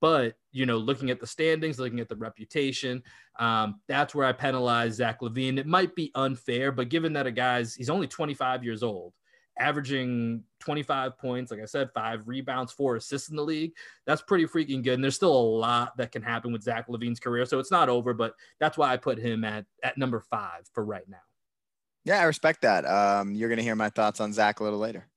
But, 0.00 0.34
you 0.52 0.66
know, 0.66 0.76
looking 0.76 1.10
at 1.10 1.20
the 1.20 1.26
standings, 1.26 1.78
looking 1.78 2.00
at 2.00 2.08
the 2.08 2.16
reputation, 2.16 3.02
um, 3.38 3.80
that's 3.88 4.14
where 4.14 4.26
I 4.26 4.32
penalize 4.32 4.94
Zach 4.96 5.20
LaVine. 5.20 5.58
It 5.58 5.66
might 5.66 5.94
be 5.94 6.12
unfair, 6.14 6.72
but 6.72 6.90
given 6.90 7.14
that 7.14 7.26
a 7.26 7.32
guy's, 7.32 7.74
he's 7.74 7.90
only 7.90 8.06
25 8.06 8.62
years 8.62 8.82
old 8.82 9.14
averaging 9.58 10.42
25 10.60 11.18
points, 11.18 11.50
like 11.50 11.60
I 11.60 11.66
said, 11.66 11.90
five 11.92 12.26
rebounds, 12.26 12.72
four 12.72 12.96
assists 12.96 13.28
in 13.28 13.36
the 13.36 13.44
league. 13.44 13.72
That's 14.06 14.22
pretty 14.22 14.46
freaking 14.46 14.82
good. 14.82 14.94
And 14.94 15.04
there's 15.04 15.14
still 15.14 15.34
a 15.34 15.50
lot 15.58 15.96
that 15.96 16.12
can 16.12 16.22
happen 16.22 16.52
with 16.52 16.62
Zach 16.62 16.88
LaVine's 16.88 17.20
career. 17.20 17.46
So 17.46 17.58
it's 17.58 17.70
not 17.70 17.88
over, 17.88 18.14
but 18.14 18.34
that's 18.60 18.76
why 18.76 18.92
I 18.92 18.96
put 18.96 19.18
him 19.18 19.44
at, 19.44 19.64
at 19.82 19.98
number 19.98 20.20
five 20.20 20.68
for 20.72 20.84
right 20.84 21.08
now. 21.08 21.18
Yeah, 22.04 22.20
I 22.20 22.24
respect 22.24 22.62
that. 22.62 22.84
Um, 22.84 23.34
you're 23.34 23.48
going 23.48 23.58
to 23.58 23.64
hear 23.64 23.76
my 23.76 23.90
thoughts 23.90 24.20
on 24.20 24.32
Zach 24.32 24.60
a 24.60 24.64
little 24.64 24.78
later. 24.78 25.08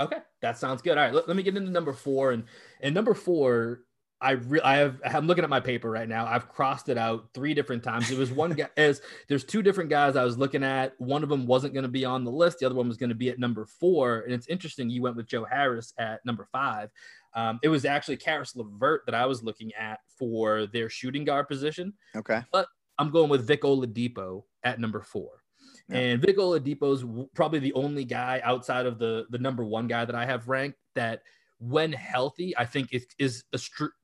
Okay, 0.00 0.18
that 0.40 0.58
sounds 0.58 0.82
good. 0.82 0.96
All 0.96 1.04
right, 1.04 1.14
let, 1.14 1.28
let 1.28 1.36
me 1.36 1.42
get 1.42 1.56
into 1.56 1.70
number 1.70 1.92
four. 1.92 2.32
And, 2.32 2.44
and 2.80 2.94
number 2.94 3.14
four, 3.14 3.82
I 4.22 4.32
re- 4.32 4.60
I 4.60 4.76
have 4.76 5.00
I'm 5.04 5.26
looking 5.26 5.44
at 5.44 5.50
my 5.50 5.60
paper 5.60 5.90
right 5.90 6.08
now. 6.08 6.26
I've 6.26 6.48
crossed 6.48 6.88
it 6.88 6.96
out 6.96 7.28
three 7.34 7.54
different 7.54 7.82
times. 7.82 8.10
It 8.10 8.16
was 8.16 8.30
one 8.30 8.52
guy 8.54 8.68
as 8.76 9.02
there's 9.28 9.44
two 9.44 9.62
different 9.62 9.90
guys 9.90 10.14
I 10.16 10.24
was 10.24 10.38
looking 10.38 10.62
at. 10.62 10.94
One 10.98 11.22
of 11.22 11.28
them 11.28 11.46
wasn't 11.46 11.74
going 11.74 11.82
to 11.82 11.88
be 11.88 12.04
on 12.04 12.24
the 12.24 12.30
list. 12.30 12.60
The 12.60 12.66
other 12.66 12.76
one 12.76 12.88
was 12.88 12.96
going 12.96 13.10
to 13.10 13.16
be 13.16 13.28
at 13.28 13.38
number 13.38 13.66
four. 13.66 14.20
And 14.20 14.32
it's 14.32 14.46
interesting 14.46 14.88
you 14.88 15.02
went 15.02 15.16
with 15.16 15.26
Joe 15.26 15.44
Harris 15.44 15.92
at 15.98 16.24
number 16.24 16.46
five. 16.52 16.90
Um, 17.34 17.58
it 17.62 17.68
was 17.68 17.84
actually 17.84 18.18
Caris 18.18 18.54
LeVert 18.54 19.02
that 19.06 19.14
I 19.14 19.26
was 19.26 19.42
looking 19.42 19.72
at 19.74 19.98
for 20.18 20.66
their 20.66 20.88
shooting 20.88 21.24
guard 21.24 21.48
position. 21.48 21.92
Okay, 22.14 22.42
but 22.52 22.68
I'm 22.98 23.10
going 23.10 23.28
with 23.28 23.46
Vic 23.46 23.62
Oladipo 23.62 24.44
at 24.62 24.78
number 24.78 25.02
four. 25.02 25.42
Yeah. 25.88 25.96
And 25.96 26.22
Vic 26.22 26.36
Oladipo's 26.36 27.04
probably 27.34 27.58
the 27.58 27.72
only 27.72 28.04
guy 28.04 28.40
outside 28.44 28.86
of 28.86 28.98
the 28.98 29.26
the 29.30 29.38
number 29.38 29.64
one 29.64 29.88
guy 29.88 30.04
that 30.04 30.14
I 30.14 30.26
have 30.26 30.48
ranked 30.48 30.78
that 30.94 31.22
when 31.62 31.92
healthy, 31.92 32.56
I 32.58 32.64
think 32.64 32.92
it 32.92 33.04
is 33.18 33.44
a 33.52 33.60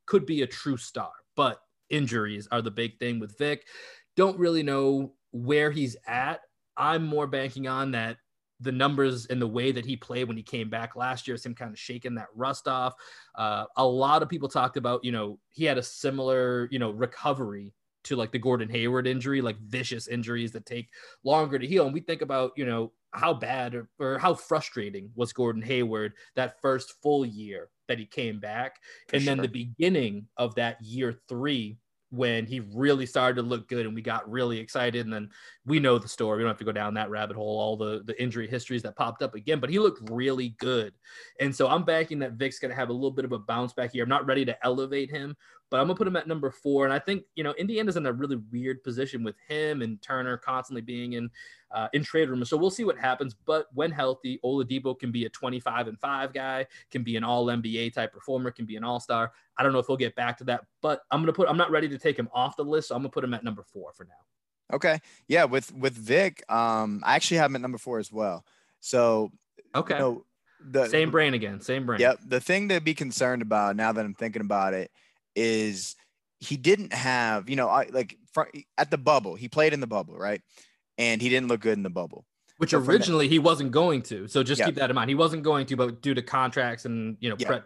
could 0.06 0.24
be 0.24 0.42
a 0.42 0.46
true 0.46 0.76
star. 0.76 1.10
But 1.36 1.60
injuries 1.90 2.48
are 2.52 2.62
the 2.62 2.70
big 2.70 2.98
thing 2.98 3.18
with 3.18 3.36
Vic. 3.38 3.66
Don't 4.16 4.38
really 4.38 4.62
know 4.62 5.12
where 5.32 5.70
he's 5.70 5.96
at. 6.06 6.40
I'm 6.76 7.04
more 7.04 7.26
banking 7.26 7.66
on 7.66 7.90
that 7.92 8.18
the 8.60 8.72
numbers 8.72 9.26
and 9.26 9.40
the 9.40 9.46
way 9.46 9.70
that 9.70 9.86
he 9.86 9.96
played 9.96 10.26
when 10.26 10.36
he 10.36 10.42
came 10.42 10.68
back 10.68 10.96
last 10.96 11.28
year 11.28 11.36
is 11.36 11.46
him 11.46 11.54
kind 11.54 11.72
of 11.72 11.78
shaking 11.78 12.14
that 12.16 12.26
rust 12.34 12.66
off. 12.66 12.94
Uh, 13.36 13.64
a 13.76 13.86
lot 13.86 14.22
of 14.22 14.28
people 14.28 14.48
talked 14.48 14.76
about, 14.76 15.04
you 15.04 15.12
know, 15.12 15.38
he 15.50 15.64
had 15.64 15.78
a 15.78 15.82
similar, 15.82 16.68
you 16.72 16.78
know, 16.78 16.90
recovery 16.90 17.72
to 18.08 18.16
like 18.16 18.32
the 18.32 18.38
Gordon 18.38 18.68
Hayward 18.68 19.06
injury, 19.06 19.40
like 19.40 19.58
vicious 19.60 20.08
injuries 20.08 20.52
that 20.52 20.66
take 20.66 20.88
longer 21.24 21.58
to 21.58 21.66
heal. 21.66 21.84
And 21.84 21.94
we 21.94 22.00
think 22.00 22.22
about, 22.22 22.52
you 22.56 22.66
know, 22.66 22.92
how 23.12 23.32
bad 23.32 23.74
or, 23.74 23.88
or, 23.98 24.18
how 24.18 24.34
frustrating 24.34 25.10
was 25.14 25.32
Gordon 25.32 25.62
Hayward 25.62 26.12
that 26.36 26.60
first 26.60 26.94
full 27.02 27.24
year 27.24 27.70
that 27.88 27.98
he 27.98 28.04
came 28.04 28.38
back. 28.38 28.76
For 29.08 29.16
and 29.16 29.24
sure. 29.24 29.34
then 29.34 29.42
the 29.42 29.48
beginning 29.48 30.26
of 30.36 30.54
that 30.56 30.76
year 30.82 31.14
three 31.28 31.78
when 32.10 32.46
he 32.46 32.60
really 32.74 33.04
started 33.04 33.36
to 33.36 33.42
look 33.42 33.68
good 33.68 33.84
and 33.84 33.94
we 33.94 34.00
got 34.00 34.30
really 34.30 34.58
excited. 34.58 35.04
And 35.04 35.12
then 35.12 35.28
we 35.66 35.78
know 35.78 35.98
the 35.98 36.08
story. 36.08 36.38
We 36.38 36.42
don't 36.42 36.50
have 36.50 36.58
to 36.58 36.64
go 36.64 36.72
down 36.72 36.94
that 36.94 37.10
rabbit 37.10 37.36
hole, 37.36 37.58
all 37.60 37.76
the, 37.76 38.02
the 38.04 38.20
injury 38.20 38.48
histories 38.48 38.82
that 38.82 38.96
popped 38.96 39.22
up 39.22 39.34
again, 39.34 39.60
but 39.60 39.70
he 39.70 39.78
looked 39.78 40.08
really 40.10 40.54
good. 40.58 40.94
And 41.40 41.54
so 41.54 41.68
I'm 41.68 41.84
backing 41.84 42.18
that 42.20 42.32
Vic's 42.32 42.58
going 42.58 42.70
to 42.70 42.76
have 42.76 42.88
a 42.88 42.94
little 42.94 43.10
bit 43.10 43.26
of 43.26 43.32
a 43.32 43.38
bounce 43.38 43.74
back 43.74 43.92
here. 43.92 44.02
I'm 44.02 44.08
not 44.08 44.26
ready 44.26 44.44
to 44.46 44.64
elevate 44.64 45.10
him, 45.10 45.36
but 45.70 45.80
I'm 45.80 45.86
going 45.86 45.96
to 45.96 45.98
put 45.98 46.06
him 46.06 46.16
at 46.16 46.26
number 46.26 46.50
four. 46.50 46.84
And 46.84 46.92
I 46.92 46.98
think, 46.98 47.24
you 47.34 47.44
know, 47.44 47.52
Indiana's 47.58 47.96
in 47.96 48.06
a 48.06 48.12
really 48.12 48.36
weird 48.50 48.82
position 48.82 49.22
with 49.22 49.36
him 49.48 49.82
and 49.82 50.00
Turner 50.00 50.36
constantly 50.36 50.80
being 50.80 51.14
in 51.14 51.30
uh, 51.70 51.88
in 51.92 52.02
trade 52.02 52.30
rumors. 52.30 52.48
So 52.48 52.56
we'll 52.56 52.70
see 52.70 52.84
what 52.84 52.98
happens. 52.98 53.34
But 53.34 53.66
when 53.74 53.90
healthy, 53.90 54.40
Oladipo 54.44 54.98
can 54.98 55.12
be 55.12 55.26
a 55.26 55.28
25 55.28 55.88
and 55.88 55.98
five 56.00 56.32
guy, 56.32 56.66
can 56.90 57.02
be 57.02 57.16
an 57.16 57.24
all 57.24 57.46
NBA 57.46 57.92
type 57.92 58.12
performer, 58.12 58.50
can 58.50 58.64
be 58.64 58.76
an 58.76 58.84
all 58.84 59.00
star. 59.00 59.32
I 59.56 59.62
don't 59.62 59.72
know 59.72 59.78
if 59.78 59.86
he'll 59.86 59.96
get 59.96 60.14
back 60.14 60.38
to 60.38 60.44
that, 60.44 60.64
but 60.80 61.02
I'm 61.10 61.20
gonna 61.20 61.32
put. 61.32 61.48
I'm 61.48 61.56
not 61.56 61.70
ready 61.70 61.88
to 61.88 61.98
take 61.98 62.18
him 62.18 62.28
off 62.32 62.56
the 62.56 62.64
list, 62.64 62.88
so 62.88 62.94
I'm 62.94 63.02
gonna 63.02 63.10
put 63.10 63.24
him 63.24 63.34
at 63.34 63.44
number 63.44 63.62
four 63.62 63.92
for 63.92 64.04
now. 64.04 64.76
Okay, 64.76 65.00
yeah, 65.26 65.44
with 65.44 65.74
with 65.74 65.94
Vic, 65.94 66.42
um, 66.50 67.02
I 67.04 67.16
actually 67.16 67.38
have 67.38 67.50
him 67.50 67.56
at 67.56 67.62
number 67.62 67.78
four 67.78 67.98
as 67.98 68.12
well. 68.12 68.44
So 68.80 69.30
okay. 69.74 69.94
You 69.94 70.00
know, 70.00 70.24
the 70.60 70.88
same 70.88 71.10
brain 71.10 71.34
again, 71.34 71.60
same 71.60 71.86
brain. 71.86 72.00
Yep. 72.00 72.20
The 72.26 72.40
thing 72.40 72.68
to 72.68 72.80
be 72.80 72.94
concerned 72.94 73.42
about 73.42 73.76
now 73.76 73.92
that 73.92 74.04
I'm 74.04 74.14
thinking 74.14 74.42
about 74.42 74.74
it 74.74 74.90
is 75.34 75.96
he 76.40 76.56
didn't 76.56 76.92
have, 76.92 77.48
you 77.48 77.56
know, 77.56 77.68
I, 77.68 77.88
like 77.90 78.16
at 78.76 78.90
the 78.90 78.98
bubble, 78.98 79.34
he 79.34 79.48
played 79.48 79.72
in 79.72 79.80
the 79.80 79.86
bubble, 79.86 80.16
right? 80.16 80.42
and 80.98 81.22
he 81.22 81.28
didn't 81.28 81.48
look 81.48 81.60
good 81.60 81.78
in 81.78 81.82
the 81.82 81.90
bubble. 81.90 82.26
Which 82.58 82.70
so 82.70 82.78
originally 82.78 83.28
he 83.28 83.38
wasn't 83.38 83.70
going 83.70 84.02
to. 84.02 84.26
So 84.26 84.42
just 84.42 84.58
yeah. 84.58 84.66
keep 84.66 84.74
that 84.74 84.90
in 84.90 84.96
mind. 84.96 85.08
He 85.08 85.14
wasn't 85.14 85.44
going 85.44 85.64
to, 85.66 85.76
but 85.76 86.02
due 86.02 86.12
to 86.12 86.22
contracts 86.22 86.84
and 86.84 87.16
you 87.20 87.30
know 87.30 87.36
yeah. 87.38 87.46
pre- 87.46 87.60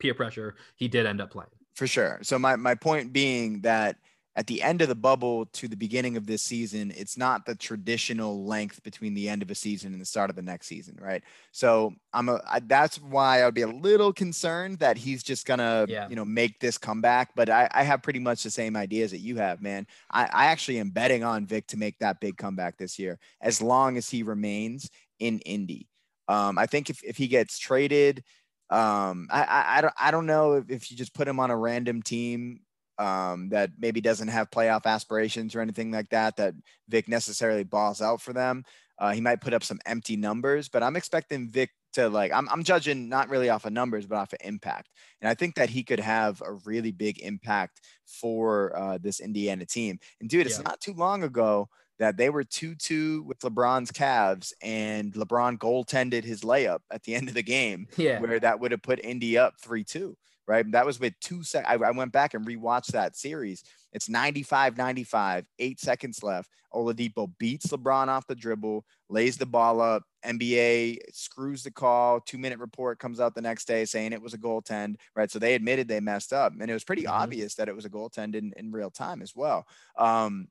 peer 0.00 0.14
pressure, 0.14 0.56
he 0.76 0.88
did 0.88 1.04
end 1.04 1.20
up 1.20 1.30
playing. 1.30 1.50
For 1.74 1.86
sure. 1.86 2.18
So 2.22 2.38
my 2.38 2.56
my 2.56 2.74
point 2.74 3.12
being 3.12 3.60
that 3.60 3.98
at 4.38 4.46
the 4.46 4.62
end 4.62 4.80
of 4.80 4.88
the 4.88 4.94
bubble 4.94 5.46
to 5.46 5.66
the 5.66 5.76
beginning 5.76 6.16
of 6.16 6.24
this 6.24 6.42
season, 6.42 6.92
it's 6.96 7.18
not 7.18 7.44
the 7.44 7.56
traditional 7.56 8.44
length 8.44 8.80
between 8.84 9.12
the 9.12 9.28
end 9.28 9.42
of 9.42 9.50
a 9.50 9.54
season 9.54 9.92
and 9.92 10.00
the 10.00 10.06
start 10.06 10.30
of 10.30 10.36
the 10.36 10.42
next 10.42 10.68
season, 10.68 10.96
right? 11.00 11.24
So 11.50 11.92
I'm 12.12 12.28
a 12.28 12.40
I, 12.48 12.60
that's 12.60 13.02
why 13.02 13.44
I'd 13.44 13.54
be 13.54 13.62
a 13.62 13.66
little 13.66 14.12
concerned 14.12 14.78
that 14.78 14.96
he's 14.96 15.24
just 15.24 15.44
gonna 15.44 15.86
yeah. 15.88 16.08
you 16.08 16.14
know 16.14 16.24
make 16.24 16.60
this 16.60 16.78
comeback. 16.78 17.30
But 17.34 17.50
I, 17.50 17.68
I 17.72 17.82
have 17.82 18.00
pretty 18.00 18.20
much 18.20 18.44
the 18.44 18.50
same 18.50 18.76
ideas 18.76 19.10
that 19.10 19.18
you 19.18 19.34
have, 19.38 19.60
man. 19.60 19.88
I, 20.12 20.26
I 20.32 20.44
actually 20.46 20.78
am 20.78 20.90
betting 20.90 21.24
on 21.24 21.44
Vic 21.44 21.66
to 21.68 21.76
make 21.76 21.98
that 21.98 22.20
big 22.20 22.36
comeback 22.36 22.78
this 22.78 22.96
year, 22.96 23.18
as 23.40 23.60
long 23.60 23.96
as 23.96 24.08
he 24.08 24.22
remains 24.22 24.88
in 25.18 25.40
Indy. 25.40 25.88
Um, 26.28 26.58
I 26.58 26.66
think 26.66 26.90
if, 26.90 27.02
if 27.02 27.16
he 27.16 27.26
gets 27.26 27.58
traded, 27.58 28.22
um, 28.70 29.26
I, 29.32 29.42
I, 29.42 29.78
I 29.78 29.80
don't 29.80 29.94
I 29.98 30.10
don't 30.12 30.26
know 30.26 30.52
if, 30.52 30.70
if 30.70 30.90
you 30.92 30.96
just 30.96 31.12
put 31.12 31.26
him 31.26 31.40
on 31.40 31.50
a 31.50 31.56
random 31.56 32.02
team 32.02 32.60
um, 32.98 33.48
that 33.50 33.70
maybe 33.78 34.00
doesn't 34.00 34.28
have 34.28 34.50
playoff 34.50 34.86
aspirations 34.86 35.54
or 35.54 35.60
anything 35.60 35.90
like 35.90 36.10
that, 36.10 36.36
that 36.36 36.54
Vic 36.88 37.08
necessarily 37.08 37.64
balls 37.64 38.02
out 38.02 38.20
for 38.20 38.32
them. 38.32 38.64
Uh, 38.98 39.12
he 39.12 39.20
might 39.20 39.40
put 39.40 39.54
up 39.54 39.62
some 39.62 39.78
empty 39.86 40.16
numbers, 40.16 40.68
but 40.68 40.82
I'm 40.82 40.96
expecting 40.96 41.48
Vic 41.48 41.70
to 41.92 42.08
like, 42.08 42.32
I'm, 42.32 42.48
I'm 42.48 42.64
judging 42.64 43.08
not 43.08 43.28
really 43.28 43.48
off 43.48 43.64
of 43.64 43.72
numbers, 43.72 44.06
but 44.06 44.18
off 44.18 44.32
of 44.32 44.40
impact. 44.42 44.90
And 45.20 45.28
I 45.28 45.34
think 45.34 45.54
that 45.54 45.70
he 45.70 45.84
could 45.84 46.00
have 46.00 46.42
a 46.44 46.54
really 46.64 46.90
big 46.90 47.20
impact 47.20 47.80
for 48.06 48.76
uh, 48.76 48.98
this 48.98 49.20
Indiana 49.20 49.64
team. 49.64 49.98
And 50.20 50.28
dude, 50.28 50.46
it's 50.46 50.58
yeah. 50.58 50.64
not 50.64 50.80
too 50.80 50.94
long 50.94 51.22
ago 51.22 51.68
that 51.98 52.16
they 52.16 52.30
were 52.30 52.44
2-2 52.44 53.24
with 53.24 53.38
LeBron's 53.40 53.90
Cavs 53.90 54.52
and 54.62 55.12
LeBron 55.14 55.58
goaltended 55.58 56.24
his 56.24 56.42
layup 56.42 56.80
at 56.90 57.02
the 57.04 57.14
end 57.14 57.28
of 57.28 57.34
the 57.34 57.42
game 57.42 57.88
yeah. 57.96 58.20
where 58.20 58.38
that 58.38 58.60
would 58.60 58.70
have 58.72 58.82
put 58.82 59.04
Indy 59.04 59.36
up 59.36 59.54
3-2 59.60 60.14
right? 60.48 60.68
That 60.72 60.86
was 60.86 60.98
with 60.98 61.12
two 61.20 61.44
sec. 61.44 61.64
I, 61.68 61.74
I, 61.74 61.90
went 61.90 62.10
back 62.10 62.32
and 62.32 62.44
rewatched 62.44 62.92
that 62.92 63.16
series. 63.16 63.62
It's 63.92 64.08
95 64.08 64.78
95, 64.78 65.44
eight 65.58 65.78
seconds 65.78 66.22
left. 66.22 66.50
Oladipo 66.74 67.30
beats 67.38 67.66
LeBron 67.66 68.08
off 68.08 68.26
the 68.26 68.34
dribble, 68.34 68.84
lays 69.08 69.36
the 69.36 69.46
ball 69.46 69.80
up. 69.80 70.02
NBA 70.24 70.98
screws 71.12 71.62
the 71.62 71.70
call. 71.70 72.20
Two 72.20 72.38
minute 72.38 72.58
report 72.58 72.98
comes 72.98 73.20
out 73.20 73.34
the 73.34 73.42
next 73.42 73.66
day 73.66 73.84
saying 73.84 74.12
it 74.12 74.22
was 74.22 74.34
a 74.34 74.38
goaltend, 74.38 74.96
right? 75.14 75.30
So 75.30 75.38
they 75.38 75.54
admitted 75.54 75.86
they 75.86 76.00
messed 76.00 76.32
up. 76.32 76.52
And 76.58 76.68
it 76.68 76.74
was 76.74 76.84
pretty 76.84 77.02
mm-hmm. 77.02 77.22
obvious 77.22 77.54
that 77.56 77.68
it 77.68 77.76
was 77.76 77.84
a 77.84 77.90
goaltend 77.90 78.34
in, 78.34 78.52
in 78.56 78.72
real 78.72 78.90
time 78.90 79.22
as 79.22 79.36
well. 79.36 79.66
Um, 79.96 80.48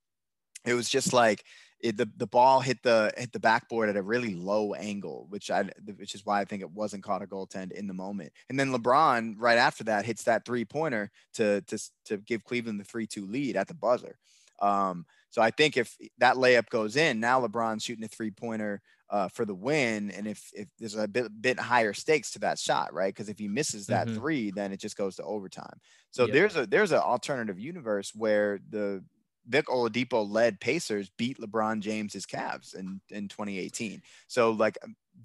it 0.66 0.74
was 0.74 0.90
just 0.90 1.12
like, 1.12 1.44
it, 1.80 1.98
the 1.98 2.10
the 2.18 2.28
ball 2.28 2.60
hit 2.60 2.82
the 2.84 3.12
hit 3.18 3.32
the 3.32 3.40
backboard 3.40 3.90
at 3.90 3.98
a 3.98 4.02
really 4.02 4.34
low 4.34 4.74
angle, 4.74 5.28
which 5.30 5.52
I 5.52 5.70
which 5.96 6.16
is 6.16 6.26
why 6.26 6.42
I 6.42 6.46
think 6.46 6.62
it 6.62 6.72
wasn't 6.72 7.04
caught 7.04 7.22
a 7.22 7.28
goaltend 7.28 7.72
in 7.72 7.88
the 7.88 7.94
moment. 7.94 8.32
And 8.50 8.60
then 8.60 8.72
LeBron 8.72 9.36
right 9.38 9.58
after 9.58 9.84
that 9.86 10.06
hits 10.06 10.24
that 10.24 10.46
three 10.46 10.66
pointer 10.66 11.12
to 11.36 11.62
to 11.62 11.80
to 12.06 12.18
give 12.18 12.44
Cleveland 12.44 12.80
the 12.80 12.84
three 12.84 13.06
two 13.06 13.28
lead 13.28 13.56
at 13.56 13.68
the 13.68 13.76
buzzer. 13.76 14.18
Um, 14.60 15.06
so 15.30 15.42
I 15.42 15.52
think 15.52 15.78
if 15.78 15.96
that 16.18 16.36
layup 16.36 16.70
goes 16.70 16.96
in, 16.96 17.20
now 17.20 17.46
LeBron's 17.46 17.84
shooting 17.84 18.06
a 18.06 18.08
three 18.08 18.32
pointer 18.32 18.82
uh, 19.10 19.30
for 19.30 19.46
the 19.46 19.56
win, 19.56 20.12
and 20.12 20.28
if 20.28 20.50
if 20.54 20.68
there's 20.80 20.96
a 20.96 21.08
bit 21.08 21.30
bit 21.42 21.60
higher 21.60 21.94
stakes 21.94 22.32
to 22.32 22.40
that 22.40 22.60
shot, 22.60 22.94
right? 22.94 23.14
Because 23.14 23.30
if 23.30 23.38
he 23.38 23.48
misses 23.48 23.88
that 23.88 24.08
mm-hmm. 24.08 24.18
three, 24.18 24.52
then 24.52 24.72
it 24.72 24.80
just 24.80 24.98
goes 24.98 25.16
to 25.18 25.24
overtime. 25.24 25.80
So 26.12 26.26
yep. 26.26 26.34
there's 26.34 26.56
a 26.56 26.66
there's 26.66 26.92
an 26.92 27.00
alternative 27.00 27.60
universe 27.60 28.12
where 28.16 28.60
the 28.70 29.04
Vic 29.48 29.68
Oladipo 29.68 30.30
led 30.30 30.60
Pacers 30.60 31.10
beat 31.18 31.40
LeBron 31.40 31.80
James's 31.80 32.26
Cavs 32.26 32.76
in, 32.76 33.00
in 33.10 33.28
2018. 33.28 34.02
So 34.28 34.52
like 34.52 34.78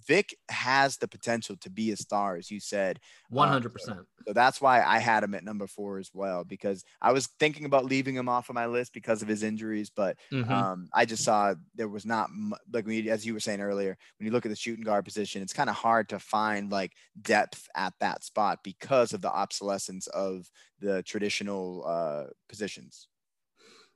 Vic 0.07 0.37
has 0.49 0.97
the 0.97 1.09
potential 1.09 1.57
to 1.57 1.71
be 1.71 1.93
a 1.93 1.97
star, 1.97 2.37
as 2.37 2.51
you 2.51 2.61
said. 2.61 2.99
100%. 3.33 3.65
Um, 3.65 3.73
so, 3.79 3.97
so, 4.27 4.33
that's 4.33 4.61
why 4.61 4.83
I 4.83 4.99
had 4.99 5.23
him 5.23 5.35
at 5.35 5.45
number 5.45 5.67
four 5.67 5.99
as 5.99 6.11
well, 6.15 6.45
because 6.45 6.85
I 7.01 7.13
was 7.13 7.29
thinking 7.39 7.67
about 7.67 7.85
leaving 7.85 8.15
him 8.15 8.29
off 8.29 8.49
of 8.49 8.55
my 8.55 8.67
list 8.67 8.95
because 8.95 9.23
of 9.23 9.29
his 9.29 9.43
injuries, 9.43 9.91
but 9.95 10.17
mm-hmm. 10.33 10.51
um, 10.51 10.89
I 10.95 11.05
just 11.05 11.25
saw 11.25 11.55
there 11.75 11.89
was 11.89 12.07
not, 12.07 12.31
like, 12.73 12.87
we, 12.87 13.11
as 13.11 13.27
you 13.27 13.35
were 13.35 13.41
saying 13.41 13.61
earlier, 13.61 13.97
when 14.19 14.27
you 14.27 14.33
look 14.33 14.47
at 14.47 14.51
the 14.51 14.57
shooting 14.57 14.85
guard 14.85 15.05
position, 15.05 15.43
it's 15.43 15.53
kind 15.53 15.71
of 15.71 15.77
hard 15.77 16.09
to 16.11 16.19
find 16.19 16.71
like 16.71 16.93
depth 17.21 17.69
at 17.77 17.93
that 18.01 18.25
spot 18.25 18.61
because 18.65 19.13
of 19.13 19.21
the 19.21 19.33
obsolescence 19.33 20.07
of 20.09 20.51
the 20.81 21.03
traditional 21.03 21.85
uh, 21.87 22.25
positions. 22.49 23.09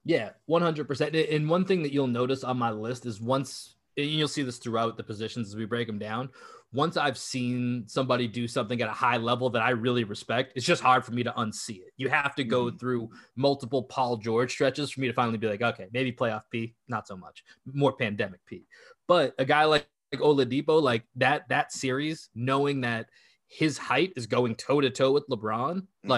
Yeah, 0.07 0.31
100%. 0.49 1.35
And 1.35 1.51
one 1.51 1.65
thing 1.65 1.83
that 1.83 1.93
you'll 1.93 2.07
notice 2.07 2.45
on 2.45 2.57
my 2.57 2.71
list 2.71 3.07
is 3.07 3.21
once, 3.21 3.75
and 3.97 4.07
you'll 4.07 4.29
see 4.29 4.45
this 4.45 4.59
throughout 4.59 4.97
the 4.97 5.03
positions 5.03 5.49
as 5.49 5.57
we 5.57 5.65
break 5.65 5.89
them 5.89 5.99
down. 5.99 6.31
Once 6.73 6.97
I've 6.97 7.19
seen 7.19 7.85
somebody 7.89 8.29
do 8.29 8.47
something 8.47 8.81
at 8.81 8.89
a 8.89 8.93
high 8.93 9.17
level 9.17 9.51
that 9.51 9.63
I 9.63 9.71
really 9.71 10.05
respect, 10.05 10.53
it's 10.55 10.65
just 10.65 10.81
hard 10.81 11.05
for 11.05 11.11
me 11.11 11.25
to 11.25 11.33
unsee 11.33 11.81
it. 11.81 11.93
You 11.97 12.09
have 12.09 12.37
to 12.37 12.45
go 12.45 12.67
mm-hmm. 12.67 12.77
through 12.77 13.11
multiple 13.35 13.83
Paul 13.83 14.17
George 14.19 14.53
stretches 14.53 14.93
for 14.93 15.01
me 15.01 15.09
to 15.09 15.13
finally 15.13 15.39
be 15.39 15.49
like, 15.49 15.63
okay, 15.63 15.87
maybe 15.93 16.13
playoff 16.13 16.43
P, 16.53 16.77
not 16.87 17.09
so 17.09 17.17
much, 17.17 17.43
more 17.73 17.93
pandemic 17.93 18.41
P. 18.47 18.65
But 19.09 19.35
a 19.39 19.45
guy 19.45 19.65
like 19.65 19.89
Oladipo, 20.15 20.81
like 20.81 21.03
that 21.17 21.49
that 21.49 21.73
series, 21.73 22.29
knowing 22.35 22.83
that 22.83 23.09
his 23.49 23.77
height 23.77 24.13
is 24.15 24.27
going 24.27 24.55
toe 24.55 24.81
to 24.81 24.91
toe 24.91 25.13
with 25.13 25.27
LeBron, 25.29 25.83
mm-hmm. 26.05 26.09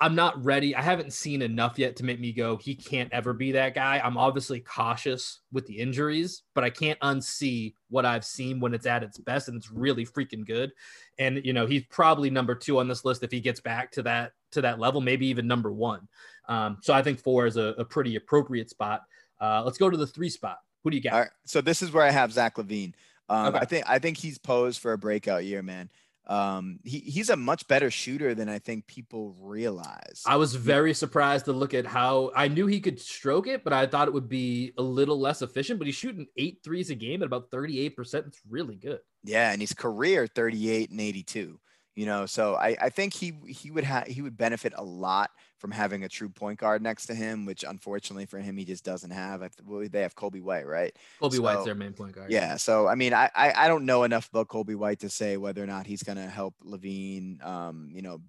I'm 0.00 0.14
not 0.14 0.42
ready. 0.42 0.74
I 0.74 0.82
haven't 0.82 1.12
seen 1.12 1.42
enough 1.42 1.78
yet 1.78 1.96
to 1.96 2.04
make 2.04 2.18
me 2.18 2.32
go, 2.32 2.56
he 2.56 2.74
can't 2.74 3.12
ever 3.12 3.32
be 3.32 3.52
that 3.52 3.74
guy. 3.74 4.00
I'm 4.02 4.16
obviously 4.16 4.60
cautious 4.60 5.40
with 5.52 5.66
the 5.66 5.78
injuries, 5.78 6.42
but 6.54 6.64
I 6.64 6.70
can't 6.70 6.98
unsee 7.00 7.74
what 7.90 8.06
I've 8.06 8.24
seen 8.24 8.58
when 8.60 8.74
it's 8.74 8.86
at 8.86 9.02
its 9.02 9.18
best 9.18 9.48
and 9.48 9.56
it's 9.56 9.70
really 9.70 10.06
freaking 10.06 10.46
good. 10.46 10.72
And 11.18 11.44
you 11.44 11.52
know, 11.52 11.66
he's 11.66 11.84
probably 11.90 12.30
number 12.30 12.54
two 12.54 12.78
on 12.78 12.88
this 12.88 13.04
list 13.04 13.22
if 13.22 13.30
he 13.30 13.40
gets 13.40 13.60
back 13.60 13.92
to 13.92 14.02
that 14.04 14.32
to 14.52 14.60
that 14.62 14.78
level, 14.78 15.00
maybe 15.00 15.26
even 15.26 15.46
number 15.46 15.72
one. 15.72 16.08
Um, 16.48 16.78
so 16.82 16.94
I 16.94 17.02
think 17.02 17.20
four 17.20 17.46
is 17.46 17.56
a, 17.56 17.74
a 17.78 17.84
pretty 17.84 18.16
appropriate 18.16 18.70
spot. 18.70 19.02
Uh, 19.40 19.62
let's 19.64 19.78
go 19.78 19.90
to 19.90 19.96
the 19.96 20.06
three 20.06 20.30
spot. 20.30 20.58
Who 20.84 20.90
do 20.90 20.96
you 20.96 21.02
got? 21.02 21.12
All 21.12 21.20
right. 21.20 21.30
So 21.44 21.60
this 21.60 21.82
is 21.82 21.92
where 21.92 22.04
I 22.04 22.10
have 22.10 22.32
Zach 22.32 22.56
LaVine. 22.56 22.94
Um, 23.28 23.48
okay. 23.48 23.58
I 23.58 23.64
think 23.64 23.84
I 23.88 23.98
think 23.98 24.16
he's 24.16 24.38
posed 24.38 24.80
for 24.80 24.92
a 24.92 24.98
breakout 24.98 25.44
year, 25.44 25.62
man. 25.62 25.90
Um, 26.26 26.80
he, 26.82 26.98
he's 26.98 27.30
a 27.30 27.36
much 27.36 27.68
better 27.68 27.90
shooter 27.90 28.34
than 28.34 28.48
I 28.48 28.58
think 28.58 28.86
people 28.86 29.34
realize. 29.38 30.22
I 30.26 30.36
was 30.36 30.54
very 30.54 30.92
surprised 30.92 31.44
to 31.44 31.52
look 31.52 31.72
at 31.72 31.86
how 31.86 32.32
I 32.34 32.48
knew 32.48 32.66
he 32.66 32.80
could 32.80 33.00
stroke 33.00 33.46
it, 33.46 33.62
but 33.62 33.72
I 33.72 33.86
thought 33.86 34.08
it 34.08 34.14
would 34.14 34.28
be 34.28 34.72
a 34.76 34.82
little 34.82 35.20
less 35.20 35.42
efficient. 35.42 35.78
But 35.78 35.86
he's 35.86 35.94
shooting 35.94 36.26
eight 36.36 36.60
threes 36.64 36.90
a 36.90 36.94
game 36.94 37.22
at 37.22 37.26
about 37.26 37.50
38%. 37.50 38.26
It's 38.26 38.40
really 38.48 38.74
good. 38.76 38.98
Yeah, 39.24 39.52
and 39.52 39.60
he's 39.60 39.72
career 39.72 40.26
38 40.26 40.90
and 40.90 41.00
82 41.00 41.60
you 41.96 42.06
know 42.06 42.26
so 42.26 42.54
i 42.54 42.76
i 42.80 42.88
think 42.88 43.12
he 43.12 43.32
he 43.48 43.70
would 43.70 43.82
have 43.82 44.06
he 44.06 44.22
would 44.22 44.36
benefit 44.36 44.72
a 44.76 44.84
lot 44.84 45.30
from 45.56 45.70
having 45.70 46.04
a 46.04 46.08
true 46.08 46.28
point 46.28 46.60
guard 46.60 46.82
next 46.82 47.06
to 47.06 47.14
him 47.14 47.46
which 47.46 47.64
unfortunately 47.64 48.26
for 48.26 48.38
him 48.38 48.56
he 48.56 48.64
just 48.64 48.84
doesn't 48.84 49.10
have. 49.10 49.40
Well, 49.64 49.88
they 49.90 50.02
have 50.02 50.14
Coby 50.14 50.42
White 50.42 50.66
right? 50.66 50.94
Coby 51.20 51.36
so, 51.36 51.42
White's 51.42 51.64
their 51.64 51.74
main 51.74 51.94
point 51.94 52.12
guard. 52.12 52.30
Yeah 52.30 52.56
so 52.56 52.86
i 52.86 52.94
mean 52.94 53.12
I, 53.12 53.30
I 53.34 53.64
i 53.64 53.68
don't 53.68 53.86
know 53.86 54.04
enough 54.04 54.28
about 54.28 54.48
Coby 54.48 54.76
White 54.76 55.00
to 55.00 55.08
say 55.08 55.38
whether 55.38 55.62
or 55.62 55.66
not 55.66 55.86
he's 55.86 56.02
going 56.02 56.18
to 56.18 56.28
help 56.28 56.54
LaVine 56.64 57.44
um 57.44 57.90
you 57.92 58.02
know 58.02 58.20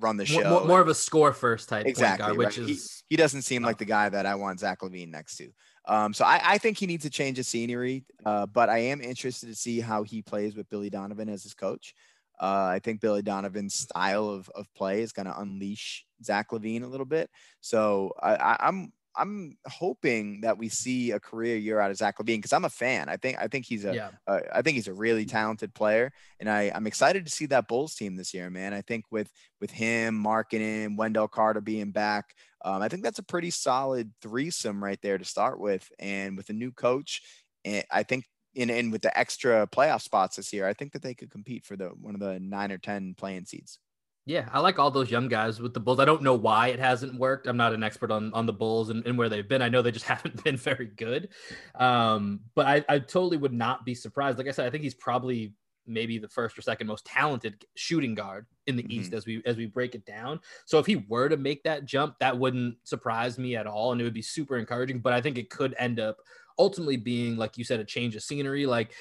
run 0.00 0.16
the 0.16 0.26
show 0.26 0.48
more, 0.48 0.64
more 0.64 0.80
of 0.80 0.88
a 0.88 0.94
score 0.94 1.32
first 1.32 1.68
type 1.68 1.86
exactly 1.86 2.26
guard, 2.26 2.38
which 2.38 2.58
is 2.58 2.66
he, 2.66 3.14
he 3.14 3.16
doesn't 3.16 3.42
seem 3.42 3.62
like 3.62 3.78
the 3.78 3.84
guy 3.84 4.08
that 4.08 4.24
i 4.24 4.34
want 4.34 4.58
zach 4.58 4.80
LaVine 4.80 5.10
next 5.10 5.36
to. 5.36 5.50
Um, 5.84 6.14
so 6.14 6.24
I, 6.24 6.40
I, 6.44 6.58
think 6.58 6.78
he 6.78 6.86
needs 6.86 7.02
to 7.02 7.10
change 7.10 7.38
the 7.38 7.42
scenery, 7.42 8.04
uh, 8.24 8.46
but 8.46 8.68
I 8.68 8.78
am 8.78 9.00
interested 9.00 9.48
to 9.48 9.54
see 9.56 9.80
how 9.80 10.04
he 10.04 10.22
plays 10.22 10.54
with 10.54 10.68
Billy 10.68 10.90
Donovan 10.90 11.28
as 11.28 11.42
his 11.42 11.54
coach. 11.54 11.96
Uh, 12.40 12.66
I 12.66 12.80
think 12.82 13.00
Billy 13.00 13.22
Donovan's 13.22 13.74
style 13.74 14.28
of, 14.28 14.48
of 14.54 14.72
play 14.74 15.02
is 15.02 15.12
going 15.12 15.26
to 15.26 15.38
unleash 15.38 16.04
Zach 16.24 16.50
LaVine 16.50 16.82
a 16.82 16.88
little 16.88 17.06
bit. 17.06 17.30
So 17.60 18.12
I, 18.20 18.34
I, 18.34 18.56
I'm 18.68 18.92
I'm 19.14 19.58
hoping 19.66 20.40
that 20.40 20.56
we 20.56 20.68
see 20.68 21.10
a 21.10 21.20
career 21.20 21.56
year 21.56 21.78
out 21.78 21.90
of 21.90 21.96
Zach 21.96 22.18
LaVine 22.18 22.38
because 22.38 22.52
I'm 22.52 22.64
a 22.64 22.70
fan. 22.70 23.08
I 23.08 23.16
think 23.16 23.38
I 23.38 23.46
think 23.46 23.66
he's 23.66 23.84
a, 23.84 23.94
yeah. 23.94 24.10
uh, 24.26 24.40
I 24.52 24.62
think 24.62 24.76
he's 24.76 24.88
a 24.88 24.94
really 24.94 25.26
talented 25.26 25.74
player, 25.74 26.12
and 26.40 26.48
I 26.48 26.72
I'm 26.74 26.86
excited 26.86 27.26
to 27.26 27.32
see 27.32 27.46
that 27.46 27.68
Bulls 27.68 27.94
team 27.94 28.16
this 28.16 28.32
year, 28.32 28.48
man. 28.50 28.72
I 28.72 28.80
think 28.80 29.04
with 29.10 29.30
with 29.60 29.70
him, 29.70 30.22
Markkanen, 30.22 30.96
Wendell 30.96 31.28
Carter 31.28 31.60
being 31.60 31.90
back, 31.90 32.34
um, 32.64 32.82
I 32.82 32.88
think 32.88 33.02
that's 33.02 33.18
a 33.18 33.24
pretty 33.24 33.50
solid 33.50 34.10
threesome 34.22 34.82
right 34.82 35.00
there 35.02 35.18
to 35.18 35.24
start 35.24 35.60
with, 35.60 35.86
and 35.98 36.36
with 36.36 36.48
a 36.48 36.54
new 36.54 36.72
coach. 36.72 37.22
And 37.64 37.76
eh, 37.76 37.82
I 37.90 38.02
think 38.02 38.24
in 38.54 38.70
and 38.70 38.92
with 38.92 39.02
the 39.02 39.16
extra 39.18 39.66
playoff 39.66 40.02
spots 40.02 40.36
this 40.36 40.52
year, 40.52 40.66
I 40.66 40.74
think 40.74 40.92
that 40.92 41.02
they 41.02 41.14
could 41.14 41.30
compete 41.30 41.64
for 41.64 41.76
the 41.76 41.86
one 41.88 42.14
of 42.14 42.20
the 42.20 42.38
nine 42.40 42.72
or 42.72 42.78
ten 42.78 43.14
playing 43.14 43.46
seeds. 43.46 43.78
Yeah, 44.24 44.48
I 44.52 44.60
like 44.60 44.78
all 44.78 44.90
those 44.90 45.10
young 45.10 45.26
guys 45.26 45.60
with 45.60 45.74
the 45.74 45.80
Bulls. 45.80 45.98
I 45.98 46.04
don't 46.04 46.22
know 46.22 46.34
why 46.34 46.68
it 46.68 46.78
hasn't 46.78 47.18
worked. 47.18 47.48
I'm 47.48 47.56
not 47.56 47.74
an 47.74 47.82
expert 47.82 48.12
on 48.12 48.32
on 48.34 48.46
the 48.46 48.52
Bulls 48.52 48.90
and, 48.90 49.04
and 49.06 49.18
where 49.18 49.28
they've 49.28 49.48
been. 49.48 49.62
I 49.62 49.68
know 49.68 49.82
they 49.82 49.90
just 49.90 50.04
haven't 50.08 50.44
been 50.44 50.56
very 50.56 50.86
good. 50.86 51.30
Um, 51.74 52.40
but 52.54 52.66
I, 52.66 52.84
I 52.88 52.98
totally 53.00 53.36
would 53.36 53.52
not 53.52 53.84
be 53.84 53.94
surprised. 53.94 54.38
Like 54.38 54.48
I 54.48 54.52
said, 54.52 54.66
I 54.66 54.70
think 54.70 54.84
he's 54.84 54.94
probably 54.94 55.54
maybe 55.86 56.18
the 56.18 56.28
first 56.28 56.56
or 56.56 56.62
second 56.62 56.86
most 56.86 57.04
talented 57.04 57.64
shooting 57.74 58.14
guard 58.14 58.46
in 58.68 58.76
the 58.76 58.82
mm-hmm. 58.84 58.92
East 58.92 59.12
as 59.12 59.26
we 59.26 59.42
as 59.44 59.56
we 59.56 59.66
break 59.66 59.96
it 59.96 60.06
down. 60.06 60.38
So 60.66 60.78
if 60.78 60.86
he 60.86 60.96
were 61.08 61.28
to 61.28 61.36
make 61.36 61.64
that 61.64 61.84
jump, 61.84 62.16
that 62.20 62.38
wouldn't 62.38 62.76
surprise 62.84 63.38
me 63.38 63.56
at 63.56 63.66
all, 63.66 63.92
and 63.92 64.00
it 64.00 64.04
would 64.04 64.14
be 64.14 64.22
super 64.22 64.56
encouraging. 64.56 65.00
But 65.00 65.14
I 65.14 65.20
think 65.20 65.38
it 65.38 65.50
could 65.50 65.74
end 65.78 65.98
up 65.98 66.18
ultimately 66.58 66.96
being, 66.96 67.36
like 67.36 67.58
you 67.58 67.64
said, 67.64 67.80
a 67.80 67.84
change 67.84 68.16
of 68.16 68.22
scenery. 68.22 68.66
Like, 68.66 68.92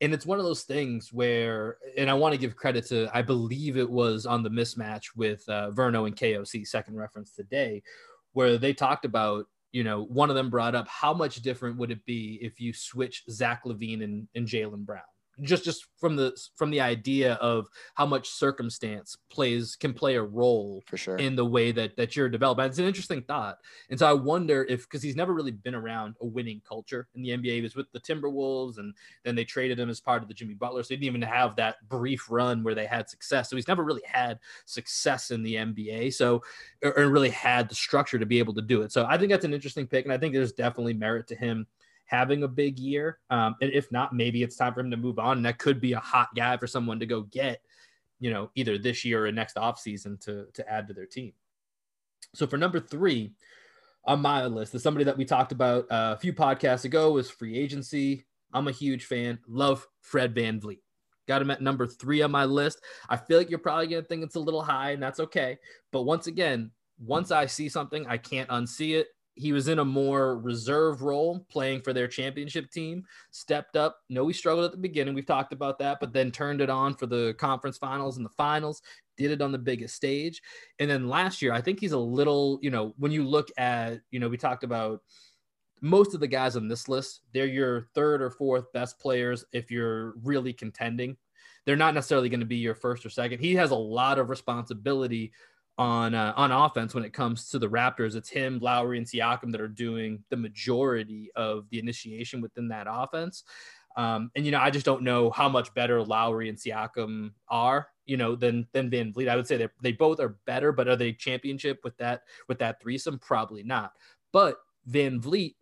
and 0.00 0.14
it's 0.14 0.26
one 0.26 0.38
of 0.38 0.44
those 0.44 0.62
things 0.62 1.12
where, 1.12 1.78
and 1.96 2.08
I 2.08 2.14
want 2.14 2.32
to 2.32 2.40
give 2.40 2.56
credit 2.56 2.86
to, 2.86 3.10
I 3.12 3.22
believe 3.22 3.76
it 3.76 3.88
was 3.88 4.26
on 4.26 4.42
the 4.42 4.50
mismatch 4.50 5.04
with 5.16 5.42
uh, 5.48 5.70
Verno 5.72 6.06
and 6.06 6.16
KOC, 6.16 6.66
second 6.66 6.96
reference 6.96 7.32
today, 7.32 7.82
where 8.32 8.58
they 8.58 8.72
talked 8.72 9.04
about, 9.04 9.46
you 9.72 9.84
know, 9.84 10.04
one 10.04 10.30
of 10.30 10.36
them 10.36 10.50
brought 10.50 10.74
up 10.74 10.88
how 10.88 11.12
much 11.12 11.36
different 11.36 11.78
would 11.78 11.90
it 11.90 12.04
be 12.04 12.38
if 12.40 12.60
you 12.60 12.72
switch 12.72 13.24
Zach 13.28 13.64
LaVine 13.64 14.04
and, 14.04 14.28
and 14.34 14.46
Jaylen 14.46 14.86
Brown? 14.86 15.02
Just 15.42 15.64
just 15.64 15.86
from 15.98 16.16
the 16.16 16.36
from 16.56 16.70
the 16.70 16.80
idea 16.80 17.34
of 17.34 17.66
how 17.94 18.06
much 18.06 18.28
circumstance 18.28 19.16
plays 19.30 19.76
can 19.76 19.92
play 19.92 20.16
a 20.16 20.22
role 20.22 20.82
for 20.86 20.96
sure 20.96 21.16
in 21.16 21.36
the 21.36 21.44
way 21.44 21.72
that 21.72 21.96
that 21.96 22.16
you're 22.16 22.28
developing. 22.28 22.64
It's 22.64 22.78
an 22.78 22.84
interesting 22.84 23.22
thought, 23.22 23.58
and 23.90 23.98
so 23.98 24.06
I 24.06 24.12
wonder 24.12 24.64
if 24.68 24.82
because 24.82 25.02
he's 25.02 25.16
never 25.16 25.32
really 25.32 25.50
been 25.50 25.74
around 25.74 26.16
a 26.20 26.26
winning 26.26 26.60
culture 26.66 27.08
in 27.14 27.22
the 27.22 27.30
NBA. 27.30 27.54
He 27.56 27.60
was 27.62 27.76
with 27.76 27.90
the 27.92 28.00
Timberwolves, 28.00 28.78
and 28.78 28.94
then 29.24 29.34
they 29.34 29.44
traded 29.44 29.78
him 29.78 29.90
as 29.90 30.00
part 30.00 30.22
of 30.22 30.28
the 30.28 30.34
Jimmy 30.34 30.54
Butler, 30.54 30.82
so 30.82 30.88
he 30.90 30.96
didn't 30.96 31.16
even 31.16 31.22
have 31.22 31.56
that 31.56 31.76
brief 31.88 32.26
run 32.30 32.62
where 32.62 32.74
they 32.74 32.86
had 32.86 33.08
success. 33.08 33.50
So 33.50 33.56
he's 33.56 33.68
never 33.68 33.84
really 33.84 34.02
had 34.06 34.38
success 34.64 35.30
in 35.30 35.42
the 35.42 35.54
NBA. 35.54 36.14
So 36.14 36.42
or, 36.82 36.98
or 36.98 37.08
really 37.08 37.30
had 37.30 37.68
the 37.68 37.74
structure 37.74 38.18
to 38.18 38.26
be 38.26 38.38
able 38.38 38.54
to 38.54 38.62
do 38.62 38.82
it. 38.82 38.92
So 38.92 39.06
I 39.08 39.18
think 39.18 39.30
that's 39.30 39.44
an 39.44 39.54
interesting 39.54 39.86
pick, 39.86 40.04
and 40.04 40.12
I 40.12 40.18
think 40.18 40.34
there's 40.34 40.52
definitely 40.52 40.94
merit 40.94 41.26
to 41.28 41.34
him 41.34 41.66
having 42.08 42.42
a 42.42 42.48
big 42.48 42.78
year. 42.78 43.18
Um, 43.30 43.54
and 43.60 43.70
if 43.72 43.92
not, 43.92 44.14
maybe 44.14 44.42
it's 44.42 44.56
time 44.56 44.74
for 44.74 44.80
him 44.80 44.90
to 44.90 44.96
move 44.96 45.18
on. 45.18 45.36
And 45.36 45.46
that 45.46 45.58
could 45.58 45.80
be 45.80 45.92
a 45.92 46.00
hot 46.00 46.28
guy 46.34 46.56
for 46.56 46.66
someone 46.66 46.98
to 47.00 47.06
go 47.06 47.22
get, 47.22 47.60
you 48.18 48.30
know, 48.30 48.50
either 48.54 48.78
this 48.78 49.04
year 49.04 49.26
or 49.26 49.32
next 49.32 49.56
offseason 49.56 50.18
to, 50.22 50.46
to 50.54 50.68
add 50.68 50.88
to 50.88 50.94
their 50.94 51.06
team. 51.06 51.32
So 52.34 52.46
for 52.46 52.56
number 52.56 52.80
three 52.80 53.34
on 54.04 54.20
my 54.20 54.46
list 54.46 54.74
is 54.74 54.82
somebody 54.82 55.04
that 55.04 55.18
we 55.18 55.26
talked 55.26 55.52
about 55.52 55.84
uh, 55.90 56.14
a 56.16 56.18
few 56.18 56.32
podcasts 56.32 56.86
ago 56.86 57.12
was 57.12 57.30
free 57.30 57.56
agency. 57.56 58.24
I'm 58.54 58.68
a 58.68 58.72
huge 58.72 59.04
fan. 59.04 59.38
Love 59.46 59.86
Fred 60.00 60.34
VanVleet. 60.34 60.80
Got 61.26 61.42
him 61.42 61.50
at 61.50 61.60
number 61.60 61.86
three 61.86 62.22
on 62.22 62.30
my 62.30 62.46
list. 62.46 62.80
I 63.10 63.18
feel 63.18 63.36
like 63.36 63.50
you're 63.50 63.58
probably 63.58 63.88
going 63.88 64.02
to 64.02 64.08
think 64.08 64.24
it's 64.24 64.36
a 64.36 64.40
little 64.40 64.62
high, 64.62 64.92
and 64.92 65.02
that's 65.02 65.20
okay. 65.20 65.58
But 65.92 66.04
once 66.04 66.26
again, 66.26 66.70
once 66.98 67.30
I 67.30 67.44
see 67.44 67.68
something, 67.68 68.06
I 68.06 68.16
can't 68.16 68.48
unsee 68.48 68.98
it 68.98 69.08
he 69.38 69.52
was 69.52 69.68
in 69.68 69.78
a 69.78 69.84
more 69.84 70.38
reserve 70.38 71.02
role 71.02 71.46
playing 71.48 71.80
for 71.80 71.92
their 71.92 72.08
championship 72.08 72.70
team 72.70 73.04
stepped 73.30 73.76
up. 73.76 74.00
No 74.08 74.26
he 74.26 74.34
struggled 74.34 74.64
at 74.64 74.72
the 74.72 74.78
beginning. 74.78 75.14
We've 75.14 75.24
talked 75.24 75.52
about 75.52 75.78
that 75.78 75.98
but 76.00 76.12
then 76.12 76.30
turned 76.30 76.60
it 76.60 76.68
on 76.68 76.94
for 76.94 77.06
the 77.06 77.34
conference 77.38 77.78
finals 77.78 78.16
and 78.16 78.26
the 78.26 78.30
finals 78.30 78.82
did 79.16 79.30
it 79.30 79.40
on 79.40 79.52
the 79.52 79.58
biggest 79.58 79.94
stage. 79.94 80.42
And 80.78 80.90
then 80.90 81.08
last 81.08 81.40
year 81.40 81.52
i 81.52 81.60
think 81.60 81.80
he's 81.80 81.92
a 81.92 81.98
little 81.98 82.58
you 82.62 82.70
know 82.70 82.94
when 82.98 83.12
you 83.12 83.24
look 83.24 83.48
at 83.56 84.00
you 84.10 84.20
know 84.20 84.28
we 84.28 84.36
talked 84.36 84.64
about 84.64 85.02
most 85.80 86.12
of 86.12 86.20
the 86.20 86.26
guys 86.26 86.56
on 86.56 86.66
this 86.66 86.88
list 86.88 87.20
they're 87.32 87.46
your 87.46 87.82
third 87.94 88.20
or 88.20 88.30
fourth 88.30 88.72
best 88.72 88.98
players 88.98 89.44
if 89.52 89.70
you're 89.70 90.14
really 90.22 90.52
contending. 90.52 91.16
They're 91.64 91.76
not 91.76 91.94
necessarily 91.94 92.30
going 92.30 92.40
to 92.40 92.46
be 92.46 92.56
your 92.56 92.74
first 92.74 93.04
or 93.04 93.10
second. 93.10 93.40
He 93.40 93.54
has 93.56 93.72
a 93.72 93.76
lot 93.76 94.18
of 94.18 94.30
responsibility 94.30 95.32
on 95.78 96.14
uh, 96.14 96.34
on 96.36 96.50
offense 96.50 96.94
when 96.94 97.04
it 97.04 97.12
comes 97.12 97.48
to 97.50 97.58
the 97.58 97.68
Raptors. 97.68 98.16
It's 98.16 98.28
him, 98.28 98.58
Lowry, 98.58 98.98
and 98.98 99.06
Siakam 99.06 99.52
that 99.52 99.60
are 99.60 99.68
doing 99.68 100.22
the 100.28 100.36
majority 100.36 101.30
of 101.36 101.68
the 101.70 101.78
initiation 101.78 102.40
within 102.40 102.68
that 102.68 102.86
offense. 102.90 103.44
Um, 103.96 104.30
and 104.36 104.44
you 104.44 104.52
know, 104.52 104.60
I 104.60 104.70
just 104.70 104.84
don't 104.84 105.02
know 105.02 105.30
how 105.30 105.48
much 105.48 105.72
better 105.74 106.02
Lowry 106.02 106.48
and 106.48 106.58
Siakam 106.58 107.32
are, 107.48 107.88
you 108.06 108.16
know, 108.16 108.34
than 108.34 108.66
than 108.72 108.90
VanVleet. 108.90 109.28
I 109.28 109.36
would 109.36 109.46
say 109.46 109.56
they 109.56 109.68
they 109.82 109.92
both 109.92 110.20
are 110.20 110.36
better, 110.46 110.72
but 110.72 110.88
are 110.88 110.96
they 110.96 111.12
championship 111.12 111.80
with 111.84 111.96
that 111.98 112.22
with 112.48 112.58
that 112.58 112.80
threesome? 112.80 113.18
Probably 113.18 113.62
not. 113.62 113.92
But 114.32 114.56
VanVleet 114.90 115.54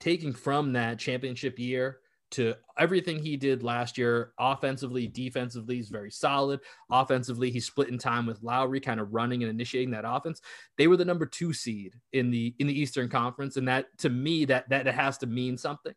taking 0.00 0.32
from 0.32 0.72
that 0.72 0.98
championship 0.98 1.58
year 1.58 1.98
to 2.32 2.54
everything 2.78 3.18
he 3.18 3.36
did 3.36 3.62
last 3.62 3.96
year, 3.96 4.32
offensively, 4.38 5.06
defensively, 5.06 5.76
he's 5.76 5.88
very 5.88 6.10
solid. 6.10 6.60
Offensively, 6.90 7.50
he's 7.50 7.66
split 7.66 7.88
in 7.88 7.98
time 7.98 8.26
with 8.26 8.42
Lowry, 8.42 8.80
kind 8.80 9.00
of 9.00 9.12
running 9.12 9.42
and 9.42 9.50
initiating 9.50 9.90
that 9.92 10.04
offense. 10.06 10.40
They 10.76 10.86
were 10.86 10.96
the 10.96 11.04
number 11.04 11.26
two 11.26 11.52
seed 11.52 11.94
in 12.12 12.30
the 12.30 12.54
in 12.58 12.66
the 12.66 12.78
Eastern 12.78 13.08
Conference, 13.08 13.56
and 13.56 13.68
that 13.68 13.86
to 13.98 14.10
me 14.10 14.44
that 14.46 14.68
that 14.70 14.86
has 14.86 15.18
to 15.18 15.26
mean 15.26 15.56
something. 15.56 15.94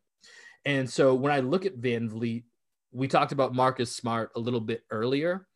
And 0.66 0.90
so 0.90 1.14
when 1.14 1.32
I 1.32 1.40
look 1.40 1.66
at 1.66 1.80
VanVleet, 1.80 2.44
we 2.92 3.08
talked 3.08 3.32
about 3.32 3.54
Marcus 3.54 3.96
Smart 3.96 4.32
a 4.36 4.40
little 4.40 4.62
bit 4.62 4.84
earlier 4.90 5.48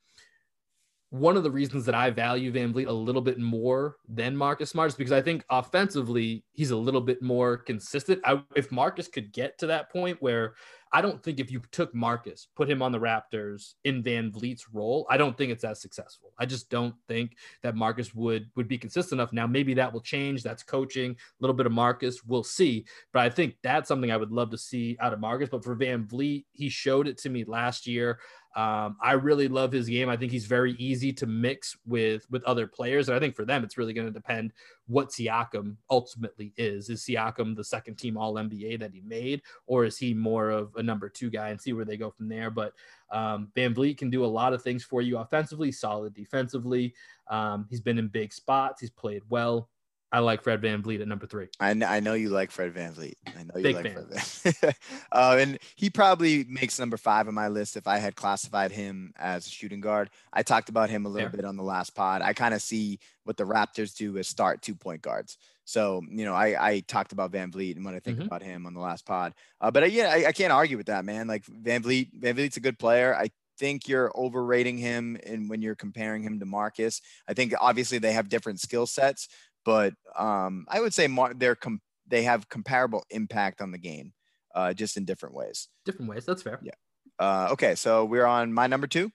one 1.12 1.36
of 1.36 1.44
the 1.44 1.52
reasons 1.52 1.86
that 1.86 1.96
I 1.96 2.12
value 2.12 2.52
VanVleet 2.52 2.88
a 2.88 2.92
little 2.92 3.22
bit 3.22 3.40
more 3.40 3.96
than 4.08 4.38
Marcus 4.38 4.70
Smart 4.70 4.92
is 4.92 4.96
because 4.96 5.12
I 5.12 5.22
think 5.22 5.44
offensively 5.50 6.44
he's 6.54 6.70
a 6.70 6.78
little 6.78 7.02
bit 7.02 7.22
more 7.22 7.58
consistent. 7.58 8.22
I, 8.24 8.42
if 8.56 8.72
Marcus 8.72 9.08
could 9.08 9.32
get 9.34 9.58
to 9.60 9.68
that 9.68 9.92
point 9.92 10.18
where 10.20 10.54
I 10.92 11.02
don't 11.02 11.22
think 11.22 11.40
if 11.40 11.52
you 11.52 11.62
took 11.72 11.94
Marcus, 11.94 12.48
put 12.56 12.70
him 12.70 12.82
on 12.82 12.92
the 12.92 13.00
Raptors 13.00 13.74
in 13.84 14.02
VanVleet's 14.02 14.66
role, 14.74 15.06
I 15.10 15.18
don't 15.18 15.38
think 15.38 15.52
it's 15.52 15.64
as 15.64 15.82
successful. 15.82 16.34
I 16.40 16.46
just 16.46 16.70
don't 16.70 16.96
think 17.08 17.38
that 17.62 17.76
Marcus 17.76 18.16
would 18.16 18.50
would 18.56 18.68
be 18.68 18.78
consistent 18.78 19.20
enough. 19.20 19.34
Now 19.34 19.46
maybe 19.46 19.76
that 19.76 19.94
will 19.94 20.02
change. 20.02 20.42
That's 20.42 20.64
coaching, 20.64 21.12
a 21.12 21.16
little 21.40 21.56
bit 21.56 21.68
of 21.68 21.72
Marcus, 21.72 22.24
we'll 22.24 22.44
see. 22.44 22.86
But 23.14 23.22
I 23.22 23.30
think 23.30 23.56
that's 23.62 23.88
something 23.88 24.12
I 24.12 24.18
would 24.18 24.32
love 24.32 24.50
to 24.52 24.58
see 24.58 24.98
out 25.00 25.14
of 25.14 25.20
Marcus. 25.20 25.50
But 25.50 25.64
for 25.64 25.76
VanVleet, 25.76 26.46
he 26.54 26.70
showed 26.70 27.08
it 27.08 27.18
to 27.20 27.30
me 27.30 27.44
last 27.44 27.86
year. 27.86 28.20
Um, 28.56 28.98
I 29.02 29.14
really 29.14 29.48
love 29.48 29.72
his 29.72 29.88
game. 29.88 30.10
I 30.10 30.18
think 30.18 30.32
he's 30.32 30.48
very 30.48 30.74
easy 30.74 31.14
to 31.14 31.28
mix 31.28 31.78
with 31.86 32.26
with 32.32 32.44
other 32.44 32.66
players, 32.66 33.08
and 33.08 33.16
I 33.16 33.20
think 33.20 33.36
for 33.36 33.46
them 33.46 33.64
it's 33.64 33.78
really 33.78 33.94
going 33.94 34.08
to 34.08 34.14
depend 34.14 34.54
what 34.88 35.10
Siakam 35.10 35.76
ultimately 35.92 36.54
is. 36.58 36.90
Is 36.90 37.04
Siakam 37.04 37.56
the 37.56 37.64
second 37.64 37.96
team 37.96 38.18
All 38.18 38.34
NBA 38.34 38.80
that 38.80 38.94
he 38.94 39.02
made, 39.02 39.44
or 39.68 39.86
is 39.86 39.98
he 39.98 40.14
more 40.14 40.50
of 40.50 40.76
a 40.76 40.84
number 40.84 41.10
two 41.10 41.30
guy? 41.30 41.50
And 41.50 41.62
see 41.62 41.74
where 41.74 41.86
they 41.86 41.98
go 41.98 42.10
from 42.10 42.28
there. 42.28 42.50
But 42.50 42.74
um, 43.12 43.50
VanVleet 43.56 43.98
can 43.98 44.10
do 44.10 44.26
a 44.26 44.28
lot 44.28 44.54
of 44.54 44.64
things 44.64 44.84
for 44.84 45.02
you 45.02 45.20
offensively, 45.20 45.72
solid 45.72 46.16
defensively. 46.16 46.96
Um, 47.30 47.68
he's 47.70 47.82
been 47.82 48.00
in 48.00 48.08
big 48.08 48.34
spots. 48.34 48.82
He's 48.82 48.90
played 48.90 49.22
well. 49.30 49.70
I 50.12 50.20
like 50.20 50.42
Fred 50.42 50.62
VanVleet 50.62 51.02
at 51.02 51.08
number 51.08 51.28
three. 51.28 51.50
I 51.60 51.74
know, 51.76 51.86
I 51.86 52.00
know 52.00 52.14
you 52.14 52.30
like 52.30 52.50
Fred 52.50 52.74
VanVleet. 52.74 53.14
I 53.28 53.44
know 53.44 53.52
you 53.58 53.64
Big 53.64 53.76
like 53.76 53.86
fan. 53.86 53.94
Fred 53.94 54.56
Van. 54.56 54.74
uh, 55.12 55.38
and 55.40 55.60
he 55.76 55.90
probably 55.90 56.46
makes 56.46 56.80
number 56.80 56.98
five 56.98 57.28
on 57.28 57.36
my 57.36 57.48
list 57.48 57.78
if 57.78 57.88
I 57.88 58.00
had 58.00 58.16
classified 58.16 58.72
him 58.72 59.14
as 59.18 59.46
a 59.46 59.50
shooting 59.50 59.82
guard. 59.82 60.10
I 60.34 60.42
talked 60.42 60.70
about 60.70 60.90
him 60.90 61.06
a 61.06 61.10
little 61.10 61.30
Fair. 61.30 61.38
bit 61.38 61.46
on 61.46 61.58
the 61.58 61.64
last 61.64 61.94
pod. 61.96 62.24
I 62.24 62.34
kind 62.34 62.56
of 62.56 62.62
see 62.62 63.00
what 63.24 63.38
the 63.38 63.44
Raptors 63.46 63.96
do 63.96 64.18
as 64.18 64.28
start 64.28 64.62
two 64.64 64.74
point 64.76 65.04
guards. 65.04 65.38
So, 65.66 66.02
you 66.10 66.26
know, 66.26 66.34
I, 66.34 66.70
I 66.70 66.80
talked 66.88 67.12
about 67.12 67.32
VanVleet 67.32 67.76
and 67.76 67.86
what 67.86 67.94
I 67.94 68.00
think 68.00 68.18
Mhm. 68.18 68.26
about 68.26 68.42
him 68.42 68.66
on 68.66 68.74
the 68.74 68.80
last 68.80 69.06
pod. 69.06 69.36
Uh, 69.62 69.70
but 69.70 69.84
uh, 69.84 69.86
yeah, 69.86 70.10
I, 70.12 70.26
I 70.28 70.32
can't 70.32 70.52
argue 70.52 70.78
with 70.78 70.88
that, 70.88 71.06
man. 71.06 71.28
Like 71.28 71.46
VanVleet, 71.46 72.10
Van 72.14 72.36
Vliet's 72.36 72.58
a 72.58 72.62
good 72.62 72.80
player. 72.80 73.16
I 73.16 73.30
think 73.60 73.88
you're 73.90 74.10
overrating 74.18 74.78
him 74.78 75.18
and 75.26 75.50
when 75.50 75.62
you're 75.62 75.76
comparing 75.76 76.24
him 76.24 76.40
to 76.40 76.46
Marcus. 76.46 77.02
I 77.28 77.34
think 77.34 77.54
obviously 77.60 78.00
they 78.00 78.14
have 78.14 78.30
different 78.30 78.62
skill 78.62 78.88
sets, 78.88 79.28
but 79.66 79.94
um, 80.18 80.66
I 80.70 80.80
would 80.80 80.94
say 80.94 81.08
Mar- 81.08 81.34
they're 81.34 81.56
com- 81.56 81.82
they 82.08 82.24
have 82.24 82.50
comparable 82.50 83.04
impact 83.10 83.62
on 83.62 83.72
the 83.72 83.78
game, 83.78 84.14
uh, 84.56 84.74
just 84.74 84.98
in 84.98 85.06
different 85.06 85.36
ways. 85.36 85.68
Different 85.86 86.10
ways. 86.10 86.26
That's 86.26 86.42
fair. 86.42 86.60
Yeah. 86.64 86.72
Uh, 87.20 87.50
okay, 87.52 87.76
so 87.76 88.06
we're 88.06 88.26
on 88.26 88.54
my 88.54 88.68
number 88.68 88.88
two. 88.88 89.12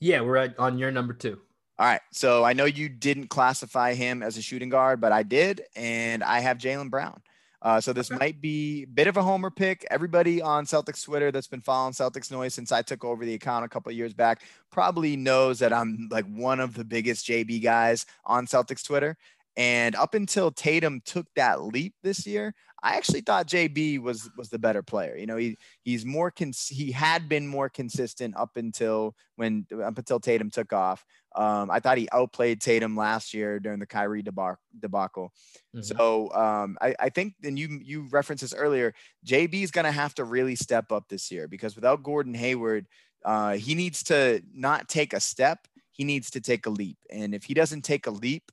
Yeah, 0.00 0.20
we're 0.22 0.36
at, 0.36 0.58
on 0.58 0.78
your 0.78 0.90
number 0.90 1.12
two. 1.12 1.38
All 1.78 1.86
right, 1.86 2.00
so 2.12 2.42
I 2.42 2.54
know 2.54 2.64
you 2.64 2.88
didn't 2.88 3.28
classify 3.28 3.92
him 3.94 4.22
as 4.22 4.38
a 4.38 4.42
shooting 4.42 4.70
guard, 4.70 5.00
but 5.00 5.12
I 5.12 5.22
did, 5.22 5.62
and 5.76 6.24
I 6.24 6.40
have 6.40 6.56
Jaylen 6.58 6.90
Brown. 6.90 7.20
Uh, 7.62 7.80
so 7.80 7.92
this 7.92 8.10
Okay. 8.10 8.18
might 8.18 8.40
be 8.40 8.82
a 8.82 8.86
bit 8.86 9.06
of 9.08 9.16
a 9.16 9.22
homer 9.22 9.50
pick. 9.50 9.84
Everybody 9.90 10.40
on 10.40 10.66
Celtics 10.66 11.04
Twitter 11.04 11.32
that's 11.32 11.48
been 11.48 11.62
following 11.62 11.94
Celtics 11.94 12.30
Noise 12.30 12.54
since 12.54 12.70
I 12.70 12.80
took 12.82 13.04
over 13.04 13.24
the 13.24 13.34
account 13.34 13.64
a 13.64 13.68
couple 13.68 13.90
of 13.90 13.96
years 13.96 14.14
back 14.14 14.42
probably 14.70 15.16
knows 15.16 15.58
that 15.58 15.72
I'm 15.72 16.08
like 16.10 16.26
one 16.26 16.60
of 16.60 16.74
the 16.74 16.84
biggest 16.84 17.26
JB 17.26 17.62
guys 17.62 18.06
on 18.24 18.46
Celtics 18.46 18.84
Twitter. 18.84 19.16
And 19.56 19.94
up 19.96 20.14
until 20.14 20.50
Tatum 20.50 21.00
took 21.04 21.26
that 21.34 21.62
leap 21.62 21.94
this 22.02 22.26
year, 22.26 22.54
I 22.82 22.96
actually 22.96 23.22
thought 23.22 23.46
JB 23.48 24.00
was 24.00 24.30
was 24.36 24.50
the 24.50 24.58
better 24.58 24.82
player. 24.82 25.16
You 25.16 25.26
know, 25.26 25.36
he 25.36 25.56
he's 25.82 26.04
more 26.04 26.30
cons- 26.30 26.68
he 26.68 26.92
had 26.92 27.28
been 27.28 27.46
more 27.46 27.68
consistent 27.70 28.36
up 28.36 28.56
until 28.56 29.16
when 29.36 29.66
up 29.82 29.96
until 29.98 30.20
Tatum 30.20 30.50
took 30.50 30.72
off. 30.74 31.04
Um, 31.34 31.70
I 31.70 31.80
thought 31.80 31.98
he 31.98 32.08
outplayed 32.12 32.60
Tatum 32.60 32.96
last 32.96 33.32
year 33.34 33.58
during 33.60 33.78
the 33.78 33.86
Kyrie 33.86 34.22
debar- 34.22 34.58
debacle. 34.78 35.32
Mhm. 35.74 35.84
So 35.84 36.32
um, 36.34 36.76
I, 36.80 36.94
I 37.00 37.08
think, 37.08 37.34
and 37.42 37.58
you 37.58 37.80
you 37.82 38.08
referenced 38.10 38.42
this 38.42 38.54
earlier, 38.54 38.94
JB 39.24 39.62
is 39.62 39.70
going 39.70 39.84
to 39.84 39.92
have 39.92 40.14
to 40.16 40.24
really 40.24 40.54
step 40.56 40.92
up 40.92 41.08
this 41.08 41.30
year 41.30 41.48
because 41.48 41.74
without 41.76 42.02
Gordon 42.02 42.34
Hayward, 42.34 42.86
uh, 43.24 43.54
he 43.54 43.74
needs 43.74 44.02
to 44.04 44.42
not 44.52 44.88
take 44.88 45.12
a 45.12 45.20
step, 45.20 45.66
he 45.92 46.04
needs 46.04 46.30
to 46.30 46.40
take 46.40 46.66
a 46.66 46.70
leap. 46.70 46.98
And 47.10 47.34
if 47.34 47.44
he 47.44 47.54
doesn't 47.54 47.82
take 47.82 48.06
a 48.06 48.10
leap, 48.10 48.50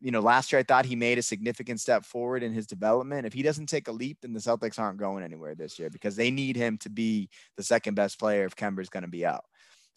you 0.00 0.10
know, 0.10 0.20
last 0.20 0.52
year 0.52 0.60
I 0.60 0.62
thought 0.62 0.84
he 0.84 0.96
made 0.96 1.18
a 1.18 1.22
significant 1.22 1.80
step 1.80 2.04
forward 2.04 2.42
in 2.42 2.52
his 2.52 2.66
development. 2.66 3.26
If 3.26 3.32
he 3.32 3.42
doesn't 3.42 3.66
take 3.66 3.88
a 3.88 3.92
leap, 3.92 4.18
then 4.22 4.32
the 4.32 4.40
Celtics 4.40 4.78
aren't 4.78 4.98
going 4.98 5.24
anywhere 5.24 5.54
this 5.54 5.78
year 5.78 5.90
because 5.90 6.16
they 6.16 6.30
need 6.30 6.56
him 6.56 6.78
to 6.78 6.90
be 6.90 7.28
the 7.56 7.62
second 7.62 7.94
best 7.94 8.18
player 8.18 8.44
if 8.44 8.56
Kemba's 8.56 8.90
going 8.90 9.02
to 9.02 9.08
be 9.08 9.24
out. 9.24 9.44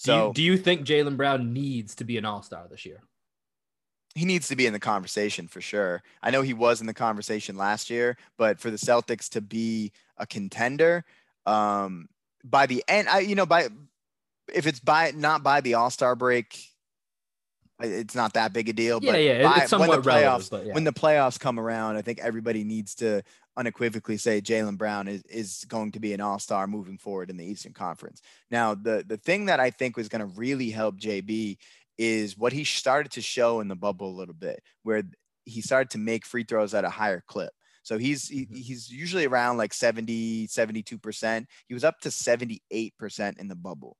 do, 0.03 0.11
you, 0.11 0.17
So 0.17 0.33
do 0.33 0.43
you 0.43 0.57
think 0.57 0.85
Jaylen 0.87 1.17
Brown 1.17 1.53
needs 1.53 1.95
to 1.95 2.03
be 2.03 2.17
an 2.17 2.25
All 2.25 2.41
Star 2.41 2.67
this 2.69 2.85
year? 2.85 3.01
he 4.15 4.25
needs 4.25 4.47
to 4.47 4.55
be 4.55 4.65
in 4.65 4.73
the 4.73 4.79
conversation 4.79 5.47
for 5.47 5.59
sure. 5.59 6.03
I 6.21 6.29
know 6.29 6.41
he 6.41 6.53
was 6.53 6.81
in 6.81 6.87
the 6.87 6.93
conversation 6.93 7.57
last 7.57 7.89
year, 7.89 8.17
but 8.37 8.59
for 8.59 8.69
the 8.69 8.77
Celtics 8.77 9.29
to 9.29 9.41
be 9.41 9.91
a 10.17 10.27
contender, 10.27 11.03
um, 11.45 12.07
by 12.43 12.65
the 12.65 12.83
end, 12.87 13.09
I 13.09 13.19
you 13.19 13.35
know 13.35 13.45
by 13.45 13.69
if 14.53 14.67
it's 14.67 14.79
by 14.79 15.11
not 15.15 15.43
by 15.43 15.61
the 15.61 15.75
All 15.75 15.89
Star 15.89 16.15
break, 16.15 16.59
it's 17.83 18.15
not 18.15 18.33
that 18.33 18.53
big 18.53 18.69
a 18.69 18.73
deal. 18.73 18.99
Yeah, 19.01 19.11
but 19.11 19.21
yeah, 19.21 19.31
it- 19.31 19.43
by- 19.43 19.57
it's 19.61 19.69
somewhat 19.69 19.89
when 19.89 20.01
the 20.01 20.09
playoffs 20.09 20.49
but 20.49 20.65
yeah. 20.65 20.73
when 20.73 20.83
the 20.83 20.93
playoffs 20.93 21.39
come 21.39 21.59
around, 21.59 21.97
I 21.97 22.01
think 22.01 22.19
everybody 22.19 22.63
needs 22.63 22.95
to 22.95 23.21
unequivocally 23.57 24.17
say 24.17 24.41
Jaylen 24.41 24.77
Brown 24.77 25.07
is, 25.07 25.21
is 25.23 25.65
going 25.67 25.91
to 25.91 25.99
be 25.99 26.13
an 26.13 26.21
all 26.21 26.39
star 26.39 26.65
moving 26.65 26.97
forward 26.97 27.29
in 27.29 27.37
the 27.37 27.45
Eastern 27.45 27.73
Conference. 27.73 28.21
Now, 28.49 28.73
the, 28.73 29.03
the 29.07 29.17
thing 29.17 29.45
that 29.45 29.59
I 29.59 29.69
think 29.69 29.95
was 29.95 30.09
going 30.09 30.21
to 30.21 30.39
really 30.39 30.69
help 30.71 30.97
JB 30.97 31.57
is 31.99 32.35
what 32.37 32.53
he 32.53 32.63
started 32.63 33.11
to 33.11 33.21
show 33.21 33.59
in 33.59 33.67
the 33.67 33.75
bubble 33.75 34.09
a 34.09 34.17
little 34.17 34.33
bit, 34.33 34.63
where 34.81 35.03
he 35.45 35.61
started 35.61 35.91
to 35.91 35.97
make 35.99 36.25
free 36.25 36.43
throws 36.43 36.73
at 36.73 36.85
a 36.85 36.89
higher 36.89 37.23
clip. 37.27 37.51
So 37.83 37.97
he's 37.97 38.27
he, 38.29 38.45
Mhm. 38.45 38.57
he's 38.57 38.89
usually 38.89 39.27
around 39.27 39.57
like 39.57 39.73
70, 39.73 40.47
72%. 40.47 41.45
He 41.67 41.73
was 41.73 41.83
up 41.83 41.99
to 42.01 42.09
78% 42.09 43.37
in 43.39 43.47
the 43.49 43.55
bubble. 43.55 43.97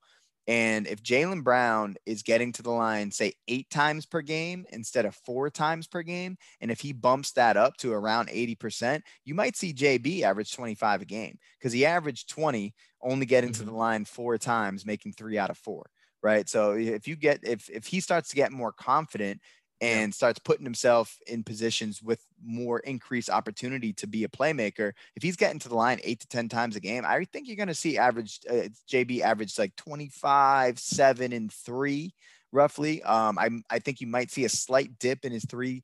And 0.47 0.87
if 0.87 1.01
Jaylen 1.01 1.43
Brown 1.43 1.95
is 2.05 2.21
getting 2.21 2.51
to 2.53 2.63
the 2.63 2.71
line, 2.71 3.11
say 3.11 3.33
eight 3.47 3.69
times 3.69 4.05
per 4.05 4.21
game 4.21 4.65
instead 4.71 5.05
of 5.05 5.15
four 5.15 5.49
times 5.49 5.87
per 5.87 6.03
game, 6.03 6.37
and 6.59 6.69
if 6.69 6.81
he 6.81 6.91
bumps 6.91 7.31
that 7.33 7.55
up 7.55 7.77
to 7.77 7.93
around 7.93 8.27
80%, 8.27 9.01
you 9.23 9.35
might 9.35 9.55
see 9.55 9.73
JB 9.73 10.23
average 10.23 10.53
25 10.53 11.01
a 11.01 11.05
game 11.05 11.37
because 11.57 11.71
he 11.71 11.85
averaged 11.85 12.29
20, 12.29 12.73
only 13.01 13.25
getting 13.25 13.53
to 13.53 13.59
the 13.59 13.67
mm-hmm. 13.67 13.77
line 13.77 14.05
four 14.05 14.37
times, 14.37 14.85
making 14.85 15.13
three 15.13 15.37
out 15.37 15.49
of 15.49 15.57
four. 15.57 15.85
Right. 16.21 16.47
So 16.47 16.71
if 16.71 17.05
you 17.05 17.17
get 17.17 17.39
if 17.43 17.69
if 17.69 17.85
he 17.85 17.99
starts 17.99 18.29
to 18.29 18.37
get 18.37 18.53
more 18.53 18.71
confident 18.71 19.41
Yeah. 19.84 19.99
and 19.99 20.13
starts 20.13 20.39
putting 20.39 20.65
himself 20.65 21.17
in 21.27 21.43
positions 21.43 22.01
with 22.01 22.25
more 22.43 22.79
increased 22.79 23.29
opportunity 23.29 23.93
to 23.93 24.07
be 24.07 24.23
a 24.23 24.29
playmaker, 24.29 24.93
if 25.15 25.23
he's 25.23 25.36
getting 25.36 25.59
to 25.59 25.69
the 25.69 25.75
line 25.75 25.99
eight 26.03 26.19
to 26.21 26.27
10 26.27 26.49
times 26.49 26.75
a 26.75 26.79
game, 26.79 27.03
I 27.05 27.25
think 27.25 27.47
you're 27.47 27.57
going 27.57 27.67
to 27.67 27.75
see 27.75 27.97
average 27.97 28.39
uh, 28.49 28.69
JB 28.89 29.21
average 29.21 29.57
like 29.59 29.75
25, 29.75 30.79
seven, 30.79 31.34
and 31.34 31.51
three 31.51 32.13
roughly. 32.51 33.03
Um, 33.03 33.38
I, 33.38 33.49
I 33.69 33.79
think 33.79 34.01
you 34.01 34.07
might 34.07 34.31
see 34.31 34.45
a 34.45 34.49
slight 34.49 34.97
dip 34.99 35.25
in 35.25 35.31
his 35.31 35.45
three, 35.45 35.84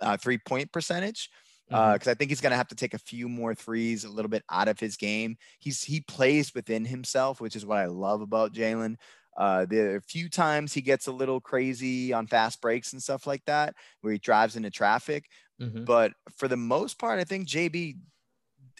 uh, 0.00 0.16
three 0.16 0.38
point 0.38 0.72
percentage 0.72 1.30
because 1.68 2.06
I 2.06 2.14
think 2.14 2.30
he's 2.30 2.40
going 2.40 2.52
to 2.52 2.56
have 2.56 2.68
to 2.68 2.76
take 2.76 2.94
a 2.94 2.98
few 2.98 3.28
more 3.28 3.54
threes 3.54 4.04
a 4.04 4.08
little 4.08 4.28
bit 4.28 4.44
out 4.50 4.68
of 4.68 4.78
his 4.78 4.96
game. 4.96 5.36
He's 5.58 5.82
he 5.82 6.00
plays 6.00 6.54
within 6.54 6.84
himself, 6.84 7.40
which 7.40 7.56
is 7.56 7.66
what 7.66 7.78
I 7.78 7.86
love 7.86 8.20
about 8.20 8.52
Jaylen. 8.52 8.96
Uh, 9.36 9.66
there 9.66 9.92
are 9.92 9.96
a 9.96 10.02
few 10.02 10.28
times 10.28 10.72
he 10.72 10.80
gets 10.80 11.06
a 11.06 11.12
little 11.12 11.40
crazy 11.40 12.12
on 12.12 12.26
fast 12.26 12.60
breaks 12.60 12.92
and 12.92 13.02
stuff 13.02 13.26
like 13.26 13.44
that, 13.44 13.74
where 14.00 14.12
he 14.12 14.18
drives 14.18 14.56
into 14.56 14.70
traffic. 14.70 15.28
Mhm. 15.60 15.84
But 15.84 16.12
for 16.36 16.48
the 16.48 16.56
most 16.56 16.98
part, 16.98 17.20
I 17.20 17.24
think 17.24 17.48
JB 17.48 17.96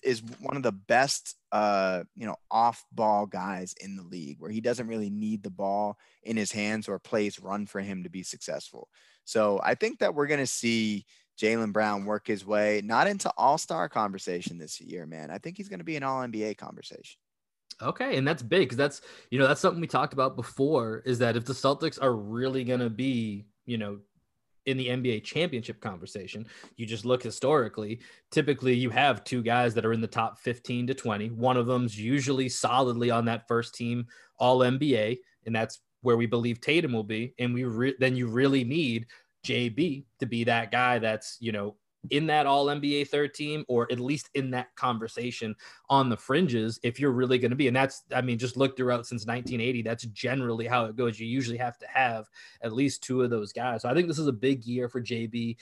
is 0.03 0.23
one 0.41 0.57
of 0.57 0.63
the 0.63 0.73
best, 0.73 1.37
uh, 1.53 2.05
you 2.15 2.27
know, 2.27 2.37
off-ball 2.51 3.27
guys 3.27 3.75
in 3.81 3.97
the 3.97 4.03
league, 4.03 4.41
where 4.41 4.51
he 4.51 4.61
doesn't 4.61 4.89
really 4.89 5.11
need 5.11 5.43
the 5.43 5.51
ball 5.51 5.99
in 6.23 6.37
his 6.37 6.53
hands 6.53 6.89
or 6.89 6.99
plays 6.99 7.41
run 7.41 7.67
for 7.67 7.81
him 7.81 8.03
to 8.05 8.11
be 8.11 8.23
successful. 8.23 8.89
So 9.25 9.61
I 9.63 9.75
think 9.75 9.99
that 9.99 10.15
we're 10.15 10.27
going 10.27 10.41
to 10.41 10.47
see 10.47 11.07
Jaylen 11.41 11.73
Brown 11.73 12.05
work 12.05 12.27
his 12.27 12.47
way 12.47 12.81
not 12.85 13.07
into 13.07 13.33
All-Star 13.37 13.89
conversation 13.89 14.59
this 14.59 14.81
year, 14.81 15.07
man. 15.07 15.31
I 15.31 15.39
think 15.39 15.57
he's 15.57 15.69
going 15.69 15.81
to 15.81 15.85
be 15.85 15.97
an 15.97 16.03
All 16.03 16.23
NBA 16.23 16.57
conversation. 16.57 17.19
Okay, 17.83 18.17
and 18.17 18.27
that's 18.27 18.43
big 18.43 18.63
because 18.63 18.79
that's 18.79 19.03
you 19.31 19.39
know 19.39 19.47
that's 19.47 19.61
something 19.61 19.81
we 19.81 19.87
talked 19.87 20.15
about 20.15 20.35
before. 20.37 21.03
Is 21.05 21.19
that 21.19 21.37
if 21.37 21.45
the 21.45 21.53
Celtics 21.53 22.01
are 22.01 22.15
really 22.15 22.65
to 22.65 22.89
be 22.89 23.47
you 23.67 23.77
know 23.77 23.99
in 24.65 24.77
the 24.77 24.89
NBA 24.89 25.25
championship 25.25 25.81
conversation, 25.81 26.47
you 26.77 26.87
just 26.87 27.05
look 27.05 27.23
historically. 27.23 28.01
Typically, 28.31 28.75
you 28.75 28.91
have 28.91 29.25
two 29.25 29.43
guys 29.43 29.75
that 29.75 29.85
are 29.85 29.93
in 29.93 30.01
the 30.01 30.07
top 30.07 30.39
fifteen 30.39 30.87
to 30.87 30.95
twenty. 30.95 31.29
One 31.29 31.59
of 31.59 31.67
them's 31.67 31.99
usually 31.99 32.49
solidly 32.49 33.11
on 33.11 33.27
that 33.27 33.47
first 33.47 33.75
team 33.75 34.07
All 34.39 34.61
NBA, 34.61 35.19
and 35.45 35.55
that's 35.55 35.81
where 36.01 36.17
we 36.17 36.27
believe 36.27 36.61
Tatum 36.61 36.93
will 36.93 37.05
be. 37.05 37.35
And 37.39 37.53
we 37.53 37.65
re- 37.65 37.97
then 37.99 38.17
you 38.17 38.29
really 38.29 38.65
need 38.65 39.07
JB 39.47 40.07
to 40.21 40.27
be 40.27 40.45
that 40.45 40.71
guy 40.71 40.99
that's 40.99 41.37
you 41.41 41.53
know 41.53 41.77
in 42.11 42.27
that 42.27 42.47
All 42.47 42.67
NBA 42.67 43.09
third 43.09 43.35
team 43.35 43.65
or 43.69 43.91
at 43.91 44.01
least 44.01 44.31
in 44.35 44.51
that 44.53 44.75
conversation 44.75 45.55
on 45.89 46.09
the 46.09 46.17
fringes 46.17 46.79
if 46.83 46.99
you're 47.01 47.13
really 47.13 47.39
going 47.39 47.51
to 47.51 47.57
be. 47.57 47.69
And 47.69 47.77
that's, 47.77 48.03
I 48.15 48.21
mean, 48.21 48.39
just 48.39 48.57
look 48.57 48.77
throughout 48.77 49.07
since 49.07 49.27
1980. 49.27 49.83
That's 49.83 50.05
generally 50.07 50.67
how 50.67 50.87
it 50.87 50.97
goes. 50.97 51.19
You 51.19 51.27
usually 51.27 51.59
have 51.59 51.79
to 51.79 51.87
have 51.87 52.27
at 52.63 52.73
least 52.73 53.03
two 53.03 53.23
of 53.23 53.31
those 53.31 53.53
guys. 53.53 53.83
So 53.83 53.89
I 53.89 53.95
think 53.95 54.09
this 54.09 54.19
is 54.19 54.29
a 54.29 54.33
big 54.33 54.65
year 54.65 54.89
for 54.89 55.01
JB. 55.01 55.57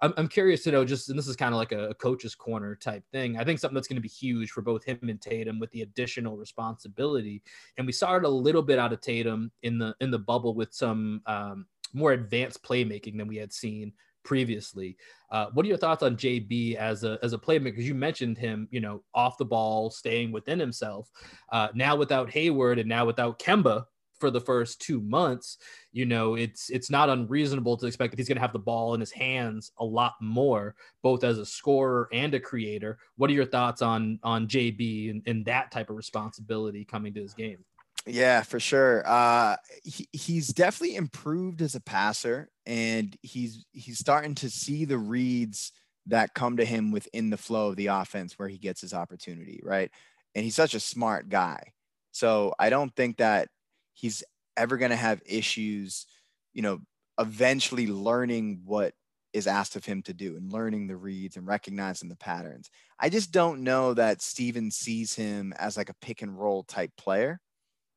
I'm, 0.00 0.28
curious 0.28 0.62
to 0.64 0.70
know 0.70 0.84
just, 0.84 1.08
and 1.08 1.18
this 1.18 1.26
is 1.26 1.34
kind 1.34 1.52
of 1.52 1.58
like 1.58 1.72
a, 1.72 1.88
a 1.88 1.94
coach's 1.94 2.34
corner 2.34 2.76
type 2.76 3.02
thing. 3.10 3.36
I 3.36 3.44
think 3.44 3.58
something 3.58 3.74
that's 3.74 3.88
going 3.88 3.96
to 3.96 4.02
be 4.02 4.08
huge 4.08 4.50
for 4.50 4.62
both 4.62 4.84
him 4.84 4.98
and 5.02 5.20
Tatum 5.20 5.58
with 5.58 5.70
the 5.72 5.82
additional 5.82 6.36
responsibility. 6.36 7.42
And 7.76 7.86
we 7.86 7.92
saw 7.92 8.14
it 8.16 8.24
a 8.24 8.28
little 8.28 8.62
bit 8.62 8.78
out 8.78 8.92
of 8.92 9.00
Tatum 9.00 9.50
in 9.62 9.78
the 9.78 9.94
in 10.00 10.10
the 10.10 10.18
bubble 10.18 10.54
with 10.54 10.72
some 10.72 11.22
um, 11.26 11.66
more 11.92 12.12
advanced 12.12 12.62
playmaking 12.62 13.18
than 13.18 13.28
we 13.28 13.36
had 13.36 13.52
seen 13.52 13.92
previously. 14.28 14.94
Uh, 15.30 15.46
what 15.54 15.64
are 15.64 15.70
your 15.70 15.78
thoughts 15.78 16.02
on 16.02 16.14
JB 16.14 16.74
as 16.74 17.02
a 17.02 17.18
as 17.22 17.32
a 17.32 17.38
playmaker? 17.38 17.64
Because 17.64 17.88
you 17.88 17.94
mentioned 17.94 18.36
him, 18.36 18.68
you 18.70 18.78
know, 18.78 19.02
off 19.14 19.38
the 19.38 19.44
ball, 19.44 19.88
staying 19.90 20.32
within 20.32 20.60
himself. 20.60 21.10
Uh, 21.50 21.68
now 21.74 21.96
without 21.96 22.28
Hayward 22.28 22.78
and 22.78 22.88
now 22.88 23.06
without 23.06 23.38
Kemba, 23.38 23.86
for 24.20 24.30
the 24.30 24.40
first 24.40 24.82
two 24.82 25.00
months, 25.00 25.56
you 25.92 26.04
know, 26.04 26.34
it's 26.34 26.68
it's 26.68 26.90
not 26.90 27.08
unreasonable 27.08 27.78
to 27.78 27.86
expect 27.86 28.10
that 28.12 28.18
he's 28.18 28.28
going 28.28 28.36
to 28.36 28.42
have 28.42 28.52
the 28.52 28.58
ball 28.58 28.92
in 28.92 29.00
his 29.00 29.12
hands 29.12 29.72
a 29.78 29.84
lot 29.84 30.12
more, 30.20 30.74
both 31.02 31.24
as 31.24 31.38
a 31.38 31.46
scorer 31.46 32.10
and 32.12 32.34
a 32.34 32.40
creator. 32.40 32.98
What 33.16 33.30
are 33.30 33.34
your 33.34 33.46
thoughts 33.46 33.80
on 33.80 34.18
on 34.22 34.46
JB 34.46 35.10
and, 35.10 35.22
and 35.26 35.44
that 35.46 35.70
type 35.70 35.88
of 35.88 35.96
responsibility 35.96 36.84
coming 36.84 37.14
to 37.14 37.22
his 37.22 37.32
game? 37.32 37.64
Yeah, 38.08 38.42
for 38.42 38.58
sure. 38.58 39.02
Uh, 39.06 39.56
he, 39.84 40.08
he's 40.12 40.48
definitely 40.48 40.96
improved 40.96 41.60
as 41.60 41.74
a 41.74 41.80
passer, 41.80 42.48
and 42.64 43.14
he's 43.22 43.66
he's 43.72 43.98
starting 43.98 44.34
to 44.36 44.48
see 44.50 44.86
the 44.86 44.96
reads 44.98 45.72
that 46.06 46.32
come 46.34 46.56
to 46.56 46.64
him 46.64 46.90
within 46.90 47.28
the 47.28 47.36
flow 47.36 47.68
of 47.68 47.76
the 47.76 47.88
offense 47.88 48.38
where 48.38 48.48
he 48.48 48.56
gets 48.56 48.80
his 48.80 48.94
opportunity, 48.94 49.60
right? 49.62 49.90
And 50.34 50.42
he's 50.44 50.54
such 50.54 50.72
a 50.74 50.80
smart 50.80 51.28
guy. 51.28 51.72
So 52.12 52.54
I 52.58 52.70
don't 52.70 52.94
think 52.96 53.18
that 53.18 53.48
he's 53.92 54.24
ever 54.56 54.78
going 54.78 54.90
to 54.90 54.96
have 54.96 55.20
issues, 55.26 56.06
you 56.54 56.62
know, 56.62 56.80
eventually 57.18 57.86
learning 57.86 58.62
what 58.64 58.94
is 59.34 59.46
asked 59.46 59.76
of 59.76 59.84
him 59.84 60.02
to 60.04 60.14
do 60.14 60.36
and 60.36 60.50
learning 60.50 60.86
the 60.86 60.96
reads 60.96 61.36
and 61.36 61.46
recognizing 61.46 62.08
the 62.08 62.16
patterns. 62.16 62.70
I 62.98 63.10
just 63.10 63.32
don't 63.32 63.62
know 63.62 63.92
that 63.94 64.22
Steven 64.22 64.70
sees 64.70 65.14
him 65.14 65.52
as 65.58 65.76
like 65.76 65.90
a 65.90 65.94
pick 66.00 66.22
and 66.22 66.38
roll 66.38 66.62
type 66.64 66.92
player. 66.96 67.38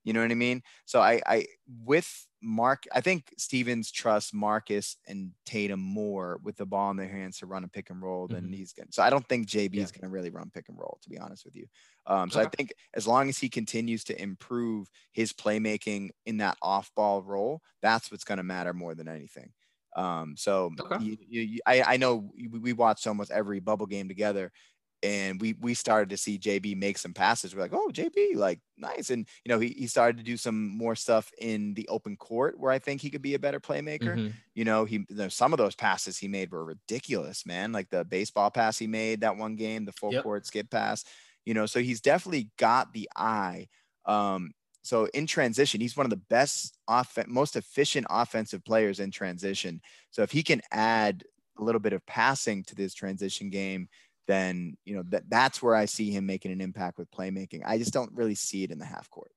You 0.04 0.14
know 0.14 0.22
what 0.22 0.32
I 0.32 0.36
mean? 0.36 0.62
So 0.86 1.00
I, 1.00 1.22
I 1.26 1.46
with 1.84 2.10
Mark, 2.42 2.84
I 2.94 3.02
think 3.02 3.34
Stevens 3.38 3.92
trusts 3.92 4.34
Marcus 4.34 4.98
and 5.08 5.32
Tatum 5.46 5.80
more 5.80 6.40
with 6.44 6.58
the 6.58 6.66
ball 6.66 6.90
in 6.90 6.98
their 6.98 7.08
hands 7.08 7.38
to 7.40 7.46
run 7.46 7.64
a 7.64 7.68
pick 7.68 7.92
and 7.92 8.02
roll 8.02 8.28
than 8.28 8.46
mm-hmm. 8.46 8.54
he's 8.54 8.74
going. 8.74 8.88
to 8.88 8.94
So 8.94 9.04
I 9.04 9.12
don't 9.12 9.28
think 9.28 9.48
JB 9.48 9.76
is 9.76 9.92
going 9.92 10.10
to 10.10 10.10
really 10.10 10.32
run 10.32 10.50
pick 10.52 10.70
and 10.70 10.78
roll, 10.78 10.98
to 11.04 11.10
be 11.10 11.20
honest 11.20 11.46
with 11.46 11.56
you. 11.56 11.68
Um, 12.08 12.32
so 12.32 12.40
okay. 12.40 12.48
I 12.48 12.50
think 12.50 12.74
as 12.96 13.08
long 13.08 13.30
as 13.30 13.38
he 13.38 13.48
continues 13.48 14.04
to 14.06 14.20
improve 14.20 14.88
his 15.12 15.34
playmaking 15.34 16.10
in 16.26 16.38
that 16.38 16.58
off-ball 16.62 17.22
role, 17.22 17.62
that's 17.82 18.12
what's 18.12 18.24
going 18.24 18.38
to 18.38 18.44
matter 18.44 18.74
more 18.74 18.96
than 18.96 19.08
anything. 19.08 19.52
Um, 19.96 20.36
so 20.38 20.72
okay. 20.80 21.04
you, 21.04 21.18
you, 21.30 21.60
I, 21.66 21.84
I 21.84 21.98
know 21.98 22.32
we, 22.36 22.60
we 22.60 22.74
watched 22.74 23.06
almost 23.06 23.30
every 23.30 23.60
bubble 23.60 23.86
game 23.86 24.08
together, 24.08 24.52
and 25.04 25.42
we 25.42 25.54
we 25.60 25.74
started 25.74 26.10
to 26.10 26.18
see 26.18 26.38
JB 26.38 26.78
make 26.78 26.98
some 26.98 27.14
passes. 27.14 27.56
We're 27.56 27.62
like, 27.62 27.74
oh, 27.74 27.90
JB, 27.92 28.36
like 28.36 28.60
nice. 28.78 29.10
And 29.10 29.28
you 29.44 29.50
know, 29.50 29.60
he, 29.60 29.70
he 29.70 29.88
started 29.88 30.18
to 30.18 30.24
do 30.24 30.38
some 30.38 30.68
more 30.68 30.96
stuff 30.96 31.32
in 31.40 31.74
the 31.74 31.88
open 31.88 32.16
court 32.18 32.60
where 32.60 32.72
I 32.72 32.80
think 32.80 33.02
he 33.02 33.10
could 33.10 33.22
be 33.22 33.34
a 33.34 33.40
better 33.40 33.60
playmaker. 33.60 34.16
Mm-hmm. 34.16 34.30
You 34.54 34.66
know, 34.66 34.86
he 34.86 35.06
you 35.10 35.16
know, 35.16 35.30
some 35.30 35.54
of 35.54 35.58
those 35.58 35.76
passes 35.76 36.18
he 36.18 36.28
made 36.28 36.52
were 36.52 36.66
ridiculous, 36.66 37.46
man. 37.46 37.72
Like 37.72 37.90
the 37.90 38.06
baseball 38.06 38.52
pass 38.52 38.78
he 38.78 38.88
made 38.88 39.22
that 39.22 39.38
one 39.38 39.56
game, 39.56 39.86
the 39.86 39.92
full 39.94 40.14
yep. 40.14 40.24
court 40.24 40.46
skip 40.46 40.70
pass. 40.70 41.04
You 41.46 41.54
know, 41.54 41.66
so 41.66 41.80
he's 41.80 42.02
definitely 42.02 42.50
got 42.58 42.94
the 42.94 43.10
eye. 43.16 43.68
Um, 44.06 44.52
so 44.84 45.06
in 45.14 45.28
transition, 45.28 45.82
he's 45.82 45.98
one 45.98 46.06
of 46.06 46.12
the 46.12 46.22
best 46.30 46.78
off 46.88 47.18
most 47.28 47.56
efficient 47.56 48.08
offensive 48.10 48.64
players 48.64 49.00
in 49.00 49.12
transition. 49.12 49.82
So 50.12 50.22
if 50.24 50.32
he 50.32 50.44
can 50.44 50.62
add 50.72 51.24
a 51.58 51.64
little 51.64 51.82
bit 51.82 51.94
of 51.94 52.06
passing 52.06 52.64
to 52.64 52.76
this 52.76 52.94
transition 52.94 53.50
game, 53.50 53.90
then 54.32 54.78
you 54.86 54.96
know 54.96 55.04
that 55.10 55.30
that's 55.30 55.62
where 55.62 55.76
I 55.76 55.86
see 55.86 56.12
him 56.12 56.26
making 56.26 56.52
an 56.52 56.62
impact 56.62 56.98
with 56.98 57.12
playmaking. 57.12 57.62
I 57.66 57.78
just 57.78 57.94
don't 57.94 58.12
really 58.14 58.36
see 58.36 58.64
it 58.64 58.72
in 58.72 58.80
the 58.80 58.86
half 58.86 59.10
court. 59.10 59.32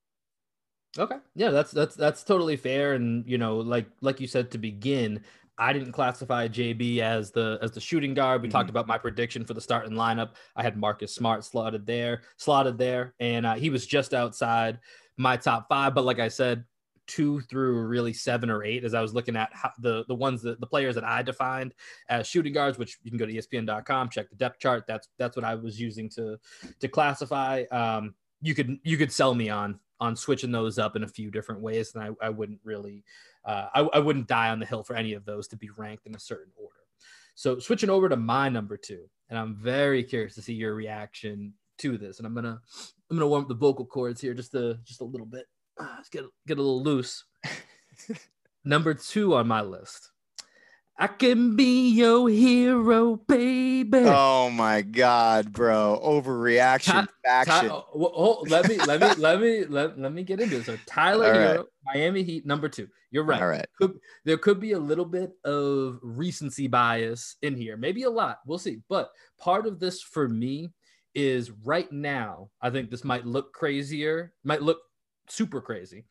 Okay. 0.99 1.17
Yeah, 1.35 1.51
that's 1.51 1.73
that's 1.73 1.97
that's 1.97 2.23
totally 2.23 2.57
fair. 2.57 2.95
And 2.95 3.29
you 3.29 3.39
know, 3.39 3.57
like 3.57 3.87
like 4.01 4.21
you 4.21 4.27
said 4.27 4.51
to 4.53 4.59
begin, 4.59 5.21
I 5.59 5.73
didn't 5.73 5.93
classify 5.93 6.49
JB 6.49 6.99
as 6.99 7.31
the 7.31 7.59
as 7.63 7.73
the 7.73 7.81
shooting 7.81 8.15
guard. 8.15 8.43
We 8.43 8.49
mm-hmm. 8.49 8.53
talked 8.53 8.71
about 8.71 8.87
my 8.87 8.99
prediction 8.99 9.45
for 9.45 9.55
the 9.55 9.61
starting 9.61 9.95
lineup. 9.95 10.31
I 10.55 10.63
had 10.63 10.77
Marcus 10.77 11.15
Smart 11.15 11.45
slotted 11.45 11.87
there, 11.87 12.23
slotted 12.37 12.79
there, 12.79 13.15
and 13.19 13.45
uh, 13.45 13.55
he 13.55 13.71
was 13.71 13.87
just 13.87 14.15
outside 14.15 14.79
my 15.17 15.37
top 15.37 15.69
five. 15.69 15.95
But 15.95 16.05
like 16.05 16.21
I 16.21 16.29
said, 16.29 16.65
two 17.07 17.41
through 17.43 17.83
really 17.87 18.13
seven 18.13 18.51
or 18.51 18.65
eight 18.65 18.85
as 18.85 18.95
I 18.95 19.01
was 19.01 19.15
looking 19.15 19.37
at 19.37 19.51
how, 19.53 19.71
the 19.79 20.05
the 20.09 20.15
ones 20.15 20.43
that 20.43 20.61
the 20.61 20.67
players 20.67 20.95
that 20.95 21.05
I 21.05 21.23
defined 21.23 21.75
as 22.09 22.27
shooting 22.27 22.53
guards, 22.53 22.79
which 22.79 22.99
you 23.03 23.11
can 23.11 23.19
go 23.19 23.27
to 23.27 23.33
ESPN.com, 23.33 24.11
check 24.11 24.31
the 24.31 24.37
depth 24.37 24.59
chart. 24.59 24.85
That's 24.87 25.09
that's 25.19 25.37
what 25.37 25.45
I 25.45 25.55
was 25.55 25.81
using 25.81 26.09
to 26.11 26.39
to 26.81 26.89
classify. 26.89 27.65
Um, 27.71 28.15
you 28.41 28.55
could 28.55 28.79
you 28.83 28.97
could 28.97 29.13
sell 29.13 29.35
me 29.35 29.49
on 29.49 29.79
on 30.01 30.17
switching 30.17 30.53
those 30.53 30.79
up 30.79 30.97
in 30.97 31.05
a 31.05 31.09
few 31.09 31.31
different 31.31 31.61
ways, 31.61 31.95
and 31.95 32.03
I, 32.05 32.27
I 32.27 32.31
wouldn't 32.31 32.61
really 32.65 33.05
uh, 33.45 33.69
I, 33.75 33.81
I 33.81 33.99
wouldn't 33.99 34.29
die 34.29 34.51
on 34.51 34.59
the 34.59 34.67
hill 34.67 34.83
for 34.83 34.97
any 34.97 35.13
of 35.15 35.25
those 35.25 35.49
to 35.49 35.57
be 35.57 35.71
ranked 35.77 36.07
in 36.07 36.15
a 36.15 36.21
certain 36.21 36.53
order. 36.57 36.75
So 37.35 37.59
switching 37.59 37.91
over 37.91 38.09
to 38.09 38.17
my 38.17 38.49
number 38.49 38.77
two, 38.77 39.05
and 39.29 39.39
I'm 39.39 39.57
very 39.57 40.03
curious 40.03 40.35
to 40.37 40.43
see 40.43 40.55
your 40.55 40.75
reaction 40.75 41.55
to 41.79 41.99
this, 41.99 42.19
and 42.19 42.27
I'm 42.27 42.35
gonna 42.35 42.61
I'm 43.11 43.17
gonna 43.17 43.29
warm 43.29 43.43
up 43.43 43.49
the 43.49 43.55
vocal 43.55 43.87
cords 43.87 44.21
here 44.21 44.35
just 44.35 44.55
a 44.55 44.79
just 44.85 45.01
a 45.01 45.05
little 45.05 45.27
bit 45.27 45.47
uh, 45.79 45.87
let's 45.97 46.09
get 46.11 46.25
get 46.47 46.59
a 46.59 46.62
little 46.62 46.83
loose. 46.83 47.25
Number 48.64 48.95
two 48.95 49.35
on 49.35 49.47
my 49.47 49.61
list. 49.61 50.11
I 50.97 51.09
can 51.09 51.57
be 51.57 51.91
your 51.91 52.29
hero, 52.29 53.16
baby. 53.16 54.05
Oh 54.05 54.49
my 54.49 54.83
god, 54.83 55.53
bro! 55.53 56.01
Overreaction, 56.05 57.09
Ty, 57.27 57.45
Ty, 57.45 57.68
oh, 57.68 57.85
oh, 57.97 58.45
let 58.49 58.68
me 58.68 58.79
let 58.79 59.01
me 59.01 59.09
let 59.20 59.41
me 59.41 59.64
let, 59.68 59.99
let 59.99 60.12
me 60.12 60.22
get 60.22 60.39
into 60.41 60.59
it. 60.59 60.66
So 60.66 60.79
Tyler 60.87 61.27
All 61.27 61.33
Herro, 61.33 61.57
right. 61.57 61.66
Miami 61.85 62.22
Heat, 62.22 62.47
number 62.47 62.68
two. 62.68 62.87
You're 63.11 63.25
right. 63.25 63.43
All 63.43 63.49
right. 63.49 63.66
Could, 63.81 63.99
there 64.25 64.39
could 64.39 64.61
be 64.61 64.72
a 64.72 64.79
little 64.79 65.05
bit 65.05 65.33
of 65.45 65.99
recency 66.03 66.68
bias 66.68 67.37
in 67.43 67.57
here, 67.57 67.77
maybe 67.77 68.05
a 68.05 68.11
lot. 68.11 68.39
We'll 68.47 68.59
see. 68.59 68.79
But 68.89 69.11
part 69.39 69.66
of 69.66 69.81
this 69.81 70.01
for 70.01 70.29
me 70.29 70.70
is 71.14 71.51
right 71.64 71.91
now. 71.91 72.51
I 72.61 72.70
think 72.70 72.91
this 72.91 73.05
might 73.05 73.27
look 73.27 73.53
crazier, 73.53 74.33
might 74.45 74.62
look 74.62 74.81
super 75.29 75.61
crazy. 75.61 76.05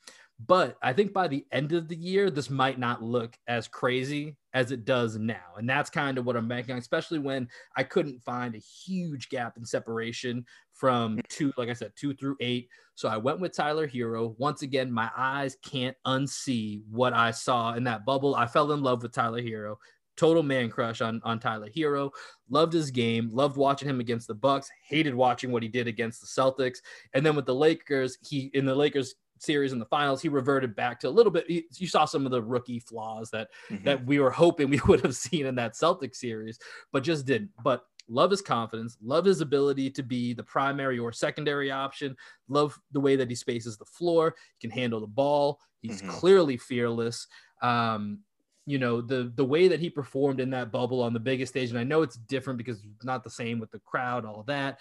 But 0.45 0.77
I 0.81 0.93
think 0.93 1.13
by 1.13 1.27
the 1.27 1.45
end 1.51 1.73
of 1.73 1.87
the 1.87 1.95
year, 1.95 2.29
this 2.29 2.49
might 2.49 2.79
not 2.79 3.03
look 3.03 3.37
as 3.47 3.67
crazy 3.67 4.35
as 4.53 4.71
it 4.71 4.83
does 4.83 5.17
now. 5.17 5.53
And 5.57 5.69
that's 5.69 5.89
kind 5.89 6.17
of 6.17 6.25
what 6.25 6.35
I'm 6.35 6.47
banking 6.47 6.73
on, 6.73 6.79
especially 6.79 7.19
when 7.19 7.47
I 7.77 7.83
couldn't 7.83 8.21
find 8.23 8.55
a 8.55 8.59
huge 8.59 9.29
gap 9.29 9.57
in 9.57 9.65
separation 9.65 10.45
from 10.73 11.17
mm. 11.17 11.27
two, 11.29 11.53
like 11.55 11.69
I 11.69 11.73
said, 11.73 11.93
two 11.95 12.13
through 12.15 12.35
eight. 12.39 12.67
So 12.95 13.07
I 13.07 13.17
went 13.17 13.39
with 13.39 13.55
Tyler 13.55 13.87
Herro. 13.87 14.35
Once 14.37 14.63
again, 14.63 14.91
my 14.91 15.09
eyes 15.15 15.55
can't 15.63 15.95
unsee 16.05 16.81
what 16.89 17.13
I 17.13 17.31
saw 17.31 17.73
in 17.73 17.83
that 17.85 18.05
bubble. 18.05 18.35
I 18.35 18.47
fell 18.47 18.71
in 18.71 18.81
love 18.81 19.01
with 19.01 19.13
Tyler 19.13 19.41
Herro 19.41 19.77
total 20.17 20.43
man 20.43 20.69
crush 20.69 21.01
on 21.01 21.21
on 21.23 21.39
Tyler 21.39 21.69
Herro. 21.75 22.11
Loved 22.49 22.73
his 22.73 22.91
game, 22.91 23.29
loved 23.31 23.57
watching 23.57 23.89
him 23.89 23.99
against 23.99 24.27
the 24.27 24.35
Bucks, 24.35 24.69
hated 24.87 25.15
watching 25.15 25.51
what 25.51 25.63
he 25.63 25.69
did 25.69 25.87
against 25.87 26.21
the 26.21 26.27
Celtics. 26.27 26.79
And 27.13 27.25
then 27.25 27.35
with 27.35 27.45
the 27.45 27.55
Lakers, 27.55 28.17
he 28.21 28.51
in 28.53 28.65
the 28.65 28.75
Lakers 28.75 29.15
series 29.39 29.73
in 29.73 29.79
the 29.79 29.85
finals, 29.85 30.21
he 30.21 30.29
reverted 30.29 30.75
back 30.75 30.99
to 31.01 31.09
a 31.09 31.11
little 31.11 31.31
bit. 31.31 31.45
You 31.49 31.87
saw 31.87 32.05
some 32.05 32.25
of 32.25 32.31
the 32.31 32.41
rookie 32.41 32.79
flaws 32.79 33.29
that 33.31 33.49
mm-hmm. 33.69 33.83
that 33.83 34.05
we 34.05 34.19
were 34.19 34.31
hoping 34.31 34.69
we 34.69 34.81
would 34.87 35.01
have 35.01 35.15
seen 35.15 35.45
in 35.45 35.55
that 35.55 35.75
Celtic 35.75 36.15
series, 36.15 36.59
but 36.91 37.03
just 37.03 37.25
didn't. 37.25 37.51
But 37.63 37.83
love 38.09 38.31
his 38.31 38.41
confidence, 38.41 38.97
love 39.01 39.25
his 39.25 39.41
ability 39.41 39.89
to 39.91 40.03
be 40.03 40.33
the 40.33 40.43
primary 40.43 40.99
or 40.99 41.11
secondary 41.11 41.71
option, 41.71 42.15
love 42.47 42.77
the 42.91 42.99
way 42.99 43.15
that 43.15 43.29
he 43.29 43.35
spaces 43.35 43.77
the 43.77 43.85
floor, 43.85 44.35
he 44.57 44.67
can 44.67 44.75
handle 44.75 44.99
the 44.99 45.07
ball. 45.07 45.59
He's 45.81 46.01
mm-hmm. 46.01 46.11
clearly 46.11 46.57
fearless. 46.57 47.27
Um, 47.61 48.19
you 48.65 48.77
know 48.77 49.01
the 49.01 49.31
the 49.35 49.45
way 49.45 49.67
that 49.67 49.79
he 49.79 49.89
performed 49.89 50.39
in 50.39 50.49
that 50.51 50.71
bubble 50.71 51.01
on 51.01 51.13
the 51.13 51.19
biggest 51.19 51.51
stage 51.51 51.69
and 51.69 51.79
i 51.79 51.83
know 51.83 52.01
it's 52.01 52.15
different 52.15 52.57
because 52.57 52.79
it's 52.79 53.05
not 53.05 53.23
the 53.23 53.29
same 53.29 53.59
with 53.59 53.71
the 53.71 53.79
crowd 53.79 54.25
all 54.25 54.43
that 54.43 54.79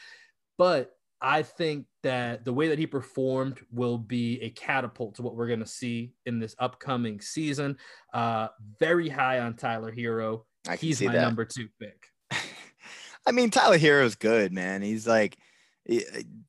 but 0.58 0.92
i 1.20 1.42
think 1.42 1.86
that 2.02 2.44
the 2.44 2.52
way 2.52 2.68
that 2.68 2.78
he 2.78 2.86
performed 2.86 3.58
will 3.70 3.98
be 3.98 4.40
a 4.42 4.50
catapult 4.50 5.14
to 5.14 5.22
what 5.22 5.34
we're 5.34 5.46
going 5.46 5.60
to 5.60 5.66
see 5.66 6.12
in 6.26 6.38
this 6.40 6.56
upcoming 6.58 7.20
season. 7.20 7.76
Uh 8.12 8.48
very 8.78 9.08
high 9.08 9.40
on 9.40 9.54
tyler 9.54 9.92
herro 9.92 10.44
he's 10.78 11.00
my 11.02 11.12
that. 11.12 11.22
number 11.22 11.44
two 11.44 11.68
pick. 11.80 12.06
I 13.26 13.32
mean 13.32 13.50
tyler 13.50 13.78
herro 13.78 14.04
is 14.04 14.14
good 14.14 14.52
man. 14.52 14.82
He's 14.82 15.06
like 15.06 15.36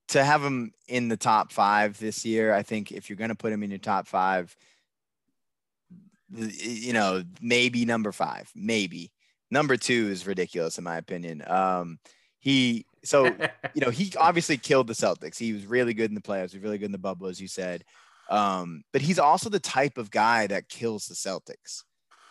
to 0.10 0.24
have 0.24 0.44
him 0.44 0.72
in 0.88 1.08
the 1.08 1.18
top 1.18 1.52
five 1.52 1.98
this 1.98 2.24
year 2.24 2.54
i 2.54 2.62
think 2.62 2.92
if 2.92 3.10
you're 3.10 3.18
going 3.18 3.32
to 3.32 3.36
put 3.36 3.52
him 3.52 3.64
in 3.64 3.72
your 3.72 3.80
top 3.80 4.08
five 4.08 4.56
you 6.32 6.94
know, 6.94 7.24
maybe 7.42 7.86
number 7.86 8.12
five, 8.12 8.50
maybe 8.56 9.12
number 9.52 9.78
two 9.78 10.10
is 10.10 10.28
ridiculous 10.28 10.78
in 10.78 10.84
my 10.84 10.98
opinion. 10.98 11.44
Um, 11.48 12.00
he 12.40 12.86
so 13.06 13.26
you 13.74 13.82
know 13.82 13.90
he 13.90 14.12
obviously 14.20 14.58
killed 14.58 14.88
the 14.88 14.94
Celtics. 14.94 15.38
He 15.38 15.54
was 15.54 15.66
really 15.66 15.94
good 15.94 16.12
in 16.12 16.16
the 16.16 16.22
playoffs. 16.22 16.52
He 16.52 16.58
was 16.58 16.64
really 16.64 16.78
good 16.78 16.88
in 16.88 16.92
the 16.92 16.98
bubble, 16.98 17.28
as 17.28 17.40
you 17.40 17.48
said. 17.48 17.84
Um, 18.30 18.84
but 18.92 19.02
he's 19.02 19.20
also 19.20 19.50
the 19.50 19.60
type 19.60 19.98
of 19.98 20.12
guy 20.12 20.48
that 20.48 20.70
kills 20.70 21.06
the 21.06 21.16
Celtics. 21.16 21.84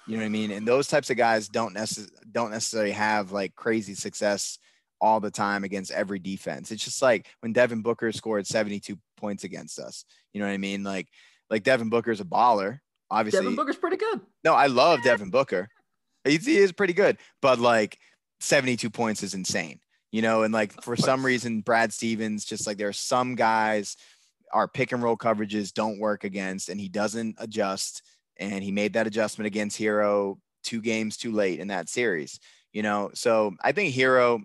You 0.06 0.16
know 0.16 0.22
what 0.22 0.26
I 0.26 0.30
mean? 0.30 0.50
And 0.50 0.66
those 0.66 0.88
types 0.88 1.10
of 1.10 1.16
guys 1.16 1.48
don't 1.48 1.76
necess- 1.76 2.10
don't 2.30 2.50
necessarily 2.50 2.90
have 2.90 3.30
like 3.30 3.54
crazy 3.54 3.94
success 3.94 4.58
all 5.00 5.20
the 5.20 5.30
time 5.30 5.64
against 5.64 5.92
every 5.92 6.18
defense. 6.18 6.70
It's 6.70 6.84
just 6.84 7.02
like 7.02 7.28
when 7.40 7.52
Devin 7.52 7.82
Booker 7.82 8.10
scored 8.12 8.46
72 8.46 8.98
points 9.16 9.44
against 9.44 9.78
us. 9.78 10.04
You 10.32 10.40
know 10.40 10.46
what 10.46 10.54
I 10.54 10.58
mean? 10.58 10.82
Like 10.82 11.08
like 11.50 11.62
Devin 11.62 11.88
Booker's 11.88 12.20
a 12.20 12.24
baller. 12.24 12.78
Obviously, 13.12 13.40
Devin 13.40 13.56
Booker's 13.56 13.76
pretty 13.76 13.96
good. 13.96 14.20
No, 14.44 14.54
I 14.54 14.66
love 14.66 15.00
Devin 15.04 15.30
Booker. 15.30 15.68
He's, 16.24 16.46
he 16.46 16.56
is 16.56 16.72
pretty 16.72 16.92
good, 16.92 17.18
but 17.40 17.58
like 17.58 17.98
72 18.40 18.90
points 18.90 19.22
is 19.22 19.34
insane. 19.34 19.80
You 20.10 20.22
know, 20.22 20.42
and 20.42 20.52
like 20.52 20.82
for 20.82 20.96
some 20.96 21.24
reason, 21.24 21.60
Brad 21.60 21.92
Stevens, 21.92 22.44
just 22.44 22.66
like 22.66 22.76
there 22.76 22.88
are 22.88 22.92
some 22.92 23.34
guys, 23.34 23.96
our 24.52 24.68
pick 24.68 24.92
and 24.92 25.02
roll 25.02 25.16
coverages 25.16 25.72
don't 25.72 25.98
work 25.98 26.24
against, 26.24 26.68
and 26.68 26.78
he 26.80 26.88
doesn't 26.88 27.36
adjust 27.38 28.02
and 28.38 28.64
he 28.64 28.72
made 28.72 28.94
that 28.94 29.06
adjustment 29.06 29.46
against 29.46 29.78
Herro 29.78 30.38
two 30.64 30.80
games 30.80 31.16
too 31.16 31.32
late 31.32 31.60
in 31.60 31.68
that 31.68 31.88
series. 31.88 32.40
You 32.72 32.82
know, 32.82 33.10
so 33.14 33.54
I 33.62 33.72
think 33.72 33.94
Herro, 33.94 34.42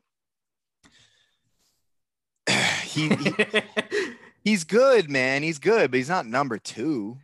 he, 2.84 3.09
he 3.09 3.34
he's 4.43 4.63
good, 4.63 5.09
man. 5.09 5.43
He's 5.43 5.59
good, 5.59 5.91
but 5.91 5.97
he's 5.97 6.09
not 6.09 6.26
number 6.26 6.57
two. 6.57 7.18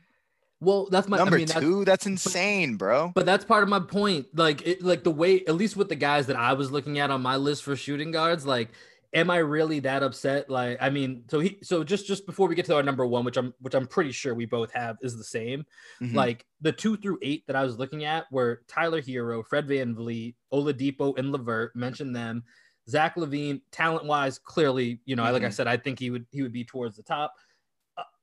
Well, 0.64 0.88
that's 0.90 1.08
my 1.08 1.18
number 1.18 1.36
I 1.36 1.40
mean, 1.40 1.48
two. 1.48 1.86
That's, 1.86 2.06
that's 2.06 2.06
insane, 2.06 2.76
bro. 2.78 3.12
But 3.14 3.26
that's 3.26 3.46
part 3.46 3.64
of 3.64 3.70
my 3.70 3.80
point. 3.80 4.28
Like, 4.34 4.66
it, 4.66 4.82
like 4.82 5.04
the 5.04 5.12
way, 5.12 5.44
at 5.46 5.56
least 5.56 5.76
with 5.76 5.90
the 5.90 5.96
guys 5.96 6.28
that 6.28 6.36
I 6.36 6.54
was 6.54 6.72
looking 6.72 7.00
at 7.00 7.12
on 7.12 7.22
my 7.22 7.36
list 7.36 7.64
for 7.64 7.76
shooting 7.76 8.12
guards, 8.12 8.46
like 8.46 8.70
am 9.14 9.30
I 9.30 9.38
really 9.38 9.80
that 9.82 10.04
upset? 10.04 10.50
Like, 10.50 10.78
I 10.82 10.90
mean, 10.90 11.24
so 11.30 11.40
he, 11.40 11.58
so 11.62 11.84
just 11.84 12.08
just 12.08 12.26
before 12.26 12.48
we 12.48 12.56
get 12.56 12.66
to 12.66 12.76
our 12.76 12.84
number 12.84 13.06
one, 13.06 13.24
which 13.24 13.38
I'm 13.38 13.54
which 13.60 13.76
I'm 13.76 13.88
pretty 13.88 14.12
sure 14.12 14.34
we 14.34 14.46
both 14.46 14.72
have 14.74 14.98
is 15.02 15.18
the 15.18 15.24
same. 15.24 15.66
Mm-hmm. 16.02 16.16
Like 16.16 16.46
the 16.62 16.72
two 16.72 16.98
through 16.98 17.20
eight 17.22 17.46
that 17.48 17.56
I 17.56 17.64
was 17.64 17.78
looking 17.78 18.04
at 18.06 18.26
were 18.32 18.64
Tyler 18.68 19.02
Herro, 19.02 19.46
Fred 19.46 19.68
Van 19.68 19.96
VanVleet, 19.96 20.36
Oladipo, 20.52 21.18
and 21.18 21.32
LeVert. 21.32 21.76
Mentioned 21.76 22.16
them. 22.16 22.44
Zach 22.90 23.16
LaVine, 23.16 23.62
talent 23.72 24.06
wise, 24.06 24.38
clearly, 24.38 25.00
you 25.06 25.16
know, 25.16 25.24
mm-hmm. 25.24 25.34
like 25.34 25.44
I 25.44 25.46
mm-hmm. 25.46 25.54
said, 25.54 25.68
I 25.68 25.78
think 25.78 26.00
he 26.00 26.10
would 26.10 26.26
he 26.32 26.42
would 26.42 26.52
be 26.52 26.66
towards 26.66 26.98
the 26.98 27.04
top. 27.04 27.34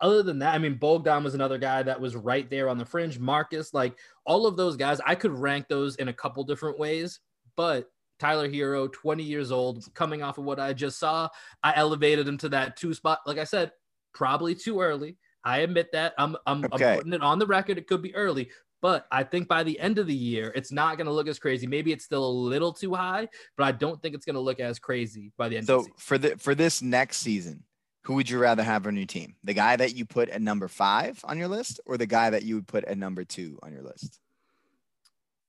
Other 0.01 0.23
than 0.23 0.39
that, 0.39 0.55
I 0.55 0.59
mean, 0.59 0.75
Bogdan 0.77 1.25
was 1.25 1.35
another 1.35 1.59
guy 1.59 1.83
that 1.83 2.01
was 2.01 2.17
right 2.17 2.49
there 2.49 2.69
on 2.69 2.79
the 2.79 2.87
fringe. 2.87 3.19
Marcus, 3.19 3.75
like 3.75 3.99
all 4.25 4.47
of 4.47 4.57
those 4.57 4.77
guys, 4.77 5.01
I 5.05 5.15
could 5.15 5.33
rank 5.33 5.67
those 5.69 5.97
in 5.97 6.09
a 6.09 6.13
couple 6.13 6.43
different 6.45 6.79
ways, 6.79 7.21
but 7.57 7.91
Tyler 8.19 8.49
Herro, 8.49 8.93
20 8.93 9.23
years 9.23 9.51
old, 9.51 9.85
coming 9.95 10.23
off 10.23 10.39
of 10.39 10.45
what 10.45 10.61
I 10.61 10.73
just 10.73 10.99
saw. 10.99 11.29
I 11.63 11.75
elevated 11.75 12.29
him 12.29 12.39
to 12.39 12.49
that 12.51 12.77
two 12.77 12.95
spot. 12.95 13.21
Like 13.27 13.39
I 13.39 13.45
said, 13.45 13.73
probably 14.13 14.55
too 14.55 14.81
early. 14.81 15.17
I 15.43 15.59
admit 15.59 15.91
that. 15.93 16.15
I'm 16.19 16.37
I'm, 16.47 16.65
okay. 16.67 16.93
I'm 16.93 16.97
putting 16.99 17.13
it 17.15 17.23
on 17.23 17.39
the 17.39 17.47
record. 17.47 17.79
It 17.79 17.87
could 17.87 18.03
be 18.03 18.15
early, 18.15 18.51
but 18.83 19.07
I 19.11 19.25
think 19.25 19.49
by 19.49 19.63
the 19.63 19.79
end 19.81 19.99
of 19.99 20.07
the 20.07 20.15
year, 20.15 20.53
it's 20.55 20.71
not 20.71 20.97
going 20.99 21.07
to 21.07 21.13
look 21.13 21.29
as 21.29 21.39
crazy. 21.39 21.67
Maybe 21.67 21.93
it's 21.93 22.05
still 22.05 22.25
a 22.25 22.31
little 22.31 22.73
too 22.73 22.95
high, 22.95 23.29
but 23.57 23.65
I 23.65 23.73
don't 23.73 24.01
think 24.03 24.15
it's 24.15 24.27
going 24.27 24.35
to 24.35 24.41
look 24.41 24.61
as 24.61 24.79
crazy 24.79 25.33
by 25.39 25.49
the 25.49 25.57
end. 25.57 25.67
So 25.67 25.83
the 25.83 25.89
for 25.97 26.19
the 26.19 26.37
for 26.37 26.55
this 26.55 26.83
next 26.83 27.19
season, 27.19 27.65
who 28.03 28.15
would 28.15 28.31
you 28.31 28.39
rather 28.39 28.63
have 28.63 28.87
on 28.87 28.97
your 28.97 29.07
team? 29.07 29.35
The 29.45 29.55
guy 29.55 29.77
that 29.77 29.95
you 29.95 30.05
put 30.05 30.29
at 30.31 30.41
number 30.41 30.69
five 30.69 31.21
on 31.25 31.39
your 31.39 31.49
list, 31.49 31.81
or 31.85 31.99
the 31.99 32.07
guy 32.07 32.31
that 32.31 32.43
you 32.45 32.55
would 32.57 32.67
put 32.67 32.85
at 32.85 32.97
number 32.97 33.25
two 33.25 33.59
on 33.63 33.73
your 33.73 33.83
list? 33.83 34.19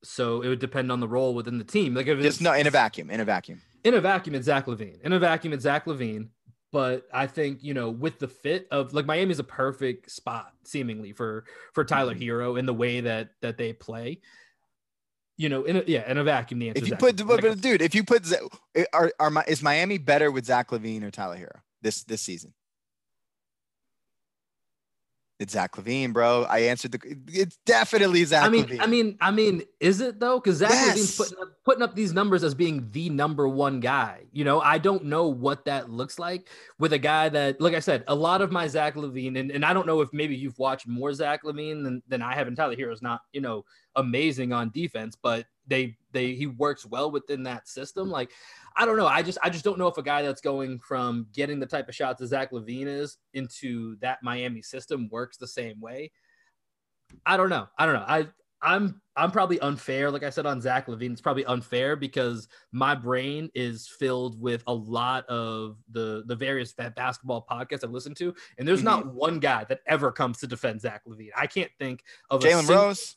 So 0.03 0.41
it 0.41 0.49
would 0.49 0.59
depend 0.59 0.91
on 0.91 0.99
the 0.99 1.07
role 1.07 1.33
within 1.33 1.57
the 1.57 1.63
team. 1.63 1.93
Like 1.93 2.07
if 2.07 2.17
it's 2.17 2.25
just 2.25 2.41
no 2.41 2.53
in 2.53 2.67
a 2.67 2.71
vacuum, 2.71 3.09
in 3.09 3.19
a 3.19 3.25
vacuum. 3.25 3.61
In 3.83 3.93
a 3.93 4.01
vacuum, 4.01 4.35
it's 4.35 4.45
Zach 4.45 4.65
LaVine. 4.65 5.01
In 5.01 5.13
a 5.13 5.19
vacuum, 5.19 5.53
it's 5.53 5.63
Zach 5.63 5.85
LaVine. 5.85 6.29
But 6.71 7.05
I 7.13 7.27
think 7.27 7.63
you 7.63 7.73
know, 7.73 7.89
with 7.89 8.19
the 8.19 8.27
fit 8.27 8.67
of 8.71 8.93
like 8.93 9.05
Miami's 9.05 9.39
a 9.39 9.43
perfect 9.43 10.09
spot 10.11 10.53
seemingly 10.63 11.13
for 11.13 11.45
for 11.73 11.83
Tyler 11.83 12.15
mm-hmm. 12.15 12.23
Herro 12.23 12.59
in 12.59 12.65
the 12.65 12.73
way 12.73 13.01
that 13.01 13.29
that 13.41 13.57
they 13.57 13.73
play. 13.73 14.21
You 15.37 15.49
know, 15.49 15.63
in 15.63 15.77
a, 15.77 15.83
yeah, 15.87 16.09
in 16.09 16.17
a 16.17 16.23
vacuum, 16.23 16.59
the 16.59 16.69
answer. 16.69 16.83
If 16.83 16.89
you 16.89 16.95
put, 16.95 17.25
but, 17.25 17.41
but, 17.41 17.61
dude, 17.61 17.81
if 17.81 17.95
you 17.95 18.03
put, 18.03 18.31
are, 18.93 19.11
are 19.19 19.43
is 19.47 19.63
Miami 19.63 19.97
better 19.97 20.29
with 20.29 20.45
Zach 20.45 20.69
LaVine 20.69 21.01
or 21.01 21.09
Tyler 21.09 21.37
Herro 21.37 21.61
this 21.81 22.03
this 22.03 22.21
season? 22.21 22.53
It's 25.41 25.53
Zach 25.53 25.71
LaVine, 25.71 26.13
bro. 26.13 26.43
I 26.43 26.59
answered 26.59 26.91
the. 26.91 26.99
It's 27.27 27.57
definitely 27.65 28.23
Zach. 28.25 28.43
I 28.43 28.49
mean, 28.49 28.65
LaVine. 28.65 28.79
I 28.79 28.85
mean, 28.85 29.17
I 29.19 29.31
mean, 29.31 29.63
is 29.79 29.99
it 29.99 30.19
though? 30.19 30.39
Because 30.39 30.57
Zach 30.57 30.69
yes. 30.69 30.95
LaVine's 30.95 31.17
putting 31.17 31.37
up, 31.39 31.47
putting 31.65 31.81
up 31.81 31.95
these 31.95 32.13
numbers 32.13 32.43
as 32.43 32.53
being 32.53 32.87
the 32.91 33.09
number 33.09 33.47
one 33.47 33.79
guy. 33.79 34.25
You 34.31 34.45
know, 34.45 34.61
I 34.61 34.77
don't 34.77 35.05
know 35.05 35.29
what 35.29 35.65
that 35.65 35.89
looks 35.89 36.19
like 36.19 36.47
with 36.77 36.93
a 36.93 36.99
guy 36.99 37.27
that, 37.29 37.59
like 37.59 37.73
I 37.73 37.79
said, 37.79 38.03
a 38.07 38.13
lot 38.13 38.43
of 38.43 38.51
my 38.51 38.67
Zach 38.67 38.93
LaVine, 38.93 39.39
and, 39.39 39.49
and 39.49 39.65
I 39.65 39.73
don't 39.73 39.87
know 39.87 40.01
if 40.01 40.13
maybe 40.13 40.35
you've 40.35 40.59
watched 40.59 40.87
more 40.87 41.11
Zach 41.11 41.41
LaVine 41.43 41.83
than 41.83 42.03
than 42.07 42.21
I 42.21 42.35
have. 42.35 42.45
And 42.45 42.55
Tyler 42.55 42.75
Herro's 42.75 43.01
not, 43.01 43.21
you 43.33 43.41
know, 43.41 43.65
amazing 43.95 44.53
on 44.53 44.69
defense, 44.69 45.17
but 45.19 45.47
they 45.65 45.97
they 46.11 46.35
he 46.35 46.45
works 46.45 46.85
well 46.85 47.09
within 47.09 47.41
that 47.43 47.67
system. 47.67 48.11
Like 48.11 48.29
I 48.75 48.85
don't 48.85 48.97
know. 48.97 49.07
I 49.07 49.21
just 49.21 49.37
I 49.43 49.49
just 49.49 49.63
don't 49.65 49.77
know 49.77 49.87
if 49.87 49.97
a 49.97 50.03
guy 50.03 50.21
that's 50.21 50.41
going 50.41 50.79
from 50.79 51.27
getting 51.33 51.59
the 51.59 51.65
type 51.65 51.89
of 51.89 51.95
shots 51.95 52.19
that 52.19 52.27
Zach 52.27 52.51
LaVine 52.51 52.87
is 52.87 53.17
into 53.33 53.97
that 54.01 54.19
Miami 54.23 54.61
system 54.61 55.09
works 55.11 55.37
the 55.37 55.47
same 55.47 55.79
way. 55.79 56.11
I 57.25 57.37
don't 57.37 57.49
know. 57.49 57.67
I 57.77 57.85
don't 57.85 57.95
know. 57.95 58.05
I 58.07 58.27
I'm 58.61 59.01
I'm 59.15 59.31
probably 59.31 59.59
unfair. 59.59 60.11
Like 60.11 60.23
I 60.23 60.29
said 60.29 60.45
on 60.45 60.61
Zach 60.61 60.87
LaVine, 60.87 61.11
it's 61.11 61.21
probably 61.21 61.45
unfair 61.45 61.95
because 61.95 62.47
my 62.71 62.95
brain 62.95 63.49
is 63.55 63.87
filled 63.99 64.39
with 64.39 64.63
a 64.67 64.73
lot 64.73 65.25
of 65.25 65.77
the 65.91 66.23
the 66.27 66.35
various 66.35 66.73
basketball 66.73 67.45
podcasts 67.49 67.83
I've 67.83 67.91
listened 67.91 68.17
to, 68.17 68.33
and 68.57 68.67
there's 68.67 68.79
mm-hmm. 68.79 69.07
not 69.07 69.13
one 69.13 69.39
guy 69.39 69.65
that 69.65 69.79
ever 69.87 70.11
comes 70.11 70.39
to 70.39 70.47
defend 70.47 70.81
Zach 70.81 71.01
LaVine. 71.07 71.31
I 71.35 71.47
can't 71.47 71.71
think 71.79 72.03
of 72.29 72.43
a 72.43 72.47
Jalen 72.47 72.69
Rose. 72.69 73.15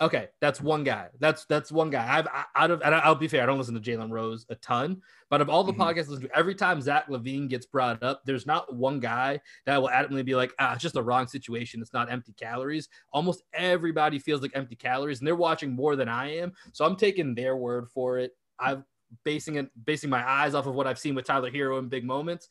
Okay, 0.00 0.28
that's 0.40 0.60
one 0.60 0.84
guy. 0.84 1.08
That's 1.18 1.44
that's 1.46 1.72
one 1.72 1.90
guy. 1.90 2.06
I've 2.08 2.28
I, 2.28 2.44
out 2.54 2.70
of 2.70 2.82
and 2.82 2.94
I'll 2.94 3.16
be 3.16 3.26
fair, 3.26 3.42
I 3.42 3.46
don't 3.46 3.58
listen 3.58 3.74
to 3.74 3.80
Jalen 3.80 4.12
Rose 4.12 4.46
a 4.48 4.54
ton, 4.56 5.02
but 5.28 5.40
of 5.40 5.48
all 5.48 5.64
the 5.64 5.72
mm-hmm. 5.72 5.82
podcasts 5.82 6.06
I 6.06 6.10
listen 6.10 6.22
to, 6.22 6.36
every 6.36 6.54
time 6.54 6.80
Zach 6.80 7.08
LaVine 7.08 7.48
gets 7.48 7.66
brought 7.66 8.00
up, 8.04 8.22
there's 8.24 8.46
not 8.46 8.72
one 8.72 9.00
guy 9.00 9.40
that 9.66 9.80
will 9.80 9.88
adamantly 9.88 10.24
be 10.24 10.36
like, 10.36 10.52
ah, 10.60 10.74
it's 10.74 10.82
just 10.82 10.94
the 10.94 11.02
wrong 11.02 11.26
situation. 11.26 11.80
It's 11.80 11.92
not 11.92 12.12
empty 12.12 12.32
calories. 12.34 12.88
Almost 13.12 13.42
everybody 13.52 14.20
feels 14.20 14.40
like 14.40 14.52
empty 14.54 14.76
calories, 14.76 15.18
and 15.18 15.26
they're 15.26 15.34
watching 15.34 15.72
more 15.72 15.96
than 15.96 16.08
I 16.08 16.36
am. 16.36 16.52
So 16.72 16.84
I'm 16.84 16.94
taking 16.94 17.34
their 17.34 17.56
word 17.56 17.88
for 17.88 18.18
it. 18.18 18.36
I'm 18.60 18.84
basing 19.24 19.56
it 19.56 19.68
basing 19.84 20.10
my 20.10 20.28
eyes 20.28 20.54
off 20.54 20.66
of 20.66 20.74
what 20.74 20.86
I've 20.86 20.98
seen 20.98 21.16
with 21.16 21.26
Tyler 21.26 21.50
Herro 21.50 21.80
in 21.80 21.88
big 21.88 22.04
moments, 22.04 22.48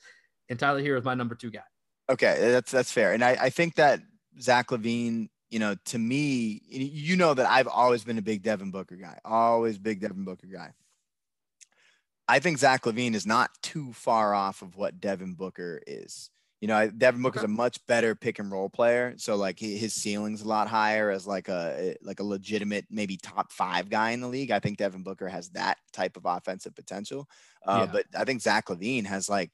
and 0.49 0.59
Tyler 0.59 0.81
Herro 0.81 0.99
is 0.99 1.05
my 1.05 1.15
number 1.15 1.35
two 1.35 1.51
guy. 1.51 1.61
Okay, 2.09 2.51
that's 2.51 2.71
that's 2.71 2.91
fair, 2.91 3.13
and 3.13 3.23
I, 3.23 3.37
I 3.39 3.49
think 3.49 3.75
that 3.75 4.01
Zach 4.41 4.67
LaVine 4.67 5.29
you 5.49 5.59
know, 5.59 5.75
to 5.85 5.97
me, 5.97 6.61
you 6.67 7.15
know 7.15 7.33
that 7.33 7.49
I've 7.49 7.67
always 7.67 8.03
been 8.03 8.17
a 8.17 8.21
big 8.21 8.43
Devin 8.43 8.71
Booker 8.71 8.95
guy, 8.95 9.19
always 9.23 9.77
big 9.77 10.01
Devin 10.01 10.25
Booker 10.25 10.47
guy. 10.47 10.73
I 12.27 12.39
think 12.39 12.57
Zach 12.57 12.83
LaVine 12.83 13.15
is 13.15 13.25
not 13.25 13.51
too 13.61 13.93
far 13.93 14.33
off 14.33 14.61
of 14.61 14.75
what 14.75 14.99
Devin 14.99 15.35
Booker 15.35 15.81
is. 15.87 16.29
You 16.59 16.67
know, 16.67 16.89
Devin 16.89 17.21
Booker's 17.21 17.43
okay. 17.43 17.51
a 17.51 17.55
much 17.55 17.85
better 17.85 18.15
pick 18.15 18.39
and 18.39 18.51
roll 18.51 18.67
player, 18.67 19.13
so 19.17 19.35
like 19.35 19.59
his 19.59 19.93
ceiling's 19.93 20.41
a 20.41 20.47
lot 20.47 20.67
higher 20.67 21.11
as 21.11 21.27
like 21.27 21.49
a 21.49 21.95
like 22.01 22.19
a 22.19 22.23
legitimate 22.23 22.85
maybe 22.89 23.15
top 23.15 23.51
five 23.51 23.89
guy 23.89 24.09
in 24.11 24.21
the 24.21 24.27
league. 24.27 24.49
I 24.49 24.59
think 24.59 24.79
Devin 24.79 25.03
Booker 25.03 25.27
has 25.27 25.49
that 25.49 25.77
type 25.93 26.17
of 26.17 26.25
offensive 26.25 26.75
potential, 26.75 27.29
uh, 27.63 27.85
yeah. 27.85 27.91
but 27.91 28.05
I 28.19 28.25
think 28.25 28.41
Zach 28.41 28.65
LaVine 28.65 29.05
has 29.05 29.29
like 29.29 29.51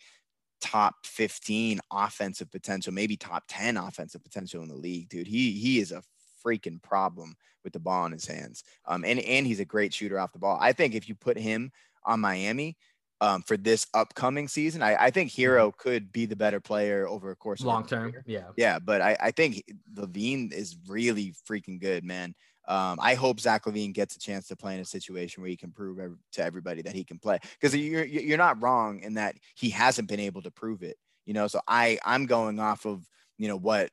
top 0.64 1.05
15 1.05 1.82
offensive 1.91 2.49
potential, 2.49 2.93
maybe 2.93 3.18
top 3.18 3.43
10 3.49 3.76
offensive 3.76 4.24
potential 4.24 4.64
in 4.64 4.70
the 4.70 4.76
league, 4.76 5.09
dude. 5.09 5.28
He 5.28 5.51
he 5.51 5.80
is 5.80 5.91
a 5.91 6.01
freaking 6.43 6.82
problem 6.82 7.36
with 7.66 7.74
the 7.74 7.80
ball 7.80 8.05
in 8.05 8.14
his 8.14 8.26
hands. 8.26 8.64
Um, 8.86 9.03
and 9.03 9.20
and 9.20 9.45
he's 9.45 9.59
a 9.59 9.66
great 9.66 9.93
shooter 9.93 10.20
off 10.20 10.32
the 10.32 10.39
ball. 10.39 10.57
I 10.61 10.72
think 10.72 10.95
if 10.95 11.09
you 11.09 11.16
put 11.16 11.38
him 11.38 11.72
on 12.05 12.22
Miami 12.22 12.78
um, 13.20 13.41
for 13.41 13.57
this 13.57 13.88
upcoming 13.93 14.47
season, 14.47 14.82
I, 14.82 14.95
I 14.95 15.11
think 15.11 15.32
Herro 15.32 15.68
mm-hmm. 15.68 15.78
could 15.78 16.11
be 16.14 16.26
the 16.26 16.36
better 16.36 16.61
player 16.61 17.07
over 17.09 17.32
a 17.32 17.36
course 17.36 17.59
of 17.59 17.66
long 17.66 17.86
term. 17.86 18.14
Yeah, 18.26 18.47
yeah, 18.55 18.80
but 18.80 19.01
I, 19.01 19.18
I 19.20 19.32
think 19.32 19.64
LaVine 19.93 20.53
is 20.53 20.78
really 20.88 21.34
freaking 21.49 21.80
good, 21.80 22.05
man. 22.05 22.36
Um, 22.68 22.97
I 23.01 23.16
hope 23.16 23.39
Zach 23.39 23.66
LaVine 23.66 23.93
gets 23.93 24.16
a 24.16 24.20
chance 24.20 24.47
to 24.47 24.55
play 24.55 24.76
in 24.76 24.80
a 24.80 24.86
situation 24.86 25.41
where 25.41 25.49
he 25.49 25.57
can 25.57 25.72
prove 25.72 25.99
every, 25.99 26.18
to 26.34 26.43
everybody 26.43 26.82
that 26.84 26.95
he 26.95 27.03
can 27.03 27.20
play. 27.20 27.39
Because 27.59 27.76
you're 27.76 28.05
you're 28.05 28.38
not 28.38 28.61
wrong 28.61 28.99
in 29.01 29.16
that 29.16 29.36
he 29.55 29.70
hasn't 29.70 30.07
been 30.07 30.20
able 30.20 30.41
to 30.43 30.51
prove 30.51 30.84
it. 30.84 30.97
You 31.26 31.34
know, 31.34 31.47
so 31.47 31.59
I 31.68 31.99
I'm 32.05 32.26
going 32.26 32.59
off 32.59 32.86
of 32.86 33.05
you 33.38 33.47
know 33.47 33.57
what 33.57 33.89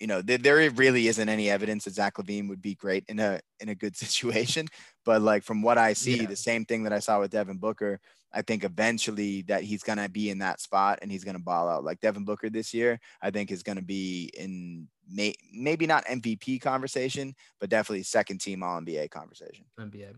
you 0.00 0.06
know 0.06 0.22
there, 0.22 0.38
there 0.38 0.70
really 0.70 1.08
isn't 1.08 1.28
any 1.28 1.50
evidence 1.50 1.84
that 1.84 1.94
Zach 1.94 2.14
LaVine 2.16 2.48
would 2.48 2.62
be 2.62 2.74
great 2.74 3.04
in 3.08 3.18
a 3.18 3.40
in 3.60 3.68
a 3.68 3.74
good 3.74 3.96
situation. 3.96 4.66
But 5.04 5.22
like 5.22 5.42
from 5.42 5.62
what 5.62 5.78
I 5.78 5.92
see, 5.92 6.20
yeah. 6.20 6.26
the 6.26 6.36
same 6.36 6.64
thing 6.64 6.84
that 6.84 6.92
I 6.92 7.00
saw 7.00 7.20
with 7.20 7.32
Devin 7.32 7.58
Booker, 7.58 8.00
I 8.32 8.42
think 8.42 8.64
eventually 8.64 9.42
that 9.42 9.62
he's 9.62 9.82
gonna 9.82 10.08
be 10.08 10.30
in 10.30 10.38
that 10.38 10.60
spot 10.60 11.00
and 11.02 11.10
he's 11.10 11.24
gonna 11.24 11.38
ball 11.38 11.68
out. 11.68 11.84
Like 11.84 12.00
Devin 12.00 12.24
Booker 12.24 12.48
this 12.48 12.72
year, 12.72 12.98
I 13.20 13.30
think 13.30 13.50
is 13.50 13.62
gonna 13.62 13.82
be 13.82 14.30
in 14.36 14.88
may, 15.10 15.34
maybe 15.52 15.86
not 15.86 16.04
MVP 16.06 16.60
conversation, 16.60 17.34
but 17.60 17.70
definitely 17.70 18.02
second 18.02 18.40
team 18.40 18.62
All 18.62 18.80
NBA 18.80 19.10
conversation. 19.10 19.64
NBA. 19.78 20.14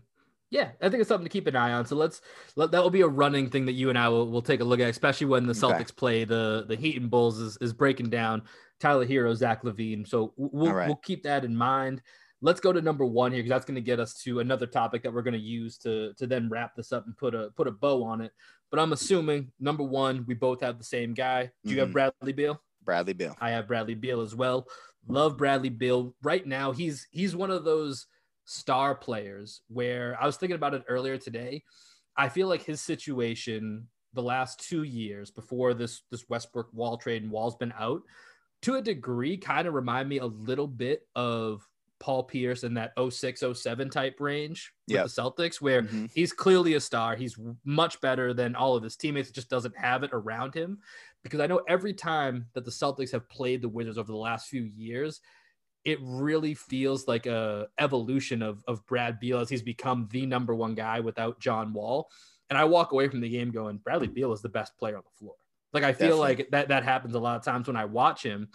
Yeah, 0.51 0.71
I 0.81 0.89
think 0.89 1.01
it's 1.01 1.07
something 1.07 1.25
to 1.25 1.31
keep 1.31 1.45
an 1.45 1.55
eye 1.55 1.73
on. 1.73 1.85
So 1.85 1.95
let's 1.95 2.21
let 2.55 2.71
that 2.71 2.81
will 2.81 2.89
be 2.89 3.01
a 3.01 3.07
running 3.07 3.49
thing 3.49 3.65
that 3.67 3.73
you 3.73 3.89
and 3.89 3.97
I 3.97 4.09
will, 4.09 4.29
will 4.29 4.41
take 4.41 4.61
a 4.61 4.63
look 4.63 4.79
at, 4.79 4.89
especially 4.89 5.27
when 5.27 5.45
the 5.45 5.53
Celtics 5.53 5.81
okay. 5.81 5.93
play 5.95 6.23
the 6.23 6.65
the 6.67 6.75
Heat 6.75 6.99
and 6.99 7.09
Bulls 7.09 7.39
is, 7.39 7.57
is 7.61 7.71
breaking 7.71 8.09
down 8.09 8.41
Tyler 8.79 9.05
Herro, 9.05 9.35
Zach 9.35 9.63
LaVine. 9.63 10.07
So 10.07 10.33
we'll 10.37 10.73
right. 10.73 10.87
we'll 10.87 10.95
keep 10.97 11.23
that 11.23 11.45
in 11.45 11.55
mind. 11.55 12.01
let's 12.41 12.59
go 12.59 12.73
to 12.73 12.81
number 12.81 13.05
one 13.05 13.31
here 13.31 13.43
because 13.43 13.49
that's 13.49 13.65
going 13.65 13.75
to 13.75 13.81
get 13.81 13.99
us 13.99 14.15
to 14.23 14.39
another 14.39 14.65
topic 14.65 15.03
that 15.03 15.13
we're 15.13 15.21
going 15.21 15.33
to 15.33 15.39
use 15.39 15.77
to 15.79 16.13
to 16.15 16.25
then 16.25 16.49
wrap 16.49 16.75
this 16.75 16.91
up 16.91 17.05
and 17.05 17.15
put 17.15 17.35
a 17.35 17.51
put 17.55 17.67
a 17.67 17.71
bow 17.71 18.03
on 18.03 18.21
it. 18.21 18.31
But 18.71 18.79
I'm 18.79 18.93
assuming 18.93 19.51
number 19.59 19.83
one, 19.83 20.25
we 20.27 20.33
both 20.33 20.61
have 20.61 20.79
the 20.79 20.83
same 20.83 21.13
guy. 21.13 21.51
Do 21.63 21.69
you 21.69 21.75
mm-hmm. 21.75 21.79
have 21.79 21.91
Bradley 21.91 22.33
Beal? 22.33 22.59
Bradley 22.83 23.13
Beal. 23.13 23.35
I 23.39 23.51
have 23.51 23.67
Bradley 23.67 23.95
Beal 23.95 24.21
as 24.21 24.35
well. 24.35 24.67
Love 25.07 25.37
Bradley 25.37 25.69
Beal. 25.69 26.15
Right 26.21 26.45
now, 26.45 26.71
he's 26.71 27.07
he's 27.11 27.35
one 27.35 27.51
of 27.51 27.63
those 27.63 28.07
star 28.45 28.95
players 28.95 29.61
where 29.67 30.17
I 30.19 30.25
was 30.25 30.37
thinking 30.37 30.55
about 30.55 30.73
it 30.73 30.83
earlier 30.87 31.17
today. 31.17 31.63
I 32.17 32.29
feel 32.29 32.47
like 32.47 32.63
his 32.63 32.81
situation 32.81 33.87
the 34.13 34.23
last 34.23 34.59
two 34.67 34.83
years 34.83 35.31
before 35.31 35.73
this 35.73 36.01
this 36.11 36.27
Westbrook 36.29 36.69
Wall 36.73 36.97
trade 36.97 37.23
and 37.23 37.31
Wall's 37.31 37.55
been 37.55 37.73
out, 37.77 38.01
to 38.63 38.75
a 38.75 38.81
degree, 38.81 39.37
kind 39.37 39.67
of 39.67 39.73
remind 39.73 40.09
me 40.09 40.17
a 40.17 40.25
little 40.25 40.67
bit 40.67 41.07
of 41.15 41.65
Paul 41.99 42.23
Pierce 42.23 42.63
in 42.63 42.73
that 42.75 42.93
06, 42.97 43.43
07 43.53 43.89
type 43.89 44.19
range 44.19 44.73
with 44.87 44.95
yep. 44.95 45.05
the 45.05 45.09
Celtics, 45.09 45.61
where 45.61 45.83
mm-hmm. 45.83 46.05
he's 46.13 46.33
clearly 46.33 46.73
a 46.73 46.79
star. 46.79 47.15
He's 47.15 47.37
much 47.65 47.99
better 48.01 48.33
than 48.33 48.55
all 48.55 48.75
of 48.75 48.83
his 48.83 48.95
teammates. 48.95 49.31
Just 49.31 49.49
doesn't 49.49 49.77
have 49.77 50.03
it 50.03 50.11
around 50.13 50.53
him. 50.53 50.79
Because 51.23 51.39
I 51.39 51.47
know 51.47 51.61
every 51.67 51.93
time 51.93 52.47
that 52.53 52.65
the 52.65 52.71
Celtics 52.71 53.11
have 53.11 53.29
played 53.29 53.61
the 53.61 53.69
Wizards 53.69 53.97
over 53.97 54.11
the 54.11 54.17
last 54.17 54.47
few 54.47 54.63
years, 54.63 55.19
it 55.85 55.99
really 56.01 56.53
feels 56.53 57.07
like 57.07 57.25
a 57.25 57.67
evolution 57.77 58.41
of, 58.41 58.63
of 58.67 58.85
Brad 58.85 59.19
Beal 59.19 59.39
as 59.39 59.49
he's 59.49 59.61
become 59.61 60.07
the 60.11 60.25
number 60.25 60.53
one 60.55 60.75
guy 60.75 60.99
without 60.99 61.39
John 61.39 61.73
Wall. 61.73 62.09
And 62.49 62.57
I 62.57 62.65
walk 62.65 62.91
away 62.91 63.07
from 63.07 63.21
the 63.21 63.29
game 63.29 63.51
going, 63.51 63.77
Bradley 63.77 64.07
Beal 64.07 64.33
is 64.33 64.41
the 64.41 64.49
best 64.49 64.77
player 64.77 64.97
on 64.97 65.03
the 65.03 65.17
floor. 65.17 65.35
Like 65.71 65.83
I 65.83 65.93
feel 65.93 66.17
Definitely. 66.17 66.35
like 66.35 66.51
that 66.51 66.67
that 66.69 66.83
happens 66.83 67.15
a 67.15 67.19
lot 67.19 67.37
of 67.37 67.43
times 67.43 67.67
when 67.67 67.77
I 67.77 67.85
watch 67.85 68.23
him. 68.23 68.49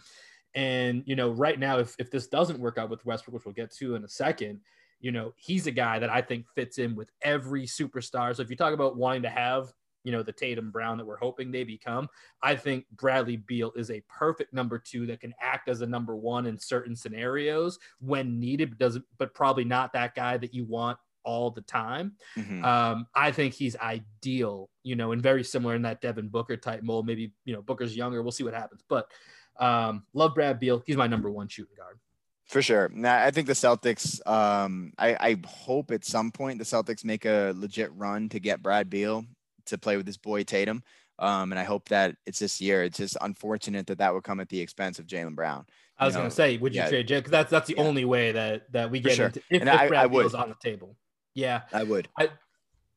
And 0.54 1.02
you 1.06 1.16
know, 1.16 1.30
right 1.30 1.58
now, 1.58 1.78
if 1.78 1.94
if 1.98 2.10
this 2.10 2.26
doesn't 2.26 2.58
work 2.58 2.78
out 2.78 2.90
with 2.90 3.04
Westbrook, 3.06 3.34
which 3.34 3.44
we'll 3.44 3.54
get 3.54 3.72
to 3.76 3.94
in 3.94 4.04
a 4.04 4.08
second, 4.08 4.60
you 5.00 5.12
know, 5.12 5.32
he's 5.36 5.66
a 5.66 5.70
guy 5.70 5.98
that 5.98 6.10
I 6.10 6.20
think 6.22 6.46
fits 6.54 6.78
in 6.78 6.94
with 6.94 7.10
every 7.22 7.66
superstar. 7.66 8.34
So 8.34 8.42
if 8.42 8.50
you 8.50 8.56
talk 8.56 8.74
about 8.74 8.96
wanting 8.96 9.22
to 9.22 9.30
have, 9.30 9.72
you 10.04 10.12
know, 10.12 10.22
the 10.22 10.32
Tatum 10.32 10.70
Brown 10.70 10.98
that 10.98 11.06
we're 11.06 11.16
hoping 11.16 11.50
they 11.50 11.64
become, 11.64 12.08
I 12.42 12.54
think 12.54 12.84
Bradley 12.92 13.36
Beal 13.36 13.72
is 13.74 13.90
a 13.90 14.02
perfect 14.08 14.52
number 14.52 14.78
two 14.78 15.06
that 15.06 15.20
can 15.20 15.34
act 15.40 15.68
as 15.68 15.80
a 15.80 15.86
number 15.86 16.14
one 16.14 16.46
in 16.46 16.58
certain 16.58 16.94
scenarios 16.94 17.78
when 18.00 18.38
needed, 18.38 18.78
doesn't 18.78 19.04
but 19.18 19.34
probably 19.34 19.64
not 19.64 19.92
that 19.94 20.14
guy 20.14 20.36
that 20.36 20.54
you 20.54 20.64
want 20.64 20.98
all 21.24 21.50
the 21.50 21.62
time. 21.62 22.12
Mm-hmm. 22.36 22.64
Um, 22.64 23.06
I 23.14 23.32
think 23.32 23.54
he's 23.54 23.76
ideal, 23.76 24.68
you 24.82 24.94
know, 24.94 25.12
and 25.12 25.22
very 25.22 25.42
similar 25.42 25.74
in 25.74 25.82
that 25.82 26.00
Devin 26.00 26.28
Booker 26.28 26.56
type 26.56 26.82
mold. 26.82 27.06
Maybe, 27.06 27.32
you 27.44 27.54
know, 27.54 27.62
Booker's 27.62 27.96
younger. 27.96 28.22
We'll 28.22 28.32
see 28.32 28.44
what 28.44 28.54
happens. 28.54 28.82
But 28.88 29.10
um, 29.58 30.04
love 30.12 30.34
Brad 30.34 30.60
Beal. 30.60 30.82
He's 30.86 30.96
my 30.96 31.06
number 31.06 31.30
one 31.30 31.48
shooting 31.48 31.74
guard. 31.76 31.98
For 32.46 32.60
sure. 32.60 32.90
Now, 32.92 33.24
I 33.24 33.30
think 33.30 33.46
the 33.46 33.54
Celtics, 33.54 34.20
um, 34.28 34.92
I, 34.98 35.16
I 35.18 35.36
hope 35.46 35.90
at 35.90 36.04
some 36.04 36.30
point 36.30 36.58
the 36.58 36.64
Celtics 36.64 37.04
make 37.04 37.24
a 37.24 37.54
legit 37.56 37.90
run 37.94 38.28
to 38.28 38.38
get 38.38 38.62
Brad 38.62 38.90
Beal 38.90 39.24
to 39.66 39.78
play 39.78 39.96
with 39.96 40.06
this 40.06 40.16
boy 40.16 40.42
Tatum. 40.44 40.82
Um, 41.18 41.52
and 41.52 41.58
I 41.58 41.64
hope 41.64 41.88
that 41.90 42.16
it's 42.26 42.40
this 42.40 42.60
year. 42.60 42.82
It's 42.82 42.98
just 42.98 43.16
unfortunate 43.20 43.86
that 43.86 43.98
that 43.98 44.12
would 44.12 44.24
come 44.24 44.40
at 44.40 44.48
the 44.48 44.60
expense 44.60 44.98
of 44.98 45.06
Jaylen 45.06 45.34
Brown. 45.34 45.64
I 45.96 46.06
was 46.06 46.16
going 46.16 46.28
to 46.28 46.34
say, 46.34 46.56
would 46.58 46.74
you 46.74 46.80
yeah, 46.80 46.88
trade 46.88 47.06
Jay? 47.06 47.18
Because 47.18 47.30
that's 47.30 47.50
that's 47.50 47.68
the 47.68 47.76
yeah. 47.76 47.82
only 47.82 48.04
way 48.04 48.32
that 48.32 48.72
that 48.72 48.90
we 48.90 48.98
get 48.98 49.14
sure. 49.14 49.26
into 49.26 49.40
if, 49.48 49.60
and 49.60 49.68
if 49.68 49.80
I, 49.80 49.88
Brad 49.88 50.04
I 50.04 50.08
Beal's 50.08 50.34
on 50.34 50.48
the 50.48 50.56
table. 50.60 50.96
Yeah, 51.34 51.62
I 51.72 51.84
would. 51.84 52.08
I, 52.18 52.30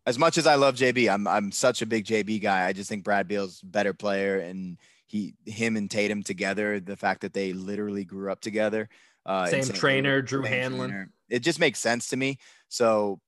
as 0.08 0.18
much 0.18 0.38
as 0.38 0.48
I 0.48 0.56
love 0.56 0.76
JB, 0.76 1.12
I'm 1.14 1.28
I'm 1.28 1.52
such 1.52 1.82
a 1.82 1.86
big 1.86 2.06
JB 2.06 2.42
guy. 2.42 2.66
I 2.66 2.74
just 2.74 2.90
think 2.90 3.04
Brad 3.04 3.28
Beal's 3.28 3.62
better 3.62 3.94
player, 3.94 4.40
and 4.40 4.78
he 5.06 5.36
him 5.46 5.78
and 5.78 5.92
Tatum 5.92 6.24
together, 6.24 6.80
the 6.80 6.98
fact 6.98 7.22
that 7.22 7.34
they 7.34 7.54
literally 7.54 8.04
grew 8.04 8.32
up 8.32 8.40
together. 8.40 8.90
Uh, 9.26 9.46
same 9.48 9.66
trainer, 9.66 10.22
Drew 10.22 10.44
Hanlen. 10.44 10.88
Trainer, 10.88 11.12
it 11.30 11.40
just 11.40 11.60
makes 11.60 11.80
sense 11.80 12.10
to 12.10 12.18
me. 12.18 12.40
So, 12.70 13.20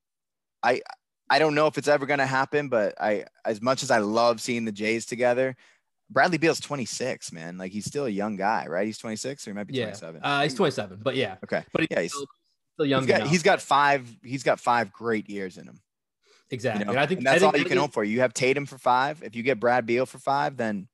I 0.63 0.81
I 1.29 1.39
don't 1.39 1.55
know 1.55 1.67
if 1.67 1.77
it's 1.77 1.87
ever 1.87 2.05
going 2.05 2.19
to 2.19 2.25
happen, 2.25 2.69
but 2.69 2.99
I 2.99 3.25
as 3.45 3.61
much 3.61 3.83
as 3.83 3.91
I 3.91 3.99
love 3.99 4.41
seeing 4.41 4.65
the 4.65 4.71
Jays 4.71 5.05
together, 5.05 5.55
Bradley 6.09 6.37
Beal's 6.37 6.59
26, 6.59 7.31
man. 7.31 7.57
Like 7.57 7.71
he's 7.71 7.85
still 7.85 8.05
a 8.05 8.09
young 8.09 8.35
guy, 8.35 8.65
right? 8.67 8.85
He's 8.85 8.97
26 8.97 9.47
or 9.47 9.51
he 9.51 9.55
might 9.55 9.67
be 9.67 9.75
27. 9.75 10.21
Yeah. 10.21 10.37
Uh, 10.37 10.43
he's 10.43 10.55
27, 10.55 10.99
but 11.03 11.15
yeah. 11.15 11.35
Okay. 11.43 11.63
But 11.71 11.87
yeah, 11.91 12.01
he's, 12.01 12.11
still 12.11 12.85
young. 12.85 13.03
He's 13.03 13.07
got, 13.07 13.27
he's 13.27 13.43
got, 13.43 13.61
five. 13.61 14.17
He's 14.23 14.43
got 14.43 14.59
five 14.59 14.91
great 14.91 15.29
years 15.29 15.57
in 15.57 15.65
him. 15.65 15.79
Exactly. 16.51 16.85
You 16.85 16.93
know? 16.93 16.99
I 16.99 17.05
think 17.05 17.19
and 17.19 17.27
that's 17.27 17.41
think, 17.41 17.53
all 17.53 17.59
you 17.59 17.65
can 17.65 17.77
hope 17.77 17.93
for. 17.93 18.03
You 18.03 18.21
have 18.21 18.33
Tatum 18.33 18.65
for 18.65 18.77
five. 18.77 19.21
If 19.23 19.35
you 19.35 19.43
get 19.43 19.59
Brad 19.59 19.85
Beal 19.85 20.05
for 20.05 20.17
five, 20.17 20.57
then 20.57 20.87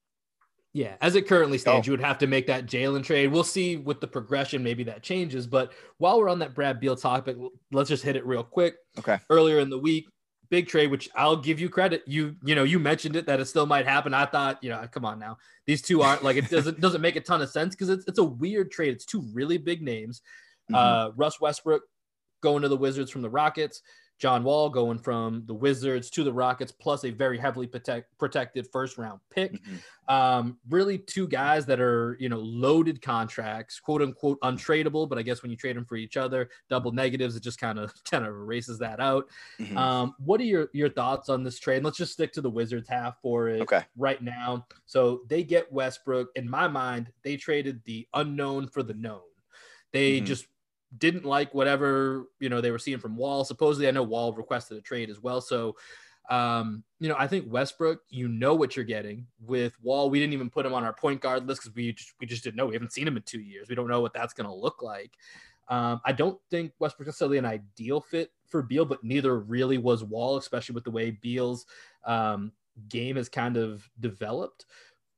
yeah, 0.73 0.95
as 0.99 1.15
it 1.15 1.25
currently 1.25 1.57
stands, 1.57 1.88
oh. 1.88 1.91
you 1.91 1.93
would 1.93 2.05
have 2.05 2.17
to 2.17 2.27
make 2.27 2.47
that 2.47 2.65
Jaylen 2.65 3.01
trade. 3.01 3.27
We'll 3.27 3.45
see 3.45 3.77
with 3.77 4.01
the 4.01 4.07
progression, 4.07 4.61
maybe 4.61 4.83
that 4.83 5.03
changes. 5.03 5.47
But 5.47 5.71
while 5.99 6.19
we're 6.19 6.27
on 6.27 6.39
that 6.39 6.53
Brad 6.53 6.81
Beal 6.81 6.97
topic, 6.97 7.38
let's 7.71 7.88
just 7.88 8.03
hit 8.03 8.17
it 8.17 8.25
real 8.25 8.43
quick. 8.43 8.75
Okay. 8.99 9.17
Earlier 9.29 9.59
in 9.59 9.69
the 9.69 9.79
week, 9.79 10.09
big 10.49 10.67
trade, 10.67 10.91
which 10.91 11.09
I'll 11.15 11.37
give 11.37 11.59
you 11.59 11.69
credit. 11.69 12.03
You 12.05 12.35
you 12.43 12.55
know 12.55 12.63
you 12.63 12.79
mentioned 12.79 13.15
it 13.15 13.25
that 13.27 13.39
it 13.39 13.45
still 13.45 13.65
might 13.65 13.85
happen. 13.85 14.13
I 14.13 14.25
thought 14.25 14.63
you 14.63 14.69
know 14.69 14.85
come 14.91 15.05
on 15.05 15.19
now 15.19 15.37
these 15.65 15.81
two 15.81 16.01
aren't 16.01 16.23
like 16.23 16.37
it 16.37 16.49
doesn't 16.49 16.79
doesn't 16.79 17.01
make 17.01 17.15
a 17.15 17.21
ton 17.21 17.41
of 17.41 17.49
sense 17.49 17.75
because 17.75 17.89
it's 17.89 18.05
it's 18.07 18.19
a 18.19 18.23
weird 18.23 18.71
trade. 18.71 18.93
It's 18.93 19.05
two 19.05 19.25
really 19.33 19.57
big 19.57 19.81
names. 19.81 20.21
Mm-hmm. 20.71 20.75
Uh, 20.75 21.09
Russ 21.15 21.39
Westbrook 21.39 21.83
going 22.41 22.61
to 22.61 22.69
the 22.69 22.77
Wizards 22.77 23.11
from 23.11 23.21
the 23.21 23.29
Rockets. 23.29 23.81
John 24.18 24.43
Wall 24.43 24.70
going 24.70 24.97
from 24.97 25.43
the 25.45 25.53
Wizards 25.53 26.09
to 26.11 26.24
the 26.24 26.32
Rockets, 26.32 26.72
plus 26.72 27.03
a 27.03 27.09
very 27.09 27.38
heavily 27.38 27.68
protect, 27.68 28.18
protected 28.18 28.68
first 28.72 28.97
round 28.97 29.20
pick. 29.30 29.53
Mm-hmm. 29.53 29.76
Um, 30.13 30.57
really, 30.70 30.97
two 30.97 31.28
guys 31.28 31.66
that 31.66 31.82
are 31.82 32.16
you 32.20 32.30
know 32.30 32.39
loaded 32.39 33.01
contracts, 33.01 33.80
quote 33.80 34.01
unquote 34.01 34.39
untradeable. 34.41 35.09
But 35.09 35.18
I 35.18 35.22
guess 35.22 35.41
when 35.41 35.51
you 35.51 35.57
trade 35.57 35.76
them 35.76 35.86
for 35.86 35.97
each 35.97 36.16
other, 36.16 36.49
double 36.70 36.91
negatives, 36.91 37.36
it 37.36 37.43
just 37.43 37.59
kind 37.59 37.78
of 37.78 37.93
kind 38.09 38.26
of 38.26 38.32
erases 38.32 38.80
that 38.80 38.99
out. 38.99 39.28
Mm-hmm. 39.59 39.78
Um, 39.78 40.16
what 40.20 40.39
are 40.39 40.45
your 40.45 40.70
your 40.74 40.89
thoughts 40.89 41.28
on 41.28 41.43
this 41.43 41.59
trade? 41.59 41.84
Let's 41.84 41.97
just 41.97 42.13
stick 42.13 42.32
to 42.34 42.41
the 42.41 42.49
Wizards 42.49 42.88
half 42.88 43.20
for 43.22 43.49
it 43.49 43.61
okay. 43.63 43.84
right 43.97 44.22
now. 44.22 44.66
So 44.86 45.22
they 45.28 45.43
get 45.43 45.72
Westbrook. 45.72 46.30
In 46.36 46.49
my 46.49 46.68
mind, 46.70 47.11
they 47.24 47.36
traded 47.36 47.82
the 47.84 48.07
unknown 48.13 48.68
for 48.68 48.82
the 48.82 48.93
known. 48.93 49.22
They 49.91 50.18
mm-hmm. 50.18 50.26
just 50.26 50.45
didn't 50.97 51.25
like 51.25 51.53
whatever 51.53 52.25
you 52.39 52.49
know 52.49 52.61
they 52.61 52.71
were 52.71 52.79
seeing 52.79 52.99
from 52.99 53.15
Wall. 53.15 53.43
Supposedly, 53.43 53.87
I 53.87 53.91
know 53.91 54.03
Wall 54.03 54.33
requested 54.33 54.77
a 54.77 54.81
trade 54.81 55.09
as 55.09 55.19
well. 55.19 55.41
So, 55.41 55.75
um, 56.29 56.83
you 56.99 57.09
know, 57.09 57.15
I 57.17 57.27
think 57.27 57.51
Westbrook, 57.51 58.01
you 58.09 58.27
know 58.27 58.55
what 58.55 58.75
you're 58.75 58.85
getting 58.85 59.27
with 59.39 59.73
Wall. 59.81 60.09
We 60.09 60.19
didn't 60.19 60.33
even 60.33 60.49
put 60.49 60.65
him 60.65 60.73
on 60.73 60.83
our 60.83 60.93
point 60.93 61.21
guard 61.21 61.47
list 61.47 61.61
because 61.61 61.75
we 61.75 61.93
just, 61.93 62.13
we 62.19 62.27
just 62.27 62.43
didn't 62.43 62.55
know. 62.55 62.65
We 62.65 62.73
haven't 62.73 62.93
seen 62.93 63.07
him 63.07 63.17
in 63.17 63.23
two 63.23 63.41
years. 63.41 63.69
We 63.69 63.75
don't 63.75 63.87
know 63.87 64.01
what 64.01 64.13
that's 64.13 64.33
going 64.33 64.47
to 64.47 64.55
look 64.55 64.81
like. 64.81 65.13
Um, 65.67 65.99
I 66.05 66.11
don't 66.11 66.39
think 66.51 66.73
Westbrook 66.79 67.07
necessarily 67.07 67.37
an 67.37 67.45
ideal 67.45 67.99
fit 67.99 68.31
for 68.47 68.61
Beal, 68.61 68.85
but 68.85 69.03
neither 69.03 69.39
really 69.39 69.77
was 69.77 70.03
Wall, 70.03 70.37
especially 70.37 70.75
with 70.75 70.83
the 70.83 70.91
way 70.91 71.11
Beal's 71.11 71.65
um, 72.05 72.51
game 72.87 73.15
has 73.15 73.29
kind 73.29 73.57
of 73.57 73.87
developed. 73.99 74.65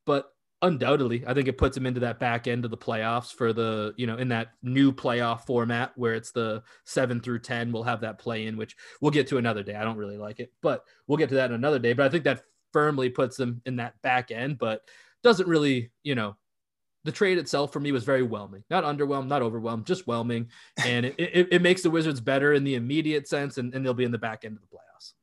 But 0.06 0.34
undoubtedly 0.64 1.24
i 1.28 1.36
think 1.36 1.48
it 1.48 1.58
puts 1.58 1.78
him 1.78 1.86
into 1.86 2.00
that 2.00 2.20
back 2.20 2.48
end 2.48 2.66
of 2.66 2.72
the 2.72 2.78
playoffs 2.78 3.32
for 3.32 3.54
the 3.54 3.94
you 3.96 4.08
know 4.08 4.18
in 4.18 4.28
that 4.28 4.54
new 4.64 4.92
playoff 4.92 5.46
format 5.46 5.92
where 5.96 6.16
it's 6.16 6.32
the 6.32 6.64
7 6.86 7.20
through 7.20 7.40
10 7.40 7.72
we'll 7.72 7.84
have 7.84 8.02
that 8.02 8.18
play 8.18 8.48
in 8.48 8.58
which 8.58 8.76
we'll 9.00 9.12
get 9.12 9.28
to 9.28 9.38
another 9.38 9.62
day. 9.62 9.76
I 9.76 9.84
don't 9.84 9.98
really 9.98 10.18
like 10.18 10.40
it 10.40 10.52
but 10.64 10.84
we'll 11.06 11.20
get 11.20 11.30
to 11.30 11.36
that 11.36 11.52
another 11.52 11.78
day. 11.78 11.94
But 11.94 12.08
i 12.08 12.10
think 12.10 12.24
that 12.24 12.42
firmly 12.74 13.10
puts 13.10 13.38
them 13.38 13.62
in 13.66 13.76
that 13.76 14.02
back 14.02 14.32
end 14.32 14.58
but 14.58 14.82
doesn't 15.22 15.48
really 15.48 15.92
you 16.04 16.16
know 16.16 16.36
the 17.04 17.12
trade 17.12 17.38
itself 17.38 17.72
for 17.72 17.80
me 17.80 17.94
was 17.94 18.04
very 18.04 18.24
whelming. 18.24 18.64
Not 18.70 18.84
underwhelmed 18.84 19.28
not 19.28 19.42
overwhelmed 19.42 19.86
just 19.86 20.08
whelming. 20.08 20.50
And 20.84 21.06
it, 21.06 21.16
it, 21.18 21.48
it 21.54 21.62
makes 21.62 21.82
the 21.82 21.90
wizards 21.90 22.20
better 22.20 22.54
in 22.54 22.66
the 22.66 22.76
immediate 22.76 23.30
sense 23.30 23.58
and, 23.58 23.74
and 23.74 23.86
they'll 23.86 23.94
be 23.94 24.04
in 24.04 24.12
the 24.12 24.18
back 24.18 24.44
end 24.44 24.58
of 24.58 24.62
the 24.62 24.76
playoffs. 24.76 25.14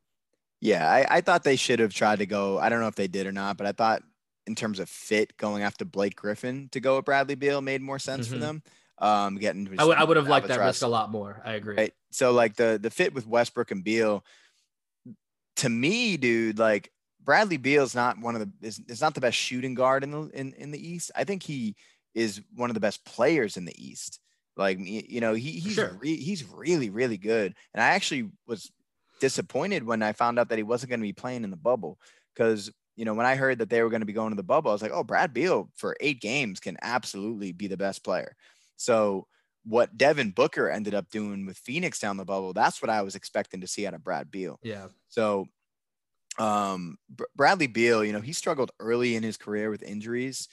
Yeah 0.60 0.90
I, 0.90 1.06
I 1.16 1.20
thought 1.20 1.44
they 1.44 1.56
should 1.56 1.80
have 1.80 1.92
tried 1.92 2.20
to 2.20 2.26
go 2.26 2.58
i 2.58 2.68
don't 2.68 2.80
know 2.80 2.86
if 2.86 2.94
they 2.94 3.08
did 3.08 3.26
or 3.26 3.32
not 3.32 3.58
but 3.58 3.66
i 3.66 3.72
thought 3.72 4.02
in 4.46 4.54
terms 4.54 4.78
of 4.78 4.88
fit 4.88 5.36
going 5.36 5.62
after 5.62 5.84
Blake 5.84 6.16
Griffin 6.16 6.68
to 6.72 6.80
go 6.80 6.96
with 6.96 7.04
Bradley 7.04 7.34
Beal 7.34 7.60
made 7.60 7.82
more 7.82 7.98
sense 7.98 8.26
mm-hmm. 8.26 8.34
for 8.34 8.40
them. 8.40 8.62
Um, 8.98 9.36
getting 9.36 9.68
I 9.78 9.84
would 9.84 9.96
I 9.96 10.04
would 10.04 10.16
have 10.16 10.28
liked 10.28 10.48
that 10.48 10.60
risk 10.60 10.82
a 10.82 10.88
lot 10.88 11.10
more. 11.10 11.42
I 11.44 11.54
agree. 11.54 11.76
Right. 11.76 11.94
So 12.10 12.32
like 12.32 12.54
the 12.54 12.78
the 12.80 12.90
fit 12.90 13.12
with 13.12 13.26
Westbrook 13.26 13.70
and 13.70 13.82
Beal, 13.82 14.24
to 15.56 15.68
me, 15.68 16.16
dude, 16.16 16.58
like 16.58 16.92
Bradley 17.22 17.56
Beal 17.56 17.82
is 17.82 17.94
not 17.94 18.18
one 18.18 18.36
of 18.36 18.40
the 18.40 18.66
is, 18.66 18.80
is 18.88 19.00
not 19.00 19.14
the 19.14 19.20
best 19.20 19.36
shooting 19.36 19.74
guard 19.74 20.04
in 20.04 20.10
the 20.12 20.22
in, 20.28 20.52
in 20.54 20.70
the 20.70 20.88
East. 20.88 21.10
I 21.16 21.24
think 21.24 21.42
he 21.42 21.74
is 22.14 22.40
one 22.54 22.70
of 22.70 22.74
the 22.74 22.80
best 22.80 23.04
players 23.04 23.56
in 23.56 23.64
the 23.64 23.74
East. 23.84 24.20
Like 24.56 24.78
you 24.80 25.20
know, 25.20 25.34
he 25.34 25.52
he's 25.52 25.74
sure. 25.74 25.96
re, 25.98 26.16
he's 26.16 26.44
really 26.44 26.90
really 26.90 27.18
good. 27.18 27.54
And 27.72 27.82
I 27.82 27.88
actually 27.88 28.30
was 28.46 28.70
disappointed 29.20 29.84
when 29.84 30.02
I 30.02 30.12
found 30.12 30.38
out 30.38 30.50
that 30.50 30.58
he 30.58 30.62
wasn't 30.62 30.90
going 30.90 31.00
to 31.00 31.06
be 31.06 31.12
playing 31.12 31.42
in 31.44 31.50
the 31.50 31.56
bubble 31.56 31.98
because 32.34 32.70
you 32.96 33.04
know, 33.04 33.14
when 33.14 33.26
I 33.26 33.34
heard 33.34 33.58
that 33.58 33.70
they 33.70 33.82
were 33.82 33.90
going 33.90 34.02
to 34.02 34.06
be 34.06 34.12
going 34.12 34.30
to 34.30 34.36
the 34.36 34.42
bubble, 34.42 34.70
I 34.70 34.74
was 34.74 34.82
like, 34.82 34.92
oh, 34.92 35.04
Brad 35.04 35.32
Beal 35.34 35.68
for 35.74 35.96
eight 36.00 36.20
games 36.20 36.60
can 36.60 36.76
absolutely 36.82 37.52
be 37.52 37.66
the 37.66 37.76
best 37.76 38.04
player. 38.04 38.36
So 38.76 39.26
what 39.64 39.96
Devin 39.96 40.30
Booker 40.30 40.70
ended 40.70 40.94
up 40.94 41.10
doing 41.10 41.46
with 41.46 41.58
Phoenix 41.58 41.98
down 41.98 42.16
the 42.16 42.24
bubble, 42.24 42.52
that's 42.52 42.82
what 42.82 42.90
I 42.90 43.02
was 43.02 43.14
expecting 43.14 43.60
to 43.62 43.66
see 43.66 43.86
out 43.86 43.94
of 43.94 44.04
Brad 44.04 44.30
Beal. 44.30 44.58
Yeah. 44.62 44.88
So 45.08 45.46
um, 46.38 46.98
Bradley 47.34 47.66
Beal, 47.66 48.04
you 48.04 48.12
know, 48.12 48.20
he 48.20 48.32
struggled 48.32 48.72
early 48.78 49.16
in 49.16 49.22
his 49.22 49.36
career 49.36 49.70
with 49.70 49.82
injuries, 49.82 50.48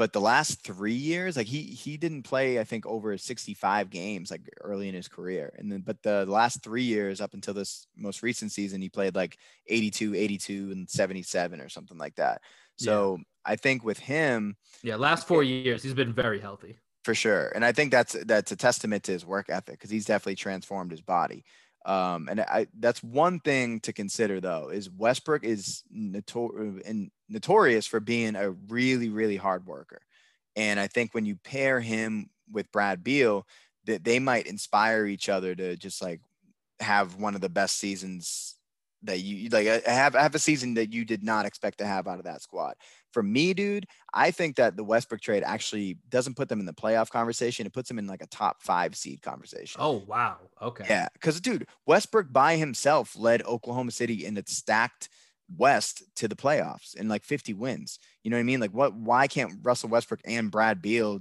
but 0.00 0.14
the 0.14 0.20
last 0.20 0.64
three 0.64 0.94
years, 0.94 1.36
like 1.36 1.46
he 1.46 1.60
he 1.60 1.98
didn't 1.98 2.22
play, 2.22 2.58
I 2.58 2.64
think, 2.64 2.86
over 2.86 3.18
65 3.18 3.90
games 3.90 4.30
like 4.30 4.40
early 4.62 4.88
in 4.88 4.94
his 4.94 5.08
career. 5.08 5.52
And 5.58 5.70
then 5.70 5.82
but 5.82 6.02
the 6.02 6.24
last 6.24 6.62
three 6.62 6.84
years 6.84 7.20
up 7.20 7.34
until 7.34 7.52
this 7.52 7.86
most 7.98 8.22
recent 8.22 8.50
season, 8.50 8.80
he 8.80 8.88
played 8.88 9.14
like 9.14 9.36
82, 9.66 10.14
82, 10.14 10.70
and 10.70 10.88
77 10.88 11.60
or 11.60 11.68
something 11.68 11.98
like 11.98 12.14
that. 12.14 12.40
So 12.76 13.18
yeah. 13.18 13.24
I 13.52 13.56
think 13.56 13.84
with 13.84 13.98
him, 13.98 14.56
yeah, 14.82 14.96
last 14.96 15.28
four 15.28 15.42
years 15.42 15.82
he's 15.82 15.92
been 15.92 16.14
very 16.14 16.40
healthy 16.40 16.78
for 17.04 17.14
sure, 17.14 17.52
and 17.54 17.62
I 17.62 17.72
think 17.72 17.90
that's 17.90 18.16
that's 18.24 18.52
a 18.52 18.56
testament 18.56 19.04
to 19.04 19.12
his 19.12 19.26
work 19.26 19.50
ethic 19.50 19.74
because 19.74 19.90
he's 19.90 20.06
definitely 20.06 20.36
transformed 20.36 20.92
his 20.92 21.02
body. 21.02 21.44
Um, 21.84 22.28
and 22.30 22.40
I, 22.40 22.68
that's 22.78 23.02
one 23.02 23.40
thing 23.40 23.80
to 23.80 23.92
consider 23.92 24.40
though, 24.40 24.70
is 24.70 24.88
Westbrook 24.88 25.44
is 25.44 25.82
notor- 25.94 26.80
and 26.88 27.10
notorious 27.30 27.86
for 27.86 28.00
being 28.00 28.36
a 28.36 28.50
really, 28.50 29.08
really 29.08 29.36
hard 29.36 29.66
worker. 29.66 30.02
And 30.56 30.78
I 30.80 30.86
think 30.86 31.14
when 31.14 31.24
you 31.24 31.36
pair 31.36 31.80
him 31.80 32.30
with 32.50 32.70
Brad 32.72 33.04
Beal, 33.04 33.46
that 33.84 34.04
they 34.04 34.18
might 34.18 34.46
inspire 34.46 35.06
each 35.06 35.28
other 35.28 35.54
to 35.54 35.76
just 35.76 36.02
like 36.02 36.20
have 36.80 37.16
one 37.16 37.34
of 37.34 37.40
the 37.40 37.48
best 37.48 37.78
seasons 37.78 38.56
that 39.02 39.20
you 39.20 39.48
like 39.48 39.66
uh, 39.66 39.80
have 39.86 40.12
have 40.12 40.34
a 40.34 40.38
season 40.38 40.74
that 40.74 40.92
you 40.92 41.06
did 41.06 41.22
not 41.22 41.46
expect 41.46 41.78
to 41.78 41.86
have 41.86 42.06
out 42.06 42.18
of 42.18 42.24
that 42.24 42.42
squad 42.42 42.74
for 43.12 43.22
me, 43.22 43.54
dude, 43.54 43.86
I 44.14 44.30
think 44.30 44.56
that 44.56 44.76
the 44.76 44.84
Westbrook 44.84 45.20
trade 45.20 45.42
actually 45.44 45.98
doesn't 46.08 46.36
put 46.36 46.48
them 46.48 46.60
in 46.60 46.66
the 46.66 46.72
playoff 46.72 47.10
conversation. 47.10 47.66
It 47.66 47.72
puts 47.72 47.88
them 47.88 47.98
in 47.98 48.06
like 48.06 48.22
a 48.22 48.26
top 48.26 48.62
five 48.62 48.96
seed 48.96 49.22
conversation. 49.22 49.80
Oh, 49.82 50.02
wow. 50.06 50.38
Okay. 50.62 50.84
Yeah. 50.88 51.08
Cause, 51.20 51.40
dude, 51.40 51.66
Westbrook 51.86 52.32
by 52.32 52.56
himself 52.56 53.16
led 53.16 53.42
Oklahoma 53.42 53.90
City 53.90 54.24
in 54.24 54.36
its 54.36 54.56
stacked 54.56 55.08
West 55.56 56.02
to 56.16 56.28
the 56.28 56.36
playoffs 56.36 56.98
and 56.98 57.08
like 57.08 57.24
50 57.24 57.54
wins. 57.54 57.98
You 58.22 58.30
know 58.30 58.36
what 58.36 58.42
I 58.42 58.44
mean? 58.44 58.60
Like, 58.60 58.72
what, 58.72 58.94
why 58.94 59.26
can't 59.26 59.58
Russell 59.62 59.88
Westbrook 59.88 60.20
and 60.24 60.50
Brad 60.50 60.82
Beal 60.82 61.20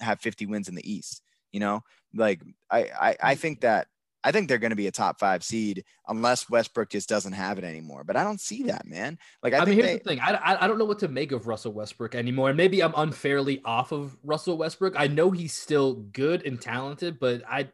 have 0.00 0.20
50 0.20 0.46
wins 0.46 0.68
in 0.68 0.74
the 0.74 0.90
East? 0.90 1.22
You 1.52 1.60
know, 1.60 1.82
like, 2.14 2.42
I, 2.70 2.78
I, 2.78 3.08
I 3.08 3.14
mm-hmm. 3.14 3.40
think 3.40 3.60
that 3.62 3.88
I 4.26 4.32
think 4.32 4.48
they're 4.48 4.58
going 4.58 4.70
to 4.70 4.76
be 4.76 4.88
a 4.88 4.92
top 4.92 5.20
five 5.20 5.44
seed 5.44 5.84
unless 6.08 6.50
Westbrook 6.50 6.90
just 6.90 7.08
doesn't 7.08 7.34
have 7.34 7.58
it 7.58 7.64
anymore. 7.64 8.02
But 8.02 8.16
I 8.16 8.24
don't 8.24 8.40
see 8.40 8.64
that, 8.64 8.84
man. 8.84 9.20
Like 9.40 9.54
I, 9.54 9.58
I 9.58 9.64
mean, 9.64 9.74
here's 9.74 9.86
they, 9.86 9.98
the 9.98 10.02
thing: 10.04 10.20
I, 10.20 10.56
I 10.60 10.66
don't 10.66 10.78
know 10.78 10.84
what 10.84 10.98
to 10.98 11.08
make 11.08 11.30
of 11.30 11.46
Russell 11.46 11.72
Westbrook 11.72 12.16
anymore, 12.16 12.48
and 12.48 12.56
maybe 12.56 12.82
I'm 12.82 12.92
unfairly 12.96 13.62
off 13.64 13.92
of 13.92 14.16
Russell 14.24 14.58
Westbrook. 14.58 14.94
I 14.98 15.06
know 15.06 15.30
he's 15.30 15.54
still 15.54 15.94
good 15.94 16.44
and 16.44 16.60
talented, 16.60 17.20
but 17.20 17.44
I, 17.48 17.68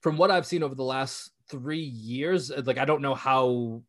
from 0.00 0.16
what 0.16 0.30
I've 0.30 0.46
seen 0.46 0.62
over 0.62 0.74
the 0.74 0.82
last 0.82 1.30
three 1.50 1.84
years, 1.84 2.50
like 2.64 2.78
I 2.78 2.86
don't 2.86 3.02
know 3.02 3.14
how. 3.14 3.82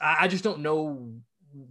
I 0.00 0.28
just 0.28 0.44
don't 0.44 0.60
know 0.60 1.12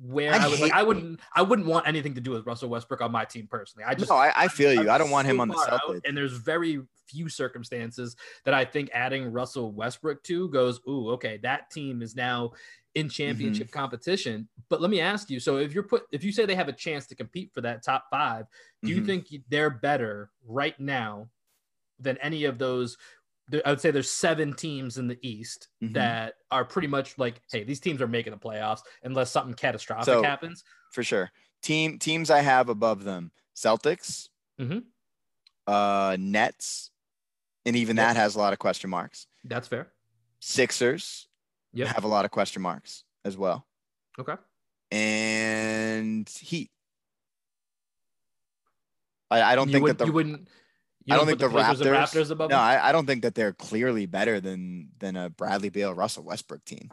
where 0.01 0.33
I, 0.33 0.37
I 0.37 0.47
would 0.47 0.59
like 0.59 0.71
I 0.71 0.83
wouldn't 0.83 1.19
I 1.33 1.41
wouldn't 1.41 1.67
want 1.67 1.87
anything 1.87 2.15
to 2.15 2.21
do 2.21 2.31
with 2.31 2.45
Russell 2.45 2.69
Westbrook 2.69 3.01
on 3.01 3.11
my 3.11 3.25
team 3.25 3.47
personally. 3.49 3.85
I 3.85 3.93
just 3.93 4.09
no, 4.09 4.17
I, 4.17 4.33
I 4.35 4.47
feel 4.47 4.73
you. 4.73 4.81
I'm 4.81 4.89
I 4.89 4.97
do 4.97 5.05
not 5.05 5.11
want 5.11 5.27
him 5.27 5.39
on 5.39 5.47
the 5.47 5.55
Celtics. 5.55 6.01
And 6.05 6.17
there's 6.17 6.33
very 6.33 6.81
few 7.07 7.29
circumstances 7.29 8.15
that 8.43 8.53
I 8.53 8.65
think 8.65 8.89
adding 8.93 9.31
Russell 9.31 9.71
Westbrook 9.71 10.23
to 10.23 10.49
goes, 10.49 10.81
ooh, 10.87 11.11
okay, 11.11 11.37
that 11.43 11.69
team 11.71 12.01
is 12.01 12.15
now 12.15 12.51
in 12.95 13.07
championship 13.07 13.67
mm-hmm. 13.67 13.79
competition. 13.79 14.47
But 14.69 14.81
let 14.81 14.89
me 14.89 14.99
ask 14.99 15.29
you: 15.29 15.39
so 15.39 15.57
if 15.57 15.73
you're 15.73 15.83
put, 15.83 16.03
if 16.11 16.23
you 16.23 16.31
say 16.31 16.45
they 16.45 16.55
have 16.55 16.69
a 16.69 16.73
chance 16.73 17.05
to 17.07 17.15
compete 17.15 17.51
for 17.53 17.61
that 17.61 17.83
top 17.83 18.05
five, 18.09 18.45
do 18.81 18.89
mm-hmm. 18.89 18.99
you 18.99 19.05
think 19.05 19.27
they're 19.49 19.69
better 19.69 20.31
right 20.45 20.77
now 20.79 21.29
than 21.99 22.17
any 22.17 22.45
of 22.45 22.57
those 22.57 22.97
I 23.65 23.69
would 23.69 23.79
say 23.79 23.91
there's 23.91 24.11
seven 24.11 24.53
teams 24.53 24.97
in 24.97 25.07
the 25.07 25.17
East 25.21 25.69
mm-hmm. 25.81 25.93
that 25.93 26.33
are 26.51 26.65
pretty 26.65 26.87
much 26.87 27.17
like, 27.17 27.41
hey, 27.51 27.63
these 27.63 27.79
teams 27.79 28.01
are 28.01 28.07
making 28.07 28.31
the 28.31 28.39
playoffs 28.39 28.81
unless 29.03 29.31
something 29.31 29.53
catastrophic 29.53 30.05
so, 30.05 30.21
happens. 30.21 30.63
For 30.91 31.03
sure. 31.03 31.31
Team 31.61 31.97
teams 31.97 32.29
I 32.29 32.41
have 32.41 32.69
above 32.69 33.03
them: 33.03 33.31
Celtics, 33.55 34.29
mm-hmm. 34.59 34.79
uh, 35.65 36.17
Nets, 36.19 36.91
and 37.65 37.75
even 37.75 37.97
yep. 37.97 38.07
that 38.07 38.15
has 38.15 38.35
a 38.35 38.39
lot 38.39 38.53
of 38.53 38.59
question 38.59 38.89
marks. 38.89 39.27
That's 39.43 39.67
fair. 39.67 39.87
Sixers, 40.39 41.27
yep. 41.73 41.87
have 41.87 42.03
a 42.03 42.07
lot 42.07 42.25
of 42.25 42.31
question 42.31 42.61
marks 42.61 43.03
as 43.25 43.37
well. 43.37 43.65
Okay. 44.19 44.35
And 44.91 46.29
Heat. 46.29 46.69
I, 49.29 49.41
I 49.41 49.55
don't 49.55 49.67
you 49.67 49.73
think 49.73 49.87
that 49.87 49.97
the, 49.97 50.05
you 50.05 50.13
wouldn't 50.13 50.47
you 51.07 51.13
I 51.15 51.17
don't 51.17 51.25
think 51.25 51.39
the, 51.39 51.47
the 51.47 51.57
Raptors, 51.57 51.85
Raptors 51.85 52.31
above. 52.31 52.49
No, 52.49 52.57
I, 52.57 52.89
I, 52.89 52.91
don't 52.91 53.05
think 53.05 53.21
that 53.21 53.33
they're 53.33 53.53
clearly 53.53 54.05
better 54.05 54.41
than 54.41 54.89
than 54.99 55.15
a 55.15 55.29
Bradley 55.29 55.69
Beal, 55.69 55.93
Russell 55.93 56.23
Westbrook 56.23 56.65
team. 56.65 56.91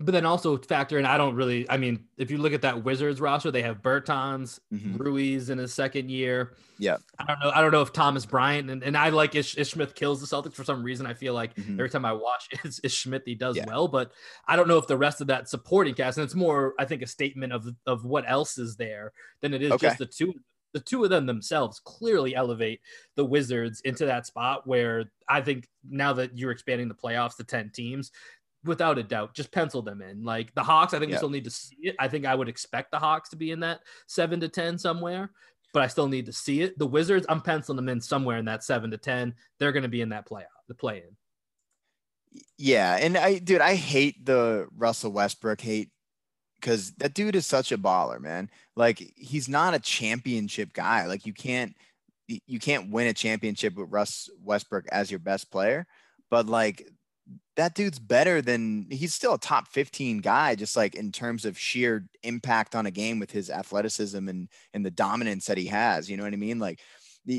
But 0.00 0.10
then 0.10 0.26
also 0.26 0.58
factor 0.58 0.98
in, 0.98 1.06
I 1.06 1.16
don't 1.16 1.36
really. 1.36 1.70
I 1.70 1.76
mean, 1.76 2.06
if 2.16 2.32
you 2.32 2.38
look 2.38 2.52
at 2.52 2.62
that 2.62 2.82
Wizards 2.82 3.20
roster, 3.20 3.52
they 3.52 3.62
have 3.62 3.82
Bertans, 3.82 4.58
mm-hmm. 4.72 4.96
Ruiz 4.96 5.48
in 5.48 5.58
his 5.58 5.72
second 5.72 6.10
year. 6.10 6.54
Yeah, 6.76 6.96
I 7.16 7.26
don't 7.26 7.38
know. 7.38 7.52
I 7.54 7.60
don't 7.60 7.70
know 7.70 7.82
if 7.82 7.92
Thomas 7.92 8.26
Bryant 8.26 8.68
and, 8.68 8.82
and 8.82 8.96
I 8.96 9.10
like 9.10 9.36
Ish, 9.36 9.56
Ish 9.56 9.70
Smith 9.70 9.94
kills 9.94 10.20
the 10.20 10.26
Celtics 10.26 10.54
for 10.54 10.64
some 10.64 10.82
reason. 10.82 11.06
I 11.06 11.14
feel 11.14 11.34
like 11.34 11.54
mm-hmm. 11.54 11.74
every 11.74 11.90
time 11.90 12.04
I 12.04 12.14
watch 12.14 12.48
Ish, 12.64 12.80
Ish 12.82 13.04
Smith, 13.04 13.22
he 13.24 13.36
does 13.36 13.56
yeah. 13.56 13.66
well. 13.68 13.86
But 13.86 14.10
I 14.48 14.56
don't 14.56 14.66
know 14.66 14.78
if 14.78 14.88
the 14.88 14.98
rest 14.98 15.20
of 15.20 15.28
that 15.28 15.48
supporting 15.48 15.94
cast, 15.94 16.18
and 16.18 16.24
it's 16.24 16.34
more, 16.34 16.74
I 16.80 16.86
think, 16.86 17.02
a 17.02 17.06
statement 17.06 17.52
of 17.52 17.68
of 17.86 18.04
what 18.04 18.24
else 18.26 18.58
is 18.58 18.74
there 18.74 19.12
than 19.42 19.54
it 19.54 19.62
is 19.62 19.70
okay. 19.70 19.86
just 19.86 19.98
the 19.98 20.06
two 20.06 20.34
the 20.74 20.80
two 20.80 21.04
of 21.04 21.10
them 21.10 21.24
themselves 21.24 21.80
clearly 21.80 22.34
elevate 22.34 22.80
the 23.14 23.24
Wizards 23.24 23.80
into 23.82 24.04
that 24.04 24.26
spot 24.26 24.66
where 24.66 25.04
I 25.28 25.40
think 25.40 25.68
now 25.88 26.12
that 26.14 26.36
you're 26.36 26.50
expanding 26.50 26.88
the 26.88 26.94
playoffs 26.94 27.36
to 27.36 27.44
10 27.44 27.70
teams, 27.70 28.10
without 28.64 28.98
a 28.98 29.02
doubt, 29.02 29.34
just 29.34 29.52
pencil 29.52 29.82
them 29.82 30.02
in. 30.02 30.24
Like 30.24 30.52
the 30.54 30.62
Hawks, 30.62 30.92
I 30.92 30.98
think 30.98 31.10
yeah. 31.10 31.16
we 31.16 31.18
still 31.18 31.30
need 31.30 31.44
to 31.44 31.50
see 31.50 31.76
it. 31.82 31.96
I 31.98 32.08
think 32.08 32.26
I 32.26 32.34
would 32.34 32.48
expect 32.48 32.90
the 32.90 32.98
Hawks 32.98 33.30
to 33.30 33.36
be 33.36 33.52
in 33.52 33.60
that 33.60 33.80
seven 34.08 34.40
to 34.40 34.48
10 34.48 34.76
somewhere, 34.76 35.30
but 35.72 35.82
I 35.82 35.86
still 35.86 36.08
need 36.08 36.26
to 36.26 36.32
see 36.32 36.62
it. 36.62 36.76
The 36.78 36.86
Wizards, 36.86 37.24
I'm 37.28 37.40
penciling 37.40 37.76
them 37.76 37.88
in 37.88 38.00
somewhere 38.00 38.38
in 38.38 38.44
that 38.46 38.64
seven 38.64 38.90
to 38.90 38.98
10. 38.98 39.32
They're 39.58 39.72
going 39.72 39.84
to 39.84 39.88
be 39.88 40.00
in 40.00 40.08
that 40.08 40.28
playoff, 40.28 40.44
the 40.66 40.74
play 40.74 41.04
in. 41.08 42.42
Yeah. 42.58 42.96
And 42.96 43.16
I, 43.16 43.38
dude, 43.38 43.60
I 43.60 43.76
hate 43.76 44.26
the 44.26 44.66
Russell 44.76 45.12
Westbrook 45.12 45.60
hate 45.60 45.90
because 46.64 46.92
that 46.92 47.12
dude 47.12 47.36
is 47.36 47.46
such 47.46 47.72
a 47.72 47.78
baller, 47.78 48.18
man. 48.18 48.48
Like 48.74 49.12
he's 49.16 49.50
not 49.50 49.74
a 49.74 49.78
championship 49.78 50.72
guy. 50.72 51.04
Like 51.06 51.26
you 51.26 51.34
can't 51.34 51.76
you 52.26 52.58
can't 52.58 52.90
win 52.90 53.06
a 53.06 53.12
championship 53.12 53.76
with 53.76 53.90
Russ 53.90 54.30
Westbrook 54.42 54.86
as 54.90 55.10
your 55.10 55.20
best 55.20 55.50
player, 55.50 55.86
but 56.30 56.46
like 56.46 56.88
that 57.56 57.74
dude's 57.74 57.98
better 57.98 58.40
than 58.40 58.86
he's 58.90 59.12
still 59.12 59.34
a 59.34 59.38
top 59.38 59.68
15 59.68 60.18
guy 60.18 60.54
just 60.54 60.76
like 60.76 60.94
in 60.94 61.10
terms 61.10 61.44
of 61.44 61.58
sheer 61.58 62.06
impact 62.22 62.74
on 62.74 62.84
a 62.84 62.90
game 62.90 63.18
with 63.18 63.30
his 63.30 63.48
athleticism 63.48 64.28
and 64.28 64.48
and 64.74 64.84
the 64.84 64.90
dominance 64.90 65.46
that 65.46 65.56
he 65.56 65.64
has 65.64 66.10
you 66.10 66.18
know 66.18 66.24
what 66.24 66.34
i 66.34 66.36
mean 66.36 66.58
like 66.58 66.80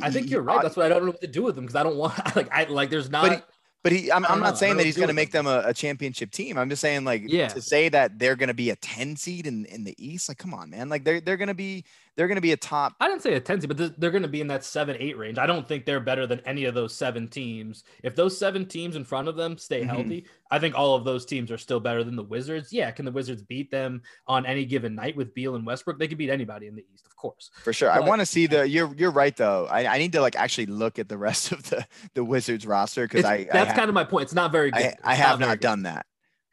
I 0.02 0.10
think 0.10 0.32
you're 0.32 0.42
right. 0.42 0.64
That's 0.64 0.76
what 0.76 0.88
I 0.88 0.90
don't 0.90 1.06
know 1.06 1.12
what 1.12 1.22
to 1.22 1.28
do 1.28 1.44
with 1.44 1.56
him 1.56 1.66
because 1.66 1.76
I 1.76 1.84
don't 1.84 1.98
want 1.98 2.18
like 2.36 2.52
I 2.52 2.64
like 2.64 2.90
there's 2.90 3.12
not 3.12 3.48
but 3.86 3.92
he, 3.92 4.12
I'm, 4.12 4.26
I'm 4.26 4.40
not 4.40 4.50
know. 4.50 4.56
saying 4.56 4.78
that 4.78 4.86
he's 4.88 4.98
going 4.98 5.10
to 5.10 5.14
make 5.14 5.30
them 5.30 5.46
a, 5.46 5.62
a, 5.68 5.72
championship 5.72 6.32
team. 6.32 6.58
I'm 6.58 6.72
just 6.72 6.82
saying, 6.82 7.06
like, 7.06 7.22
yeah. 7.24 7.50
to 7.50 7.62
say 7.62 7.88
that 7.90 8.18
they're 8.18 8.36
going 8.36 8.48
to 8.48 8.56
be 8.56 8.72
a 8.72 8.76
10 8.76 9.16
seed 9.16 9.46
in, 9.46 9.66
in 9.66 9.84
the 9.84 9.94
East, 10.04 10.28
like, 10.28 10.40
come 10.40 10.56
on, 10.56 10.72
man. 10.72 10.90
Like, 10.90 11.04
they're, 11.04 11.22
they're 11.22 11.38
going 11.38 11.50
to 11.50 11.54
be 11.54 11.86
they're 12.16 12.28
going 12.28 12.36
to 12.36 12.42
be 12.42 12.54
a 12.54 12.58
top. 12.58 12.94
I 13.00 13.08
didn't 13.08 13.22
say 13.22 13.34
a 13.34 13.40
10 13.40 13.62
seed, 13.62 13.68
but 13.68 14.00
they're 14.00 14.12
going 14.12 14.24
to 14.24 14.30
be 14.30 14.40
in 14.40 14.48
that 14.48 14.64
seven, 14.64 14.96
eight 15.00 15.18
range. 15.18 15.38
I 15.38 15.46
don't 15.46 15.68
think 15.68 15.86
they're 15.86 16.00
better 16.00 16.26
than 16.26 16.40
any 16.46 16.66
of 16.66 16.74
those 16.74 16.94
seven 16.94 17.28
teams. 17.28 17.84
If 18.04 18.16
those 18.16 18.38
seven 18.38 18.66
teams 18.66 18.96
in 18.96 19.04
front 19.04 19.28
of 19.28 19.36
them 19.36 19.58
stay 19.58 19.82
mm-hmm. 19.82 19.90
healthy, 19.90 20.26
I 20.50 20.60
think 20.60 20.76
all 20.76 20.96
of 20.96 21.04
those 21.04 21.26
teams 21.26 21.52
are 21.52 21.58
still 21.58 21.82
better 21.82 22.04
than 22.04 22.16
the 22.16 22.24
Wizards. 22.24 22.72
Yeah. 22.72 22.90
Can 22.92 23.04
the 23.04 23.12
Wizards 23.12 23.42
beat 23.42 23.70
them 23.70 24.02
on 24.28 24.46
any 24.46 24.66
given 24.66 24.96
night 24.96 25.18
with 25.18 25.34
Beal 25.34 25.56
and 25.56 25.66
Westbrook? 25.66 26.00
They 26.00 26.08
could 26.08 26.18
beat 26.18 26.30
anybody 26.30 26.68
in 26.68 26.76
the 26.76 26.86
East, 26.94 27.06
of 27.06 27.16
course. 27.18 27.52
For 27.64 27.74
sure. 27.74 27.90
But, 27.90 28.04
I 28.04 28.08
want 28.08 28.22
to 28.22 28.26
see 28.26 28.48
the, 28.48 28.68
you're, 28.68 28.94
you're 28.96 29.12
right 29.12 29.36
though. 29.36 29.68
I, 29.70 29.86
I 29.96 29.98
need 29.98 30.14
to 30.14 30.22
like 30.22 30.38
actually 30.38 30.68
look 30.68 31.00
at 31.00 31.10
the 31.10 31.18
rest 31.26 31.52
of 31.52 31.64
the, 31.70 31.86
the 32.14 32.24
Wizards 32.24 32.66
roster. 32.66 33.08
Cause 33.08 33.26
I, 33.26 33.48
that's 33.52 33.72
I 33.72 33.76
kind 33.76 33.90
of 33.90 33.94
my 33.94 34.06
point. 34.06 34.24
It's 34.24 34.34
not 34.34 34.52
very 34.54 34.72
good. 34.72 34.82
I, 34.82 34.96
I 35.04 35.16
have 35.16 35.40
not, 35.40 35.48
not 35.48 35.60
done 35.60 35.84
that. 35.84 36.06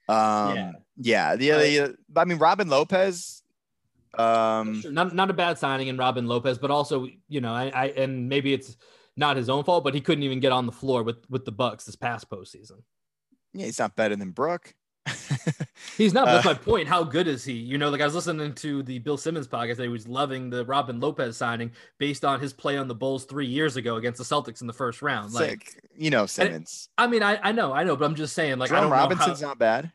Um, 0.08 0.56
yeah. 0.56 0.72
Yeah. 0.96 1.36
The, 1.36 1.48
the, 1.50 1.96
I 2.16 2.24
mean, 2.24 2.38
Robin 2.38 2.68
Lopez, 2.68 3.41
um, 4.18 4.80
sure. 4.80 4.92
not 4.92 5.14
not 5.14 5.30
a 5.30 5.34
bad 5.34 5.58
signing 5.58 5.88
in 5.88 5.96
Robin 5.96 6.26
Lopez, 6.26 6.58
but 6.58 6.70
also 6.70 7.08
you 7.28 7.40
know, 7.40 7.52
I, 7.52 7.70
I 7.74 7.86
and 7.88 8.28
maybe 8.28 8.52
it's 8.52 8.76
not 9.16 9.36
his 9.36 9.48
own 9.48 9.64
fault, 9.64 9.84
but 9.84 9.94
he 9.94 10.00
couldn't 10.00 10.24
even 10.24 10.40
get 10.40 10.52
on 10.52 10.66
the 10.66 10.72
floor 10.72 11.02
with 11.02 11.28
with 11.30 11.44
the 11.44 11.52
Bucks 11.52 11.84
this 11.84 11.96
past 11.96 12.28
postseason. 12.28 12.82
Yeah, 13.54 13.66
he's 13.66 13.78
not 13.78 13.96
better 13.96 14.16
than 14.16 14.30
Brook. 14.30 14.74
he's 15.98 16.14
not. 16.14 16.26
That's 16.26 16.46
uh, 16.46 16.50
my 16.50 16.54
point. 16.54 16.88
How 16.88 17.02
good 17.02 17.26
is 17.26 17.44
he? 17.44 17.54
You 17.54 17.76
know, 17.76 17.90
like 17.90 18.00
I 18.00 18.04
was 18.04 18.14
listening 18.14 18.54
to 18.54 18.82
the 18.84 18.98
Bill 19.00 19.16
Simmons 19.16 19.48
podcast. 19.48 19.76
That 19.76 19.84
he 19.84 19.88
was 19.88 20.06
loving 20.06 20.48
the 20.48 20.64
Robin 20.64 21.00
Lopez 21.00 21.36
signing 21.36 21.72
based 21.98 22.24
on 22.24 22.40
his 22.40 22.52
play 22.52 22.76
on 22.76 22.88
the 22.88 22.94
Bulls 22.94 23.24
three 23.24 23.46
years 23.46 23.76
ago 23.76 23.96
against 23.96 24.18
the 24.18 24.24
Celtics 24.24 24.60
in 24.60 24.66
the 24.66 24.72
first 24.72 25.02
round. 25.02 25.32
Like, 25.32 25.70
sick. 25.70 25.84
you 25.96 26.10
know, 26.10 26.26
Simmons. 26.26 26.88
I 26.96 27.08
mean, 27.08 27.22
I, 27.22 27.38
I 27.42 27.52
know, 27.52 27.72
I 27.72 27.82
know, 27.82 27.96
but 27.96 28.04
I'm 28.04 28.14
just 28.14 28.34
saying, 28.34 28.58
like, 28.58 28.70
Jerome 28.70 28.92
Robinson's 28.92 29.40
how, 29.40 29.48
not 29.48 29.58
bad. 29.58 29.90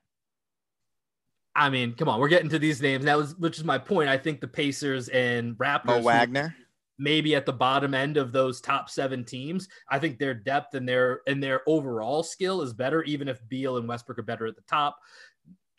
I 1.57 1.69
mean, 1.71 1.93
come 1.93 2.07
on, 2.07 2.19
we're 2.19 2.27
getting 2.27 2.49
to 2.49 2.59
these 2.59 2.81
names 2.81 3.03
now, 3.03 3.21
which 3.23 3.57
is 3.57 3.63
my 3.63 3.79
point. 3.79 4.09
I 4.09 4.17
think 4.17 4.39
the 4.41 4.47
Pacers 4.47 5.09
and 5.09 5.55
Raptors, 5.57 5.85
Mo 5.85 6.01
Wagner, 6.01 6.55
maybe 6.99 7.35
at 7.35 7.47
the 7.47 7.53
bottom 7.53 7.95
end 7.95 8.15
of 8.17 8.31
those 8.31 8.61
top 8.61 8.89
seven 8.91 9.25
teams. 9.25 9.67
I 9.89 9.97
think 9.97 10.19
their 10.19 10.35
depth 10.35 10.75
and 10.75 10.87
their 10.87 11.21
and 11.25 11.41
their 11.41 11.61
overall 11.67 12.21
skill 12.21 12.61
is 12.61 12.73
better, 12.73 13.01
even 13.03 13.27
if 13.27 13.41
Beal 13.49 13.77
and 13.77 13.87
Westbrook 13.87 14.19
are 14.19 14.23
better 14.23 14.45
at 14.45 14.55
the 14.55 14.61
top. 14.69 14.99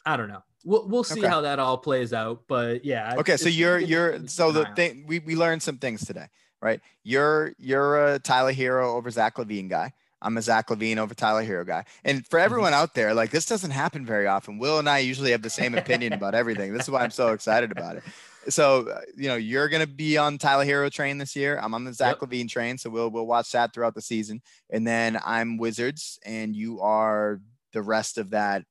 I 0.04 0.16
don't 0.16 0.28
know. 0.28 0.42
we'll, 0.64 0.88
we'll 0.88 1.04
see 1.04 1.20
Okay. 1.20 1.28
how 1.28 1.42
that 1.42 1.58
all 1.60 1.78
plays 1.78 2.12
out. 2.12 2.42
But 2.48 2.84
yeah. 2.84 3.14
Okay, 3.18 3.36
so 3.36 3.48
you're 3.48 3.78
you're 3.78 4.26
so 4.26 4.50
the 4.50 4.66
thing 4.74 5.04
we, 5.06 5.20
we 5.20 5.36
learned 5.36 5.62
some 5.62 5.78
things 5.78 6.04
today, 6.04 6.26
right? 6.60 6.80
You're 7.04 7.52
you're 7.58 8.14
a 8.14 8.18
Tyler 8.18 8.52
Herro 8.52 8.94
over 8.96 9.10
Zach 9.10 9.36
LaVine 9.36 9.68
guy. 9.68 9.92
I'm 10.20 10.36
a 10.36 10.42
Zach 10.42 10.68
LaVine 10.68 10.98
over 10.98 11.14
Tyler 11.14 11.44
Herro 11.44 11.66
guy. 11.66 11.84
And 12.04 12.26
for 12.26 12.38
everyone 12.38 12.74
out 12.74 12.94
there, 12.94 13.14
like 13.14 13.30
this 13.30 13.46
doesn't 13.46 13.70
happen 13.70 14.04
very 14.04 14.26
often. 14.26 14.58
Will 14.58 14.78
and 14.78 14.88
I 14.88 14.98
usually 14.98 15.30
have 15.30 15.42
the 15.42 15.50
same 15.50 15.74
opinion 15.74 16.12
about 16.12 16.34
everything. 16.34 16.72
This 16.72 16.82
is 16.84 16.90
why 16.90 17.02
I'm 17.02 17.10
so 17.10 17.28
excited 17.32 17.70
about 17.72 17.96
it. 17.96 18.02
So 18.48 18.88
uh, 18.88 19.00
you 19.16 19.28
know, 19.28 19.36
you're 19.36 19.68
gonna 19.68 19.86
be 19.86 20.16
on 20.16 20.38
Tyler 20.38 20.64
Herro 20.64 20.90
train 20.90 21.18
this 21.18 21.36
year. 21.36 21.58
I'm 21.62 21.74
on 21.74 21.84
the 21.84 21.92
Zach 21.92 22.18
Yep. 22.20 22.30
LaVine 22.30 22.48
train, 22.48 22.78
so 22.78 22.90
we'll 22.90 23.10
we'll 23.10 23.26
watch 23.26 23.52
that 23.52 23.72
throughout 23.74 23.94
the 23.94 24.02
season. 24.02 24.40
And 24.70 24.86
then 24.86 25.18
I'm 25.24 25.58
Wizards, 25.58 26.18
and 26.24 26.56
you 26.56 26.80
are 26.80 27.40
the 27.72 27.82
rest 27.82 28.18
of 28.18 28.30
that 28.30 28.64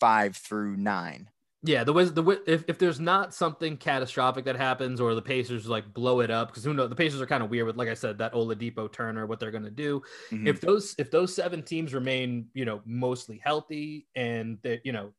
five 0.00 0.36
through 0.36 0.76
nine. 0.76 1.28
Yeah, 1.66 1.82
the 1.82 1.94
Wiz, 1.94 2.12
the 2.12 2.42
if, 2.46 2.64
if 2.68 2.78
there's 2.78 3.00
not 3.00 3.32
something 3.32 3.78
catastrophic 3.78 4.44
that 4.44 4.56
happens 4.56 5.00
or 5.00 5.14
the 5.14 5.22
Pacers 5.22 5.66
like 5.66 5.94
blow 5.94 6.20
it 6.20 6.30
up 6.30 6.48
because 6.48 6.62
who 6.62 6.74
knows 6.74 6.90
the 6.90 6.94
Pacers 6.94 7.22
are 7.22 7.26
kind 7.26 7.42
of 7.42 7.48
weird 7.48 7.66
with 7.66 7.76
like 7.76 7.88
I 7.88 7.94
said 7.94 8.18
that 8.18 8.34
Oladipo 8.34 8.92
Turner 8.92 9.24
what 9.24 9.40
they're 9.40 9.50
gonna 9.50 9.70
do 9.70 10.02
Mhm. 10.30 10.46
if 10.46 10.60
those 10.60 10.94
if 10.98 11.10
those 11.10 11.34
seven 11.34 11.62
teams 11.62 11.94
remain 11.94 12.48
you 12.52 12.66
know 12.66 12.82
mostly 12.84 13.40
healthy 13.42 14.06
and 14.14 14.58
that 14.62 14.84
you 14.84 14.92
know 14.92 15.14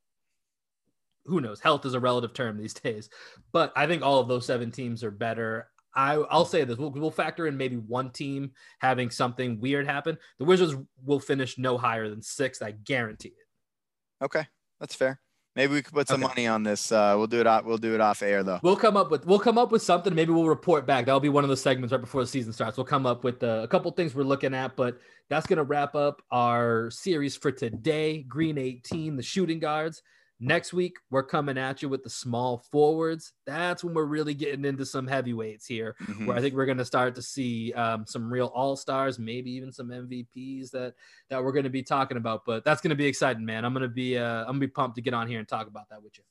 who 1.24 1.40
knows 1.40 1.58
health 1.58 1.84
is 1.84 1.94
a 1.94 2.00
relative 2.00 2.32
term 2.32 2.56
these 2.56 2.74
days 2.88 3.10
but 3.50 3.72
I 3.74 3.88
think 3.88 4.04
all 4.04 4.20
of 4.20 4.28
those 4.28 4.46
seven 4.46 4.70
teams 4.70 5.02
are 5.02 5.10
better. 5.10 5.68
I, 5.96 6.14
I'll 6.16 6.44
say 6.44 6.62
this: 6.64 6.76
we'll, 6.76 6.90
we'll 6.90 7.10
factor 7.10 7.46
in 7.46 7.56
maybe 7.56 7.76
one 7.76 8.10
team 8.10 8.52
having 8.80 9.08
something 9.08 9.58
weird 9.60 9.86
happen. 9.86 10.18
The 10.38 10.44
Wizards 10.44 10.76
will 11.02 11.18
finish 11.18 11.56
no 11.56 11.78
higher 11.78 12.10
than 12.10 12.20
sixth. 12.20 12.62
I 12.62 12.72
guarantee 12.72 13.30
it. 13.30 14.24
Okay, 14.24 14.46
that's 14.78 14.94
fair. 14.94 15.20
Maybe 15.56 15.72
we 15.72 15.82
could 15.82 15.94
put 15.94 16.06
some 16.06 16.22
Okay. 16.22 16.28
money 16.28 16.46
on 16.46 16.62
this. 16.62 16.92
Uh, 16.92 17.14
we'll 17.16 17.26
do 17.26 17.40
it. 17.40 17.46
Off, 17.46 17.64
we'll 17.64 17.78
do 17.78 17.94
it 17.94 18.00
off 18.00 18.22
air 18.22 18.42
though. 18.44 18.60
We'll 18.62 18.76
come 18.76 18.94
up 18.96 19.10
with 19.10 19.24
we'll 19.26 19.38
come 19.38 19.56
up 19.56 19.72
with 19.72 19.80
something. 19.82 20.14
Maybe 20.14 20.30
we'll 20.32 20.48
report 20.48 20.86
back. 20.86 21.06
That'll 21.06 21.18
be 21.18 21.30
one 21.30 21.44
of 21.44 21.50
the 21.50 21.56
segments 21.56 21.92
right 21.92 22.00
before 22.00 22.20
the 22.20 22.26
season 22.26 22.52
starts. 22.52 22.76
We'll 22.76 22.84
come 22.84 23.06
up 23.06 23.24
with 23.24 23.42
uh, 23.42 23.60
a 23.64 23.68
couple 23.68 23.90
things 23.92 24.14
we're 24.14 24.22
looking 24.24 24.52
at, 24.54 24.76
but 24.76 24.98
that's 25.30 25.46
gonna 25.46 25.64
wrap 25.64 25.94
up 25.94 26.20
our 26.30 26.90
series 26.90 27.36
for 27.36 27.50
today. 27.50 28.22
Green 28.22 28.58
18, 28.58 29.16
the 29.16 29.22
shooting 29.22 29.58
guards. 29.58 30.02
Next 30.38 30.74
week, 30.74 30.96
we're 31.10 31.22
coming 31.22 31.56
at 31.56 31.80
you 31.80 31.88
with 31.88 32.02
the 32.04 32.10
small 32.10 32.58
forwards. 32.70 33.32
That's 33.46 33.82
when 33.82 33.94
we're 33.94 34.04
really 34.04 34.34
getting 34.34 34.66
into 34.66 34.84
some 34.84 35.06
heavyweights 35.06 35.66
here, 35.66 35.96
Mhm. 36.02 36.26
where 36.26 36.36
I 36.36 36.42
think 36.42 36.54
we're 36.54 36.66
going 36.66 36.76
to 36.76 36.84
start 36.84 37.14
to 37.14 37.22
see 37.22 37.72
um, 37.72 38.04
some 38.06 38.30
real 38.30 38.48
all 38.48 38.76
stars, 38.76 39.18
maybe 39.18 39.50
even 39.52 39.72
some 39.72 39.88
MVPs 39.90 40.70
that 40.72 40.94
that 41.30 41.42
we're 41.42 41.52
going 41.52 41.64
to 41.64 41.70
be 41.70 41.82
talking 41.82 42.18
about. 42.18 42.44
But 42.44 42.64
that's 42.66 42.82
going 42.82 42.90
to 42.90 42.96
be 42.96 43.06
exciting, 43.06 43.46
man. 43.46 43.64
I'm 43.64 43.72
going 43.72 43.82
to 43.82 43.88
be 43.88 44.18
uh, 44.18 44.40
I'm 44.40 44.46
going 44.46 44.60
to 44.60 44.66
be 44.66 44.72
pumped 44.72 44.96
to 44.96 45.02
get 45.02 45.14
on 45.14 45.26
here 45.26 45.38
and 45.38 45.48
talk 45.48 45.68
about 45.68 45.88
that 45.88 46.02
with 46.02 46.18
you. 46.18 46.24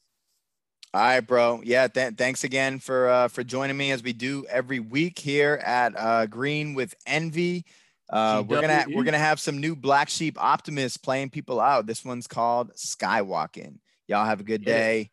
All 0.94 1.02
right, 1.02 1.20
bro. 1.22 1.62
Yeah. 1.64 1.88
Th- 1.88 2.14
thanks 2.14 2.44
again 2.44 2.78
for 2.80 3.10
uh, 3.10 3.28
for 3.28 3.44
joining 3.44 3.76
me 3.76 3.90
as 3.92 4.04
we 4.04 4.14
do 4.14 4.46
every 4.50 4.80
week 4.80 5.18
here 5.18 5.56
at 5.66 5.98
uh, 5.98 6.28
Green 6.28 6.76
with 6.76 6.94
Envy. 7.08 7.66
Uh, 8.08 8.44
we're 8.48 8.62
gonna 8.62 8.86
we're 8.90 9.04
gonna 9.04 9.18
have 9.18 9.40
some 9.40 9.60
new 9.60 9.76
Black 9.76 10.10
Sheep 10.10 10.38
Optimists 10.40 10.96
playing 10.98 11.32
people 11.32 11.60
out. 11.60 11.88
This 11.88 12.06
one's 12.06 12.28
called 12.28 12.72
Skywalking. 12.76 13.80
Y'all 14.08 14.26
have 14.26 14.40
a 14.40 14.44
good 14.44 14.64
day. 14.64 15.10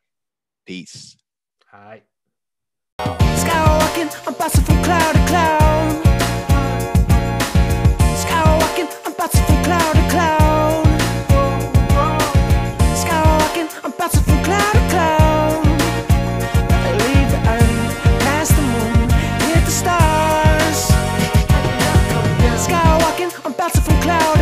Peace. 0.66 1.16
Hi. 1.70 2.02
Skywalking, 3.00 4.12
I'm 4.28 4.34
bouncing 4.34 4.64
from 4.64 4.82
cloud 4.84 5.12
to 5.14 5.26
cloud. 5.28 6.04
Skywalking, 8.22 8.88
I'm 9.06 9.12
bouncing 9.14 9.44
from 9.46 9.64
cloud 9.64 9.94
to 9.94 10.10
cloud. 10.10 10.84
Skywalking, 13.00 13.68
I'm 13.82 13.92
bouncing 13.92 14.22
from 14.24 14.44
cloud 14.44 14.72
to 14.74 14.80
cloud. 14.92 15.64
I 16.70 16.92
leave 16.92 17.30
the 17.32 17.40
earth, 17.48 18.20
pass 18.20 18.48
the 18.50 18.60
moon, 18.60 19.08
hit 19.48 19.64
the 19.64 19.70
stars. 19.70 20.80
Skywalking, 22.66 23.32
I'm 23.46 23.52
bouncing 23.54 23.82
from 23.82 24.02
cloud 24.02 24.41